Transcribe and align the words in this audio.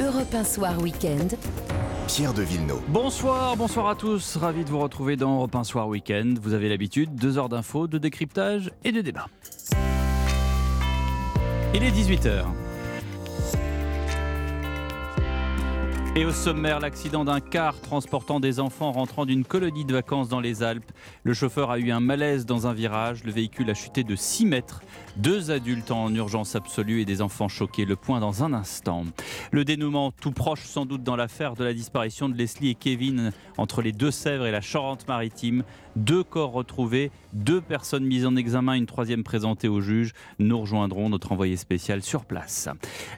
Europe 0.00 0.32
1 0.32 0.44
Soir 0.44 0.80
Week-end. 0.80 1.26
Pierre 2.06 2.32
de 2.32 2.42
Villeneuve. 2.42 2.80
Bonsoir, 2.86 3.56
bonsoir 3.56 3.88
à 3.88 3.96
tous. 3.96 4.36
Ravi 4.36 4.64
de 4.64 4.70
vous 4.70 4.78
retrouver 4.78 5.16
dans 5.16 5.34
Europe 5.34 5.56
1 5.56 5.64
Soir 5.64 5.88
Week-end. 5.88 6.34
Vous 6.40 6.54
avez 6.54 6.68
l'habitude, 6.68 7.16
deux 7.16 7.36
heures 7.36 7.48
d'infos, 7.48 7.88
de 7.88 7.98
décryptage 7.98 8.70
et 8.84 8.92
de 8.92 9.00
débat. 9.00 9.26
Il 11.74 11.82
est 11.82 11.90
18h. 11.90 12.44
Et 16.18 16.24
au 16.24 16.32
sommaire, 16.32 16.80
l'accident 16.80 17.24
d'un 17.24 17.38
car 17.38 17.80
transportant 17.80 18.40
des 18.40 18.58
enfants 18.58 18.90
rentrant 18.90 19.24
d'une 19.24 19.44
colonie 19.44 19.84
de 19.84 19.92
vacances 19.92 20.28
dans 20.28 20.40
les 20.40 20.64
Alpes. 20.64 20.90
Le 21.22 21.32
chauffeur 21.32 21.70
a 21.70 21.78
eu 21.78 21.92
un 21.92 22.00
malaise 22.00 22.44
dans 22.44 22.66
un 22.66 22.72
virage. 22.74 23.22
Le 23.22 23.30
véhicule 23.30 23.70
a 23.70 23.74
chuté 23.74 24.02
de 24.02 24.16
6 24.16 24.46
mètres. 24.46 24.82
Deux 25.16 25.52
adultes 25.52 25.92
en 25.92 26.12
urgence 26.12 26.56
absolue 26.56 27.02
et 27.02 27.04
des 27.04 27.22
enfants 27.22 27.46
choqués. 27.46 27.84
Le 27.84 27.94
point 27.94 28.18
dans 28.18 28.42
un 28.42 28.52
instant. 28.52 29.04
Le 29.52 29.64
dénouement 29.64 30.10
tout 30.10 30.32
proche 30.32 30.64
sans 30.64 30.86
doute 30.86 31.04
dans 31.04 31.14
l'affaire 31.14 31.54
de 31.54 31.62
la 31.62 31.72
disparition 31.72 32.28
de 32.28 32.34
Leslie 32.34 32.70
et 32.70 32.74
Kevin 32.74 33.30
entre 33.56 33.80
les 33.80 33.92
Deux-Sèvres 33.92 34.46
et 34.46 34.50
la 34.50 34.60
Charente-Maritime. 34.60 35.62
Deux 35.94 36.22
corps 36.22 36.52
retrouvés, 36.52 37.10
deux 37.32 37.60
personnes 37.60 38.04
mises 38.04 38.24
en 38.24 38.36
examen, 38.36 38.74
une 38.74 38.86
troisième 38.86 39.24
présentée 39.24 39.66
au 39.66 39.80
juge. 39.80 40.12
Nous 40.38 40.60
rejoindrons 40.60 41.08
notre 41.08 41.32
envoyé 41.32 41.56
spécial 41.56 42.02
sur 42.02 42.24
place. 42.24 42.68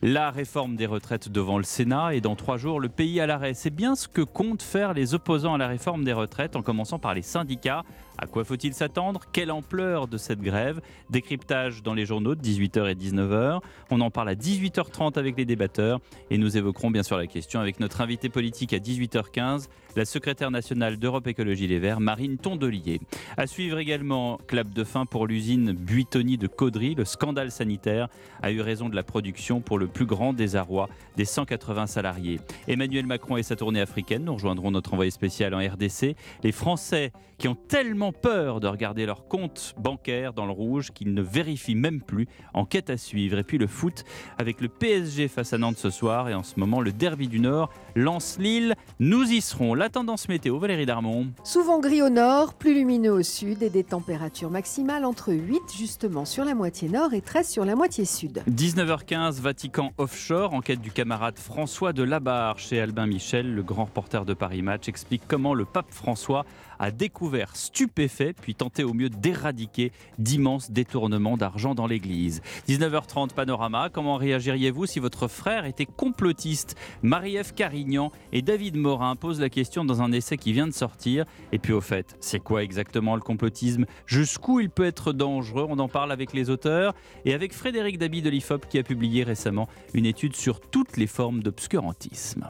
La 0.01 0.31
réforme 0.31 0.77
des 0.77 0.87
retraites 0.87 1.31
devant 1.31 1.59
le 1.59 1.65
Sénat 1.65 2.15
et 2.15 2.23
dans 2.23 2.37
trois 2.37 2.57
jours, 2.57 2.81
le 2.81 2.90
pays 2.91 3.21
à 3.21 3.27
l'arrêt. 3.27 3.55
C'est 3.55 3.71
bien 3.71 3.95
ce 3.95 4.09
que 4.09 4.23
comptent 4.23 4.63
faire 4.63 4.93
les 4.95 5.15
opposants 5.15 5.55
à 5.55 5.59
la 5.59 5.69
réforme 5.69 6.05
des 6.05 6.13
retraites, 6.13 6.57
en 6.57 6.63
commençant 6.63 6.99
par 6.99 7.15
les 7.15 7.23
syndicats. 7.23 7.85
À 8.23 8.27
quoi 8.27 8.45
faut-il 8.45 8.75
s'attendre? 8.75 9.23
Quelle 9.33 9.51
ampleur 9.51 10.07
de 10.07 10.19
cette 10.19 10.43
grève? 10.43 10.83
Décryptage 11.09 11.83
dans 11.83 11.95
les 11.95 12.05
journaux 12.05 12.35
de 12.35 12.43
18h 12.43 12.91
et 12.91 12.95
19h. 12.95 13.61
On 13.91 14.01
en 14.03 14.11
parle 14.11 14.29
à 14.29 14.35
18h30 14.35 15.19
avec 15.19 15.39
les 15.39 15.47
débatteurs 15.47 16.01
et 16.29 16.37
nous 16.37 16.59
évoquerons 16.59 16.91
bien 16.91 17.03
sûr 17.03 17.17
la 17.17 17.27
question 17.27 17.61
avec 17.61 17.81
notre 17.81 18.03
invité 18.03 18.29
politique 18.29 18.75
à 18.75 18.79
18h15, 18.79 19.69
la 19.97 20.05
secrétaire 20.05 20.51
nationale 20.51 20.99
d'Europe 20.99 21.29
Écologie 21.29 21.67
Les 21.67 21.79
Verts, 21.79 22.01
Marine 22.01 22.37
Tondelier. 22.37 23.01
À 23.39 23.47
suivre 23.47 23.79
également, 23.79 24.39
clap 24.47 24.69
de 24.69 24.85
fin 24.85 25.07
pour 25.07 25.27
l'usine 25.27 25.73
Buitoni 25.73 26.37
de 26.37 26.47
Caudry. 26.47 26.95
Le 26.95 27.07
scandale 27.07 27.51
sanitaire 27.51 28.09
a 28.43 28.53
eu 28.53 28.61
raison 28.61 28.91
de 28.91 28.97
la 28.97 29.03
production 29.03 29.63
pour 29.63 29.79
le 29.79 29.87
plus 29.87 30.05
grand 30.05 30.35
désarroi 30.35 30.91
des 31.17 31.25
180 31.25 31.87
salariés. 31.87 32.39
Emmanuel 32.69 33.07
Macron 33.07 33.39
et 33.39 33.43
sa 33.43 33.57
tournée 33.57 33.81
africaine. 33.81 34.25
Nous 34.25 34.35
rejoindrons 34.35 34.71
notre 34.71 34.93
envoyé 34.93 35.11
spécial 35.11 35.55
en 35.55 35.59
RDC. 35.59 36.17
Les 36.45 36.53
Français 36.53 37.13
qui 37.39 37.49
ont 37.49 37.55
tellement 37.55 38.10
peur 38.13 38.61
de 38.61 38.69
regarder 38.69 39.07
leur 39.07 39.29
compte 39.29 39.75
bancaire 39.79 40.33
dans 40.33 40.47
le 40.47 40.53
rouge 40.53 40.91
qu'ils 40.93 41.15
ne 41.15 41.23
vérifient 41.23 41.75
même 41.75 42.01
plus. 42.01 42.27
Enquête 42.55 42.91
à 42.91 42.97
suivre. 42.97 43.39
Et 43.39 43.45
puis 43.45 43.59
le 43.59 43.67
foot 43.67 44.05
avec 44.39 44.61
le 44.61 44.69
PSG 44.69 45.29
face 45.29 45.53
à 45.53 45.59
Nantes 45.59 45.79
ce 45.79 45.91
soir 45.91 46.29
et 46.29 46.35
en 46.35 46.43
ce 46.43 46.59
moment 46.59 46.81
le 46.81 46.93
Derby 46.93 47.29
du 47.29 47.41
Nord 47.41 47.71
lance 47.95 48.39
Lille. 48.39 48.75
Nous 48.99 49.31
y 49.33 49.41
serons. 49.41 49.75
La 49.75 49.89
tendance 49.89 50.29
météo, 50.29 50.59
Valérie 50.59 50.87
Darmon. 50.87 51.29
Souvent 51.45 51.81
gris 51.81 52.03
au 52.03 52.11
nord, 52.11 52.55
plus 52.55 52.75
lumineux 52.75 53.13
au 53.13 53.23
sud 53.23 53.63
et 53.63 53.71
des 53.71 53.85
températures 53.85 54.51
maximales 54.51 55.05
entre 55.05 55.33
8 55.33 55.61
justement 55.77 56.25
sur 56.25 56.45
la 56.45 56.55
moitié 56.55 56.89
nord 56.89 57.15
et 57.15 57.21
13 57.21 57.49
sur 57.49 57.65
la 57.65 57.75
moitié 57.75 58.05
sud. 58.05 58.43
19h15, 58.49 59.41
Vatican 59.41 59.93
Offshore, 59.99 60.55
enquête 60.55 60.81
du 60.81 60.91
camarade 60.91 61.39
François 61.39 61.93
de 61.93 62.03
Labarre 62.03 62.59
chez 62.59 62.81
Albin 62.81 63.07
Michel, 63.07 63.55
le 63.55 63.63
grand 63.63 63.85
reporter 63.85 64.25
de 64.25 64.35
Paris 64.35 64.63
Match, 64.63 64.89
explique 64.89 65.23
comment 65.27 65.55
le 65.55 65.65
pape 65.65 65.91
François 65.91 66.45
a 66.81 66.91
découvert 66.91 67.55
stupéfait 67.55 68.33
puis 68.33 68.57
tenté 68.57 68.83
au 68.83 68.95
mieux 68.95 69.11
d'éradiquer 69.11 69.93
d'immenses 70.19 70.73
détournements 70.73 71.37
d'argent 71.37 71.75
dans 71.75 71.87
l'église. 71.87 72.41
19h30 72.69 73.35
Panorama, 73.35 73.89
comment 73.93 74.17
réagiriez-vous 74.17 74.87
si 74.87 74.99
votre 74.99 75.29
frère 75.29 75.67
était 75.67 75.87
complotiste? 75.87 76.77
Marie-Ève 77.03 77.55
Carignan 77.55 78.11
et 78.33 78.43
David 78.43 78.77
Morin 78.77 79.15
posent 79.15 79.41
la 79.41 79.51
question 79.51 79.85
dans 79.85 80.03
un 80.03 80.11
essai 80.11 80.39
qui 80.39 80.53
vient 80.53 80.67
de 80.67 80.73
sortir. 80.73 81.27
Et 81.53 81.59
puis 81.59 81.73
au 81.73 81.81
fait, 81.81 82.17
c'est 82.21 82.41
quoi 82.41 82.63
exactement 82.63 83.15
le 83.15 83.21
complotisme? 83.21 83.85
Jusqu'où 84.07 84.61
il 84.61 84.71
peut 84.71 84.87
être 84.87 85.13
dangereux? 85.13 85.67
On 85.69 85.79
en 85.79 85.89
parle 85.89 86.13
avec 86.13 86.33
les 86.33 86.49
auteurs 86.51 86.95
et 87.25 87.35
avec 87.35 87.53
Frédéric 87.53 87.99
Dabi 87.99 88.23
de 88.23 88.31
l'IFOP 88.31 88.67
qui 88.69 88.79
a 88.79 88.83
publié 88.83 89.23
récemment 89.23 89.69
une 89.93 90.07
étude 90.07 90.35
sur 90.35 90.61
toutes 90.61 90.97
les 90.97 91.07
formes 91.07 91.43
d'obscurantisme. 91.43 92.49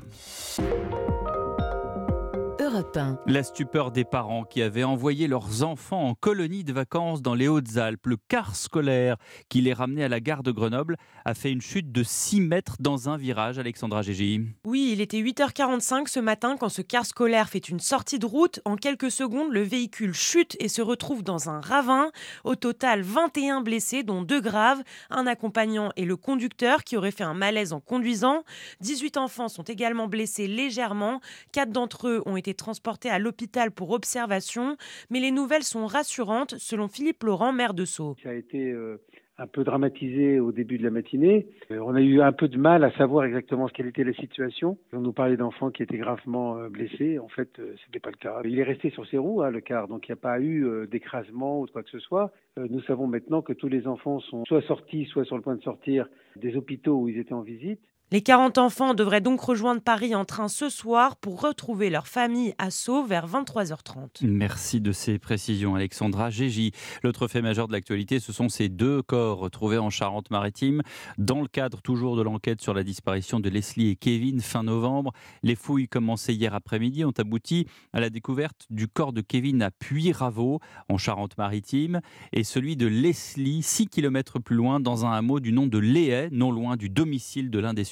Europe 2.81 2.97
1. 2.97 3.19
La 3.27 3.43
stupeur 3.43 3.91
des 3.91 4.05
parents 4.05 4.45
qui 4.45 4.63
avaient 4.63 4.85
envoyé 4.85 5.27
leurs 5.27 5.63
enfants 5.63 6.09
en 6.09 6.15
colonie 6.15 6.65
de 6.65 6.73
vacances 6.73 7.21
dans 7.21 7.35
les 7.35 7.47
Hautes-Alpes. 7.47 8.07
Le 8.07 8.17
car 8.17 8.57
scolaire 8.57 9.17
qui 9.51 9.61
les 9.61 9.75
ramenait 9.75 10.05
à 10.05 10.09
la 10.09 10.21
gare 10.21 10.43
de 10.43 10.51
Grenoble 10.51 10.97
a 11.27 11.35
fait 11.35 11.53
une 11.53 11.61
chute 11.61 11.93
de 11.93 12.03
6 12.03 12.41
mètres 12.41 12.77
dans 12.81 13.11
un 13.11 13.19
virage, 13.19 13.59
Alexandra 13.59 14.01
Gégy. 14.01 14.47
Oui, 14.65 14.91
il 14.93 15.03
était 15.03 15.21
8h45 15.21 16.09
ce 16.09 16.21
matin 16.21 16.57
quand 16.59 16.71
ce 16.71 16.81
car 16.81 17.05
scolaire 17.05 17.51
fait 17.51 17.69
une 17.69 17.81
sortie 17.81 18.19
de 18.19 18.25
route. 18.25 18.61
En 18.65 18.77
quelques 18.77 19.11
secondes, 19.11 19.53
le 19.53 19.63
véhicule 19.63 20.15
chute 20.15 20.57
et 20.59 20.69
se 20.69 20.81
retrouve 20.81 21.23
dans 21.23 21.51
un 21.51 21.61
ravin. 21.61 22.11
Au 22.45 22.55
total, 22.55 23.03
21 23.03 23.61
blessés, 23.61 24.05
dont 24.05 24.23
deux 24.23 24.41
graves, 24.41 24.83
un 25.11 25.27
accompagnant 25.27 25.91
et 25.97 26.07
le 26.07 26.17
conducteur 26.17 26.85
qui 26.85 26.97
aurait 26.97 27.11
fait 27.11 27.25
un 27.25 27.35
malaise 27.35 27.75
en 27.75 27.81
conduisant. 27.81 28.43
18 28.81 29.19
enfants 29.19 29.49
sont 29.49 29.65
également 29.65 30.09
blessés 30.09 30.47
légèrement. 30.47 31.21
Quatre 31.53 31.73
d'entre 31.73 32.09
eux 32.09 32.23
ont 32.25 32.39
été 32.39 32.55
transportés 32.71 33.11
à 33.11 33.19
l'hôpital 33.19 33.73
pour 33.73 33.91
observation. 33.91 34.77
Mais 35.11 35.19
les 35.19 35.33
nouvelles 35.33 35.65
sont 35.65 35.87
rassurantes, 35.87 36.55
selon 36.59 36.87
Philippe 36.87 37.25
Laurent, 37.25 37.53
maire 37.53 37.75
de 37.75 37.85
Sceaux. 37.85 38.15
Ça 38.23 38.29
a 38.29 38.35
été 38.35 38.71
euh, 38.71 38.99
un 39.39 39.49
peu 39.49 39.65
dramatisé 39.65 40.39
au 40.39 40.53
début 40.53 40.79
de 40.79 40.85
la 40.85 40.91
matinée. 40.91 41.49
Euh, 41.73 41.81
on 41.85 41.97
a 41.97 42.01
eu 42.01 42.21
un 42.21 42.31
peu 42.31 42.47
de 42.47 42.57
mal 42.57 42.85
à 42.85 42.93
savoir 42.93 43.25
exactement 43.25 43.67
quelle 43.67 43.89
était 43.89 44.05
la 44.05 44.13
situation. 44.13 44.79
On 44.93 45.01
nous 45.01 45.13
parlait 45.13 45.37
d'enfants 45.37 45.71
qui 45.71 45.83
étaient 45.83 45.99
gravement 45.99 46.59
euh, 46.59 46.69
blessés. 46.69 47.19
En 47.19 47.27
fait, 47.27 47.51
ce 47.57 47.63
n'était 47.63 47.99
pas 47.99 48.11
le 48.11 48.19
cas. 48.19 48.41
Il 48.45 48.57
est 48.57 48.63
resté 48.63 48.91
sur 48.91 49.05
ses 49.09 49.19
roues, 49.19 49.43
hein, 49.43 49.51
le 49.51 49.61
car, 49.61 49.89
donc 49.89 50.07
il 50.07 50.13
n'y 50.13 50.19
a 50.19 50.23
pas 50.23 50.41
eu 50.41 50.87
d'écrasement 50.89 51.59
ou 51.59 51.67
de 51.67 51.73
quoi 51.73 51.83
que 51.83 51.91
ce 51.91 51.99
soit. 51.99 52.31
Nous 52.57 52.83
savons 52.83 53.09
maintenant 53.09 53.43
que 53.43 53.53
tous 53.53 53.69
les 53.69 53.89
enfants 53.89 54.21
sont 54.21 54.45
soit 54.45 54.63
sortis, 54.63 55.07
soit 55.07 55.25
sur 55.25 55.35
le 55.35 55.43
point 55.43 55.57
de 55.57 55.63
sortir 55.63 56.07
des 56.37 56.55
hôpitaux 56.55 57.01
où 57.01 57.09
ils 57.09 57.19
étaient 57.19 57.33
en 57.33 57.43
visite. 57.43 57.81
Les 58.13 58.23
40 58.23 58.59
enfants 58.59 58.95
devraient 58.95 59.21
donc 59.21 59.41
rejoindre 59.41 59.81
Paris 59.81 60.17
en 60.17 60.25
train 60.25 60.49
ce 60.49 60.69
soir 60.69 61.15
pour 61.15 61.41
retrouver 61.41 61.91
leur 61.91 62.09
famille 62.09 62.55
à 62.59 62.73
Sceaux 62.73 63.05
vers 63.05 63.29
23h30. 63.29 64.27
Merci 64.27 64.81
de 64.81 64.91
ces 64.91 65.21
précisions, 65.21 65.77
Alexandra 65.77 66.29
Gégy. 66.29 66.73
L'autre 67.05 67.29
fait 67.29 67.41
majeur 67.41 67.69
de 67.69 67.73
l'actualité, 67.73 68.19
ce 68.19 68.33
sont 68.33 68.49
ces 68.49 68.69
deux 68.69 69.01
corps 69.01 69.39
retrouvés 69.39 69.79
en 69.79 69.91
Charente-Maritime. 69.91 70.83
Dans 71.19 71.41
le 71.41 71.47
cadre 71.47 71.81
toujours 71.83 72.17
de 72.17 72.23
l'enquête 72.23 72.61
sur 72.61 72.75
la 72.75 72.83
disparition 72.83 73.39
de 73.39 73.49
Leslie 73.49 73.91
et 73.91 73.95
Kevin 73.95 74.41
fin 74.41 74.65
novembre, 74.65 75.13
les 75.45 75.55
fouilles 75.55 75.87
commencées 75.87 76.35
hier 76.35 76.53
après-midi 76.53 77.05
ont 77.05 77.15
abouti 77.17 77.69
à 77.93 78.01
la 78.01 78.11
découverte 78.11 78.67
du 78.71 78.89
corps 78.89 79.13
de 79.13 79.21
Kevin 79.21 79.63
à 79.63 79.71
Puy-Raveau, 79.71 80.59
en 80.89 80.99
Charente-Maritime, 80.99 82.01
et 82.33 82.43
celui 82.43 82.75
de 82.75 82.89
Leslie, 82.89 83.63
6 83.63 83.87
km 83.87 84.41
plus 84.41 84.57
loin, 84.57 84.81
dans 84.81 85.07
un 85.07 85.13
hameau 85.13 85.39
du 85.39 85.53
nom 85.53 85.69
de 85.69 85.79
Léhay, 85.79 86.29
non 86.33 86.51
loin 86.51 86.77
du 86.77 86.89
domicile 86.89 87.51
de 87.51 87.61
l'un 87.61 87.73
des 87.73 87.85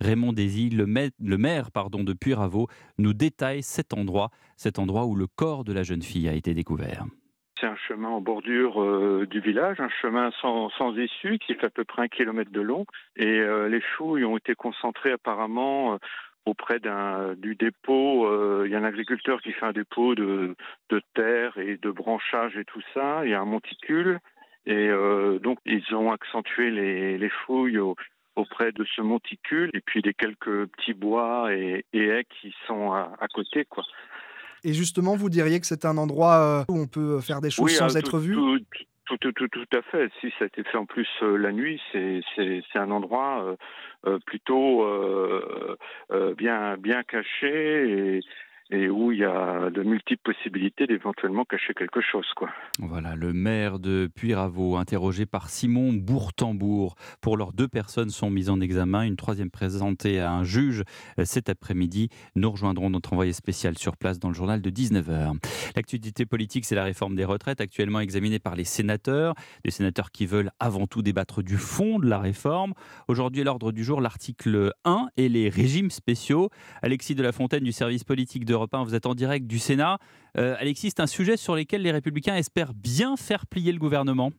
Raymond 0.00 0.32
Désy, 0.32 0.70
le 0.70 0.86
maire, 0.86 1.10
le 1.20 1.38
maire 1.38 1.70
pardon, 1.70 2.04
de 2.04 2.12
Puy-Raveau, 2.12 2.68
nous 2.98 3.14
détaille 3.14 3.62
cet 3.62 3.94
endroit, 3.94 4.30
cet 4.56 4.78
endroit 4.78 5.06
où 5.06 5.14
le 5.14 5.26
corps 5.26 5.64
de 5.64 5.72
la 5.72 5.82
jeune 5.82 6.02
fille 6.02 6.28
a 6.28 6.34
été 6.34 6.54
découvert. 6.54 7.04
C'est 7.62 7.68
un 7.68 7.76
chemin 7.76 8.08
en 8.08 8.20
bordure 8.20 8.82
euh, 8.82 9.24
du 9.30 9.38
village, 9.38 9.78
un 9.78 9.88
chemin 10.00 10.32
sans, 10.40 10.96
issue 10.96 11.38
qui 11.38 11.54
fait 11.54 11.66
à 11.66 11.70
peu 11.70 11.84
près 11.84 12.02
un 12.02 12.08
kilomètre 12.08 12.50
de 12.50 12.60
long. 12.60 12.86
Et 13.14 13.38
euh, 13.38 13.68
les 13.68 13.80
fouilles 13.80 14.24
ont 14.24 14.36
été 14.36 14.56
concentrées 14.56 15.12
apparemment 15.12 15.94
euh, 15.94 15.96
auprès 16.44 16.80
du 17.36 17.54
dépôt. 17.54 18.64
Il 18.64 18.70
y 18.72 18.74
a 18.74 18.78
un 18.78 18.84
agriculteur 18.84 19.40
qui 19.42 19.52
fait 19.52 19.64
un 19.64 19.70
dépôt 19.70 20.16
de, 20.16 20.56
terre 21.14 21.56
et 21.56 21.76
de 21.76 21.90
branchage 21.92 22.56
et 22.56 22.64
tout 22.64 22.82
ça. 22.92 23.24
Il 23.24 23.30
y 23.30 23.34
a 23.34 23.40
un 23.40 23.44
monticule. 23.44 24.18
Et 24.66 24.90
donc 25.40 25.58
ils 25.64 25.84
ont 25.94 26.10
accentué 26.10 26.72
les, 26.72 27.16
les 27.16 27.28
fouilles 27.28 27.78
au- 27.78 27.94
auprès 28.36 28.72
de 28.72 28.84
ce 28.96 29.02
monticule 29.02 29.70
et 29.74 29.80
puis 29.80 30.02
des 30.02 30.14
quelques 30.14 30.66
petits 30.66 30.94
bois 30.94 31.54
et, 31.54 31.84
et 31.92 32.06
haies 32.06 32.26
qui 32.40 32.54
sont 32.66 32.92
à, 32.92 33.12
à 33.20 33.28
côté 33.28 33.64
quoi. 33.64 33.84
Et 34.64 34.72
justement, 34.74 35.16
vous 35.16 35.28
diriez 35.28 35.58
que 35.58 35.66
c'est 35.66 35.84
un 35.84 35.96
endroit 35.96 36.36
euh, 36.36 36.64
où 36.68 36.78
on 36.78 36.86
peut 36.86 37.20
faire 37.20 37.40
des 37.40 37.50
choses 37.50 37.72
sans 37.72 37.96
euh, 37.96 37.98
être 37.98 38.18
vu? 38.18 38.34
tout, 38.34 38.60
tout, 39.06 39.16
tout, 39.18 39.32
tout, 39.32 39.48
tout 39.48 39.76
à 39.76 39.82
fait. 39.82 40.10
Si 40.20 40.30
ça 40.38 40.44
a 40.44 40.46
été 40.46 40.62
fait 40.62 40.76
en 40.76 40.86
plus 40.86 41.08
euh, 41.22 41.36
la 41.36 41.52
nuit, 41.52 41.80
c'est 41.92 42.62
un 42.74 42.90
endroit 42.90 43.44
euh, 43.44 43.56
euh, 44.06 44.18
plutôt 44.24 44.86
bien 46.36 46.76
bien 46.76 47.02
caché 47.02 48.16
et 48.16 48.20
et 48.72 48.88
où 48.88 49.12
il 49.12 49.18
y 49.18 49.24
a 49.24 49.70
de 49.70 49.82
multiples 49.82 50.22
possibilités 50.24 50.86
d'éventuellement 50.86 51.44
cacher 51.44 51.74
quelque 51.74 52.00
chose. 52.00 52.26
Quoi. 52.34 52.48
Voilà, 52.78 53.14
le 53.14 53.34
maire 53.34 53.78
de 53.78 54.10
Puyraveau, 54.14 54.76
interrogé 54.76 55.26
par 55.26 55.50
Simon 55.50 55.92
Bourtambourg. 55.92 56.94
Pour 57.20 57.36
leurs 57.36 57.52
deux 57.52 57.68
personnes 57.68 58.08
sont 58.08 58.30
mises 58.30 58.48
en 58.48 58.60
examen, 58.60 59.02
une 59.02 59.16
troisième 59.16 59.50
présentée 59.50 60.20
à 60.20 60.32
un 60.32 60.42
juge 60.42 60.84
euh, 61.18 61.24
cet 61.26 61.50
après-midi. 61.50 62.08
Nous 62.34 62.50
rejoindrons 62.50 62.88
notre 62.88 63.12
envoyé 63.12 63.34
spécial 63.34 63.76
sur 63.76 63.96
place 63.96 64.18
dans 64.18 64.28
le 64.28 64.34
journal 64.34 64.62
de 64.62 64.70
19h. 64.70 65.36
L'actualité 65.76 66.24
politique, 66.24 66.64
c'est 66.64 66.74
la 66.74 66.84
réforme 66.84 67.14
des 67.14 67.26
retraites, 67.26 67.60
actuellement 67.60 68.00
examinée 68.00 68.38
par 68.38 68.56
les 68.56 68.64
sénateurs, 68.64 69.34
des 69.64 69.70
sénateurs 69.70 70.10
qui 70.10 70.24
veulent 70.24 70.50
avant 70.60 70.86
tout 70.86 71.02
débattre 71.02 71.42
du 71.42 71.58
fond 71.58 71.98
de 71.98 72.08
la 72.08 72.18
réforme. 72.18 72.72
Aujourd'hui, 73.08 73.42
à 73.42 73.44
l'ordre 73.44 73.70
du 73.70 73.84
jour, 73.84 74.00
l'article 74.00 74.72
1 74.86 75.08
et 75.18 75.28
les 75.28 75.50
régimes 75.50 75.90
spéciaux. 75.90 76.48
Alexis 76.80 77.14
de 77.14 77.22
la 77.22 77.32
Fontaine 77.32 77.64
du 77.64 77.72
service 77.72 78.04
politique 78.04 78.46
de 78.46 78.54
vous 78.84 78.94
êtes 78.94 79.06
en 79.06 79.14
direct 79.14 79.46
du 79.46 79.58
Sénat. 79.58 79.98
Euh, 80.38 80.56
Alexis, 80.58 80.90
c'est 80.90 81.00
un 81.00 81.06
sujet 81.06 81.36
sur 81.36 81.54
lequel 81.54 81.82
les 81.82 81.92
Républicains 81.92 82.36
espèrent 82.36 82.74
bien 82.74 83.16
faire 83.16 83.46
plier 83.46 83.72
le 83.72 83.78
gouvernement. 83.78 84.32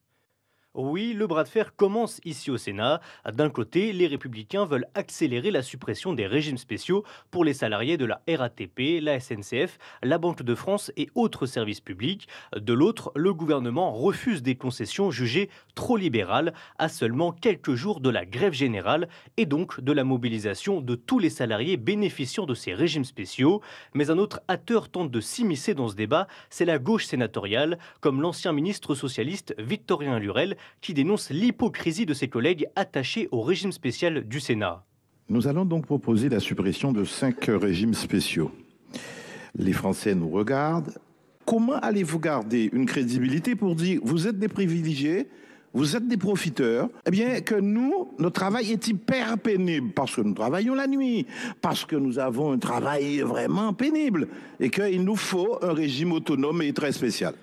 Oui, 0.75 1.13
le 1.13 1.27
bras 1.27 1.43
de 1.43 1.49
fer 1.49 1.75
commence 1.75 2.19
ici 2.25 2.49
au 2.49 2.57
Sénat. 2.57 2.99
D'un 3.31 3.51
côté, 3.51 3.93
les 3.93 4.07
républicains 4.07 4.65
veulent 4.65 4.87
accélérer 4.95 5.51
la 5.51 5.61
suppression 5.61 6.13
des 6.13 6.25
régimes 6.25 6.57
spéciaux 6.57 7.03
pour 7.29 7.45
les 7.45 7.53
salariés 7.53 7.95
de 7.95 8.05
la 8.05 8.23
RATP, 8.27 8.99
la 8.99 9.19
SNCF, 9.19 9.77
la 10.01 10.17
Banque 10.17 10.41
de 10.41 10.55
France 10.55 10.91
et 10.97 11.11
autres 11.13 11.45
services 11.45 11.79
publics. 11.79 12.27
De 12.59 12.73
l'autre, 12.73 13.11
le 13.15 13.35
gouvernement 13.35 13.93
refuse 13.93 14.41
des 14.41 14.55
concessions 14.55 15.11
jugées 15.11 15.51
trop 15.75 15.95
libérales 15.95 16.55
à 16.79 16.89
seulement 16.89 17.31
quelques 17.31 17.75
jours 17.75 17.99
de 17.99 18.09
la 18.09 18.25
grève 18.25 18.53
générale 18.53 19.09
et 19.37 19.45
donc 19.45 19.79
de 19.79 19.91
la 19.91 20.03
mobilisation 20.03 20.81
de 20.81 20.95
tous 20.95 21.19
les 21.19 21.29
salariés 21.29 21.77
bénéficiant 21.77 22.47
de 22.47 22.55
ces 22.55 22.73
régimes 22.73 23.05
spéciaux. 23.05 23.61
Mais 23.93 24.09
un 24.09 24.17
autre 24.17 24.41
acteur 24.47 24.89
tente 24.89 25.11
de 25.11 25.21
s'immiscer 25.21 25.75
dans 25.75 25.89
ce 25.89 25.95
débat, 25.95 26.27
c'est 26.49 26.65
la 26.65 26.79
gauche 26.79 27.05
sénatoriale, 27.05 27.77
comme 28.01 28.23
l'ancien 28.23 28.53
ministre 28.53 28.95
socialiste 28.95 29.53
Victorien 29.59 30.17
Lurel 30.17 30.57
qui 30.81 30.93
dénonce 30.93 31.29
l'hypocrisie 31.29 32.05
de 32.05 32.13
ses 32.13 32.27
collègues 32.27 32.67
attachés 32.75 33.27
au 33.31 33.41
régime 33.41 33.71
spécial 33.71 34.27
du 34.27 34.39
Sénat. 34.39 34.83
Nous 35.29 35.47
allons 35.47 35.65
donc 35.65 35.85
proposer 35.85 36.29
la 36.29 36.39
suppression 36.39 36.91
de 36.91 37.05
cinq 37.05 37.45
régimes 37.47 37.93
spéciaux. 37.93 38.51
Les 39.55 39.73
Français 39.73 40.15
nous 40.15 40.29
regardent. 40.29 40.93
Comment 41.45 41.75
allez-vous 41.75 42.19
garder 42.19 42.69
une 42.73 42.85
crédibilité 42.85 43.55
pour 43.55 43.75
dire 43.75 43.99
vous 44.03 44.27
êtes 44.27 44.39
des 44.39 44.47
privilégiés, 44.47 45.27
vous 45.73 45.95
êtes 45.95 46.07
des 46.07 46.17
profiteurs, 46.17 46.89
eh 47.05 47.11
bien 47.11 47.41
que 47.41 47.55
nous, 47.55 48.11
notre 48.19 48.39
travail 48.39 48.71
est 48.71 48.87
hyper 48.87 49.37
pénible 49.39 49.91
parce 49.93 50.15
que 50.15 50.21
nous 50.21 50.33
travaillons 50.33 50.75
la 50.75 50.87
nuit, 50.87 51.25
parce 51.61 51.83
que 51.83 51.95
nous 51.95 52.19
avons 52.19 52.51
un 52.51 52.59
travail 52.59 53.21
vraiment 53.21 53.73
pénible 53.73 54.27
et 54.59 54.69
qu'il 54.69 55.03
nous 55.03 55.15
faut 55.15 55.57
un 55.63 55.73
régime 55.73 56.11
autonome 56.11 56.61
et 56.61 56.73
très 56.73 56.91
spécial. 56.91 57.33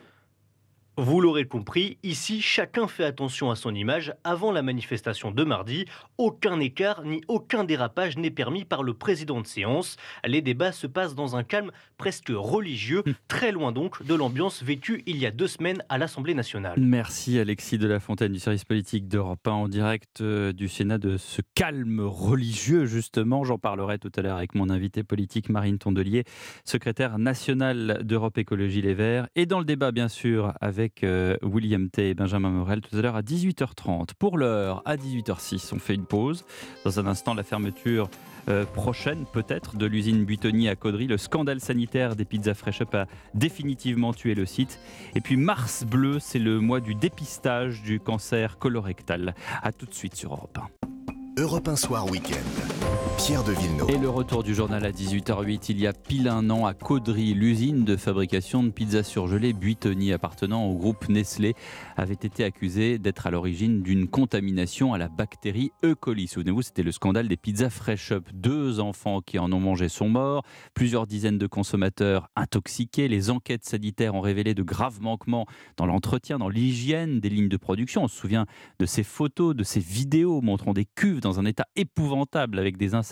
Vous 0.96 1.20
l'aurez 1.20 1.44
compris, 1.44 1.98
ici, 2.02 2.42
chacun 2.42 2.88
fait 2.88 3.04
attention 3.04 3.50
à 3.50 3.56
son 3.56 3.74
image 3.74 4.12
avant 4.24 4.50
la 4.50 4.60
manifestation 4.60 5.30
de 5.30 5.44
mardi. 5.44 5.84
Aucun 6.18 6.58
écart 6.58 7.04
ni 7.04 7.22
aucun 7.28 7.64
dérapage 7.64 8.18
n'est 8.18 8.30
permis 8.30 8.64
par 8.64 8.82
le 8.82 8.92
président 8.92 9.40
de 9.40 9.46
séance. 9.46 9.96
Les 10.26 10.42
débats 10.42 10.72
se 10.72 10.88
passent 10.88 11.14
dans 11.14 11.36
un 11.36 11.44
calme 11.44 11.70
presque 11.96 12.30
religieux, 12.30 13.02
hmm. 13.06 13.12
très 13.28 13.52
loin 13.52 13.72
donc 13.72 14.04
de 14.04 14.14
l'ambiance 14.14 14.62
vécue 14.62 15.02
il 15.06 15.16
y 15.16 15.26
a 15.26 15.30
deux 15.30 15.46
semaines 15.46 15.82
à 15.88 15.96
l'Assemblée 15.96 16.34
nationale. 16.34 16.74
Merci 16.78 17.38
Alexis 17.38 17.78
de 17.78 17.86
la 17.86 18.00
Fontaine 18.00 18.32
du 18.32 18.40
service 18.40 18.64
politique 18.64 19.06
d'Europe 19.06 19.46
1 19.46 19.50
en 19.50 19.68
direct 19.68 20.20
euh, 20.20 20.52
du 20.52 20.68
Sénat 20.68 20.98
de 20.98 21.16
ce 21.16 21.40
calme 21.54 22.00
religieux 22.00 22.84
justement. 22.86 23.44
J'en 23.44 23.58
parlerai 23.58 23.98
tout 23.98 24.12
à 24.16 24.22
l'heure 24.22 24.36
avec 24.36 24.54
mon 24.54 24.68
invité 24.68 25.04
politique 25.04 25.50
Marine 25.50 25.78
Tondelier, 25.78 26.24
secrétaire 26.64 27.18
nationale 27.18 28.00
d'Europe 28.02 28.36
Écologie 28.38 28.82
Les 28.82 28.94
Verts. 28.94 29.28
Et 29.36 29.46
dans 29.46 29.60
le 29.60 29.64
débat 29.64 29.92
bien 29.92 30.08
sûr 30.08 30.52
avec 30.60 30.79
euh, 31.04 31.36
William 31.42 31.88
T 31.90 32.10
et 32.10 32.14
Benjamin 32.14 32.50
Morel 32.50 32.80
tout 32.80 32.96
à 32.96 33.02
l'heure 33.02 33.16
à 33.16 33.22
18h30. 33.22 34.14
Pour 34.18 34.38
l'heure, 34.38 34.82
à 34.84 34.96
18h06, 34.96 35.74
on 35.74 35.78
fait 35.78 35.94
une 35.94 36.04
pause. 36.04 36.44
Dans 36.84 36.98
un 37.00 37.06
instant, 37.06 37.34
la 37.34 37.42
fermeture 37.42 38.08
euh, 38.48 38.64
prochaine, 38.64 39.24
peut-être, 39.32 39.76
de 39.76 39.86
l'usine 39.86 40.24
Buitoni 40.24 40.68
à 40.68 40.76
Caudry. 40.76 41.06
Le 41.06 41.18
scandale 41.18 41.60
sanitaire 41.60 42.16
des 42.16 42.24
pizzas 42.24 42.54
Fresh 42.54 42.82
Up 42.82 42.94
a 42.94 43.06
définitivement 43.34 44.12
tué 44.12 44.34
le 44.34 44.46
site. 44.46 44.80
Et 45.14 45.20
puis, 45.20 45.36
Mars 45.36 45.84
bleu, 45.84 46.18
c'est 46.20 46.38
le 46.38 46.60
mois 46.60 46.80
du 46.80 46.94
dépistage 46.94 47.82
du 47.82 48.00
cancer 48.00 48.58
colorectal. 48.58 49.34
A 49.62 49.72
tout 49.72 49.86
de 49.86 49.94
suite 49.94 50.14
sur 50.14 50.32
Europe 50.32 50.58
1. 51.36 51.42
Europe 51.42 51.68
1 51.68 51.76
Soir 51.76 52.10
Week-end. 52.10 53.09
Pierre 53.26 53.44
de 53.44 53.52
Villeneuve. 53.52 53.90
Et 53.90 53.98
le 53.98 54.08
retour 54.08 54.42
du 54.42 54.54
journal 54.54 54.82
à 54.86 54.92
18h08, 54.92 55.66
il 55.68 55.78
y 55.78 55.86
a 55.86 55.92
pile 55.92 56.26
un 56.26 56.48
an 56.48 56.64
à 56.64 56.72
Caudry, 56.72 57.34
l'usine 57.34 57.84
de 57.84 57.96
fabrication 57.96 58.62
de 58.62 58.70
pizzas 58.70 59.02
surgelées 59.02 59.52
Buitoni 59.52 60.14
appartenant 60.14 60.64
au 60.64 60.74
groupe 60.74 61.06
Nestlé 61.10 61.54
avait 61.98 62.14
été 62.14 62.44
accusée 62.44 62.98
d'être 62.98 63.26
à 63.26 63.30
l'origine 63.30 63.82
d'une 63.82 64.08
contamination 64.08 64.94
à 64.94 64.98
la 64.98 65.08
bactérie 65.08 65.70
E. 65.84 65.94
coli. 65.94 66.28
Souvenez-vous, 66.28 66.62
c'était 66.62 66.82
le 66.82 66.92
scandale 66.92 67.28
des 67.28 67.36
pizzas 67.36 67.68
Fresh 67.68 68.12
Up. 68.12 68.26
Deux 68.32 68.80
enfants 68.80 69.20
qui 69.20 69.38
en 69.38 69.52
ont 69.52 69.60
mangé 69.60 69.90
sont 69.90 70.08
morts, 70.08 70.42
plusieurs 70.72 71.06
dizaines 71.06 71.38
de 71.38 71.46
consommateurs 71.46 72.30
intoxiqués. 72.36 73.06
Les 73.06 73.28
enquêtes 73.28 73.66
sanitaires 73.66 74.14
ont 74.14 74.22
révélé 74.22 74.54
de 74.54 74.62
graves 74.62 75.02
manquements 75.02 75.44
dans 75.76 75.84
l'entretien, 75.84 76.38
dans 76.38 76.48
l'hygiène 76.48 77.20
des 77.20 77.28
lignes 77.28 77.50
de 77.50 77.58
production. 77.58 78.04
On 78.04 78.08
se 78.08 78.16
souvient 78.16 78.46
de 78.78 78.86
ces 78.86 79.02
photos, 79.02 79.54
de 79.54 79.62
ces 79.62 79.80
vidéos 79.80 80.40
montrant 80.40 80.72
des 80.72 80.86
cuves 80.86 81.20
dans 81.20 81.38
un 81.38 81.44
état 81.44 81.66
épouvantable 81.76 82.58
avec 82.58 82.78
des 82.78 82.94
insectes 82.94 83.09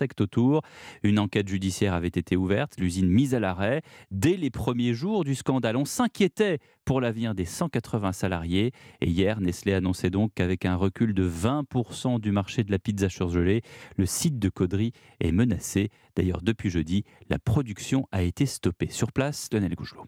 Une 1.03 1.19
enquête 1.19 1.49
judiciaire 1.49 1.95
avait 1.95 2.09
été 2.09 2.37
ouverte, 2.37 2.75
l'usine 2.79 3.09
mise 3.09 3.35
à 3.35 3.41
l'arrêt. 3.41 3.83
Dès 4.11 4.37
les 4.37 4.51
premiers 4.51 4.95
jours 4.95 5.25
du 5.25 5.35
scandale, 5.35 5.77
on 5.77 5.85
s'inquiétait 5.85 6.59
pour 6.85 7.01
l'avenir 7.01 7.35
des 7.35 7.45
180 7.45 8.13
salariés. 8.13 8.73
Et 9.01 9.09
hier, 9.09 9.41
Nestlé 9.41 9.75
annonçait 9.75 10.11
donc 10.11 10.33
qu'avec 10.35 10.65
un 10.65 10.77
recul 10.77 11.15
de 11.15 11.29
20% 11.29 12.21
du 12.21 12.33
marché 12.33 12.65
de 12.65 12.71
la 12.71 12.79
pizza 12.79 13.09
surgelée, 13.09 13.63
le 13.97 14.07
site 14.07 14.39
de 14.39 14.49
Caudry 14.49 14.93
est 15.21 15.33
menacé. 15.33 15.91
D'ailleurs, 16.17 16.43
depuis 16.43 16.71
jeudi, 16.71 17.05
la 17.29 17.39
production 17.39 18.07
a 18.13 18.23
été 18.23 18.47
stoppée. 18.47 18.89
Sur 18.89 19.13
place, 19.13 19.49
Lionel 19.53 19.75
Gougelot. 19.75 20.07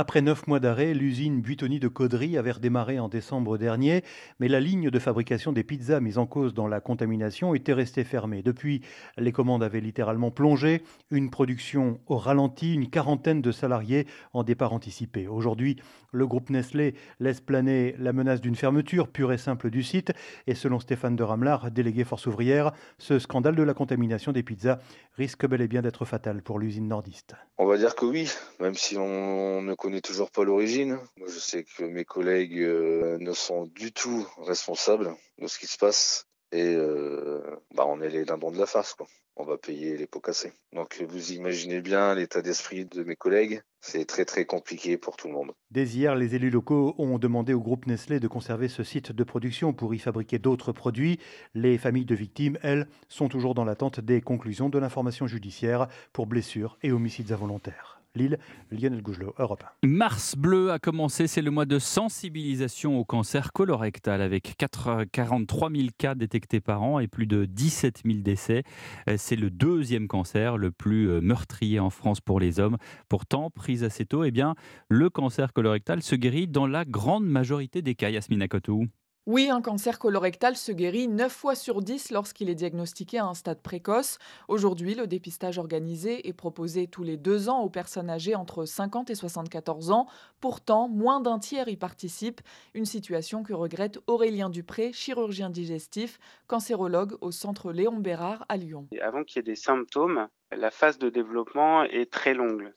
Après 0.00 0.22
neuf 0.22 0.46
mois 0.46 0.60
d'arrêt, 0.60 0.94
l'usine 0.94 1.42
Buitoni 1.42 1.78
de 1.78 1.86
Caudry 1.86 2.38
avait 2.38 2.52
redémarré 2.52 2.98
en 2.98 3.10
décembre 3.10 3.58
dernier, 3.58 4.02
mais 4.38 4.48
la 4.48 4.58
ligne 4.58 4.88
de 4.88 4.98
fabrication 4.98 5.52
des 5.52 5.62
pizzas 5.62 6.00
mise 6.00 6.16
en 6.16 6.24
cause 6.24 6.54
dans 6.54 6.66
la 6.66 6.80
contamination 6.80 7.54
était 7.54 7.74
restée 7.74 8.02
fermée. 8.02 8.42
Depuis, 8.42 8.80
les 9.18 9.30
commandes 9.30 9.62
avaient 9.62 9.82
littéralement 9.82 10.30
plongé, 10.30 10.84
une 11.10 11.28
production 11.28 12.00
au 12.06 12.16
ralenti, 12.16 12.72
une 12.72 12.88
quarantaine 12.88 13.42
de 13.42 13.52
salariés 13.52 14.06
en 14.32 14.42
départ 14.42 14.72
anticipé. 14.72 15.28
Aujourd'hui, 15.28 15.76
le 16.12 16.26
groupe 16.26 16.48
Nestlé 16.48 16.94
laisse 17.18 17.42
planer 17.42 17.94
la 17.98 18.14
menace 18.14 18.40
d'une 18.40 18.56
fermeture 18.56 19.06
pure 19.06 19.34
et 19.34 19.38
simple 19.38 19.68
du 19.68 19.82
site, 19.82 20.12
et 20.46 20.54
selon 20.54 20.80
Stéphane 20.80 21.14
de 21.14 21.22
Ramlar, 21.22 21.70
délégué 21.70 22.04
Force 22.04 22.26
ouvrière, 22.26 22.72
ce 22.96 23.18
scandale 23.18 23.54
de 23.54 23.62
la 23.62 23.74
contamination 23.74 24.32
des 24.32 24.42
pizzas 24.42 24.78
risque 25.18 25.46
bel 25.46 25.60
et 25.60 25.68
bien 25.68 25.82
d'être 25.82 26.06
fatal 26.06 26.40
pour 26.40 26.58
l'usine 26.58 26.88
nordiste. 26.88 27.34
On 27.58 27.66
va 27.66 27.76
dire 27.76 27.94
que 27.94 28.06
oui, 28.06 28.30
même 28.60 28.74
si 28.74 28.96
on 28.96 29.60
ne 29.60 29.74
connaît 29.74 29.89
toujours 29.98 30.30
pas 30.30 30.44
l'origine. 30.44 30.98
Moi, 31.16 31.28
je 31.28 31.38
sais 31.38 31.64
que 31.64 31.84
mes 31.84 32.04
collègues 32.04 32.58
euh, 32.58 33.18
ne 33.18 33.32
sont 33.32 33.66
du 33.66 33.92
tout 33.92 34.26
responsables 34.38 35.14
de 35.38 35.46
ce 35.46 35.58
qui 35.58 35.66
se 35.66 35.76
passe 35.76 36.26
et 36.52 36.74
euh, 36.74 37.40
bah, 37.74 37.84
on 37.86 38.00
est 38.00 38.08
les 38.08 38.24
dindons 38.24 38.50
de 38.50 38.58
la 38.58 38.66
farce. 38.66 38.94
Quoi. 38.94 39.06
On 39.36 39.44
va 39.44 39.56
payer 39.56 39.96
les 39.96 40.06
pots 40.06 40.20
cassés. 40.20 40.52
Donc 40.72 41.02
vous 41.08 41.32
imaginez 41.32 41.80
bien 41.80 42.14
l'état 42.14 42.42
d'esprit 42.42 42.84
de 42.84 43.02
mes 43.04 43.16
collègues. 43.16 43.62
C'est 43.80 44.04
très 44.04 44.24
très 44.24 44.44
compliqué 44.44 44.98
pour 44.98 45.16
tout 45.16 45.28
le 45.28 45.34
monde. 45.34 45.52
Dès 45.70 45.86
hier, 45.86 46.14
les 46.14 46.34
élus 46.34 46.50
locaux 46.50 46.94
ont 46.98 47.18
demandé 47.18 47.54
au 47.54 47.60
groupe 47.60 47.86
Nestlé 47.86 48.20
de 48.20 48.28
conserver 48.28 48.68
ce 48.68 48.82
site 48.82 49.12
de 49.12 49.24
production 49.24 49.72
pour 49.72 49.94
y 49.94 49.98
fabriquer 49.98 50.38
d'autres 50.38 50.72
produits. 50.72 51.18
Les 51.54 51.78
familles 51.78 52.04
de 52.04 52.14
victimes, 52.14 52.58
elles, 52.62 52.88
sont 53.08 53.28
toujours 53.28 53.54
dans 53.54 53.64
l'attente 53.64 54.00
des 54.00 54.20
conclusions 54.20 54.68
de 54.68 54.78
l'information 54.78 55.26
judiciaire 55.26 55.88
pour 56.12 56.26
blessures 56.26 56.76
et 56.82 56.92
homicides 56.92 57.32
involontaires. 57.32 57.99
Lille, 58.16 58.38
Lionel 58.72 59.02
Gougelot, 59.02 59.34
Europe 59.38 59.62
Mars 59.84 60.34
bleu 60.36 60.72
a 60.72 60.80
commencé, 60.80 61.28
c'est 61.28 61.42
le 61.42 61.52
mois 61.52 61.64
de 61.64 61.78
sensibilisation 61.78 62.98
au 62.98 63.04
cancer 63.04 63.52
colorectal 63.52 64.20
avec 64.20 64.56
43 64.56 65.70
000 65.70 65.88
cas 65.96 66.16
détectés 66.16 66.60
par 66.60 66.82
an 66.82 66.98
et 66.98 67.06
plus 67.06 67.28
de 67.28 67.44
17 67.44 68.02
000 68.04 68.18
décès. 68.18 68.64
Euh, 69.08 69.14
c'est 69.16 69.36
le 69.36 69.48
deuxième 69.48 70.08
cancer 70.08 70.56
le 70.56 70.72
plus 70.72 71.08
euh, 71.08 71.20
meurtrier 71.20 71.78
en 71.78 71.90
France 71.90 72.20
pour 72.20 72.40
les 72.40 72.58
hommes. 72.58 72.78
Pourtant, 73.08 73.48
pris 73.48 73.84
assez 73.84 74.06
tôt, 74.06 74.24
eh 74.24 74.32
bien, 74.32 74.56
le 74.88 75.08
cancer 75.08 75.52
colorectal 75.52 76.02
se 76.02 76.16
guérit 76.16 76.48
dans 76.48 76.66
la 76.66 76.84
grande 76.84 77.26
majorité 77.26 77.80
des 77.80 77.94
cas, 77.94 78.10
Yasmina 78.10 78.48
Kotou. 78.48 78.88
Oui, 79.32 79.48
un 79.48 79.62
cancer 79.62 80.00
colorectal 80.00 80.56
se 80.56 80.72
guérit 80.72 81.06
9 81.06 81.30
fois 81.30 81.54
sur 81.54 81.82
10 81.82 82.10
lorsqu'il 82.10 82.50
est 82.50 82.56
diagnostiqué 82.56 83.20
à 83.20 83.26
un 83.26 83.34
stade 83.34 83.62
précoce. 83.62 84.18
Aujourd'hui, 84.48 84.96
le 84.96 85.06
dépistage 85.06 85.56
organisé 85.56 86.26
est 86.26 86.32
proposé 86.32 86.88
tous 86.88 87.04
les 87.04 87.16
deux 87.16 87.48
ans 87.48 87.60
aux 87.60 87.70
personnes 87.70 88.10
âgées 88.10 88.34
entre 88.34 88.64
50 88.64 89.08
et 89.08 89.14
74 89.14 89.92
ans. 89.92 90.08
Pourtant, 90.40 90.88
moins 90.88 91.20
d'un 91.20 91.38
tiers 91.38 91.68
y 91.68 91.76
participe, 91.76 92.40
une 92.74 92.86
situation 92.86 93.44
que 93.44 93.52
regrette 93.52 94.00
Aurélien 94.08 94.50
Dupré, 94.50 94.92
chirurgien 94.92 95.48
digestif, 95.48 96.18
cancérologue 96.48 97.16
au 97.20 97.30
centre 97.30 97.70
Léon 97.70 97.98
Bérard 97.98 98.44
à 98.48 98.56
Lyon. 98.56 98.88
Avant 99.00 99.22
qu'il 99.22 99.36
y 99.36 99.38
ait 99.38 99.42
des 99.44 99.54
symptômes, 99.54 100.26
la 100.50 100.72
phase 100.72 100.98
de 100.98 101.08
développement 101.08 101.84
est 101.84 102.10
très 102.10 102.34
longue. 102.34 102.72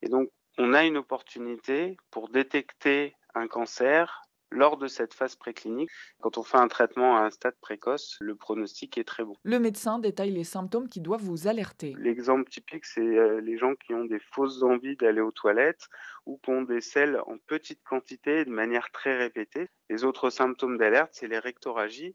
Et 0.00 0.08
donc, 0.08 0.30
on 0.56 0.72
a 0.72 0.86
une 0.86 0.96
opportunité 0.96 1.98
pour 2.10 2.30
détecter 2.30 3.14
un 3.34 3.46
cancer 3.46 4.22
lors 4.50 4.76
de 4.76 4.86
cette 4.86 5.14
phase 5.14 5.36
préclinique, 5.36 5.90
quand 6.20 6.38
on 6.38 6.42
fait 6.42 6.56
un 6.58 6.68
traitement 6.68 7.16
à 7.16 7.20
un 7.22 7.30
stade 7.30 7.56
précoce, 7.60 8.16
le 8.20 8.34
pronostic 8.34 8.98
est 8.98 9.04
très 9.04 9.24
bon. 9.24 9.34
Le 9.42 9.58
médecin 9.58 9.98
détaille 9.98 10.30
les 10.30 10.44
symptômes 10.44 10.88
qui 10.88 11.00
doivent 11.00 11.22
vous 11.22 11.48
alerter. 11.48 11.94
L'exemple 11.98 12.48
typique, 12.50 12.84
c'est 12.84 13.00
euh, 13.00 13.40
les 13.40 13.58
gens 13.58 13.74
qui 13.74 13.94
ont 13.94 14.04
des 14.04 14.20
fausses 14.20 14.62
envies 14.62 14.96
d'aller 14.96 15.20
aux 15.20 15.32
toilettes 15.32 15.88
ou 16.26 16.38
qui 16.42 16.50
ont 16.50 16.62
des 16.62 16.80
selles 16.80 17.20
en 17.26 17.36
petite 17.46 17.82
quantité 17.82 18.44
de 18.44 18.50
manière 18.50 18.90
très 18.90 19.16
répétée. 19.16 19.68
Les 19.90 20.04
autres 20.04 20.30
symptômes 20.30 20.76
d'alerte, 20.76 21.10
c'est 21.12 21.28
les 21.28 21.38
rectoragies. 21.38 22.14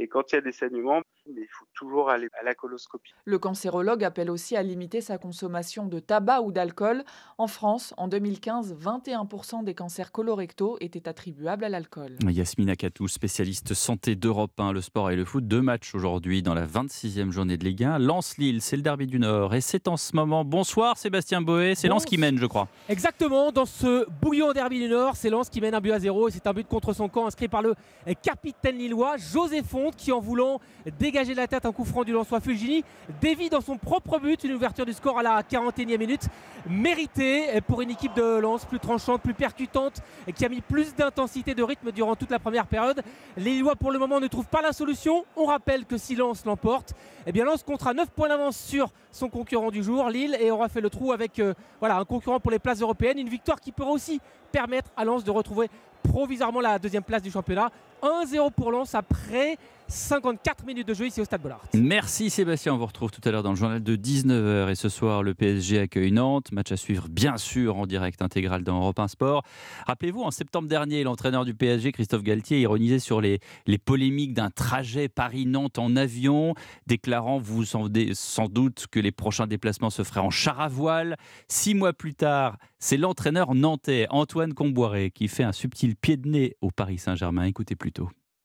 Et 0.00 0.06
quand 0.06 0.30
il 0.30 0.36
y 0.36 0.38
a 0.38 0.40
des 0.40 0.52
saignements, 0.52 1.00
il 1.26 1.46
faut 1.50 1.66
toujours 1.74 2.08
aller 2.08 2.28
à 2.40 2.44
la 2.44 2.54
coloscopie. 2.54 3.10
Le 3.24 3.36
cancérologue 3.40 4.04
appelle 4.04 4.30
aussi 4.30 4.56
à 4.56 4.62
limiter 4.62 5.00
sa 5.00 5.18
consommation 5.18 5.86
de 5.86 5.98
tabac 5.98 6.42
ou 6.42 6.52
d'alcool. 6.52 7.02
En 7.36 7.48
France, 7.48 7.94
en 7.96 8.06
2015, 8.06 8.76
21% 8.76 9.64
des 9.64 9.74
cancers 9.74 10.12
colorectaux 10.12 10.76
étaient 10.80 11.08
attribuables 11.08 11.64
à 11.64 11.68
l'alcool. 11.68 12.16
Yasmina 12.28 12.76
Katou, 12.76 13.08
spécialiste 13.08 13.74
santé 13.74 14.14
d'Europe 14.14 14.52
1, 14.58 14.72
le 14.72 14.80
sport 14.80 15.10
et 15.10 15.16
le 15.16 15.24
foot. 15.24 15.48
Deux 15.48 15.62
matchs 15.62 15.96
aujourd'hui 15.96 16.42
dans 16.42 16.54
la 16.54 16.64
26e 16.64 17.32
journée 17.32 17.56
de 17.56 17.64
Ligue 17.64 17.82
1. 17.82 17.98
Lens-Lille, 17.98 18.62
c'est 18.62 18.76
le 18.76 18.82
derby 18.82 19.08
du 19.08 19.18
Nord 19.18 19.52
et 19.56 19.60
c'est 19.60 19.88
en 19.88 19.96
ce 19.96 20.14
moment. 20.14 20.44
Bonsoir 20.44 20.96
Sébastien 20.96 21.40
Boé, 21.42 21.74
c'est 21.74 21.88
Lens 21.88 22.04
qui 22.04 22.18
mène, 22.18 22.38
je 22.38 22.46
crois. 22.46 22.68
Exactement, 22.88 23.50
dans 23.50 23.66
ce 23.66 24.08
bouillon 24.22 24.52
derby 24.52 24.78
du 24.78 24.88
Nord, 24.88 25.16
c'est 25.16 25.28
Lens 25.28 25.50
qui 25.50 25.60
mène 25.60 25.74
un 25.74 25.80
but 25.80 25.90
à 25.90 25.98
zéro 25.98 26.28
et 26.28 26.30
c'est 26.30 26.46
un 26.46 26.52
but 26.52 26.68
contre 26.68 26.92
son 26.92 27.08
camp 27.08 27.26
inscrit 27.26 27.48
par 27.48 27.62
le 27.62 27.74
capitaine 28.22 28.78
lillois 28.78 29.16
José 29.16 29.62
Qui, 29.96 30.12
en 30.12 30.20
voulant 30.20 30.60
dégager 30.98 31.34
la 31.34 31.46
tête 31.46 31.66
un 31.66 31.72
coup 31.72 31.84
franc 31.84 32.04
du 32.04 32.12
Lançois 32.12 32.40
Fulgini, 32.40 32.84
dévie 33.20 33.48
dans 33.48 33.60
son 33.60 33.76
propre 33.76 34.18
but 34.18 34.44
une 34.44 34.52
ouverture 34.52 34.86
du 34.86 34.92
score 34.92 35.18
à 35.18 35.22
la 35.22 35.42
41e 35.42 35.98
minute, 35.98 36.28
méritée 36.68 37.60
pour 37.66 37.80
une 37.80 37.90
équipe 37.90 38.14
de 38.14 38.38
Lens 38.38 38.64
plus 38.64 38.78
tranchante, 38.78 39.22
plus 39.22 39.34
percutante, 39.34 40.00
et 40.26 40.32
qui 40.32 40.44
a 40.44 40.48
mis 40.48 40.60
plus 40.60 40.94
d'intensité 40.94 41.54
de 41.54 41.62
rythme 41.62 41.92
durant 41.92 42.16
toute 42.16 42.30
la 42.30 42.38
première 42.38 42.66
période. 42.66 43.02
Les 43.36 43.52
Lillois 43.52 43.76
pour 43.76 43.90
le 43.90 43.98
moment 43.98 44.20
ne 44.20 44.26
trouvent 44.26 44.48
pas 44.48 44.62
la 44.62 44.72
solution. 44.72 45.24
On 45.36 45.46
rappelle 45.46 45.84
que 45.84 45.96
si 45.96 46.14
Lens 46.14 46.44
l'emporte, 46.44 46.94
eh 47.26 47.32
bien 47.32 47.44
comptera 47.64 47.92
9 47.92 48.08
points 48.10 48.28
d'avance 48.28 48.56
sur 48.56 48.90
son 49.10 49.28
concurrent 49.28 49.70
du 49.70 49.82
jour, 49.82 50.08
Lille, 50.08 50.36
et 50.40 50.50
aura 50.50 50.68
fait 50.68 50.80
le 50.80 50.90
trou 50.90 51.12
avec 51.12 51.38
euh, 51.38 51.54
voilà, 51.80 51.96
un 51.96 52.04
concurrent 52.04 52.40
pour 52.40 52.50
les 52.50 52.58
places 52.58 52.80
européennes. 52.80 53.18
Une 53.18 53.28
victoire 53.28 53.60
qui 53.60 53.72
pourra 53.72 53.90
aussi 53.90 54.20
permettre 54.52 54.90
à 54.96 55.04
Lens 55.04 55.24
de 55.24 55.30
retrouver 55.30 55.68
provisoirement 56.02 56.60
la 56.60 56.78
deuxième 56.78 57.02
place 57.02 57.22
du 57.22 57.30
championnat. 57.30 57.70
1-0 58.02 58.52
pour 58.52 58.70
Lens 58.70 58.94
après 58.94 59.58
54 59.88 60.66
minutes 60.66 60.86
de 60.86 60.92
jeu 60.92 61.06
ici 61.06 61.20
au 61.20 61.24
Stade 61.24 61.40
Bollard. 61.40 61.62
Merci 61.72 62.28
Sébastien, 62.28 62.74
on 62.74 62.76
vous 62.76 62.86
retrouve 62.86 63.10
tout 63.10 63.22
à 63.24 63.30
l'heure 63.30 63.42
dans 63.42 63.50
le 63.50 63.56
journal 63.56 63.82
de 63.82 63.96
19h 63.96 64.70
et 64.70 64.74
ce 64.74 64.90
soir 64.90 65.22
le 65.22 65.32
PSG 65.32 65.78
accueille 65.78 66.12
Nantes, 66.12 66.52
match 66.52 66.70
à 66.72 66.76
suivre 66.76 67.08
bien 67.08 67.38
sûr 67.38 67.78
en 67.78 67.86
direct 67.86 68.20
intégral 68.20 68.64
dans 68.64 68.78
Europe 68.80 68.98
1 68.98 69.08
Sport. 69.08 69.44
Rappelez-vous, 69.86 70.22
en 70.22 70.30
septembre 70.30 70.68
dernier, 70.68 71.04
l'entraîneur 71.04 71.46
du 71.46 71.54
PSG, 71.54 71.92
Christophe 71.92 72.22
Galtier, 72.22 72.60
ironisait 72.60 72.98
sur 72.98 73.22
les, 73.22 73.40
les 73.66 73.78
polémiques 73.78 74.34
d'un 74.34 74.50
trajet 74.50 75.08
Paris-Nantes 75.08 75.78
en 75.78 75.96
avion, 75.96 76.54
déclarant 76.86 77.38
vous 77.38 77.64
sans, 77.64 77.88
sans 78.12 78.48
doute 78.48 78.86
que 78.90 79.00
les 79.00 79.12
prochains 79.12 79.46
déplacements 79.46 79.90
se 79.90 80.02
feraient 80.02 80.20
en 80.20 80.30
char 80.30 80.60
à 80.60 80.68
voile. 80.68 81.16
Six 81.48 81.74
mois 81.74 81.94
plus 81.94 82.14
tard, 82.14 82.58
c'est 82.78 82.96
l'entraîneur 82.96 83.54
nantais 83.54 84.06
Antoine 84.10 84.52
Comboiré 84.52 85.10
qui 85.10 85.28
fait 85.28 85.42
un 85.44 85.52
subtil 85.52 85.96
pied 85.96 86.16
de 86.16 86.28
nez 86.28 86.56
au 86.60 86.70
Paris 86.70 86.98
Saint-Germain. 86.98 87.44
Écoutez 87.44 87.74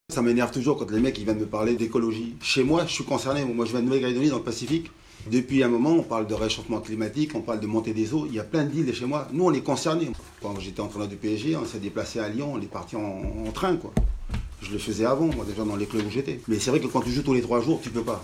Ça 0.09 0.21
m'énerve 0.21 0.51
toujours 0.51 0.77
quand 0.77 0.91
les 0.91 0.99
mecs 0.99 1.17
ils 1.17 1.23
viennent 1.23 1.39
me 1.39 1.45
parler 1.45 1.75
d'écologie. 1.75 2.35
Chez 2.41 2.63
moi, 2.63 2.85
je 2.85 2.91
suis 2.91 3.03
concerné. 3.03 3.45
Moi, 3.45 3.65
je 3.65 3.71
viens 3.71 3.79
de 3.79 3.85
Nouvelle-Calédonie 3.85 4.29
dans 4.29 4.37
le 4.37 4.43
Pacifique. 4.43 4.91
Depuis 5.31 5.63
un 5.63 5.69
moment, 5.69 5.91
on 5.91 6.03
parle 6.03 6.27
de 6.27 6.33
réchauffement 6.33 6.81
climatique, 6.81 7.31
on 7.33 7.41
parle 7.41 7.61
de 7.61 7.67
montée 7.67 7.93
des 7.93 8.13
eaux. 8.13 8.25
Il 8.27 8.35
y 8.35 8.39
a 8.39 8.43
plein 8.43 8.65
d'îles 8.65 8.93
chez 8.93 9.05
moi. 9.05 9.27
Nous, 9.31 9.45
on 9.45 9.53
est 9.53 9.61
concernés. 9.61 10.11
Quand 10.41 10.59
j'étais 10.59 10.81
entraîneur 10.81 11.07
du 11.07 11.15
PSG, 11.15 11.55
on 11.55 11.65
s'est 11.65 11.79
déplacé 11.79 12.19
à 12.19 12.27
Lyon, 12.27 12.51
on 12.53 12.61
est 12.61 12.67
parti 12.67 12.97
en, 12.97 13.51
train, 13.53 13.77
quoi. 13.77 13.93
Je 14.61 14.71
le 14.71 14.77
faisais 14.77 15.05
avant, 15.05 15.27
moi, 15.27 15.45
déjà 15.45 15.63
dans 15.63 15.77
les 15.77 15.85
clubs 15.85 16.05
où 16.05 16.09
j'étais. 16.09 16.41
Mais 16.49 16.59
c'est 16.59 16.71
vrai 16.71 16.81
que 16.81 16.87
quand 16.87 17.01
tu 17.01 17.11
joues 17.11 17.23
tous 17.23 17.33
les 17.33 17.41
trois 17.41 17.61
jours, 17.61 17.79
tu 17.81 17.89
peux 17.89 18.03
pas. 18.03 18.23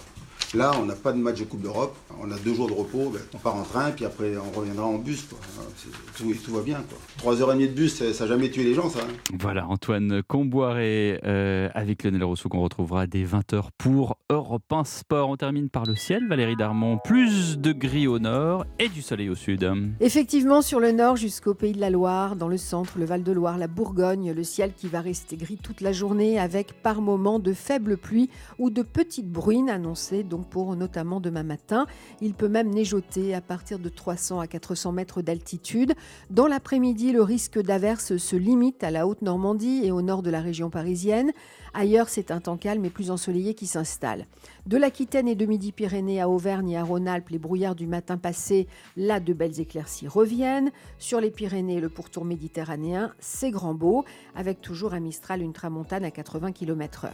Là, 0.56 0.72
on 0.82 0.86
n'a 0.86 0.96
pas 0.96 1.12
de 1.12 1.20
match 1.20 1.40
de 1.40 1.44
Coupe 1.44 1.62
d'Europe. 1.62 1.96
On 2.20 2.32
a 2.32 2.38
deux 2.40 2.56
jours 2.56 2.68
de 2.68 2.74
repos. 2.74 3.12
Ben, 3.14 3.22
on 3.36 3.38
part 3.38 3.56
en 3.56 3.62
train, 3.62 3.92
puis 3.92 4.04
après, 4.06 4.34
on 4.36 4.58
reviendra 4.58 4.84
en 4.84 4.98
bus. 4.98 5.28
Tout, 6.18 6.34
tout, 6.44 6.54
va 6.54 6.62
bien. 6.62 6.84
Trois 7.18 7.40
heures 7.40 7.52
et 7.52 7.54
demie 7.54 7.68
de 7.68 7.74
bus, 7.74 7.94
ça 8.12 8.24
n'a 8.24 8.28
jamais 8.28 8.50
tué 8.50 8.64
les 8.64 8.74
gens, 8.74 8.90
ça. 8.90 9.00
Hein. 9.02 9.14
Voilà, 9.40 9.68
Antoine 9.68 10.24
Comboiré 10.24 11.20
euh, 11.24 11.70
avec 11.76 12.04
Lionel 12.04 12.24
Rousseau 12.24 12.50
qu'on 12.50 12.62
retrouvera 12.62 13.06
dès 13.06 13.24
20h 13.24 13.66
pour 13.78 14.18
Europe 14.32 14.64
1 14.72 14.86
Sport. 14.86 15.30
On 15.30 15.38
termine 15.38 15.70
par 15.70 15.86
le 15.86 15.96
ciel, 15.96 16.28
Valérie 16.28 16.56
Darmon. 16.56 16.98
Plus 17.04 17.60
de 17.60 17.72
gris 17.72 18.08
au 18.08 18.18
nord 18.18 18.66
et 18.80 18.90
du 18.90 19.04
soleil 19.04 19.30
au 19.30 19.36
sud. 19.36 19.72
Effectivement, 20.00 20.64
sur 20.64 20.80
le 20.80 20.92
nord 20.92 21.16
jusqu'au 21.16 21.54
pays 21.54 21.74
de 21.74 21.80
la 21.80 21.92
Loire, 21.92 22.36
dans 22.36 22.48
le 22.48 22.58
centre, 22.58 22.98
le 22.98 23.06
Val-de-Loire, 23.06 23.60
la 23.60 23.68
Bourgogne, 23.68 24.32
le 24.32 24.44
ciel 24.44 24.74
qui 24.76 24.88
va 24.88 25.02
rester 25.02 25.38
gris 25.38 25.60
toute 25.62 25.82
la 25.82 25.92
journée 25.92 26.40
avec 26.40 26.82
par 26.82 27.02
moments 27.02 27.38
de 27.38 27.54
faibles 27.54 27.98
pluies 27.98 28.32
ou 28.58 28.72
de 28.72 28.82
petites 28.82 29.32
bruines 29.32 29.70
annoncées 29.70 30.24
pour 30.44 30.76
notamment 30.76 31.20
demain 31.20 31.44
matin. 31.44 31.86
Il 32.22 32.34
peut 32.34 32.48
même 32.48 32.70
neigeoter 32.70 33.34
à 33.34 33.42
partir 33.42 33.80
de 33.80 33.90
300 33.90 34.40
à 34.40 34.48
400 34.48 34.92
mètres 34.92 35.22
d'altitude. 35.22 35.94
Dans 36.30 36.48
l'après-midi, 36.48 37.12
le 37.12 37.22
risque 37.22 37.60
d'averse 37.62 38.18
se 38.18 38.36
limite 38.36 38.84
à 38.84 38.92
la 38.92 39.08
Haute-Normandie 39.08 39.82
et 39.84 39.92
au 39.92 40.02
nord 40.02 40.22
de 40.22 40.30
la 40.30 40.42
région 40.42 40.70
parisienne. 40.70 41.32
Ailleurs, 41.74 42.10
c'est 42.10 42.32
un 42.32 42.40
temps 42.40 42.58
calme 42.58 42.86
et 42.86 42.90
plus 42.90 43.12
ensoleillé 43.12 43.54
qui 43.54 43.68
s'installe. 43.68 44.26
De 44.66 44.78
l'Aquitaine 44.78 45.28
et 45.28 45.36
de 45.36 45.46
Midi-Pyrénées 45.46 46.22
à 46.22 46.30
Auvergne 46.30 46.72
et 46.72 46.78
à 46.78 46.84
Rhône-Alpes, 46.84 47.30
les 47.30 47.40
brouillards 47.40 47.76
du 47.76 47.88
matin 47.88 48.18
passé, 48.18 48.68
là 48.98 49.20
de 49.20 49.34
belles 49.34 49.60
éclaircies 49.60 50.08
reviennent. 50.08 50.72
Sur 50.98 51.22
les 51.22 51.32
Pyrénées, 51.32 51.80
le 51.80 51.90
pourtour 51.90 52.26
méditerranéen, 52.26 53.14
c'est 53.20 53.52
grand 53.52 53.74
beau, 53.74 54.06
avec 54.36 54.62
toujours 54.62 54.94
un 54.94 55.00
Mistral, 55.00 55.42
une 55.42 55.54
tramontane 55.54 56.04
à 56.04 56.12
80 56.12 56.52
km/h. 56.52 57.10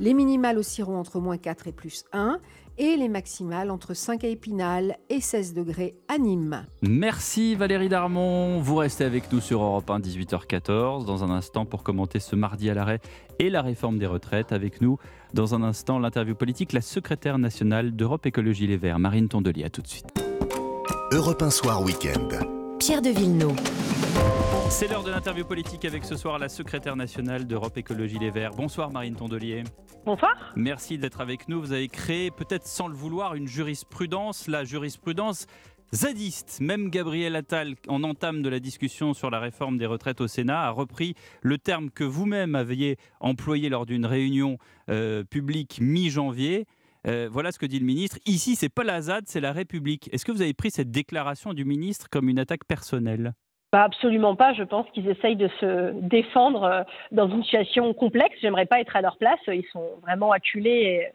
Les 0.00 0.14
minimales 0.14 0.58
oscilleront 0.58 0.98
entre 0.98 1.20
moins 1.20 1.38
4 1.38 1.68
et 1.68 1.72
plus 1.72 2.04
1 2.12 2.38
et 2.78 2.96
les 2.96 3.08
maximales 3.08 3.70
entre 3.70 3.94
5 3.94 4.24
à 4.24 4.28
Épinal 4.28 4.96
et 5.10 5.20
16 5.20 5.54
degrés 5.54 5.94
à 6.08 6.18
Nîmes. 6.18 6.64
Merci 6.82 7.54
Valérie 7.54 7.88
Darmon. 7.88 8.60
Vous 8.60 8.76
restez 8.76 9.04
avec 9.04 9.30
nous 9.32 9.40
sur 9.40 9.62
Europe 9.62 9.90
1, 9.90 10.00
18h14. 10.00 11.04
Dans 11.04 11.24
un 11.24 11.30
instant, 11.30 11.66
pour 11.66 11.82
commenter 11.82 12.18
ce 12.18 12.34
mardi 12.34 12.70
à 12.70 12.74
l'arrêt 12.74 13.00
et 13.38 13.50
la 13.50 13.62
réforme 13.62 13.98
des 13.98 14.06
retraites, 14.06 14.52
avec 14.52 14.80
nous, 14.80 14.98
dans 15.34 15.54
un 15.54 15.62
instant, 15.62 15.98
l'interview 15.98 16.34
politique, 16.34 16.72
la 16.72 16.80
secrétaire 16.80 17.38
nationale 17.38 17.94
d'Europe 17.94 18.26
Écologie 18.26 18.66
Les 18.66 18.76
Verts, 18.76 18.98
Marine 18.98 19.28
Tondelier. 19.28 19.64
À 19.64 19.70
tout 19.70 19.82
de 19.82 19.88
suite. 19.88 20.08
Europe 21.12 21.42
1 21.42 21.50
Soir 21.50 21.82
Week-end. 21.82 22.28
Pierre 22.78 23.02
de 23.02 23.10
Villeneuve. 23.10 23.56
C'est 24.72 24.88
l'heure 24.88 25.04
de 25.04 25.10
l'interview 25.10 25.44
politique 25.44 25.84
avec 25.84 26.02
ce 26.02 26.16
soir 26.16 26.38
la 26.38 26.48
secrétaire 26.48 26.96
nationale 26.96 27.46
d'Europe 27.46 27.76
Écologie 27.76 28.18
Les 28.18 28.30
Verts. 28.30 28.52
Bonsoir 28.52 28.90
Marine 28.90 29.14
Tondelier. 29.14 29.64
Bonsoir. 30.06 30.54
Merci 30.56 30.96
d'être 30.96 31.20
avec 31.20 31.46
nous. 31.46 31.60
Vous 31.60 31.72
avez 31.72 31.88
créé, 31.88 32.30
peut-être 32.30 32.66
sans 32.66 32.88
le 32.88 32.94
vouloir, 32.94 33.34
une 33.34 33.46
jurisprudence, 33.46 34.48
la 34.48 34.64
jurisprudence 34.64 35.46
zadiste. 35.94 36.58
Même 36.60 36.88
Gabriel 36.88 37.36
Attal, 37.36 37.74
en 37.86 38.02
entame 38.02 38.40
de 38.40 38.48
la 38.48 38.60
discussion 38.60 39.12
sur 39.12 39.28
la 39.28 39.40
réforme 39.40 39.76
des 39.76 39.86
retraites 39.86 40.22
au 40.22 40.26
Sénat, 40.26 40.62
a 40.62 40.70
repris 40.70 41.14
le 41.42 41.58
terme 41.58 41.90
que 41.90 42.02
vous-même 42.02 42.54
aviez 42.54 42.96
employé 43.20 43.68
lors 43.68 43.84
d'une 43.84 44.06
réunion 44.06 44.56
euh, 44.88 45.22
publique 45.22 45.80
mi-janvier. 45.82 46.66
Euh, 47.06 47.28
voilà 47.30 47.52
ce 47.52 47.58
que 47.58 47.66
dit 47.66 47.78
le 47.78 47.86
ministre. 47.86 48.18
Ici, 48.24 48.56
c'est 48.56 48.70
pas 48.70 48.84
la 48.84 49.02
ZAD, 49.02 49.24
c'est 49.26 49.40
la 49.40 49.52
République. 49.52 50.08
Est-ce 50.12 50.24
que 50.24 50.32
vous 50.32 50.42
avez 50.42 50.54
pris 50.54 50.70
cette 50.70 50.90
déclaration 50.90 51.52
du 51.52 51.66
ministre 51.66 52.08
comme 52.10 52.30
une 52.30 52.38
attaque 52.38 52.64
personnelle? 52.64 53.34
Bah, 53.72 53.84
absolument 53.84 54.36
pas. 54.36 54.52
Je 54.52 54.62
pense 54.62 54.86
qu'ils 54.90 55.08
essayent 55.08 55.36
de 55.36 55.48
se 55.58 55.92
défendre 56.00 56.62
euh, 56.64 56.82
dans 57.10 57.28
une 57.28 57.42
situation 57.42 57.92
complexe. 57.94 58.36
J'aimerais 58.42 58.66
pas 58.66 58.80
être 58.80 58.94
à 58.94 59.00
leur 59.00 59.16
place. 59.16 59.40
Ils 59.48 59.66
sont 59.72 59.96
vraiment 60.02 60.30
acculés 60.30 61.08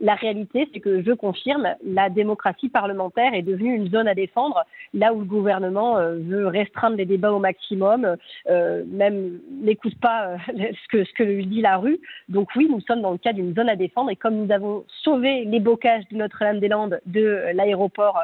La 0.00 0.14
réalité, 0.14 0.66
c'est 0.72 0.80
que 0.80 1.02
je 1.02 1.12
confirme, 1.12 1.74
la 1.84 2.08
démocratie 2.08 2.70
parlementaire 2.70 3.34
est 3.34 3.42
devenue 3.42 3.74
une 3.76 3.90
zone 3.90 4.08
à 4.08 4.14
défendre, 4.14 4.64
là 4.94 5.12
où 5.12 5.20
le 5.20 5.26
gouvernement 5.26 5.98
euh, 5.98 6.16
veut 6.16 6.46
restreindre 6.46 6.96
les 6.96 7.04
débats 7.04 7.32
au 7.32 7.38
maximum, 7.38 8.16
euh, 8.48 8.82
même 8.86 9.40
n'écoute 9.62 9.94
pas 10.00 10.28
euh, 10.28 10.36
ce, 10.56 10.88
que, 10.88 11.04
ce 11.04 11.12
que 11.12 11.22
lui 11.22 11.46
dit 11.46 11.60
la 11.60 11.76
rue. 11.76 12.00
Donc 12.30 12.48
oui, 12.56 12.66
nous 12.70 12.80
sommes 12.80 13.02
dans 13.02 13.12
le 13.12 13.18
cas 13.18 13.34
d'une 13.34 13.54
zone 13.54 13.68
à 13.68 13.76
défendre 13.76 14.10
et 14.10 14.16
comme 14.16 14.36
nous 14.36 14.50
avons 14.50 14.84
sauvé 15.02 15.44
les 15.44 15.60
bocages 15.60 16.04
de 16.10 16.16
Notre-Dame-des-Landes 16.16 17.00
de 17.04 17.52
l'aéroport 17.52 18.20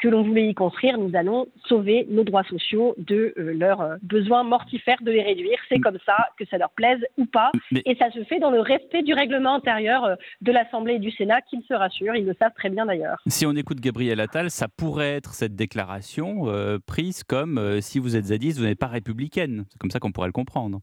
que 0.00 0.08
l'on 0.08 0.22
voulait 0.22 0.48
y 0.48 0.54
construire, 0.54 0.98
nous 0.98 1.14
allons 1.14 1.46
sauver 1.66 2.06
nos 2.10 2.24
droits 2.24 2.42
sociaux 2.44 2.94
de 2.98 3.32
leur 3.36 3.96
besoin 4.02 4.42
mortifère 4.42 4.96
de 5.02 5.12
les 5.12 5.22
réduire. 5.22 5.58
C'est 5.68 5.78
comme 5.78 5.98
ça, 6.04 6.16
que 6.36 6.44
ça 6.46 6.58
leur 6.58 6.70
plaise 6.70 7.00
ou 7.16 7.26
pas. 7.26 7.52
Et 7.86 7.94
ça 7.96 8.10
se 8.10 8.24
fait 8.24 8.40
dans 8.40 8.50
le 8.50 8.60
respect 8.60 9.02
du 9.02 9.14
règlement 9.14 9.54
intérieur 9.54 10.16
de 10.40 10.52
l'Assemblée 10.52 10.94
et 10.94 10.98
du 10.98 11.11
Sénat, 11.16 11.40
qu'ils 11.42 11.62
se 11.62 11.74
rassurent, 11.74 12.16
ils 12.16 12.24
le 12.24 12.34
savent 12.38 12.54
très 12.54 12.70
bien 12.70 12.86
d'ailleurs. 12.86 13.18
Si 13.26 13.46
on 13.46 13.52
écoute 13.52 13.80
Gabriel 13.80 14.20
Attal, 14.20 14.50
ça 14.50 14.68
pourrait 14.68 15.14
être 15.14 15.34
cette 15.34 15.54
déclaration 15.54 16.48
euh, 16.48 16.78
prise 16.84 17.24
comme 17.24 17.58
euh, 17.58 17.80
si 17.80 17.98
vous 17.98 18.16
êtes 18.16 18.26
zadiste, 18.26 18.58
vous 18.58 18.64
n'êtes 18.64 18.78
pas 18.78 18.86
républicaine. 18.86 19.64
C'est 19.70 19.78
comme 19.78 19.90
ça 19.90 19.98
qu'on 19.98 20.12
pourrait 20.12 20.28
le 20.28 20.32
comprendre. 20.32 20.80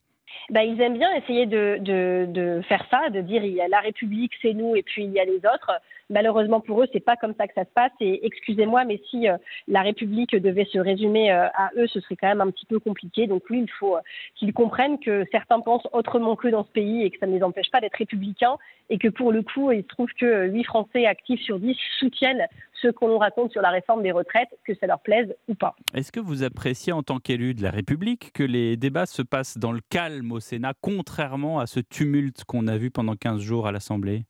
Bah, 0.50 0.64
ils 0.64 0.80
aiment 0.82 0.98
bien 0.98 1.14
essayer 1.16 1.46
de, 1.46 1.78
de, 1.80 2.26
de, 2.28 2.62
faire 2.68 2.86
ça, 2.90 3.10
de 3.10 3.22
dire 3.22 3.44
il 3.44 3.54
y 3.54 3.62
a 3.62 3.68
la 3.68 3.80
République, 3.80 4.32
c'est 4.42 4.54
nous, 4.54 4.76
et 4.76 4.84
puis 4.84 5.04
il 5.04 5.12
y 5.12 5.20
a 5.20 5.26
les 5.26 5.38
autres. 5.38 5.72
Malheureusement 6.10 6.60
pour 6.60 6.82
eux, 6.82 6.88
c'est 6.92 7.00
pas 7.00 7.16
comme 7.16 7.36
ça 7.38 7.48
que 7.48 7.54
ça 7.54 7.66
se 7.66 7.70
passe. 7.74 7.92
Et 8.00 8.26
excusez-moi, 8.26 8.84
mais 8.86 9.00
si 9.10 9.30
euh, 9.30 9.38
la 9.68 9.82
République 9.82 10.36
devait 10.36 10.66
se 10.66 10.80
résumer 10.80 11.32
euh, 11.32 11.48
à 11.54 11.70
eux, 11.78 11.88
ce 11.88 12.00
serait 12.00 12.16
quand 12.16 12.28
même 12.28 12.42
un 12.42 12.50
petit 12.50 12.66
peu 12.66 12.80
compliqué. 12.80 13.28
Donc 13.28 13.44
oui, 13.50 13.62
il 13.62 13.72
faut 13.80 13.96
euh, 13.96 14.02
qu'ils 14.36 14.54
comprennent 14.54 15.00
que 15.00 15.26
certains 15.32 15.60
pensent 15.60 15.88
autrement 15.94 16.36
qu'eux 16.36 16.50
dans 16.50 16.64
ce 16.64 16.72
pays 16.72 17.04
et 17.04 17.12
que 17.12 17.20
ça 17.20 17.28
ne 17.28 17.36
les 17.36 17.44
empêche 17.44 17.70
pas 17.72 17.80
d'être 17.80 17.98
républicains. 17.98 18.58
Et 18.90 18.98
que 18.98 19.08
pour 19.08 19.32
le 19.32 19.44
coup, 19.44 19.72
il 19.72 19.84
se 19.84 19.88
trouve 19.88 20.10
que 20.20 20.48
8 20.48 20.64
Français 20.64 21.06
actifs 21.06 21.42
sur 21.42 21.60
10 21.60 21.78
soutiennent 22.00 22.48
ce 22.82 22.88
qu'on 22.88 23.10
nous 23.10 23.20
raconte 23.20 23.52
sur 23.52 23.62
la 23.62 23.70
réforme 23.70 24.02
des 24.02 24.12
retraites, 24.12 24.50
que 24.66 24.74
ça 24.76 24.88
leur 24.88 25.02
plaise 25.02 25.36
ou 25.48 25.54
pas. 25.54 25.76
Est-ce 25.94 26.12
que 26.12 26.20
vous 26.20 26.44
appréciez 26.44 26.94
en 26.94 27.04
tant 27.04 27.20
qu'élu 27.20 27.54
de 27.54 27.62
la 27.62 27.72
République 27.72 28.32
que 28.34 28.44
les 28.44 28.78
débats 28.78 29.06
se 29.06 29.22
passent 29.22 29.58
dans 29.58 29.74
le 29.74 29.82
calme 29.90 30.32
au 30.32 30.40
Sénat, 30.40 30.74
contrairement 30.82 31.60
à 31.60 31.68
ce 31.68 31.80
tumulte 31.80 32.46
qu'on 32.46 32.68
a 32.68 32.78
vu 32.78 32.90
pendant 32.90 33.16
15 33.16 33.42
jours 33.42 33.68
à 33.68 33.72
l'Assemblée? 33.72 34.24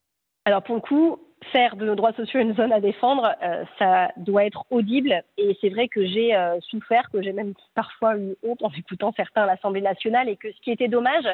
Alors 0.45 0.63
pour 0.63 0.75
le 0.75 0.81
coup, 0.81 1.19
faire 1.51 1.75
de 1.75 1.85
nos 1.85 1.95
droits 1.95 2.13
sociaux 2.13 2.39
une 2.39 2.55
zone 2.55 2.71
à 2.71 2.79
défendre, 2.79 3.35
euh, 3.43 3.63
ça 3.77 4.11
doit 4.17 4.45
être 4.45 4.65
audible. 4.69 5.23
Et 5.37 5.57
c'est 5.61 5.69
vrai 5.69 5.87
que 5.87 6.05
j'ai 6.05 6.35
euh, 6.35 6.59
souffert, 6.61 7.09
que 7.11 7.21
j'ai 7.21 7.33
même 7.33 7.53
parfois 7.75 8.17
eu 8.17 8.35
honte 8.43 8.61
en 8.63 8.69
écoutant 8.71 9.13
certains 9.15 9.43
à 9.43 9.45
l'Assemblée 9.45 9.81
nationale, 9.81 10.29
et 10.29 10.35
que 10.35 10.51
ce 10.51 10.61
qui 10.61 10.71
était 10.71 10.87
dommage, 10.87 11.25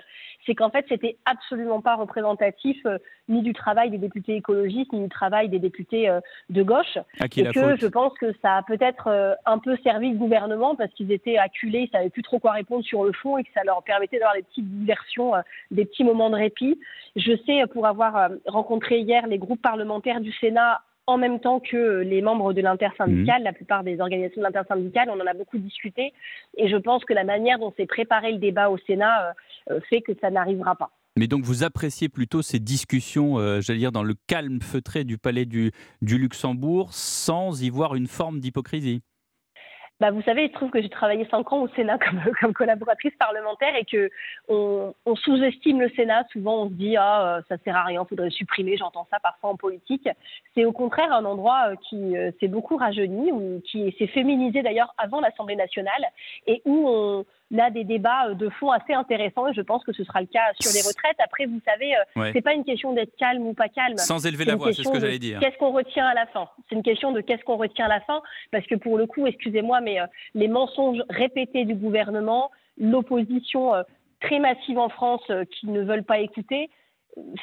c'est 0.45 0.55
qu'en 0.55 0.69
fait, 0.69 0.85
c'était 0.89 1.17
absolument 1.25 1.81
pas 1.81 1.95
représentatif 1.95 2.77
euh, 2.85 2.97
ni 3.27 3.41
du 3.41 3.53
travail 3.53 3.89
des 3.89 3.97
députés 3.97 4.35
écologistes, 4.35 4.93
ni 4.93 5.01
du 5.01 5.09
travail 5.09 5.49
des 5.49 5.59
députés 5.59 6.07
de 6.49 6.63
gauche. 6.63 6.97
et 7.19 7.27
que 7.27 7.75
je 7.75 7.87
pense 7.87 8.13
que 8.19 8.31
ça 8.43 8.57
a 8.57 8.61
peut-être 8.61 9.37
un 9.47 9.57
peu 9.57 9.75
servi 9.83 10.11
le 10.11 10.17
gouvernement 10.17 10.75
parce 10.75 10.93
qu'ils 10.93 11.11
étaient 11.11 11.37
acculés, 11.37 11.87
ils 11.87 11.89
savaient 11.89 12.11
plus 12.11 12.21
trop 12.21 12.37
quoi 12.37 12.51
répondre 12.51 12.83
sur 12.83 13.03
le 13.03 13.13
fond, 13.13 13.39
et 13.39 13.43
que 13.43 13.49
ça 13.55 13.63
leur 13.63 13.81
permettait 13.81 14.19
d'avoir 14.19 14.35
des 14.35 14.43
petites 14.43 14.69
diversions, 14.69 15.31
des 15.71 15.85
petits 15.85 16.03
moments 16.03 16.29
de 16.29 16.35
répit. 16.35 16.79
Je 17.15 17.31
sais, 17.47 17.65
pour 17.73 17.87
avoir 17.87 18.29
rencontré 18.45 18.99
hier 18.99 19.25
les 19.25 19.39
groupes 19.39 19.61
parlementaires 19.61 20.04
du 20.21 20.31
Sénat 20.33 20.81
en 21.07 21.17
même 21.17 21.39
temps 21.39 21.59
que 21.59 22.01
les 22.01 22.21
membres 22.21 22.53
de 22.53 22.61
l'intersyndicale, 22.61 23.41
mmh. 23.41 23.45
la 23.45 23.53
plupart 23.53 23.83
des 23.83 23.99
organisations 23.99 24.41
de 24.41 24.45
l'intersyndicale, 24.45 25.09
on 25.09 25.19
en 25.19 25.27
a 25.27 25.33
beaucoup 25.33 25.57
discuté. 25.57 26.13
Et 26.57 26.67
je 26.67 26.77
pense 26.77 27.05
que 27.05 27.13
la 27.13 27.23
manière 27.23 27.59
dont 27.59 27.73
s'est 27.77 27.85
préparé 27.85 28.31
le 28.31 28.39
débat 28.39 28.69
au 28.69 28.77
Sénat 28.79 29.29
euh, 29.29 29.33
euh, 29.73 29.79
fait 29.89 30.01
que 30.01 30.13
ça 30.19 30.31
n'arrivera 30.31 30.75
pas. 30.75 30.91
Mais 31.17 31.27
donc 31.27 31.43
vous 31.43 31.63
appréciez 31.63 32.09
plutôt 32.09 32.41
ces 32.41 32.59
discussions, 32.59 33.37
euh, 33.39 33.61
j'allais 33.61 33.79
dire, 33.79 33.91
dans 33.91 34.03
le 34.03 34.15
calme 34.27 34.61
feutré 34.61 35.03
du 35.03 35.17
palais 35.17 35.45
du, 35.45 35.71
du 36.01 36.17
Luxembourg, 36.17 36.91
sans 36.91 37.61
y 37.63 37.69
voir 37.69 37.95
une 37.95 38.07
forme 38.07 38.39
d'hypocrisie? 38.39 39.01
Bah, 40.01 40.11
vous 40.11 40.21
savez, 40.23 40.43
il 40.43 40.49
se 40.49 40.53
trouve 40.53 40.71
que 40.71 40.81
j'ai 40.81 40.89
travaillé 40.89 41.25
cinq 41.31 41.53
ans 41.53 41.61
au 41.61 41.69
Sénat 41.69 41.97
comme, 41.97 42.21
comme 42.41 42.53
collaboratrice 42.53 43.13
parlementaire 43.17 43.75
et 43.75 43.85
que 43.85 44.09
on, 44.49 44.93
on 45.05 45.15
sous-estime 45.15 45.79
le 45.79 45.89
Sénat. 45.89 46.25
Souvent, 46.31 46.63
on 46.63 46.69
se 46.69 46.73
dit 46.73 46.97
ah 46.97 47.37
euh, 47.37 47.41
ça 47.47 47.57
sert 47.63 47.77
à 47.77 47.83
rien, 47.83 48.03
faudrait 48.03 48.29
supprimer. 48.29 48.75
J'entends 48.75 49.07
ça 49.09 49.19
parfois 49.19 49.51
en 49.51 49.55
politique. 49.55 50.09
C'est 50.53 50.65
au 50.65 50.73
contraire 50.73 51.13
un 51.13 51.23
endroit 51.23 51.69
euh, 51.69 51.75
qui 51.87 52.17
euh, 52.17 52.31
s'est 52.39 52.49
beaucoup 52.49 52.75
rajeuni 52.75 53.31
ou 53.31 53.61
qui 53.65 53.95
s'est 53.97 54.07
féminisé 54.07 54.61
d'ailleurs 54.63 54.93
avant 54.97 55.21
l'Assemblée 55.21 55.55
nationale 55.55 56.05
et 56.45 56.61
où 56.65 56.89
on 56.89 57.25
a 57.59 57.69
des 57.69 57.83
débats 57.83 58.33
de 58.33 58.49
fond 58.49 58.71
assez 58.71 58.93
intéressants 58.93 59.47
et 59.47 59.53
je 59.53 59.61
pense 59.61 59.83
que 59.83 59.93
ce 59.93 60.03
sera 60.03 60.21
le 60.21 60.27
cas 60.27 60.53
sur 60.59 60.71
les 60.73 60.87
retraites. 60.87 61.17
Après, 61.23 61.45
vous 61.45 61.59
savez, 61.65 61.93
c'est 62.33 62.41
pas 62.41 62.53
une 62.53 62.63
question 62.63 62.93
d'être 62.93 63.15
calme 63.17 63.45
ou 63.47 63.53
pas 63.53 63.69
calme. 63.69 63.97
Sans 63.97 64.25
élever 64.25 64.45
la 64.45 64.55
voix, 64.55 64.73
c'est 64.73 64.83
ce 64.83 64.89
que 64.89 64.99
j'allais 64.99 65.19
dire. 65.19 65.39
Qu'est-ce 65.39 65.57
qu'on 65.57 65.71
retient 65.71 66.05
à 66.05 66.13
la 66.13 66.25
fin 66.27 66.47
C'est 66.67 66.75
une 66.75 66.83
question 66.83 67.11
de 67.11 67.21
qu'est-ce 67.21 67.43
qu'on 67.43 67.57
retient 67.57 67.85
à 67.85 67.89
la 67.89 68.01
fin 68.01 68.21
parce 68.51 68.65
que 68.67 68.75
pour 68.75 68.97
le 68.97 69.05
coup, 69.05 69.27
excusez-moi, 69.27 69.81
mais 69.81 69.99
euh, 69.99 70.05
les 70.33 70.47
mensonges 70.47 71.01
répétés 71.09 71.65
du 71.65 71.75
gouvernement, 71.75 72.51
l'opposition 72.77 73.73
euh, 73.73 73.83
très 74.21 74.39
massive 74.39 74.77
en 74.77 74.89
France 74.89 75.23
euh, 75.29 75.45
qui 75.45 75.67
ne 75.67 75.81
veulent 75.81 76.03
pas 76.03 76.19
écouter, 76.19 76.69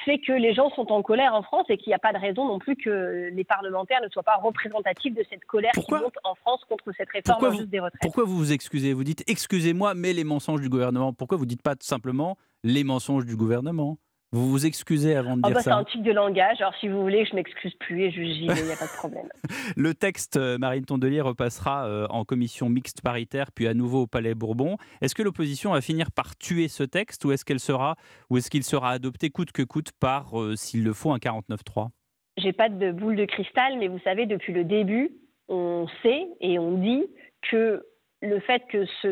fait 0.05 0.19
que 0.19 0.33
les 0.33 0.55
gens 0.55 0.71
sont 0.71 0.91
en 0.93 1.03
colère 1.03 1.35
en 1.35 1.43
France 1.43 1.67
et 1.69 1.77
qu'il 1.77 1.91
n'y 1.91 1.95
a 1.95 1.99
pas 1.99 2.13
de 2.13 2.19
raison 2.19 2.47
non 2.47 2.59
plus 2.59 2.77
que 2.77 3.31
les 3.33 3.45
parlementaires 3.45 4.01
ne 4.03 4.09
soient 4.09 4.23
pas 4.23 4.37
représentatifs 4.37 5.15
de 5.15 5.25
cette 5.31 5.45
colère 5.45 5.73
qui 5.73 5.93
monte 5.93 6.15
en 6.25 6.35
France 6.35 6.61
contre 6.69 6.93
cette 6.97 7.11
réforme 7.11 7.65
des 7.67 7.81
retraites. 7.81 8.03
Pourquoi 8.03 8.25
vous 8.25 8.37
vous 8.37 8.53
excusez 8.53 8.93
Vous 8.93 9.05
dites 9.05 9.25
excusez-moi, 9.27 9.95
mais 9.95 10.13
les 10.13 10.25
mensonges 10.25 10.61
du 10.61 10.69
gouvernement. 10.69 11.13
Pourquoi 11.13 11.39
vous 11.39 11.45
ne 11.45 11.49
dites 11.49 11.63
pas 11.63 11.75
tout 11.75 11.87
simplement 11.87 12.37
les 12.65 12.85
mensonges 12.85 13.25
du 13.25 13.37
gouvernement? 13.37 13.99
Vous 14.33 14.49
vous 14.49 14.65
excusez 14.65 15.15
avant 15.15 15.37
de 15.37 15.43
oh 15.45 15.49
dire 15.49 15.57
bah 15.57 15.61
ça 15.61 15.71
C'est 15.71 15.77
un 15.77 15.85
tic 15.85 16.03
de 16.03 16.11
langage. 16.11 16.61
Alors, 16.61 16.75
si 16.77 16.89
vous 16.89 17.03
voulez, 17.03 17.27
je 17.27 17.37
m'excuse 17.37 17.75
plus 17.75 18.05
et 18.05 18.11
je 18.11 18.23
j'y 18.23 18.47
il 18.47 18.65
n'y 18.65 18.73
a 18.73 18.77
pas 18.77 18.87
de 18.87 18.97
problème. 18.97 19.29
le 19.77 19.93
texte, 19.95 20.39
euh, 20.39 20.57
Marine 20.57 20.87
Tondelier, 20.87 21.21
repassera 21.21 21.87
euh, 21.87 22.07
en 22.09 22.25
commission 22.25 22.71
mixte 22.71 23.03
paritaire, 23.03 23.53
puis 23.53 23.69
à 23.69 23.75
nouveau 23.75 24.03
au 24.03 24.07
Palais 24.07 24.35
Bourbon. 24.35 24.79
Est-ce 25.03 25.15
que 25.15 25.23
l'opposition 25.23 25.73
va 25.73 25.83
finir 25.83 26.11
par 26.11 26.35
tuer 26.37 26.69
ce 26.69 26.83
texte 26.83 27.27
ou 27.27 27.33
est-ce 27.33 27.45
qu'elle 27.45 27.61
sera, 27.61 27.97
ou 28.31 28.39
est-ce 28.39 28.49
qu'il 28.49 28.65
sera 28.65 28.91
adopté 28.91 29.29
coûte 29.29 29.53
que 29.53 29.63
coûte 29.63 29.93
par, 30.01 30.41
euh, 30.41 30.57
s'il 30.57 30.83
le 30.83 30.95
faut, 30.95 31.13
un 31.13 31.19
49-3 31.19 31.91
J'ai 32.39 32.55
pas 32.55 32.71
de 32.71 32.91
boule 32.91 33.17
de 33.17 33.27
cristal, 33.27 33.79
mais 33.79 33.89
vous 33.89 34.01
savez, 34.01 34.25
depuis 34.25 34.55
le 34.55 34.65
début, 34.65 35.11
on 35.49 35.87
sait 36.03 36.27
et 36.41 36.59
on 36.59 36.79
dit 36.79 37.05
que 37.51 37.85
le 38.23 38.41
fait 38.41 38.63
que 38.71 38.87
ce 39.03 39.09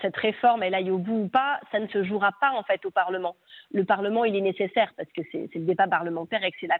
cette 0.00 0.16
réforme 0.16 0.62
elle 0.62 0.74
aille 0.74 0.90
au 0.90 0.98
bout 0.98 1.24
ou 1.24 1.28
pas, 1.28 1.60
ça 1.70 1.78
ne 1.78 1.86
se 1.88 2.02
jouera 2.04 2.32
pas 2.40 2.52
en 2.52 2.62
fait 2.62 2.84
au 2.84 2.90
Parlement. 2.90 3.36
Le 3.72 3.84
Parlement, 3.84 4.24
il 4.24 4.34
est 4.36 4.40
nécessaire 4.40 4.92
parce 4.96 5.10
que 5.12 5.22
c'est 5.30 5.48
le 5.54 5.64
débat 5.64 5.86
parlementaire 5.86 6.42
et 6.44 6.50
que 6.50 6.56
c'est 6.60 6.66
là 6.66 6.78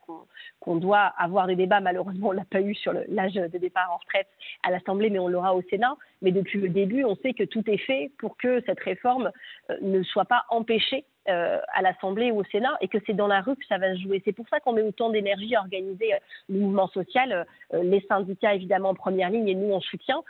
qu'on 0.61 0.77
doit 0.77 1.13
avoir 1.19 1.47
des 1.47 1.57
débats. 1.57 1.81
Malheureusement, 1.81 2.29
on 2.29 2.33
l'a 2.33 2.45
pas 2.45 2.61
eu 2.61 2.75
sur 2.75 2.93
l'âge 3.09 3.35
de 3.35 3.59
départ 3.59 3.91
en 3.93 3.97
retraite 3.97 4.29
à 4.63 4.71
l'Assemblée, 4.71 5.11
mais 5.11 5.19
on 5.19 5.29
l'aura 5.29 5.55
au 5.55 5.63
Sénat. 5.63 5.97
Mais 6.23 6.33
depuis 6.33 6.61
le 6.61 6.69
début, 6.69 7.05
on 7.05 7.17
sait 7.17 7.35
que 7.35 7.45
tout 7.45 7.63
est 7.69 7.79
fait 7.79 8.11
pour 8.19 8.37
que 8.37 8.63
cette 8.67 8.81
réforme 8.81 9.31
euh, 9.71 9.77
ne 9.81 10.03
soit 10.03 10.25
pas 10.25 10.45
empêchée 10.51 11.05
euh, 11.29 11.61
à 11.73 11.83
l'Assemblée 11.83 12.31
ou 12.31 12.41
au 12.41 12.45
Sénat 12.45 12.77
et 12.81 12.89
que 12.89 12.99
c'est 13.07 13.13
dans 13.13 13.27
la 13.29 13.41
rue 13.41 13.57
que 13.57 13.67
ça 13.67 13.79
va 13.79 13.95
se 13.95 14.01
jouer. 14.01 14.23
C'est 14.25 14.33
pour 14.33 14.49
ça 14.49 14.61
qu'on 14.61 14.73
met 14.73 14.83
autant 14.83 15.11
d'énergie 15.11 15.55
à 15.55 15.61
organiser 15.61 16.15
euh, 16.15 16.19
le 16.49 16.59
mouvement 16.59 16.89
social, 16.89 17.47
les 17.73 18.01
syndicats 18.09 18.55
évidemment 18.55 18.91
en 18.91 18.95
première 18.95 19.31
ligne 19.31 19.49
et 19.49 19.55
nous 19.55 19.73
en 19.73 19.81
soutien. 19.81 20.23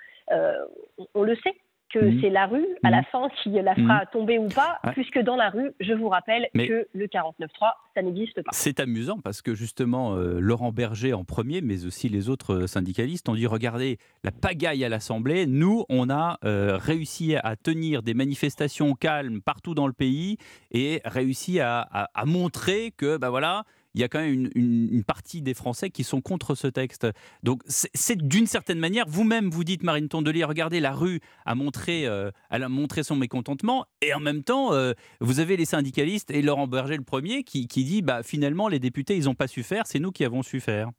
on 1.15 1.23
le 1.23 1.35
sait, 1.37 1.55
que 1.93 1.99
mmh. 1.99 2.21
c'est 2.21 2.31
la 2.31 2.47
rue, 2.47 2.67
à 2.83 2.91
la 2.91 3.01
mmh. 3.01 3.07
fin, 3.13 3.29
qui 3.43 3.51
la 3.51 3.75
fera 3.75 4.03
mmh. 4.03 4.07
tomber 4.13 4.39
ou 4.39 4.49
pas, 4.49 4.79
puisque 4.93 5.19
dans 5.19 5.37
la 5.37 5.51
rue, 5.51 5.73
je 5.81 5.93
vous 5.93 6.09
rappelle 6.09 6.49
que 6.55 6.87
le 6.93 7.07
49.3, 7.07 7.49
ça 7.95 8.03
n'existe 8.03 8.43
pas. 8.43 8.51
C'est 8.53 8.81
amusant 8.81 9.19
parce 9.23 9.43
que 9.43 9.55
justement, 9.55 10.17
euh, 10.17 10.41
Laurent 10.41 10.73
Berger 10.73 11.13
en 11.13 11.25
premier, 11.25 11.61
mais 11.61 11.85
aussi 11.85 12.09
les 12.09 12.29
autres 12.29 12.67
syndicalistes 12.67 13.29
ont 13.29 13.35
dit 13.35 13.47
regardez 13.47 13.99
la 14.25 14.31
pagaille 14.31 14.85
à 14.85 14.89
l'Assemblée, 14.89 15.47
nous, 15.47 15.85
on 15.89 16.11
a 16.11 16.39
euh, 16.45 16.77
réussi 16.77 17.37
à 17.37 17.57
tenir 17.57 18.03
des 18.03 18.15
manifestations 18.15 18.95
calmes 18.95 19.41
partout 19.41 19.75
dans 19.75 19.87
le 19.87 19.93
pays 19.93 20.39
et 20.71 21.01
réussi 21.05 21.61
à, 21.61 21.81
à 21.81 22.25
montrer 22.25 22.93
que, 22.97 23.19
ben 23.19 23.29
voilà, 23.29 23.65
il 23.95 24.01
y 24.01 24.05
a 24.05 24.09
quand 24.09 24.21
même 24.21 24.49
une, 24.55 25.05
partie 25.05 25.43
des 25.43 25.55
Français 25.55 25.91
qui 25.91 26.05
sont 26.05 26.21
contre 26.21 26.55
ce 26.55 26.67
texte. 26.67 27.07
Donc 27.43 27.61
c'est 27.67 28.17
d'une 28.17 28.47
certaine 28.47 28.79
manière, 28.79 29.05
vous-même 29.09 29.51
vous 29.51 29.65
dites, 29.65 29.83
Marine 29.83 30.09
Tondelier, 30.09 30.45
regardez, 30.45 30.81
la 30.81 30.93
rue 30.93 31.21
a 31.45 31.55
montré, 31.55 32.07
euh, 32.07 32.31
elle 32.51 32.63
a 32.63 32.69
montré 32.69 33.03
son 33.03 33.17
mécontentement, 33.17 33.85
et 34.01 34.15
en 34.15 34.21
même 34.21 34.43
temps, 34.43 34.73
euh, 34.73 34.93
vous 35.21 35.41
avez 35.41 35.57
les 35.57 35.65
syndicalistes 35.65 36.31
et 36.31 36.41
Laurent 36.41 36.67
Berger 36.67 36.97
le 36.97 37.03
premier 37.03 37.43
qui, 37.43 37.67
dit, 37.67 38.03
bah, 38.03 38.23
finalement, 38.23 38.69
les 38.69 38.79
députés, 38.79 39.17
ils 39.17 39.25
n'ont 39.25 39.35
pas 39.35 39.49
su 39.49 39.63
faire, 39.63 39.87
c'est 39.87 39.99
nous 39.99 40.13
qui 40.13 40.25
avons 40.25 40.43
su 40.43 40.61
faire. 40.61 40.91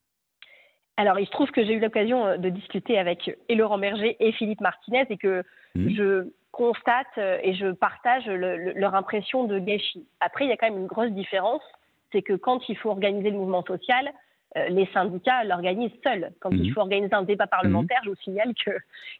Alors, 0.98 1.18
il 1.20 1.26
se 1.26 1.32
trouve 1.32 1.50
que 1.50 1.66
j'ai 1.66 1.74
eu 1.74 1.80
l'occasion 1.80 2.26
euh, 2.26 2.38
de 2.38 2.50
discuter 2.50 3.00
avec 3.00 3.32
et 3.50 3.56
Laurent 3.56 3.80
Berger 3.80 4.16
et 4.20 4.32
Philippe 4.34 4.62
Martinez 4.62 5.06
et 5.10 5.18
que 5.18 5.44
mmh. 5.76 5.90
je 5.96 6.28
constate 6.52 7.18
et 7.18 7.56
je 7.56 7.72
partage 7.72 8.28
leur 8.28 8.94
impression 8.94 9.46
de 9.46 9.58
gâchis. 9.58 10.06
Après, 10.20 10.46
il 10.46 10.50
y 10.50 10.52
a 10.52 10.58
quand 10.58 10.70
même 10.70 10.82
une 10.82 10.86
grosse 10.86 11.10
différence 11.10 11.64
c'est 12.14 12.22
que 12.22 12.34
quand 12.34 12.62
il 12.70 12.78
faut 12.78 12.90
organiser 12.92 13.30
le 13.32 13.38
mouvement 13.38 13.64
social, 13.66 14.10
euh, 14.56 14.68
les 14.70 14.86
syndicats 14.94 15.44
l'organisent 15.46 15.98
seuls. 16.04 16.32
Quand 16.40 16.52
il 16.52 16.68
Mhm. 16.68 16.74
faut 16.76 16.82
organiser 16.82 17.12
un 17.16 17.24
débat 17.24 17.48
parlementaire, 17.48 18.00
je 18.04 18.10
vous 18.12 18.16
signale 18.18 18.54
que 18.64 18.70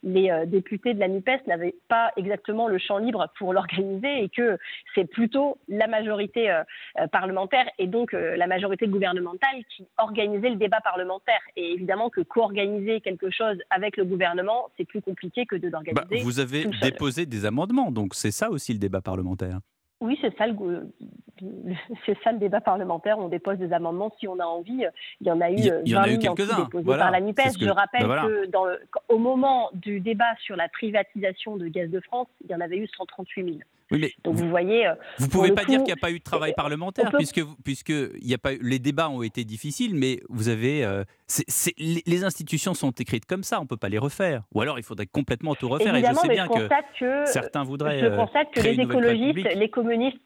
les 0.04 0.30
euh, 0.30 0.46
députés 0.46 0.94
de 0.94 1.00
la 1.00 1.08
NUPES 1.08 1.48
n'avaient 1.48 1.74
pas 1.88 2.12
exactement 2.16 2.68
le 2.68 2.78
champ 2.78 2.98
libre 2.98 3.26
pour 3.36 3.52
l'organiser 3.52 4.22
et 4.22 4.28
que 4.28 4.56
c'est 4.94 5.06
plutôt 5.10 5.58
la 5.66 5.88
majorité 5.88 6.52
euh, 6.52 6.62
parlementaire 7.10 7.66
et 7.80 7.88
donc 7.88 8.12
la 8.12 8.46
majorité 8.46 8.86
gouvernementale 8.86 9.56
qui 9.76 9.88
organisait 9.98 10.50
le 10.50 10.56
débat 10.56 10.80
parlementaire. 10.80 11.40
Et 11.56 11.72
évidemment 11.72 12.10
que 12.10 12.20
co-organiser 12.20 13.00
quelque 13.00 13.28
chose 13.30 13.58
avec 13.70 13.96
le 13.96 14.04
gouvernement, 14.04 14.68
c'est 14.76 14.84
plus 14.84 15.02
compliqué 15.02 15.46
que 15.46 15.56
de 15.56 15.68
Bah, 15.68 15.80
l'organiser. 15.84 16.22
vous 16.24 16.38
avez 16.38 16.66
déposé 16.80 17.26
des 17.26 17.44
amendements, 17.44 17.90
donc 17.90 18.14
c'est 18.14 18.30
ça 18.30 18.50
aussi 18.50 18.72
le 18.72 18.78
débat 18.78 19.00
parlementaire. 19.00 19.58
Oui, 20.04 20.18
c'est 20.20 20.36
ça, 20.36 20.46
le, 20.46 20.88
ça 22.22 22.32
le 22.32 22.38
débat 22.38 22.60
parlementaire. 22.60 23.18
On 23.18 23.28
dépose 23.28 23.58
des 23.58 23.72
amendements 23.72 24.12
si 24.20 24.28
on 24.28 24.38
a 24.38 24.44
envie. 24.44 24.84
Il 25.20 25.26
y 25.26 25.30
en 25.30 25.40
a 25.40 25.50
eu 25.50 25.54
Il 25.56 25.64
y- 25.64 25.72
il 25.86 25.92
y 25.92 25.96
en 25.96 26.00
a 26.02 26.06
20 26.06 26.08
eu 26.12 26.20
000 26.20 26.32
en 26.32 26.34
tout 26.36 26.42
quelques-uns, 26.42 26.64
déposés 26.64 26.84
voilà. 26.84 27.02
par 27.04 27.10
la 27.12 27.20
NUPES. 27.20 27.42
Que- 27.58 27.64
Je 27.64 27.70
rappelle 27.70 28.02
ben 28.02 28.06
voilà. 28.06 28.22
que 28.26 28.46
dans 28.46 28.64
le- 28.66 28.80
au 29.08 29.18
moment 29.18 29.70
du 29.72 30.00
débat 30.00 30.34
sur 30.40 30.56
la 30.56 30.68
privatisation 30.68 31.56
de 31.56 31.68
Gaz 31.68 31.90
de 31.90 32.00
France, 32.00 32.28
il 32.44 32.50
y 32.50 32.54
en 32.54 32.60
avait 32.60 32.76
eu 32.78 32.86
138 32.96 33.44
000. 33.44 33.58
Oui, 33.94 34.00
mais 34.02 34.10
Donc 34.24 34.34
vous 34.36 34.48
voyez. 34.48 34.86
euh, 34.86 34.94
Vous 35.18 35.28
pouvez 35.28 35.52
pas 35.52 35.64
dire 35.64 35.78
qu'il 35.78 35.86
n'y 35.86 35.92
a 35.92 35.96
pas 35.96 36.10
eu 36.10 36.18
de 36.18 36.24
travail 36.24 36.52
parlementaire, 36.54 37.10
peut- 37.10 37.16
puisque, 37.18 37.38
vous- 37.40 37.56
puisque 37.64 37.90
il 37.90 38.26
y 38.28 38.34
a 38.34 38.38
pas 38.38 38.52
eu- 38.54 38.58
les 38.62 38.78
débats 38.78 39.08
ont 39.08 39.22
été 39.22 39.44
difficiles, 39.44 39.94
mais 39.94 40.20
vous 40.28 40.48
avez. 40.48 40.84
euh, 40.84 41.04
les, 41.78 42.02
les 42.06 42.24
institutions 42.24 42.74
sont 42.74 42.90
écrites 42.92 43.26
comme 43.26 43.42
ça, 43.42 43.58
on 43.58 43.62
ne 43.62 43.66
peut 43.68 43.76
pas 43.76 43.88
les 43.88 43.98
refaire. 43.98 44.42
Ou 44.54 44.60
alors 44.60 44.78
il 44.78 44.82
faudrait 44.84 45.06
complètement 45.06 45.54
tout 45.54 45.68
refaire. 45.68 45.94
Évidemment, 45.94 46.12
et 46.12 46.14
je 46.16 46.20
sais 46.22 46.28
mais 46.28 46.34
bien 46.34 46.44
je 46.44 46.48
constate 46.60 46.84
que, 46.98 47.24
certains 47.26 47.64
voudraient. 47.64 47.98
je 48.00 48.06
euh, 48.06 48.16
constate 48.16 48.50
que 48.52 48.60
créer 48.60 48.74
les 48.74 48.82
écologistes, 48.84 49.54
les 49.54 49.68
communistes, 49.68 50.18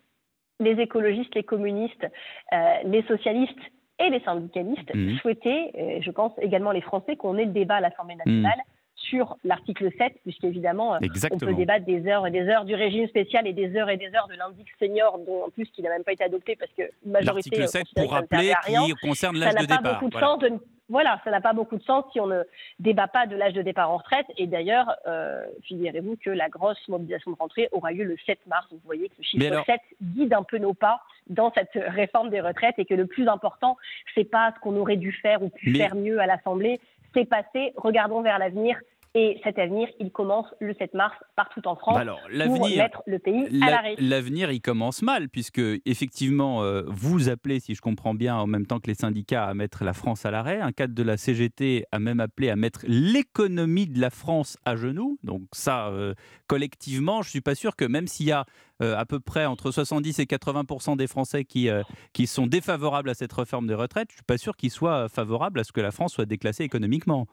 les 0.60 0.72
écologistes, 0.80 1.34
les 1.34 1.44
communistes, 1.44 2.06
euh, 2.52 2.56
les 2.84 3.02
socialistes 3.04 3.54
et 4.00 4.10
les 4.10 4.20
syndicalistes 4.20 4.94
Mhm. 4.94 5.18
souhaitaient, 5.18 6.00
je 6.00 6.10
pense 6.10 6.32
également 6.40 6.70
les 6.72 6.80
Français, 6.80 7.16
qu'on 7.16 7.36
ait 7.36 7.44
le 7.46 7.52
débat 7.52 7.76
à 7.76 7.80
l'Assemblée 7.80 8.14
nationale. 8.16 8.58
Sur 9.02 9.36
l'article 9.44 9.90
7, 9.96 10.14
puisqu'évidemment, 10.22 10.94
euh, 10.94 10.98
on 11.30 11.38
peut 11.38 11.54
débattre 11.54 11.86
des 11.86 12.06
heures 12.08 12.26
et 12.26 12.30
des 12.30 12.42
heures 12.48 12.64
du 12.64 12.74
régime 12.74 13.06
spécial 13.08 13.46
et 13.46 13.52
des 13.52 13.74
heures 13.76 13.88
et 13.88 13.96
des 13.96 14.12
heures 14.14 14.28
de 14.28 14.34
l'indice 14.34 14.66
senior, 14.78 15.18
dont 15.26 15.44
en 15.44 15.50
plus 15.50 15.66
qui 15.66 15.82
n'a 15.82 15.88
même 15.90 16.04
pas 16.04 16.12
été 16.12 16.24
adopté 16.24 16.56
parce 16.56 16.70
que 16.72 16.82
majorité 17.06 17.56
L'article 17.56 17.62
euh, 17.62 17.66
7, 17.66 17.82
considérait 17.84 18.06
pour 18.06 18.12
rappeler, 18.14 18.52
qui 18.66 18.94
concerne 19.08 19.36
Ça 19.38 19.44
l'âge 19.46 19.54
n'a 19.54 19.62
de 19.62 19.66
pas 19.66 19.76
départ. 19.78 19.92
beaucoup 19.94 20.08
de 20.08 20.12
Voilà. 20.12 20.26
sens 20.26 20.38
de 20.40 20.48
ne- 20.48 20.58
voilà, 20.90 21.20
ça 21.22 21.30
n'a 21.30 21.40
pas 21.40 21.52
beaucoup 21.52 21.76
de 21.76 21.82
sens 21.82 22.04
si 22.12 22.18
on 22.20 22.26
ne 22.26 22.42
débat 22.80 23.06
pas 23.08 23.26
de 23.26 23.36
l'âge 23.36 23.52
de 23.52 23.62
départ 23.62 23.90
en 23.90 23.98
retraite. 23.98 24.26
Et 24.36 24.46
d'ailleurs, 24.46 24.94
euh, 25.06 25.44
figurez-vous 25.64 26.16
que 26.16 26.30
la 26.30 26.48
grosse 26.48 26.86
mobilisation 26.88 27.30
de 27.30 27.36
rentrée 27.36 27.68
aura 27.72 27.92
lieu 27.92 28.04
le 28.04 28.16
7 28.26 28.38
mars. 28.46 28.66
Vous 28.70 28.80
voyez 28.84 29.08
que 29.08 29.14
le 29.18 29.22
chiffre 29.24 29.46
alors- 29.46 29.64
7 29.66 29.80
guide 30.02 30.32
un 30.34 30.42
peu 30.42 30.58
nos 30.58 30.74
pas 30.74 31.00
dans 31.28 31.52
cette 31.52 31.72
réforme 31.74 32.30
des 32.30 32.40
retraites 32.40 32.74
et 32.78 32.84
que 32.84 32.94
le 32.94 33.06
plus 33.06 33.28
important, 33.28 33.76
c'est 34.14 34.24
pas 34.24 34.52
ce 34.56 34.60
qu'on 34.60 34.76
aurait 34.76 34.96
dû 34.96 35.12
faire 35.12 35.42
ou 35.42 35.50
pu 35.50 35.70
Mais- 35.70 35.78
faire 35.78 35.94
mieux 35.94 36.20
à 36.20 36.26
l'Assemblée, 36.26 36.80
c'est 37.14 37.24
passé. 37.24 37.72
Regardons 37.76 38.22
vers 38.22 38.38
l'avenir. 38.38 38.78
Et 39.14 39.40
cet 39.42 39.58
avenir, 39.58 39.88
il 40.00 40.12
commence 40.12 40.46
le 40.60 40.74
7 40.74 40.92
mars 40.94 41.14
partout 41.34 41.66
en 41.66 41.76
France 41.76 41.94
Bah 41.94 42.00
alors, 42.02 42.20
pour 42.46 42.68
mettre 42.68 43.02
le 43.06 43.18
pays 43.18 43.46
à 43.62 43.66
La- 43.66 43.70
l'arrêt. 43.70 43.94
L'avenir, 43.98 44.50
il 44.52 44.60
commence 44.60 45.02
mal, 45.02 45.28
puisque 45.30 45.60
effectivement, 45.86 46.62
euh, 46.62 46.82
vous 46.86 47.28
appelez, 47.30 47.58
si 47.58 47.74
je 47.74 47.80
comprends 47.80 48.14
bien, 48.14 48.36
en 48.36 48.46
même 48.46 48.66
temps 48.66 48.80
que 48.80 48.86
les 48.86 48.94
syndicats, 48.94 49.46
à 49.46 49.54
mettre 49.54 49.82
la 49.82 49.94
France 49.94 50.26
à 50.26 50.30
l'arrêt. 50.30 50.60
Un 50.60 50.72
cadre 50.72 50.94
de 50.94 51.02
la 51.02 51.16
CGT 51.16 51.84
a 51.90 51.98
même 51.98 52.20
appelé 52.20 52.50
à 52.50 52.56
mettre 52.56 52.80
l'économie 52.86 53.86
de 53.86 53.98
la 54.00 54.10
France 54.10 54.58
à 54.64 54.76
genoux. 54.76 55.18
Donc 55.24 55.42
ça, 55.52 55.88
euh, 55.88 56.14
collectivement, 56.46 57.22
je 57.22 57.30
suis 57.30 57.40
pas 57.40 57.54
sûr 57.54 57.76
que 57.76 57.84
même 57.86 58.06
s'il 58.06 58.26
y 58.26 58.32
a 58.32 58.44
euh, 58.82 58.96
à 58.96 59.06
peu 59.06 59.20
près 59.20 59.46
entre 59.46 59.70
70 59.70 60.18
et 60.20 60.26
80 60.26 60.96
des 60.96 61.06
Français 61.06 61.44
qui, 61.44 61.68
qui 62.12 62.26
sont 62.26 62.46
défavorables 62.46 63.10
à 63.10 63.14
cette 63.14 63.32
réforme 63.32 63.66
des 63.66 63.74
retraites, 63.74 64.08
je 64.10 64.16
suis 64.16 64.24
pas 64.24 64.38
sûr 64.38 64.56
qu'ils 64.56 64.70
soient 64.70 65.08
favorables 65.08 65.58
à 65.60 65.64
ce 65.64 65.72
que 65.72 65.80
la 65.80 65.90
France 65.90 66.12
soit 66.12 66.26
déclassée 66.26 66.62
économiquement. 66.64 67.26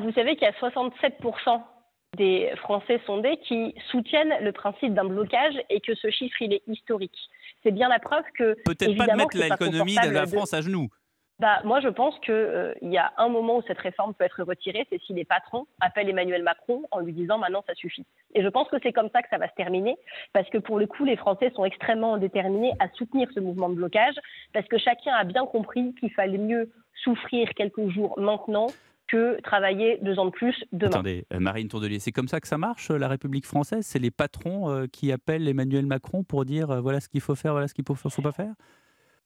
Vous 0.00 0.12
savez 0.12 0.36
qu'il 0.36 0.46
y 0.46 0.50
a 0.50 0.52
67% 0.52 1.62
des 2.16 2.50
Français 2.56 3.00
sondés 3.06 3.36
qui 3.38 3.74
soutiennent 3.90 4.34
le 4.40 4.52
principe 4.52 4.94
d'un 4.94 5.04
blocage 5.04 5.54
et 5.70 5.80
que 5.80 5.94
ce 5.94 6.10
chiffre, 6.10 6.40
il 6.40 6.52
est 6.52 6.62
historique. 6.66 7.18
C'est 7.62 7.72
bien 7.72 7.88
la 7.88 7.98
preuve 7.98 8.24
que. 8.38 8.54
Peut-être 8.64 8.96
pas 8.96 9.06
de 9.06 9.16
mettre 9.16 9.36
l'économie 9.36 9.96
de 9.96 10.10
la 10.10 10.26
France 10.26 10.54
à 10.54 10.60
genoux. 10.60 10.88
Bah, 11.38 11.60
moi, 11.64 11.80
je 11.80 11.88
pense 11.88 12.18
qu'il 12.20 12.78
y 12.80 12.96
a 12.96 13.12
un 13.18 13.28
moment 13.28 13.58
où 13.58 13.62
cette 13.66 13.78
réforme 13.78 14.14
peut 14.14 14.24
être 14.24 14.42
retirée, 14.42 14.86
c'est 14.88 14.98
si 15.02 15.12
les 15.12 15.26
patrons 15.26 15.66
appellent 15.80 16.08
Emmanuel 16.08 16.42
Macron 16.42 16.84
en 16.90 17.00
lui 17.00 17.12
disant 17.12 17.36
maintenant 17.36 17.62
ça 17.66 17.74
suffit. 17.74 18.06
Et 18.34 18.42
je 18.42 18.48
pense 18.48 18.68
que 18.68 18.76
c'est 18.82 18.92
comme 18.92 19.10
ça 19.10 19.20
que 19.20 19.28
ça 19.28 19.36
va 19.36 19.46
se 19.46 19.54
terminer, 19.54 19.98
parce 20.32 20.48
que 20.48 20.56
pour 20.56 20.78
le 20.78 20.86
coup, 20.86 21.04
les 21.04 21.16
Français 21.16 21.52
sont 21.54 21.66
extrêmement 21.66 22.16
déterminés 22.16 22.72
à 22.78 22.88
soutenir 22.94 23.28
ce 23.34 23.40
mouvement 23.40 23.68
de 23.68 23.74
blocage, 23.74 24.14
parce 24.54 24.66
que 24.66 24.78
chacun 24.78 25.12
a 25.12 25.24
bien 25.24 25.44
compris 25.44 25.94
qu'il 26.00 26.10
fallait 26.14 26.38
mieux 26.38 26.70
souffrir 27.04 27.50
quelques 27.54 27.86
jours 27.88 28.18
maintenant 28.18 28.68
que 29.08 29.40
travailler 29.40 29.98
deux 30.02 30.18
ans 30.18 30.26
de 30.26 30.30
plus 30.30 30.64
demain. 30.72 30.90
Attendez, 30.90 31.26
euh, 31.32 31.40
Marine 31.40 31.68
Tourdelier, 31.68 31.98
c'est 31.98 32.12
comme 32.12 32.28
ça 32.28 32.40
que 32.40 32.48
ça 32.48 32.58
marche, 32.58 32.90
euh, 32.90 32.98
la 32.98 33.08
République 33.08 33.46
française? 33.46 33.84
C'est 33.86 33.98
les 33.98 34.10
patrons 34.10 34.70
euh, 34.70 34.86
qui 34.86 35.12
appellent 35.12 35.46
Emmanuel 35.48 35.86
Macron 35.86 36.22
pour 36.24 36.44
dire 36.44 36.82
voilà 36.82 37.00
ce 37.00 37.08
qu'il 37.08 37.20
faut 37.20 37.34
faire, 37.34 37.52
voilà 37.52 37.68
ce 37.68 37.74
qu'il 37.74 37.84
ne 37.88 37.94
faut, 37.94 38.08
faut 38.08 38.22
pas 38.22 38.32
faire? 38.32 38.54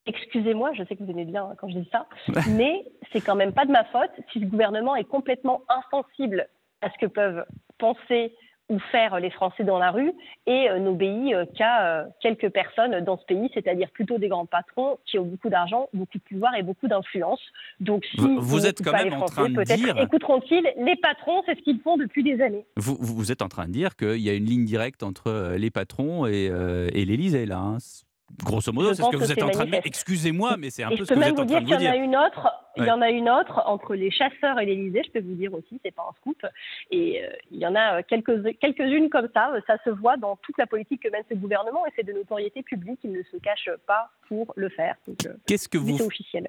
Excusez-moi, 0.06 0.72
je 0.74 0.84
sais 0.84 0.96
que 0.96 1.02
vous 1.02 1.10
aimez 1.10 1.24
bien 1.24 1.48
quand 1.58 1.68
je 1.68 1.78
dis 1.78 1.88
ça, 1.92 2.06
mais 2.50 2.84
c'est 3.12 3.20
quand 3.20 3.36
même 3.36 3.52
pas 3.52 3.66
de 3.66 3.72
ma 3.72 3.84
faute 3.84 4.10
si 4.32 4.40
le 4.40 4.46
gouvernement 4.46 4.96
est 4.96 5.04
complètement 5.04 5.62
insensible 5.68 6.48
à 6.80 6.90
ce 6.90 6.98
que 6.98 7.06
peuvent 7.06 7.44
penser 7.78 8.34
ou 8.70 8.78
faire 8.90 9.20
les 9.20 9.30
Français 9.30 9.64
dans 9.64 9.78
la 9.78 9.90
rue 9.90 10.12
et 10.46 10.70
euh, 10.70 10.78
n'obéit 10.78 11.34
euh, 11.34 11.44
qu'à 11.56 11.86
euh, 11.86 12.04
quelques 12.22 12.48
personnes 12.50 12.98
dans 13.04 13.18
ce 13.18 13.24
pays, 13.26 13.50
c'est-à-dire 13.52 13.90
plutôt 13.90 14.16
des 14.16 14.28
grands 14.28 14.46
patrons 14.46 14.98
qui 15.04 15.18
ont 15.18 15.24
beaucoup 15.24 15.50
d'argent, 15.50 15.88
beaucoup 15.92 16.16
de 16.18 16.22
pouvoir 16.22 16.54
et 16.54 16.62
beaucoup 16.62 16.88
d'influence. 16.88 17.40
Donc 17.80 18.04
si 18.06 18.16
Vous- 18.16 18.40
vous 18.40 18.66
êtes 18.66 18.82
quand 18.82 18.92
même 18.92 19.08
les 19.08 19.14
en 19.14 19.18
Français, 19.18 19.34
train 19.34 19.48
de 19.50 19.54
peut-être 19.56 19.76
dire- 19.76 19.98
écouteront-ils 20.00 20.72
les 20.78 20.96
patrons, 20.96 21.42
c'est 21.46 21.56
ce 21.56 21.62
qu'ils 21.62 21.80
font 21.80 21.96
depuis 21.98 22.22
des 22.22 22.40
années. 22.40 22.64
vous, 22.76 23.30
êtes 23.32 23.42
en 23.42 23.48
train 23.48 23.66
de 23.66 23.72
dire 23.72 23.96
qu'il 23.96 24.16
y 24.20 24.30
a 24.30 24.34
une 24.34 24.44
ligne 24.46 24.64
directe 24.64 25.02
entre 25.02 25.54
les 25.58 25.70
patrons 25.70 26.26
et, 26.26 26.48
euh, 26.50 26.88
et 26.94 27.04
l'Élysée, 27.04 27.44
là. 27.46 27.58
hein. 27.58 27.78
Grosso 28.44 28.72
modo, 28.72 28.88
Je 28.90 28.94
c'est 28.94 29.02
ce 29.02 29.10
que 29.10 29.16
vous 29.16 29.32
êtes 29.32 29.42
en 29.42 29.50
train 29.50 29.64
de 29.66 29.70
dire. 29.70 29.80
Excusez-moi, 29.84 30.56
mais 30.58 30.70
c'est 30.70 30.82
un 30.82 30.90
Et 30.90 30.96
peu 30.96 30.98
je 30.98 31.04
ce 31.04 31.08
peux 31.08 31.14
que 31.14 31.20
vous 31.20 31.20
même 31.20 31.30
êtes 31.30 31.36
vous 31.36 31.42
en 31.42 31.44
dire 31.46 31.56
train 31.58 31.62
de 31.62 31.66
qu'il 31.66 31.74
y 31.74 31.78
vous 31.78 31.86
en 31.86 31.90
a 31.90 31.92
dire. 31.96 32.02
une 32.04 32.16
autre. 32.16 32.48
Il 32.76 32.84
y 32.84 32.90
en 32.90 33.02
a 33.02 33.10
une 33.10 33.28
autre 33.28 33.62
entre 33.66 33.94
les 33.94 34.10
chasseurs 34.10 34.58
et 34.60 34.64
l'Élysée. 34.66 35.02
Je 35.04 35.10
peux 35.10 35.20
vous 35.20 35.34
dire 35.34 35.52
aussi, 35.52 35.80
c'est 35.84 35.90
pas 35.90 36.06
un 36.08 36.14
scoop. 36.20 36.40
Et 36.90 37.22
euh, 37.22 37.28
il 37.50 37.58
y 37.58 37.66
en 37.66 37.74
a 37.74 37.98
euh, 37.98 38.02
quelques 38.08 38.56
quelques-unes 38.58 39.10
comme 39.10 39.28
ça. 39.34 39.50
Euh, 39.52 39.60
Ça 39.66 39.76
se 39.84 39.90
voit 39.90 40.16
dans 40.16 40.36
toute 40.36 40.56
la 40.58 40.66
politique 40.66 41.02
que 41.02 41.08
mène 41.10 41.24
ce 41.28 41.34
gouvernement 41.34 41.84
et 41.86 41.90
c'est 41.96 42.06
de 42.06 42.12
notoriété 42.12 42.62
publique. 42.62 43.00
Il 43.04 43.12
ne 43.12 43.22
se 43.24 43.36
cache 43.38 43.68
pas 43.86 44.10
pour 44.28 44.52
le 44.56 44.68
faire. 44.68 44.94
Qu'est-ce 45.46 45.68
que 45.68 45.78
vous. 45.78 45.98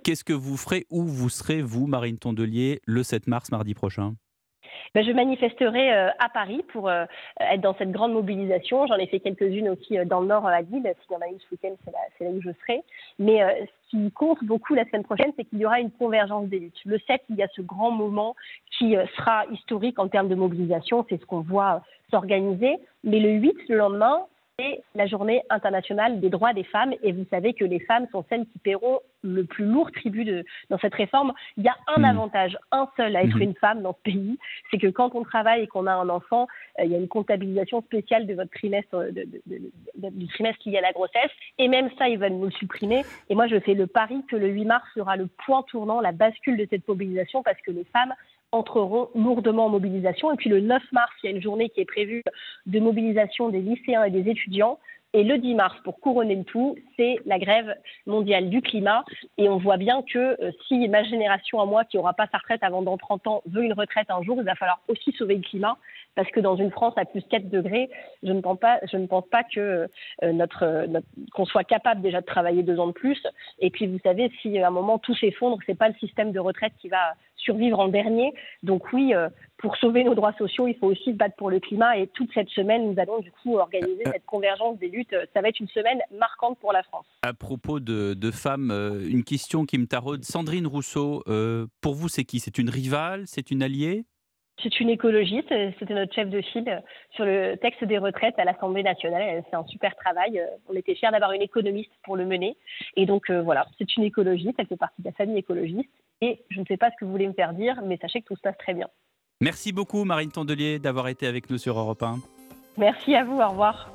Qu'est-ce 0.04 0.24
que 0.24 0.34
vous 0.34 0.58
ferez 0.58 0.86
où 0.90 1.04
vous 1.04 1.30
serez, 1.30 1.62
vous, 1.62 1.88
Marine 1.88 2.18
Tondelier, 2.18 2.82
le 2.86 3.04
7 3.04 3.28
mars, 3.28 3.52
mardi 3.52 3.74
prochain? 3.74 4.14
Ben, 4.94 5.04
je 5.04 5.12
manifesterai 5.12 5.94
euh, 5.94 6.10
à 6.20 6.30
Paris 6.30 6.64
pour 6.72 6.90
euh, 6.90 7.06
être 7.40 7.62
dans 7.62 7.76
cette 7.76 7.92
grande 7.92 8.14
mobilisation. 8.14 8.88
J'en 8.88 8.96
ai 8.96 9.08
fait 9.08 9.20
quelques-unes 9.20 9.70
aussi 9.70 9.98
euh, 9.98 10.06
dans 10.06 10.22
le 10.22 10.28
Nord, 10.28 10.46
à 10.46 10.62
Lille. 10.62 10.94
S'il 11.02 11.14
y 11.14 11.16
en 11.16 11.22
a 11.22 11.28
une 11.28 11.40
ce 11.40 11.46
week-end, 11.52 11.76
c'est 11.86 11.92
là, 11.92 12.00
là 12.20 12.30
où 12.30 12.42
je 12.42 12.52
serai. 12.62 12.84
Mais 13.20 13.40
ce 13.86 13.98
qui 13.98 14.12
compte 14.12 14.44
beaucoup 14.44 14.74
la 14.74 14.86
semaine 14.86 15.04
prochaine, 15.04 15.32
c'est 15.38 15.46
qu'il 15.46 15.60
y 15.60 15.66
aura 15.66 15.80
une 15.80 15.92
convergence 15.92 16.48
des 16.48 16.60
luttes. 16.60 16.80
Le 16.86 17.00
7, 17.00 17.22
il 17.30 17.36
y 17.36 17.44
a 17.44 17.48
ce 17.56 17.62
grand 17.62 17.92
moment 17.92 18.36
qui 18.78 18.96
sera 19.18 19.46
historique 19.52 20.00
en 20.00 20.08
termes 20.08 20.30
de 20.30 20.36
mobilisation. 20.36 21.06
C'est 21.10 21.20
ce 21.20 21.26
qu'on 21.26 21.42
voit 21.42 21.82
s'organiser. 22.10 22.78
Mais 23.04 23.20
le 23.20 23.32
8, 23.32 23.54
le 23.70 23.78
lendemain, 23.78 24.26
c'est 24.60 24.82
la 24.96 25.08
journée 25.08 25.42
internationale 25.50 26.20
des 26.20 26.30
droits 26.30 26.54
des 26.54 26.64
femmes. 26.64 26.94
Et 27.04 27.12
vous 27.12 27.26
savez 27.30 27.54
que 27.54 27.66
les 27.66 27.80
femmes 27.80 28.08
sont 28.12 28.26
celles 28.30 28.46
qui 28.46 28.60
paieront 28.60 29.00
le 29.24 29.44
plus 29.44 29.66
lourd 29.66 29.92
tribut 29.92 30.26
de, 30.26 30.44
dans 30.70 30.78
cette 30.80 30.96
réforme. 30.96 31.34
Il 31.58 31.64
y 31.64 31.68
a 31.68 31.76
un 31.88 32.00
Mhm. 32.00 32.06
avantage, 32.06 32.58
un 32.72 32.88
seul 32.98 33.16
à 33.16 33.24
être 33.24 33.36
Mhm. 33.36 33.42
une 33.42 33.56
femme 33.56 33.82
dans 33.82 33.94
ce 33.94 34.02
pays, 34.12 34.38
c'est 34.70 34.78
que 34.78 34.88
quand 34.88 35.14
on 35.16 35.24
travaille 35.24 35.64
et 35.64 35.68
qu'on 35.68 35.88
a 35.88 35.94
un 35.94 36.10
enfant, 36.10 36.48
euh, 36.80 36.86
il 36.86 36.92
y 36.92 36.96
a 36.96 36.98
une 36.98 37.08
comptabilisation 37.08 37.82
spéciale 37.82 38.26
de 38.28 38.34
votre 38.34 38.52
trimestre, 38.52 38.96
euh, 38.96 39.12
de- 39.12 39.28
de- 39.46 40.10
du 40.10 40.28
trimestre 40.28 40.68
lié 40.68 40.78
à 40.78 40.82
la 40.82 40.92
grossesse. 40.92 41.32
Et 41.58 41.68
même 41.68 41.90
ça, 41.98 42.10
ils 42.10 42.18
veulent 42.18 42.34
nous 42.34 42.46
le 42.46 42.52
supprimer. 42.52 43.04
Et 43.30 43.36
moi, 43.36 43.48
je 43.48 43.60
fais 43.60 43.74
le 43.74 43.88
pari 43.88 44.24
que 44.28 44.36
le 44.36 44.48
8 44.48 44.66
mars 44.66 44.86
sera 44.96 45.16
le 45.18 45.28
point 45.46 45.64
tournant, 45.64 46.02
la 46.02 46.12
bascule 46.12 46.58
de 46.58 46.68
cette 46.70 46.88
mobilisation, 46.88 47.44
parce 47.44 47.60
que 47.62 47.72
les 47.72 47.86
femmes 47.86 48.14
entreront 48.52 49.10
lourdement 49.16 49.66
en 49.66 49.70
mobilisation. 49.70 50.32
Et 50.32 50.36
puis 50.36 50.50
le 50.50 50.60
9 50.62 50.82
mars, 50.92 51.12
il 51.24 51.30
y 51.30 51.34
a 51.34 51.36
une 51.36 51.42
journée 51.42 51.70
qui 51.70 51.82
est 51.82 51.86
prévue 51.86 52.24
de 52.66 52.80
mobilisation 52.80 53.50
des 53.50 53.62
lycéens 53.62 54.04
et 54.04 54.12
des 54.12 54.30
étudiants. 54.30 54.78
Et 55.14 55.26
le 55.26 55.38
10 55.38 55.56
mars, 55.56 55.76
pour 55.84 56.00
couronner 56.00 56.36
le 56.36 56.46
tout, 56.46 56.78
c'est 56.96 57.18
la 57.26 57.38
grève 57.38 57.76
mondiale 58.06 58.50
du 58.50 58.62
climat. 58.62 59.04
Et 59.38 59.50
on 59.50 59.58
voit 59.58 59.76
bien 59.76 60.04
que 60.04 60.42
euh, 60.42 60.52
si 60.68 60.88
ma 60.88 61.04
génération 61.04 61.60
à 61.60 61.66
moi, 61.66 61.84
qui 61.84 61.98
n'aura 61.98 62.14
pas 62.14 62.28
sa 62.32 62.38
retraite 62.38 62.64
avant 62.64 62.82
dans 62.82 62.98
30 62.98 63.28
ans, 63.28 63.42
veut 63.46 63.64
une 63.66 63.74
retraite 63.74 64.10
un 64.10 64.24
jour, 64.24 64.38
il 64.40 64.46
va 64.46 64.56
falloir 64.56 64.80
aussi 64.88 65.12
sauver 65.12 65.36
le 65.36 65.42
climat. 65.42 65.78
Parce 66.16 66.30
que 66.32 66.40
dans 66.40 66.56
une 66.56 66.72
France 66.72 66.94
à 66.98 67.04
plus 67.06 67.24
4 67.24 67.50
degrés, 67.50 67.90
je 68.24 68.32
ne 68.32 68.40
pense 68.42 68.60
pas, 68.60 68.80
je 68.90 68.98
ne 68.98 69.06
pense 69.06 69.26
pas 69.28 69.44
que 69.44 69.88
euh, 70.24 70.32
notre, 70.32 70.64
euh, 70.64 70.88
notre- 70.88 71.08
qu'on 71.34 71.46
soit 71.46 71.64
capable 71.66 72.02
déjà 72.02 72.22
de 72.22 72.26
travailler 72.26 72.64
deux 72.64 72.80
ans 72.80 72.88
de 72.88 72.92
plus. 72.94 73.22
Et 73.60 73.70
puis 73.70 73.88
vous 73.88 74.00
savez, 74.04 74.32
si 74.42 74.60
à 74.60 74.68
un 74.68 74.72
moment 74.72 74.98
tout 74.98 75.16
s'effondre, 75.16 75.58
c'est 75.66 75.78
pas 75.78 75.90
le 75.90 75.96
système 75.96 76.32
de 76.32 76.40
retraite 76.40 76.74
qui 76.80 76.88
va 76.88 77.16
survivre 77.42 77.80
en 77.80 77.90
dernier. 77.90 78.34
Donc 78.64 78.94
oui, 78.94 79.14
euh, 79.14 79.28
pour 79.58 79.76
sauver 79.76 80.06
nos 80.06 80.16
droits 80.16 80.34
sociaux, 80.38 80.68
il 80.68 80.76
faut 80.76 80.88
aussi 80.88 81.12
se 81.12 81.18
battre 81.18 81.36
pour 81.36 81.50
le 81.50 81.60
climat. 81.60 81.98
Et 81.98 82.08
toute 82.08 82.34
cette 82.34 82.50
semaine, 82.50 82.94
nous 82.94 83.00
allons 83.02 83.20
du 83.20 83.32
coup 83.32 83.58
organiser 83.58 84.04
cette 84.06 84.26
convergence 84.26 84.80
des 84.80 84.88
luttes 84.88 85.02
but, 85.02 85.16
ça 85.34 85.42
va 85.42 85.50
être 85.50 85.60
une 85.60 85.68
semaine 85.68 86.00
marquante 86.12 86.60
pour 86.60 86.74
la 86.74 86.84
France. 86.84 87.06
À 87.24 87.34
propos 87.34 87.80
de, 87.80 88.14
de 88.14 88.32
femmes, 88.32 88.72
une 89.10 89.24
question 89.24 89.66
qui 89.66 89.78
me 89.78 89.86
taraude. 89.86 90.24
Sandrine 90.24 90.68
Rousseau, 90.68 91.24
pour 91.82 91.94
vous, 91.94 92.10
c'est 92.10 92.24
qui? 92.24 92.40
C'est 92.40 92.58
une 92.58 92.70
rivale? 92.70 93.24
C'est 93.26 93.52
une 93.52 93.64
alliée? 93.64 94.06
C'est 94.62 94.80
une 94.80 94.90
écologiste, 94.90 95.52
c'était 95.80 95.96
notre 95.96 96.14
chef 96.14 96.30
de 96.30 96.40
file 96.42 96.84
sur 97.16 97.26
le 97.26 97.56
texte 97.56 97.84
des 97.84 97.98
retraites 97.98 98.38
à 98.38 98.46
l'Assemblée 98.46 98.84
nationale. 98.84 99.44
Fait 99.50 99.56
un 99.56 99.66
super 99.66 99.96
travail. 99.96 100.40
On 100.70 100.76
était 100.76 100.94
fiers 100.94 101.10
d'avoir 101.12 101.32
une 101.32 101.42
économiste 101.42 101.92
pour 102.04 102.16
le 102.16 102.26
mener. 102.26 102.56
Et 102.96 103.08
donc 103.08 103.32
voilà, 103.32 103.66
c'est 103.80 103.96
une 103.98 104.04
écologiste, 104.04 104.54
elle 104.60 104.68
fait 104.68 104.78
partie 104.78 105.02
de 105.02 105.08
la 105.08 105.14
famille 105.14 105.38
écologiste. 105.38 105.90
Et 106.22 106.44
je 106.50 106.60
ne 106.60 106.66
sais 106.66 106.78
pas 106.78 106.92
ce 106.92 106.96
que 107.00 107.06
vous 107.06 107.12
voulez 107.12 107.28
me 107.28 107.34
faire 107.34 107.54
dire, 107.54 107.82
mais 107.84 107.98
sachez 107.98 108.22
que 108.22 108.28
tout 108.28 108.36
se 108.36 108.42
passe 108.42 108.58
très 108.58 108.74
bien. 108.74 108.88
Merci 109.42 109.74
beaucoup 109.74 110.04
Marine 110.04 110.32
Tondelier 110.32 110.78
d'avoir 110.78 111.08
été 111.08 111.26
avec 111.26 111.50
nous 111.50 111.58
sur 111.58 111.78
Europe 111.78 112.04
1. 112.04 112.20
Merci 112.78 113.16
à 113.16 113.24
vous, 113.24 113.40
au 113.40 113.50
revoir. 113.50 113.90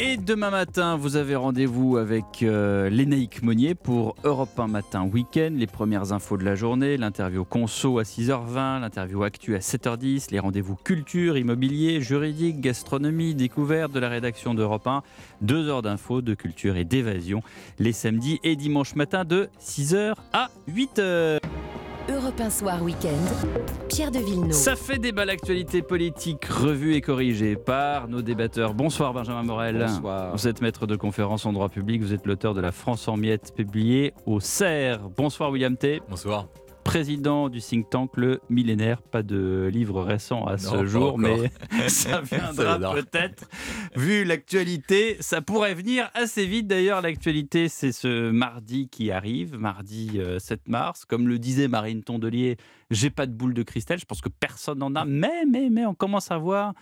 Et 0.00 0.16
demain 0.16 0.50
matin, 0.50 0.96
vous 0.96 1.16
avez 1.16 1.34
rendez-vous 1.34 1.96
avec 1.96 2.44
euh, 2.44 2.88
Lénaïque 2.88 3.42
Monnier 3.42 3.74
pour 3.74 4.14
Europe 4.22 4.56
1 4.56 4.68
Matin 4.68 5.02
Week-end. 5.04 5.50
Les 5.52 5.66
premières 5.66 6.12
infos 6.12 6.36
de 6.36 6.44
la 6.44 6.54
journée, 6.54 6.96
l'interview 6.96 7.44
conso 7.44 7.98
à 7.98 8.04
6h20, 8.04 8.80
l'interview 8.80 9.24
actu 9.24 9.56
à 9.56 9.58
7h10, 9.58 10.30
les 10.30 10.38
rendez-vous 10.38 10.76
culture, 10.76 11.36
immobilier, 11.36 12.00
juridique, 12.00 12.60
gastronomie, 12.60 13.34
découverte 13.34 13.90
de 13.90 13.98
la 13.98 14.08
rédaction 14.08 14.54
d'Europe 14.54 14.86
1. 14.86 15.02
Deux 15.40 15.68
heures 15.68 15.82
d'infos, 15.82 16.22
de 16.22 16.34
culture 16.34 16.76
et 16.76 16.84
d'évasion 16.84 17.42
les 17.80 17.92
samedis 17.92 18.38
et 18.44 18.54
dimanches 18.54 18.94
matin 18.94 19.24
de 19.24 19.48
6h 19.60 20.14
à 20.32 20.48
8h. 20.70 21.40
Europe 22.10 22.40
1 22.40 22.48
Soir 22.48 22.82
Week-end, 22.82 23.68
Pierre 23.88 24.10
de 24.10 24.18
Villeneuve. 24.18 24.52
Ça 24.52 24.76
fait 24.76 24.98
débat 24.98 25.26
l'actualité 25.26 25.82
politique 25.82 26.46
revue 26.46 26.94
et 26.94 27.02
corrigée 27.02 27.54
par 27.54 28.08
nos 28.08 28.22
débatteurs. 28.22 28.72
Bonsoir 28.72 29.12
Benjamin 29.12 29.42
Morel. 29.42 29.78
Bonsoir. 29.78 30.32
Vous 30.32 30.48
êtes 30.48 30.62
maître 30.62 30.86
de 30.86 30.96
conférence 30.96 31.44
en 31.44 31.52
droit 31.52 31.68
public, 31.68 32.00
vous 32.00 32.14
êtes 32.14 32.26
l'auteur 32.26 32.54
de 32.54 32.62
La 32.62 32.72
France 32.72 33.08
en 33.08 33.18
miettes 33.18 33.52
publiée 33.54 34.14
au 34.24 34.40
CERF. 34.40 35.02
Bonsoir 35.16 35.50
William 35.50 35.76
T. 35.76 36.00
Bonsoir 36.08 36.46
président 36.88 37.50
du 37.50 37.60
think 37.60 37.90
tank 37.90 38.12
Le 38.16 38.40
Millénaire. 38.48 39.02
Pas 39.02 39.22
de 39.22 39.68
livre 39.70 40.02
récent 40.02 40.46
à 40.46 40.56
ce 40.56 40.86
jour, 40.86 41.18
mais 41.18 41.50
ça 41.88 42.20
viendra 42.22 42.78
peut-être. 42.94 43.46
Vu 43.94 44.24
l'actualité, 44.24 45.18
ça 45.20 45.42
pourrait 45.42 45.74
venir 45.74 46.10
assez 46.14 46.46
vite. 46.46 46.66
D'ailleurs, 46.66 47.02
l'actualité, 47.02 47.68
c'est 47.68 47.92
ce 47.92 48.30
mardi 48.30 48.88
qui 48.88 49.10
arrive, 49.10 49.58
mardi 49.58 50.18
7 50.38 50.60
euh, 50.60 50.70
mars. 50.70 51.04
Comme 51.04 51.28
le 51.28 51.38
disait 51.38 51.68
Marine 51.68 52.02
Tondelier, 52.02 52.56
j'ai 52.90 53.10
pas 53.10 53.26
de 53.26 53.32
boule 53.32 53.52
de 53.52 53.62
cristal. 53.62 53.98
Je 53.98 54.06
pense 54.06 54.22
que 54.22 54.30
personne 54.30 54.78
n'en 54.78 54.94
a. 54.94 55.04
Mais, 55.04 55.44
mais, 55.46 55.68
mais, 55.68 55.84
on 55.84 55.94
commence 55.94 56.30
à 56.30 56.38
voir 56.38 56.72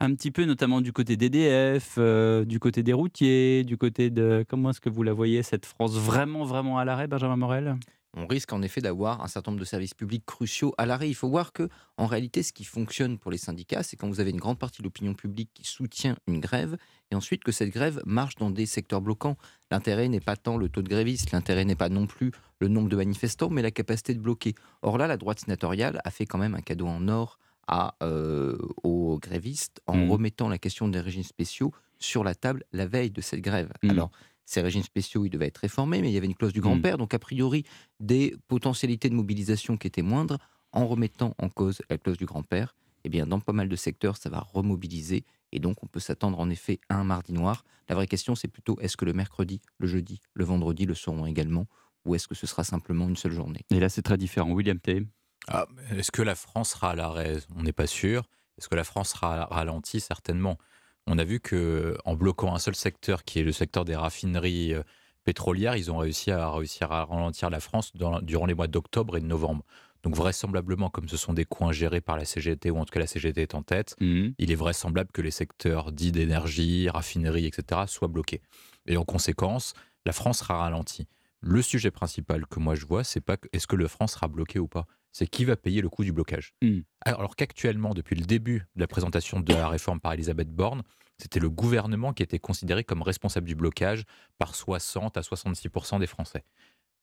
un 0.00 0.12
petit 0.16 0.32
peu, 0.32 0.44
notamment 0.44 0.80
du 0.80 0.92
côté 0.92 1.16
d'EDF, 1.16 1.94
euh, 1.98 2.44
du 2.44 2.58
côté 2.58 2.82
des 2.82 2.92
routiers, 2.92 3.62
du 3.62 3.76
côté 3.76 4.10
de. 4.10 4.44
Comment 4.48 4.70
est-ce 4.70 4.80
que 4.80 4.90
vous 4.90 5.04
la 5.04 5.12
voyez, 5.12 5.44
cette 5.44 5.66
France 5.66 5.96
vraiment, 5.96 6.42
vraiment 6.42 6.78
à 6.78 6.84
l'arrêt, 6.84 7.06
Benjamin 7.06 7.36
Morel? 7.36 7.76
On 8.14 8.26
risque 8.26 8.52
en 8.52 8.60
effet 8.62 8.80
d'avoir 8.80 9.22
un 9.22 9.28
certain 9.28 9.52
nombre 9.52 9.60
de 9.60 9.66
services 9.66 9.94
publics 9.94 10.24
cruciaux 10.26 10.74
à 10.76 10.84
l'arrêt. 10.84 11.08
Il 11.08 11.14
faut 11.14 11.28
voir 11.28 11.52
que, 11.52 11.68
en 11.96 12.06
réalité, 12.06 12.42
ce 12.42 12.52
qui 12.52 12.64
fonctionne 12.64 13.18
pour 13.18 13.30
les 13.30 13.38
syndicats, 13.38 13.82
c'est 13.82 13.96
quand 13.96 14.08
vous 14.08 14.20
avez 14.20 14.30
une 14.30 14.40
grande 14.40 14.58
partie 14.58 14.82
de 14.82 14.84
l'opinion 14.84 15.14
publique 15.14 15.50
qui 15.54 15.64
soutient 15.64 16.16
une 16.26 16.40
grève, 16.40 16.76
et 17.10 17.14
ensuite 17.14 17.42
que 17.42 17.52
cette 17.52 17.70
grève 17.70 18.02
marche 18.04 18.36
dans 18.36 18.50
des 18.50 18.66
secteurs 18.66 19.00
bloquants. 19.00 19.36
L'intérêt 19.70 20.08
n'est 20.08 20.20
pas 20.20 20.36
tant 20.36 20.56
le 20.56 20.68
taux 20.68 20.82
de 20.82 20.88
grévistes, 20.88 21.30
l'intérêt 21.30 21.64
n'est 21.64 21.76
pas 21.76 21.88
non 21.88 22.06
plus 22.06 22.32
le 22.60 22.68
nombre 22.68 22.88
de 22.88 22.96
manifestants, 22.96 23.50
mais 23.50 23.62
la 23.62 23.70
capacité 23.70 24.14
de 24.14 24.20
bloquer. 24.20 24.54
Or 24.82 24.98
là, 24.98 25.06
la 25.06 25.16
droite 25.16 25.40
sénatoriale 25.40 26.00
a 26.04 26.10
fait 26.10 26.26
quand 26.26 26.38
même 26.38 26.54
un 26.54 26.60
cadeau 26.60 26.86
en 26.86 27.08
or 27.08 27.38
à, 27.66 27.94
euh, 28.02 28.58
aux 28.82 29.18
grévistes 29.18 29.80
en 29.86 29.96
mmh. 29.96 30.10
remettant 30.10 30.48
la 30.48 30.58
question 30.58 30.88
des 30.88 31.00
régimes 31.00 31.22
spéciaux 31.22 31.72
sur 31.98 32.24
la 32.24 32.34
table 32.34 32.64
la 32.72 32.86
veille 32.86 33.10
de 33.10 33.20
cette 33.20 33.40
grève. 33.40 33.72
Mmh. 33.82 33.90
Alors, 33.90 34.10
ces 34.44 34.60
régimes 34.60 34.82
spéciaux, 34.82 35.24
ils 35.24 35.30
devaient 35.30 35.46
être 35.46 35.58
réformés, 35.58 36.00
mais 36.00 36.10
il 36.10 36.14
y 36.14 36.16
avait 36.16 36.26
une 36.26 36.34
clause 36.34 36.52
du 36.52 36.60
mmh. 36.60 36.62
grand-père, 36.62 36.98
donc 36.98 37.14
a 37.14 37.18
priori 37.18 37.64
des 38.00 38.36
potentialités 38.48 39.08
de 39.08 39.14
mobilisation 39.14 39.76
qui 39.76 39.86
étaient 39.86 40.02
moindres, 40.02 40.38
en 40.72 40.86
remettant 40.86 41.34
en 41.38 41.48
cause 41.48 41.82
la 41.90 41.98
clause 41.98 42.16
du 42.16 42.26
grand-père, 42.26 42.74
eh 43.04 43.08
bien 43.08 43.26
dans 43.26 43.40
pas 43.40 43.52
mal 43.52 43.68
de 43.68 43.76
secteurs, 43.76 44.16
ça 44.16 44.30
va 44.30 44.40
remobiliser, 44.40 45.24
et 45.52 45.58
donc 45.58 45.82
on 45.82 45.86
peut 45.86 46.00
s'attendre 46.00 46.40
en 46.40 46.50
effet 46.50 46.80
à 46.88 46.96
un 46.96 47.04
mardi 47.04 47.32
noir. 47.32 47.64
La 47.88 47.94
vraie 47.94 48.06
question, 48.06 48.34
c'est 48.34 48.48
plutôt 48.48 48.78
est-ce 48.80 48.96
que 48.96 49.04
le 49.04 49.12
mercredi, 49.12 49.60
le 49.78 49.86
jeudi, 49.86 50.20
le 50.34 50.44
vendredi 50.44 50.86
le 50.86 50.94
seront 50.94 51.26
également, 51.26 51.66
ou 52.04 52.14
est-ce 52.14 52.26
que 52.26 52.34
ce 52.34 52.46
sera 52.46 52.64
simplement 52.64 53.08
une 53.08 53.16
seule 53.16 53.32
journée? 53.32 53.60
Et 53.70 53.80
là, 53.80 53.88
c'est 53.88 54.02
très 54.02 54.16
différent. 54.16 54.50
William 54.50 54.78
T. 54.78 55.06
Ah, 55.48 55.66
est-ce 55.90 56.10
que 56.10 56.22
la 56.22 56.34
France 56.34 56.70
sera 56.70 56.90
à 56.90 56.94
l'arrêt 56.94 57.38
On 57.56 57.62
n'est 57.62 57.72
pas 57.72 57.86
sûr. 57.86 58.22
Est-ce 58.58 58.68
que 58.68 58.74
la 58.74 58.84
France 58.84 59.10
sera 59.10 59.46
ralentie? 59.46 60.00
Certainement 60.00 60.56
on 61.06 61.18
a 61.18 61.24
vu 61.24 61.40
que 61.40 61.96
en 62.04 62.14
bloquant 62.14 62.54
un 62.54 62.58
seul 62.58 62.74
secteur, 62.74 63.24
qui 63.24 63.40
est 63.40 63.42
le 63.42 63.52
secteur 63.52 63.84
des 63.84 63.96
raffineries 63.96 64.74
euh, 64.74 64.82
pétrolières, 65.24 65.76
ils 65.76 65.90
ont 65.90 65.98
réussi 65.98 66.30
à 66.30 66.50
réussir 66.50 66.92
à 66.92 67.04
ralentir 67.04 67.50
la 67.50 67.60
France 67.60 67.92
durant 67.94 68.46
les 68.46 68.54
mois 68.54 68.66
d'octobre 68.66 69.16
et 69.16 69.20
de 69.20 69.26
novembre. 69.26 69.64
Donc 70.02 70.16
vraisemblablement, 70.16 70.90
comme 70.90 71.08
ce 71.08 71.16
sont 71.16 71.32
des 71.32 71.44
coins 71.44 71.72
gérés 71.72 72.00
par 72.00 72.16
la 72.16 72.24
CGT, 72.24 72.70
ou 72.70 72.78
en 72.78 72.84
tout 72.84 72.92
cas 72.92 73.00
la 73.00 73.06
CGT 73.06 73.42
est 73.42 73.54
en 73.54 73.62
tête, 73.62 73.94
mmh. 74.00 74.30
il 74.36 74.50
est 74.50 74.56
vraisemblable 74.56 75.10
que 75.12 75.22
les 75.22 75.30
secteurs 75.30 75.92
dits 75.92 76.10
d'énergie, 76.10 76.88
raffinerie, 76.88 77.46
etc., 77.46 77.82
soient 77.86 78.08
bloqués. 78.08 78.42
Et 78.86 78.96
en 78.96 79.04
conséquence, 79.04 79.74
la 80.04 80.12
France 80.12 80.38
sera 80.38 80.58
ralentie. 80.58 81.06
Le 81.40 81.62
sujet 81.62 81.90
principal 81.90 82.46
que 82.46 82.58
moi 82.58 82.74
je 82.74 82.86
vois, 82.86 83.04
c'est 83.04 83.20
pas 83.20 83.36
est-ce 83.52 83.66
que 83.66 83.76
le 83.76 83.88
France 83.88 84.12
sera 84.12 84.28
bloqué 84.28 84.58
ou 84.58 84.68
pas? 84.68 84.86
C'est 85.12 85.26
qui 85.26 85.44
va 85.44 85.56
payer 85.56 85.80
le 85.80 85.88
coût 85.88 86.04
du 86.04 86.12
blocage. 86.12 86.54
Hmm. 86.62 86.80
Alors, 87.02 87.36
qu'actuellement, 87.36 87.94
depuis 87.94 88.16
le 88.16 88.24
début 88.24 88.66
de 88.74 88.80
la 88.80 88.86
présentation 88.86 89.40
de 89.40 89.52
la 89.52 89.68
réforme 89.68 90.00
par 90.00 90.12
Elisabeth 90.14 90.50
Borne, 90.50 90.82
c'était 91.18 91.40
le 91.40 91.50
gouvernement 91.50 92.12
qui 92.12 92.22
était 92.22 92.38
considéré 92.38 92.82
comme 92.82 93.02
responsable 93.02 93.46
du 93.46 93.54
blocage 93.54 94.04
par 94.38 94.54
60 94.54 95.16
à 95.16 95.20
66% 95.20 96.00
des 96.00 96.06
Français. 96.06 96.44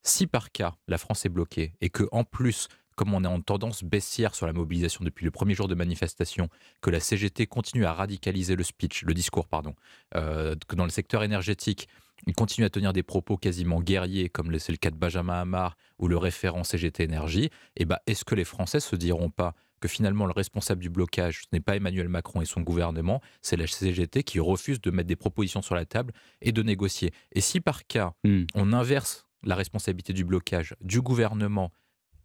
Si 0.04 0.28
par 0.28 0.52
cas 0.52 0.76
la 0.88 0.98
France 0.98 1.26
est 1.26 1.30
bloquée 1.30 1.74
et 1.82 1.90
que 1.90 2.04
en 2.12 2.24
plus 2.24 2.68
comme 3.00 3.14
on 3.14 3.24
est 3.24 3.28
en 3.28 3.40
tendance 3.40 3.82
baissière 3.82 4.36
sur 4.36 4.46
la 4.46 4.52
mobilisation 4.52 5.06
depuis 5.06 5.24
le 5.24 5.32
premier 5.32 5.54
jour 5.54 5.70
de 5.70 5.76
manifestation, 5.76 6.50
que 6.82 6.90
la 6.90 7.00
CGT 7.00 7.48
continue 7.48 7.86
à 7.86 7.94
radicaliser 7.94 8.58
le 8.58 8.64
speech, 8.66 9.04
le 9.04 9.14
discours, 9.14 9.48
pardon, 9.48 9.74
euh, 10.18 10.54
que 10.68 10.76
dans 10.76 10.84
le 10.84 10.90
secteur 10.90 11.24
énergétique, 11.24 11.88
il 12.28 12.34
continue 12.34 12.66
à 12.66 12.70
tenir 12.70 12.94
des 12.94 13.04
propos 13.04 13.38
quasiment 13.38 13.82
guerriers, 13.82 14.30
comme 14.30 14.58
c'est 14.60 14.72
le 14.72 14.78
cas 14.78 14.92
de 14.92 14.96
Benjamin 14.96 15.42
Hamar 15.42 15.78
ou 15.98 16.08
le 16.08 16.18
référent 16.18 16.64
CGT 16.64 17.04
Énergie, 17.04 17.46
et 17.46 17.52
eh 17.78 17.86
ben, 17.86 17.98
est-ce 18.08 18.26
que 18.26 18.36
les 18.36 18.46
Français 18.46 18.80
se 18.80 18.96
diront 18.96 19.30
pas 19.30 19.54
que 19.80 19.88
finalement 19.88 20.26
le 20.26 20.34
responsable 20.34 20.82
du 20.82 20.90
blocage, 20.90 21.42
ce 21.44 21.48
n'est 21.54 21.62
pas 21.62 21.76
Emmanuel 21.76 22.10
Macron 22.10 22.42
et 22.42 22.46
son 22.46 22.62
gouvernement, 22.62 23.22
c'est 23.42 23.56
la 23.56 23.66
CGT 23.66 24.24
qui 24.24 24.40
refuse 24.40 24.82
de 24.82 24.92
mettre 24.92 25.08
des 25.08 25.16
propositions 25.16 25.62
sur 25.62 25.76
la 25.76 25.86
table 25.86 26.14
et 26.42 26.52
de 26.52 26.62
négocier? 26.62 27.12
Et 27.32 27.42
si 27.42 27.62
par 27.62 27.88
cas, 27.88 28.14
hmm. 28.26 28.44
on 28.56 28.74
inverse 28.74 29.28
la 29.44 29.56
responsabilité 29.56 30.12
du 30.12 30.26
blocage 30.26 30.76
du 30.82 31.02
gouvernement 31.02 31.72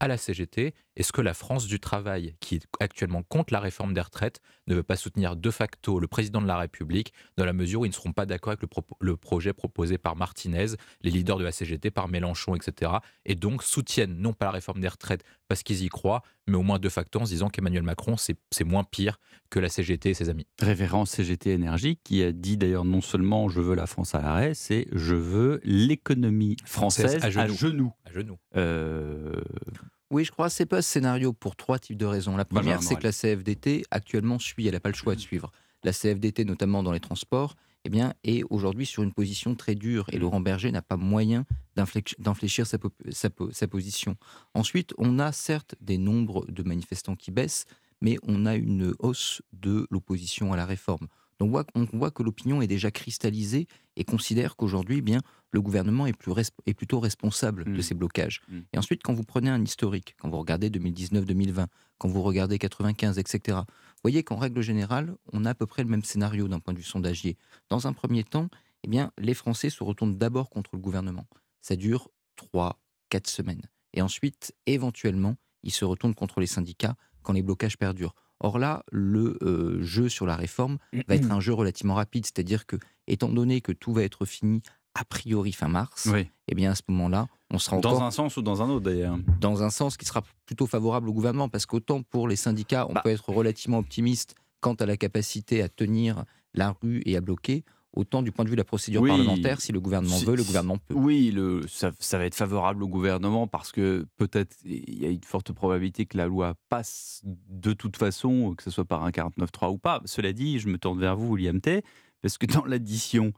à 0.00 0.08
la 0.08 0.16
CGT 0.16 0.74
Est-ce 0.96 1.12
que 1.12 1.20
la 1.20 1.34
France 1.34 1.66
du 1.66 1.80
travail, 1.80 2.36
qui 2.40 2.56
est 2.56 2.66
actuellement 2.80 3.22
contre 3.22 3.52
la 3.52 3.60
réforme 3.60 3.94
des 3.94 4.00
retraites, 4.00 4.40
ne 4.66 4.74
veut 4.74 4.82
pas 4.82 4.96
soutenir 4.96 5.36
de 5.36 5.50
facto 5.50 5.98
le 5.98 6.06
président 6.06 6.40
de 6.40 6.46
la 6.46 6.56
République 6.56 7.12
dans 7.36 7.44
la 7.44 7.52
mesure 7.52 7.80
où 7.80 7.84
ils 7.84 7.90
ne 7.90 7.94
seront 7.94 8.12
pas 8.12 8.26
d'accord 8.26 8.52
avec 8.52 8.62
le, 8.62 8.68
le, 9.00 9.16
projet 9.16 9.52
proposé 9.52 9.98
par 9.98 10.16
Martinez, 10.16 10.66
les 11.02 11.10
leaders 11.10 11.38
de 11.38 11.44
la 11.44 11.52
CGT, 11.52 11.90
par 11.90 12.08
Mélenchon, 12.08 12.54
etc. 12.54 12.92
Et 13.24 13.34
donc 13.34 13.62
soutiennent 13.62 14.16
non 14.16 14.32
pas 14.32 14.46
la 14.46 14.52
réforme 14.52 14.80
des 14.80 14.88
retraites 14.88 15.24
parce 15.48 15.62
qu'ils 15.62 15.82
y 15.82 15.88
croient, 15.88 16.22
mais 16.46 16.56
au 16.56 16.62
moins 16.62 16.78
de 16.78 16.88
facto 16.88 17.20
en 17.20 17.26
se 17.26 17.30
disant 17.30 17.48
qu'Emmanuel 17.48 17.82
Macron, 17.82 18.16
c'est 18.16 18.64
moins 18.64 18.84
pire 18.84 19.18
que 19.50 19.58
la 19.58 19.68
CGT 19.68 20.10
et 20.10 20.14
ses 20.14 20.28
amis. 20.28 20.46
Référence 20.60 21.10
CGT 21.10 21.50
Énergie, 21.50 21.98
qui 22.02 22.22
a 22.22 22.32
dit 22.32 22.56
d'ailleurs 22.56 22.84
non 22.84 23.00
seulement 23.00 23.48
je 23.48 23.60
veux 23.60 23.74
la 23.74 23.86
France 23.86 24.14
à 24.14 24.22
l'arrêt, 24.22 24.54
c'est 24.54 24.86
je 24.92 25.14
veux 25.14 25.60
l'économie 25.64 26.56
française 26.64 27.22
à 27.22 27.30
genoux. 27.30 27.92
À 28.04 28.12
genoux. 28.12 28.38
Euh, 28.56 29.40
oui, 30.10 30.24
je 30.24 30.30
crois 30.30 30.48
que 30.48 30.52
c'est 30.52 30.66
pas 30.66 30.82
ce 30.82 30.90
scénario 30.90 31.32
pour 31.32 31.56
trois 31.56 31.78
types 31.78 31.96
de 31.96 32.06
raisons. 32.06 32.36
La 32.36 32.44
première, 32.44 32.82
c'est 32.82 32.96
que 32.96 33.04
la 33.04 33.12
CFDT 33.12 33.84
actuellement 33.90 34.38
suit, 34.38 34.66
elle 34.66 34.74
n'a 34.74 34.80
pas 34.80 34.90
le 34.90 34.94
choix 34.94 35.14
de 35.14 35.20
suivre. 35.20 35.50
La 35.82 35.92
CFDT, 35.92 36.44
notamment 36.44 36.82
dans 36.82 36.92
les 36.92 37.00
transports, 37.00 37.56
eh 37.84 37.90
bien, 37.90 38.14
est 38.24 38.42
aujourd'hui 38.48 38.86
sur 38.86 39.02
une 39.02 39.12
position 39.12 39.54
très 39.54 39.74
dure 39.74 40.06
et 40.10 40.18
Laurent 40.18 40.40
Berger 40.40 40.72
n'a 40.72 40.82
pas 40.82 40.96
moyen 40.96 41.44
d'infléchir 41.76 42.66
sa, 42.66 42.78
sa, 43.10 43.68
position. 43.68 44.16
Ensuite, 44.54 44.94
on 44.96 45.18
a 45.18 45.32
certes 45.32 45.74
des 45.80 45.98
nombres 45.98 46.46
de 46.48 46.62
manifestants 46.62 47.16
qui 47.16 47.30
baissent, 47.30 47.66
mais 48.00 48.16
on 48.22 48.46
a 48.46 48.54
une 48.54 48.94
hausse 49.00 49.42
de 49.52 49.86
l'opposition 49.90 50.52
à 50.52 50.56
la 50.56 50.64
réforme. 50.64 51.08
Donc 51.40 51.56
on 51.74 51.84
voit, 51.92 52.10
que 52.10 52.22
l'opinion 52.22 52.62
est 52.62 52.66
déjà 52.66 52.90
cristallisée 52.90 53.66
et 53.96 54.04
considère 54.04 54.56
qu'aujourd'hui, 54.56 54.98
eh 54.98 55.02
bien, 55.02 55.20
le 55.50 55.60
gouvernement 55.60 56.06
est, 56.06 56.12
plus 56.12 56.32
est, 56.66 56.74
plutôt 56.74 57.00
responsable 57.00 57.64
de 57.64 57.78
mmh. 57.78 57.82
ces 57.82 57.94
blocages. 57.94 58.42
Mmh. 58.48 58.58
Et 58.72 58.78
ensuite, 58.78 59.02
quand 59.02 59.14
vous 59.14 59.24
prenez 59.24 59.50
un 59.50 59.62
historique, 59.62 60.14
quand 60.20 60.28
vous 60.28 60.38
regardez 60.38 60.70
2019-2020, 60.70 61.66
quand 61.98 62.08
vous 62.08 62.22
regardez 62.22 62.58
95, 62.58 63.18
etc., 63.18 63.58
vous 63.66 64.00
voyez 64.02 64.22
qu'en 64.22 64.36
règle 64.36 64.60
générale, 64.60 65.16
on 65.32 65.44
a 65.44 65.50
à 65.50 65.54
peu 65.54 65.66
près 65.66 65.82
le 65.82 65.88
même 65.88 66.04
scénario 66.04 66.48
d'un 66.48 66.60
point 66.60 66.74
de 66.74 66.78
vue 66.78 66.84
sondagier. 66.84 67.36
Dans 67.68 67.86
un 67.86 67.92
premier 67.92 68.24
temps, 68.24 68.48
eh 68.82 68.88
bien, 68.88 69.12
les 69.18 69.34
Français 69.34 69.70
se 69.70 69.82
retournent 69.82 70.16
d'abord 70.16 70.50
contre 70.50 70.70
le 70.74 70.78
gouvernement. 70.78 71.26
Ça 71.62 71.76
dure 71.76 72.10
3, 72.36 72.78
4 73.08 73.28
semaines. 73.28 73.62
Et 73.94 74.02
ensuite, 74.02 74.54
éventuellement, 74.66 75.36
ils 75.62 75.72
se 75.72 75.84
retournent 75.84 76.14
contre 76.14 76.40
les 76.40 76.46
syndicats 76.46 76.96
quand 77.22 77.32
les 77.32 77.42
blocages 77.42 77.78
perdurent. 77.78 78.14
Or 78.44 78.58
là, 78.58 78.84
le 78.92 79.38
euh, 79.42 79.82
jeu 79.82 80.10
sur 80.10 80.26
la 80.26 80.36
réforme 80.36 80.76
va 81.08 81.14
être 81.14 81.30
un 81.32 81.40
jeu 81.40 81.54
relativement 81.54 81.94
rapide, 81.94 82.26
c'est-à-dire 82.26 82.66
que 82.66 82.76
étant 83.06 83.30
donné 83.30 83.62
que 83.62 83.72
tout 83.72 83.92
va 83.94 84.02
être 84.02 84.26
fini 84.26 84.60
a 84.94 85.04
priori 85.04 85.52
fin 85.52 85.66
mars, 85.68 86.08
Oui. 86.12 86.28
eh 86.46 86.54
bien 86.54 86.70
à 86.72 86.74
ce 86.74 86.82
moment-là, 86.88 87.26
on 87.50 87.58
sera 87.58 87.78
Dans 87.78 87.90
encore 87.90 88.02
un 88.04 88.10
sens 88.10 88.36
ou 88.36 88.42
dans 88.42 88.60
un 88.62 88.68
autre 88.68 88.84
d'ailleurs. 88.84 89.16
dans 89.40 89.62
un 89.62 89.70
sens 89.70 89.96
qui 89.96 90.04
sera 90.04 90.22
plutôt 90.46 90.66
favorable 90.66 91.08
au 91.08 91.12
gouvernement, 91.14 91.48
parce 91.48 91.64
qu'autant 91.66 92.02
pour 92.02 92.28
les 92.28 92.36
syndicats, 92.36 92.84
Bah. 92.84 93.00
on 93.00 93.02
peut 93.02 93.08
être 93.10 93.30
relativement 93.30 93.78
optimiste 93.78 94.34
quant 94.60 94.74
à 94.74 94.84
la 94.86 94.96
capacité 94.98 95.62
à 95.62 95.68
tenir 95.70 96.24
la 96.52 96.76
rue 96.82 97.02
et 97.06 97.16
à 97.16 97.20
bloquer, 97.22 97.64
autant 97.96 98.22
du 98.22 98.32
point 98.32 98.44
de 98.44 98.50
vue 98.50 98.56
de 98.56 98.60
la 98.60 98.64
procédure 98.64 99.00
Oui. 99.02 99.08
parlementaire, 99.10 99.60
si 99.60 99.72
le 99.72 99.80
gouvernement 99.80 100.18
veut, 100.18 100.36
le 100.36 100.42
gouvernement 100.44 100.78
peut. 100.78 100.94
Oui, 100.94 101.30
le, 101.30 101.66
ça, 101.68 101.92
ça 101.98 102.18
va 102.18 102.24
être 102.26 102.34
favorable 102.34 102.82
au 102.82 102.88
gouvernement 102.88 103.46
parce 103.46 103.72
que 103.72 104.06
peut-être 104.16 104.56
il 104.64 104.98
y 105.02 105.06
a 105.06 105.10
une 105.10 105.22
forte 105.22 105.52
probabilité 105.52 106.04
que 106.06 106.16
la 106.16 106.26
loi 106.26 106.54
passe 106.68 107.22
de 107.24 107.72
toute 107.72 107.96
façon, 107.96 108.54
que 108.56 108.62
ce 108.62 108.70
soit 108.70 108.84
par 108.84 109.04
un 109.04 109.10
49.3 109.10 109.70
ou 109.70 109.78
pas. 109.78 110.00
Cela 110.04 110.32
dit, 110.32 110.58
je 110.58 110.68
me 110.68 110.78
tourne 110.78 110.98
vers 111.00 111.16
vous, 111.16 111.34
William 111.34 111.60
T, 111.60 111.82
parce 112.22 112.38
que 112.38 112.46
dans 112.46 112.64
l'addition, 112.64 113.32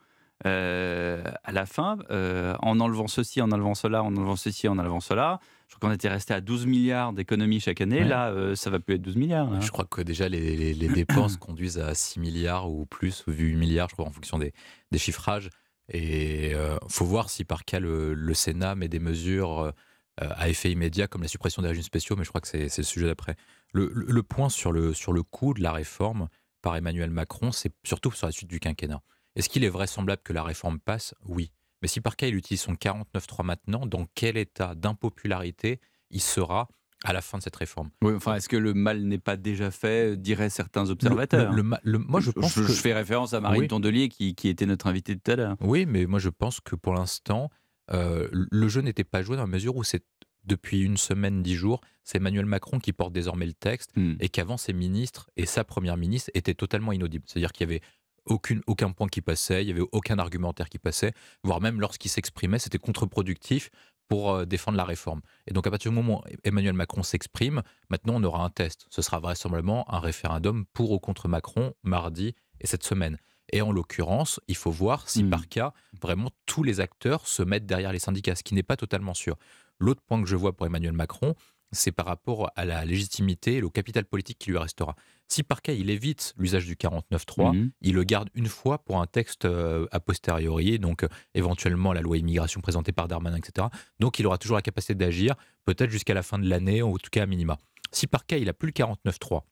euh, 0.45 1.23
à 1.45 1.53
la 1.53 1.67
fin, 1.67 1.99
euh, 2.11 2.55
en 2.61 2.79
enlevant 2.81 3.09
ceci, 3.09 3.41
en 3.41 3.51
enlevant 3.53 3.75
cela, 3.75 4.03
en 4.03 4.15
enlevant 4.17 4.37
ceci, 4.37 4.69
en 4.69 4.79
enlevant 4.79 5.01
cela, 5.01 5.41
je 5.69 5.75
crois 5.77 5.89
qu'on 5.91 5.95
était 5.95 6.09
resté 6.09 6.33
à 6.33 6.41
12 6.41 6.67
milliards 6.67 7.13
d'économies 7.13 7.61
chaque 7.61 7.81
année. 7.81 8.01
Ouais. 8.01 8.09
Là, 8.09 8.31
euh, 8.31 8.55
ça 8.55 8.71
va 8.71 8.79
plus 8.81 8.95
être 8.95 9.03
12 9.03 9.17
milliards. 9.17 9.61
Je 9.61 9.71
crois 9.71 9.85
que 9.85 10.01
déjà 10.01 10.29
les, 10.29 10.57
les- 10.57 10.75
les 10.75 10.89
dépenses 10.89 11.37
conduisent 11.39 11.79
à 11.79 11.95
6 11.95 12.21
milliards 12.21 12.71
ou 12.71 12.87
plus, 12.87 13.25
ou 13.27 13.33
8 13.33 13.57
milliards, 13.57 13.89
je 13.89 13.95
crois, 13.95 14.07
en 14.07 14.11
fonction 14.13 14.39
des, 14.39 14.53
des 14.93 14.99
chiffrages. 14.99 15.51
Et 15.93 16.51
il 16.53 16.79
faut 16.89 17.05
voir 17.05 17.31
si 17.31 17.45
par 17.45 17.65
cas 17.65 17.79
le, 17.81 18.15
le 18.15 18.35
Sénat 18.35 18.75
met 18.75 18.89
des 18.89 18.99
mesures 18.99 19.61
euh, 19.61 19.71
à 20.19 20.49
effet 20.49 20.71
immédiat, 20.73 21.07
comme 21.09 21.23
la 21.23 21.29
suppression 21.29 21.63
des 21.63 21.69
régimes 21.69 21.83
spéciaux, 21.85 22.17
mais 22.17 22.25
je 22.25 22.31
crois 22.31 22.41
que 22.41 22.49
c'est 22.49 22.69
c'est 22.69 22.83
le 22.83 22.87
sujet 22.87 23.07
d'après. 23.07 23.37
Le, 23.73 23.91
le- 23.95 24.07
le 24.11 24.23
point 24.23 24.49
sur 24.49 24.73
le, 24.73 24.93
sur 24.95 25.13
le 25.13 25.23
coût 25.23 25.53
de 25.55 25.63
la 25.63 25.73
réforme 25.73 26.29
par 26.63 26.75
Emmanuel 26.77 27.11
Macron, 27.11 27.53
c'est 27.53 27.73
surtout 27.85 28.11
sur 28.13 28.27
la 28.27 28.33
suite 28.33 28.49
du 28.49 28.59
quinquennat. 28.61 29.03
Est-ce 29.37 29.49
qu'il 29.49 29.63
est 29.65 29.69
vraisemblable 29.69 30.23
que 30.25 30.33
la 30.33 30.43
réforme 30.43 30.81
passe? 30.81 31.15
Oui. 31.27 31.53
Mais 31.83 31.89
si 31.89 32.01
par 32.01 32.17
cas 32.17 32.27
il 32.27 32.35
utilise 32.35 32.61
son 32.61 32.75
49.3 32.75 33.45
maintenant, 33.45 33.87
dans 33.87 34.07
quel 34.15 34.37
état 34.37 34.75
d'impopularité 34.75 35.81
il 36.11 36.21
sera 36.21 36.69
à 37.05 37.13
la 37.13 37.21
fin 37.21 37.39
de 37.39 37.43
cette 37.43 37.57
réforme? 37.57 37.91
Oui, 38.03 38.15
enfin, 38.15 38.35
est-ce 38.37 38.49
que 38.49 38.57
le 38.57 38.73
mal 38.75 39.03
n'est 39.03 39.19
pas 39.19 39.37
déjà 39.37 39.71
fait, 39.71 40.17
diraient 40.17 40.51
certains 40.51 40.89
observateurs 40.91 41.53
le 41.53 41.63
ma- 41.63 41.81
le- 41.83 41.99
moi, 41.99 42.21
je 42.21 42.31
pense 42.31 42.55
je, 42.55 42.63
que- 42.67 42.73
fais 42.73 42.95
référence 42.95 43.35
à 43.35 43.41
Marine 43.41 43.63
Oui. 43.63 43.69
Tondelier 43.69 44.09
qui, 44.09 44.35
qui 44.35 44.49
était 44.49 44.67
notre 44.67 44.87
invitée 44.87 45.17
tout 45.19 45.31
à 45.31 45.37
l'heure. 45.37 45.57
Oui, 45.61 45.85
mais 45.87 46.07
moi 46.07 46.19
je 46.19 46.31
pense 46.31 46.61
que 46.61 46.75
pour 46.75 46.95
l'instant, 46.95 47.51
euh, 47.93 48.29
le 48.33 48.69
jeu 48.69 48.81
n'était 48.81 49.05
pas 49.05 49.23
joué 49.23 49.37
dans 49.37 49.43
la 49.43 49.49
mesure 49.49 49.77
où 49.77 49.85
c'est 49.85 50.05
depuis 50.45 50.81
une 50.81 50.97
semaine, 50.97 51.43
dix 51.43 51.55
jours, 51.57 51.81
c'est 52.05 52.19
Emmanuel 52.19 52.47
Macron 52.47 52.79
qui 52.79 52.93
porte 52.93 53.13
désormais 53.13 53.47
le 53.47 53.53
texte 53.53 53.91
Hmm. 53.97 54.15
et 54.21 54.29
qu'avant 54.29 54.57
ses 54.57 54.73
ministres 54.73 55.29
et 55.37 55.45
sa 55.45 55.65
première 55.65 55.97
ministre 55.97 56.31
étaient 56.35 56.55
totalement 56.55 56.93
inaudibles. 56.93 57.25
C'est-à-dire 57.27 57.53
qu'il 57.53 57.69
y 57.69 57.71
avait 57.71 57.83
aucune, 58.27 58.63
aucun 58.67 58.91
point 58.93 59.09
qui 59.09 59.21
passait, 59.21 59.63
il 59.63 59.69
y 59.69 59.71
avait 59.71 59.87
aucun 59.93 60.19
argumentaire 60.19 60.69
qui 60.69 60.79
passait, 60.79 61.13
voire 61.43 61.61
même 61.61 61.81
lorsqu'il 61.81 62.11
s'exprimait, 62.11 62.59
c'était 62.59 62.79
contre-productif 62.79 63.71
pour 64.09 64.33
euh, 64.33 64.45
défendre 64.45 64.77
la 64.77 64.85
réforme. 64.85 65.21
Et 65.47 65.53
donc 65.53 65.67
à 65.67 65.71
partir 65.71 65.91
du 65.91 65.97
moment 65.97 66.21
où 66.21 66.37
Emmanuel 66.45 66.75
Macron 66.75 67.03
s'exprime, 67.03 67.63
maintenant 67.91 68.15
on 68.17 68.25
aura 68.25 68.45
un 68.45 68.51
test. 68.51 68.87
Ce 68.91 69.03
sera 69.03 69.19
vraisemblablement 69.19 69.93
un 69.93 69.99
référendum 69.99 70.65
pour 70.73 70.93
ou 70.93 70.99
contre 70.99 71.29
Macron 71.29 71.75
mardi 71.83 72.35
et 72.61 72.67
cette 72.67 72.85
semaine. 72.85 73.19
Et 73.53 73.63
en 73.63 73.71
l'occurrence, 73.71 74.41
il 74.49 74.57
faut 74.57 74.73
voir 74.73 75.09
si 75.09 75.23
par 75.23 75.49
cas, 75.49 75.73
vraiment 76.01 76.31
tous 76.47 76.65
les 76.65 76.81
acteurs 76.81 77.27
se 77.29 77.43
mettent 77.43 77.67
derrière 77.67 77.93
les 77.93 78.01
syndicats, 78.01 78.35
ce 78.35 78.43
qui 78.43 78.55
n'est 78.55 78.65
pas 78.65 78.77
totalement 78.77 79.15
sûr. 79.15 79.37
L'autre 79.79 80.03
point 80.03 80.21
que 80.21 80.29
je 80.29 80.37
vois 80.37 80.57
pour 80.57 80.67
Emmanuel 80.67 80.93
Macron, 80.93 81.35
c'est 81.73 81.93
par 81.93 82.07
rapport 82.07 82.51
à 82.57 82.65
la 82.65 82.85
légitimité 82.85 83.57
et 83.57 83.63
au 83.63 83.71
capital 83.71 84.05
politique 84.05 84.39
qui 84.39 84.51
lui 84.51 84.59
restera. 84.59 84.97
Si 85.29 85.43
par 85.43 85.61
cas 85.63 85.73
il 85.73 85.91
évite 85.91 86.35
l'usage 86.37 86.67
du 86.67 86.77
49.3, 86.77 87.53
Mhm. 87.53 87.71
il 87.83 87.95
le 87.95 88.05
garde 88.05 88.31
une 88.35 88.47
fois 88.47 88.79
pour 88.79 89.01
un 89.01 89.07
texte 89.07 89.45
euh, 89.45 89.87
a 89.91 89.99
posteriori, 90.01 90.79
donc 90.79 91.03
euh, 91.03 91.09
éventuellement 91.35 91.93
la 91.93 92.01
loi 92.01 92.17
immigration 92.17 92.61
présentée 92.61 92.93
par 92.93 93.09
Darmanin, 93.09 93.37
etc. 93.37 93.67
Donc 93.99 94.19
il 94.19 94.27
aura 94.27 94.39
toujours 94.39 94.57
la 94.57 94.63
capacité 94.63 94.95
d'agir, 94.95 95.35
peut-être 95.65 95.91
jusqu'à 95.91 96.15
la 96.15 96.23
fin 96.23 96.39
de 96.39 96.49
l'année, 96.49 96.81
ou 96.83 96.95
en 96.95 96.99
tout 96.99 97.11
cas 97.11 97.25
à 97.25 97.27
minima. 97.27 97.59
Si 97.91 98.07
par 98.07 98.25
cas 98.27 98.37
il 98.37 98.45
n'a 98.47 98.53
plus 98.53 98.67
le 98.69 98.73
49.3, 98.73 99.43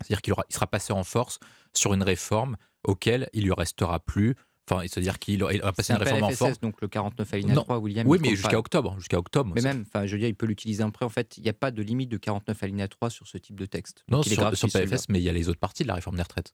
c'est-à-dire 0.00 0.20
qu'il 0.22 0.34
il 0.50 0.54
sera 0.54 0.66
passé 0.66 0.92
en 0.92 1.04
force 1.04 1.38
sur 1.74 1.94
une 1.94 2.02
réforme 2.02 2.56
auquel 2.84 3.28
il 3.32 3.44
lui 3.44 3.52
restera 3.52 3.98
plus. 4.00 4.36
Enfin, 4.70 4.82
c'est-à-dire 4.86 5.18
qu'il 5.18 5.40
C'est 5.48 5.56
une 5.56 5.96
un 5.96 5.98
réforme 5.98 6.22
en 6.22 6.26
PLFSS, 6.28 6.38
force. 6.38 6.60
donc 6.60 6.80
le 6.80 6.88
49 6.88 7.34
alinéa 7.34 7.54
Non. 7.54 7.62
3, 7.62 7.78
William. 7.78 8.06
Oui, 8.06 8.18
mais 8.20 8.30
jusqu'à 8.30 8.58
octobre. 8.58 8.94
Jusqu'à 8.98 9.18
octobre. 9.18 9.52
Mais 9.54 9.62
même, 9.62 9.84
enfin, 9.86 10.06
je 10.06 10.12
veux 10.12 10.18
dire, 10.18 10.28
il 10.28 10.34
peut 10.34 10.46
l'utiliser 10.46 10.82
après. 10.82 11.04
En 11.04 11.08
fait, 11.08 11.36
il 11.38 11.42
n'y 11.42 11.48
a 11.48 11.52
pas 11.54 11.70
de 11.70 11.82
limite 11.82 12.10
de 12.10 12.16
49 12.16 12.62
alinéa 12.62 12.88
3 12.88 13.10
sur 13.10 13.26
ce 13.26 13.38
type 13.38 13.58
de 13.58 13.66
texte. 13.66 14.04
Non, 14.08 14.22
sur, 14.22 14.36
grave 14.36 14.54
sur. 14.54 14.68
PFS, 14.68 15.08
mais 15.08 15.20
il 15.20 15.24
y 15.24 15.28
a 15.28 15.32
les 15.32 15.48
autres 15.48 15.60
parties 15.60 15.82
de 15.84 15.88
la 15.88 15.94
réforme 15.94 16.16
des 16.16 16.22
retraites. 16.22 16.52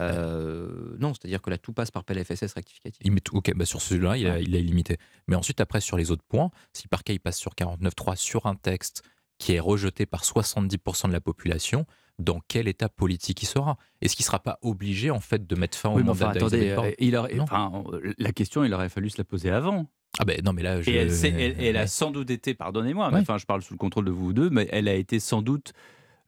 Euh, 0.00 0.96
non, 0.98 1.12
c'est-à-dire 1.14 1.42
que 1.42 1.50
là, 1.50 1.58
tout 1.58 1.72
passe 1.72 1.90
par 1.90 2.04
PLFSS 2.04 2.52
rectificatif. 2.54 2.98
Il 3.04 3.12
met 3.12 3.20
tout- 3.20 3.36
ok, 3.36 3.52
bah 3.54 3.64
sur 3.66 3.80
celui-là, 3.82 4.16
il 4.16 4.54
est 4.54 4.62
limité. 4.62 4.96
Mais 5.28 5.36
ensuite, 5.36 5.60
après, 5.60 5.80
sur 5.80 5.96
les 5.96 6.10
autres 6.10 6.24
points, 6.26 6.50
si 6.72 6.88
par 6.88 7.04
cas 7.04 7.12
il 7.12 7.20
passe 7.20 7.38
sur 7.38 7.54
49.3 7.54 8.16
sur 8.16 8.46
un 8.46 8.54
texte 8.54 9.02
qui 9.38 9.52
est 9.52 9.60
rejeté 9.60 10.06
par 10.06 10.24
70% 10.24 11.08
de 11.08 11.12
la 11.12 11.20
population, 11.20 11.86
dans 12.18 12.40
quel 12.48 12.68
état 12.68 12.88
politique 12.88 13.42
il 13.42 13.46
sera 13.46 13.76
Est-ce 14.00 14.14
qu'il 14.16 14.22
ne 14.24 14.26
sera 14.26 14.38
pas 14.40 14.58
obligé, 14.62 15.10
en 15.10 15.20
fait, 15.20 15.46
de 15.46 15.54
mettre 15.56 15.76
fin 15.78 15.90
au 15.90 15.96
Oui, 15.96 16.02
mandat 16.04 16.28
enfin, 16.28 16.36
attendez, 16.36 16.70
euh, 16.70 16.90
il 16.98 17.16
aurait- 17.16 17.34
Non. 17.34 17.44
enfin, 17.44 17.84
la 18.18 18.32
question, 18.32 18.64
il 18.64 18.72
aurait 18.74 18.88
fallu 18.88 19.10
se 19.10 19.18
la 19.18 19.24
poser 19.24 19.50
avant. 19.50 19.86
Ah 20.18 20.24
ben 20.26 20.40
non, 20.44 20.52
mais 20.52 20.62
là, 20.62 20.82
je... 20.82 20.90
Et 20.90 20.94
elle, 20.94 21.10
elle- 21.40 21.56
elle 21.64 21.76
a 21.78 21.86
sans 21.86 22.10
doute 22.10 22.30
été, 22.30 22.52
pardonnez-moi, 22.54 23.10
enfin, 23.14 23.38
je 23.38 23.46
parle 23.46 23.62
sous 23.62 23.72
le 23.72 23.78
contrôle 23.78 24.04
de 24.04 24.10
vous 24.10 24.32
deux, 24.34 24.50
mais 24.50 24.68
elle 24.70 24.88
a 24.88 24.94
été 24.94 25.18
sans 25.20 25.40
doute 25.40 25.72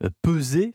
euh, 0.03 0.09
pesée, 0.23 0.75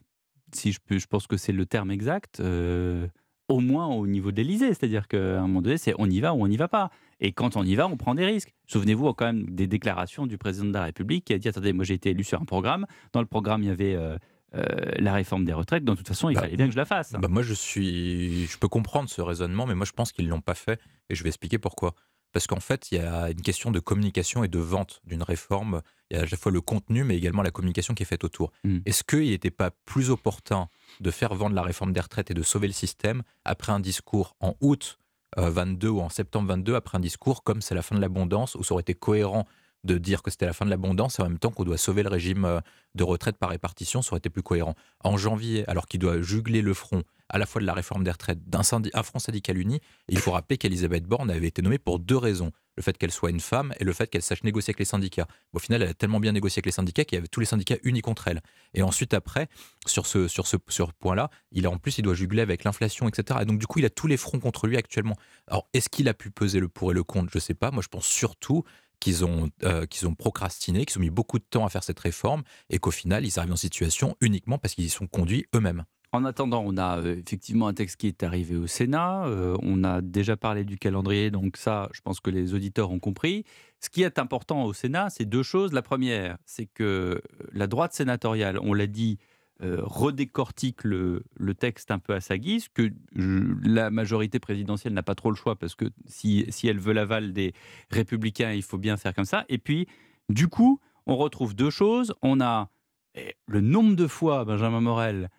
si 0.53 0.71
je 0.71 0.79
peux, 0.79 0.99
je 0.99 1.07
pense 1.07 1.25
que 1.27 1.35
c'est 1.35 1.51
le 1.51 1.65
terme 1.65 1.89
exact, 1.91 2.39
euh, 2.39 3.07
au 3.49 3.59
moins 3.61 3.87
au 3.87 4.05
niveau 4.05 4.31
de 4.31 4.37
l'Élysée. 4.37 4.67
C'est-à-dire 4.69 5.07
qu'à 5.07 5.39
un 5.39 5.47
moment 5.47 5.63
donné, 5.63 5.77
c'est 5.77 5.93
on 5.97 6.07
y 6.07 6.19
va 6.19 6.33
ou 6.35 6.43
on 6.43 6.47
n'y 6.47 6.57
va 6.57 6.67
pas. 6.67 6.91
Et 7.19 7.31
quand 7.33 7.57
on 7.57 7.63
y 7.63 7.73
va, 7.75 7.87
on 7.87 7.97
prend 7.97 8.13
des 8.15 8.25
risques. 8.25 8.53
Souvenez-vous 8.67 9.11
quand 9.13 9.25
même 9.25 9.49
des 9.49 9.65
déclarations 9.67 10.27
du 10.27 10.37
président 10.37 10.67
de 10.67 10.73
la 10.73 10.83
République 10.83 11.25
qui 11.25 11.33
a 11.33 11.39
dit 11.39 11.47
attendez, 11.49 11.73
moi 11.73 11.83
j'ai 11.83 11.95
été 11.95 12.11
élu 12.11 12.23
sur 12.23 12.39
un 12.39 12.45
programme. 12.45 12.85
Dans 13.11 13.21
le 13.21 13.25
programme, 13.27 13.63
il 13.63 13.67
y 13.67 13.71
avait 13.71 13.95
euh, 13.95 14.17
euh, 14.55 14.65
la 14.97 15.13
réforme 15.13 15.45
des 15.45 15.53
retraites. 15.53 15.83
De 15.83 15.93
toute 15.93 16.07
façon, 16.07 16.29
il 16.29 16.35
Bah, 16.35 16.41
fallait 16.41 16.55
bien 16.57 16.65
que 16.65 16.71
je 16.71 16.77
la 16.77 16.85
fasse. 16.85 17.13
Bah 17.13 17.27
moi, 17.27 17.43
je 17.43 17.53
suis, 17.53 18.47
je 18.47 18.57
peux 18.57 18.67
comprendre 18.67 19.09
ce 19.09 19.21
raisonnement, 19.21 19.65
mais 19.65 19.75
moi, 19.75 19.85
je 19.85 19.91
pense 19.91 20.11
qu'ils 20.11 20.27
l'ont 20.27 20.41
pas 20.41 20.55
fait, 20.55 20.79
et 21.09 21.15
je 21.15 21.23
vais 21.23 21.29
expliquer 21.29 21.57
pourquoi. 21.59 21.93
Parce 22.31 22.45
qu'en 22.45 22.59
fait, 22.59 22.91
il 22.91 22.99
y 22.99 23.01
a 23.01 23.31
une 23.31 23.41
question 23.41 23.71
de 23.71 23.79
communication 23.79 24.43
et 24.43 24.47
de 24.47 24.59
vente 24.59 25.01
d'une 25.03 25.23
réforme. 25.23 25.81
Il 26.11 26.17
y 26.17 26.19
a 26.19 26.23
à 26.23 26.25
la 26.25 26.37
fois 26.37 26.51
le 26.51 26.61
contenu, 26.61 27.03
mais 27.03 27.17
également 27.17 27.41
la 27.41 27.49
communication 27.51 27.95
qui 27.95 28.03
est 28.03 28.05
faite 28.05 28.23
autour. 28.23 28.51
Mm. 28.63 28.79
Est-ce 28.85 29.03
qu'il 29.03 29.29
n'était 29.31 29.49
pas 29.51 29.71
plus 29.85 30.11
opportun 30.11 30.69
de 30.99 31.09
faire 31.09 31.33
vendre 31.33 31.55
la 31.55 31.63
réforme 31.63 31.91
des 31.91 31.99
retraites 31.99 32.29
et 32.29 32.35
de 32.35 32.43
sauver 32.43 32.67
le 32.67 32.73
système 32.73 33.23
après 33.45 33.71
un 33.71 33.79
discours 33.79 34.35
en 34.39 34.55
août 34.61 34.99
euh, 35.37 35.49
22 35.49 35.89
ou 35.89 35.99
en 36.01 36.09
septembre 36.09 36.47
22, 36.49 36.75
après 36.75 36.97
un 36.97 37.01
discours 37.01 37.43
comme 37.43 37.61
c'est 37.61 37.75
la 37.75 37.81
fin 37.83 37.95
de 37.95 38.01
l'abondance, 38.01 38.55
où 38.55 38.63
ça 38.63 38.73
aurait 38.73 38.81
été 38.81 38.95
cohérent 38.95 39.47
de 39.83 39.97
dire 39.97 40.21
que 40.21 40.31
c'était 40.31 40.45
la 40.45 40.53
fin 40.53 40.65
de 40.65 40.69
l'abondance 40.69 41.19
et 41.19 41.21
en 41.21 41.25
même 41.25 41.39
temps 41.39 41.51
qu'on 41.51 41.63
doit 41.63 41.77
sauver 41.77 42.03
le 42.03 42.09
régime 42.09 42.45
euh, 42.45 42.59
de 42.95 43.03
retraite 43.03 43.37
par 43.37 43.49
répartition, 43.49 44.01
ça 44.01 44.11
aurait 44.11 44.19
été 44.19 44.29
plus 44.29 44.43
cohérent. 44.43 44.75
En 45.03 45.17
janvier, 45.17 45.67
alors 45.69 45.87
qu'il 45.87 45.99
doit 45.99 46.21
jugler 46.21 46.61
le 46.61 46.73
front 46.73 47.03
à 47.29 47.37
la 47.37 47.45
fois 47.45 47.61
de 47.61 47.67
la 47.67 47.73
réforme 47.73 48.03
des 48.03 48.11
retraites 48.11 48.49
d'un 48.49 48.63
front 48.63 49.19
syndical 49.19 49.57
uni, 49.57 49.79
il 50.07 50.17
faut 50.17 50.31
rappeler 50.31 50.57
qu'Elisabeth 50.57 51.03
Borne 51.03 51.29
avait 51.29 51.47
été 51.47 51.61
nommée 51.61 51.77
pour 51.77 51.99
deux 51.99 52.17
raisons. 52.17 52.51
Le 52.75 52.81
fait 52.81 52.97
qu'elle 52.97 53.11
soit 53.11 53.29
une 53.29 53.41
femme 53.41 53.73
et 53.79 53.83
le 53.83 53.93
fait 53.93 54.07
qu'elle 54.07 54.21
sache 54.21 54.43
négocier 54.43 54.71
avec 54.71 54.79
les 54.79 54.85
syndicats. 54.85 55.27
Au 55.53 55.59
final, 55.59 55.83
elle 55.83 55.89
a 55.89 55.93
tellement 55.93 56.19
bien 56.19 56.31
négocié 56.31 56.59
avec 56.59 56.65
les 56.65 56.71
syndicats 56.71 57.03
qu'il 57.03 57.17
y 57.17 57.19
avait 57.19 57.27
tous 57.27 57.41
les 57.41 57.45
syndicats 57.45 57.75
unis 57.83 58.01
contre 58.01 58.29
elle. 58.29 58.41
Et 58.73 58.81
ensuite, 58.81 59.13
après, 59.13 59.47
sur 59.85 60.07
ce, 60.07 60.27
sur 60.27 60.47
ce 60.47 60.55
sur 60.69 60.93
point-là, 60.93 61.29
il 61.51 61.65
a 61.65 61.69
en 61.69 61.77
plus, 61.77 61.97
il 61.97 62.03
doit 62.03 62.13
jugler 62.13 62.41
avec 62.41 62.63
l'inflation, 62.63 63.07
etc. 63.07 63.39
Et 63.41 63.45
donc, 63.45 63.59
du 63.59 63.67
coup, 63.67 63.79
il 63.79 63.85
a 63.85 63.89
tous 63.89 64.07
les 64.07 64.17
fronts 64.17 64.39
contre 64.39 64.65
lui 64.65 64.77
actuellement. 64.77 65.15
Alors, 65.47 65.67
est-ce 65.73 65.89
qu'il 65.89 66.07
a 66.07 66.13
pu 66.13 66.31
peser 66.31 66.59
le 66.59 66.69
pour 66.69 66.91
et 66.91 66.93
le 66.93 67.03
contre? 67.03 67.29
Je 67.33 67.39
sais 67.39 67.53
pas. 67.53 67.69
Moi, 67.69 67.83
je 67.83 67.89
pense 67.89 68.05
surtout 68.05 68.63
qu'ils 68.99 69.25
ont, 69.25 69.49
euh, 69.63 69.85
qu'ils 69.85 70.07
ont 70.07 70.15
procrastiné, 70.15 70.85
qu'ils 70.85 70.97
ont 70.97 71.01
mis 71.01 71.09
beaucoup 71.09 71.39
de 71.39 71.45
temps 71.49 71.65
à 71.65 71.69
faire 71.69 71.83
cette 71.83 71.99
réforme 71.99 72.43
et 72.69 72.79
qu'au 72.79 72.91
final, 72.91 73.25
ils 73.25 73.39
arrivent 73.39 73.53
en 73.53 73.57
situation 73.57 74.15
uniquement 74.21 74.57
parce 74.57 74.75
qu'ils 74.75 74.85
y 74.85 74.89
sont 74.89 75.07
conduits 75.07 75.45
eux-mêmes. 75.55 75.85
En 76.11 76.25
attendant, 76.25 76.63
on 76.65 76.75
a 76.77 76.97
euh, 76.99 77.21
effectivement 77.23 77.67
un 77.67 77.73
texte 77.73 77.97
qui 77.97 78.07
est 78.07 78.23
arrivé 78.23 78.55
au 78.55 78.65
Sénat. 78.65 79.27
euh, 79.27 79.55
on 79.61 79.83
a 79.83 80.01
déjà 80.01 80.35
parlé 80.35 80.63
du 80.63 80.77
calendrier, 80.77 81.29
donc 81.29 81.55
ça, 81.55 81.87
je 81.93 82.01
pense 82.01 82.19
que 82.19 82.31
les 82.31 82.55
auditeurs 82.55 82.89
ont 82.89 82.99
compris. 82.99 83.45
Ce 83.79 83.89
qui 83.89 84.01
est 84.01 84.17
important 84.17 84.63
au 84.63 84.73
Sénat, 84.73 85.09
c'est 85.11 85.25
deux 85.25 85.43
choses. 85.43 85.71
La 85.71 85.83
première, 85.83 86.37
c'est 86.45 86.65
que 86.65 87.21
la 87.51 87.67
droite 87.67 87.93
sénatoriale, 87.93 88.59
on 88.61 88.73
l'a 88.73 88.87
dit, 88.87 89.19
euh, 89.61 89.81
redécortique 89.81 90.83
le, 90.83 91.23
texte 91.57 91.91
un 91.91 91.99
peu 91.99 92.13
à 92.13 92.21
sa 92.21 92.37
guise, 92.37 92.69
que 92.69 92.91
la 93.13 93.89
majorité 93.89 94.39
présidentielle 94.39 94.93
n'a 94.93 95.03
pas 95.03 95.15
trop 95.15 95.31
le 95.31 95.35
choix, 95.35 95.57
parce 95.57 95.75
que 95.75 95.85
si, 96.05 96.45
si 96.49 96.67
elle 96.67 96.79
veut 96.79 96.93
l'aval 96.93 97.33
des 97.33 97.53
républicains, 97.91 98.53
il 98.53 98.63
faut 98.63 98.77
bien 98.77 98.95
faire 98.95 99.13
comme 99.13 99.25
ça. 99.25 99.45
Et 99.49 99.57
puis, 99.57 99.87
du 100.29 100.47
coup, 100.47 100.79
on 101.05 101.17
retrouve 101.17 101.55
deux 101.55 101.69
choses. 101.69 102.13
On 102.21 102.39
a 102.39 102.69
eh, 103.15 103.35
le 103.47 103.61
nombre 103.61 103.95
de 103.95 104.07
fois, 104.07 104.45
Benjamin 104.45 104.81
Morel, 104.81 105.29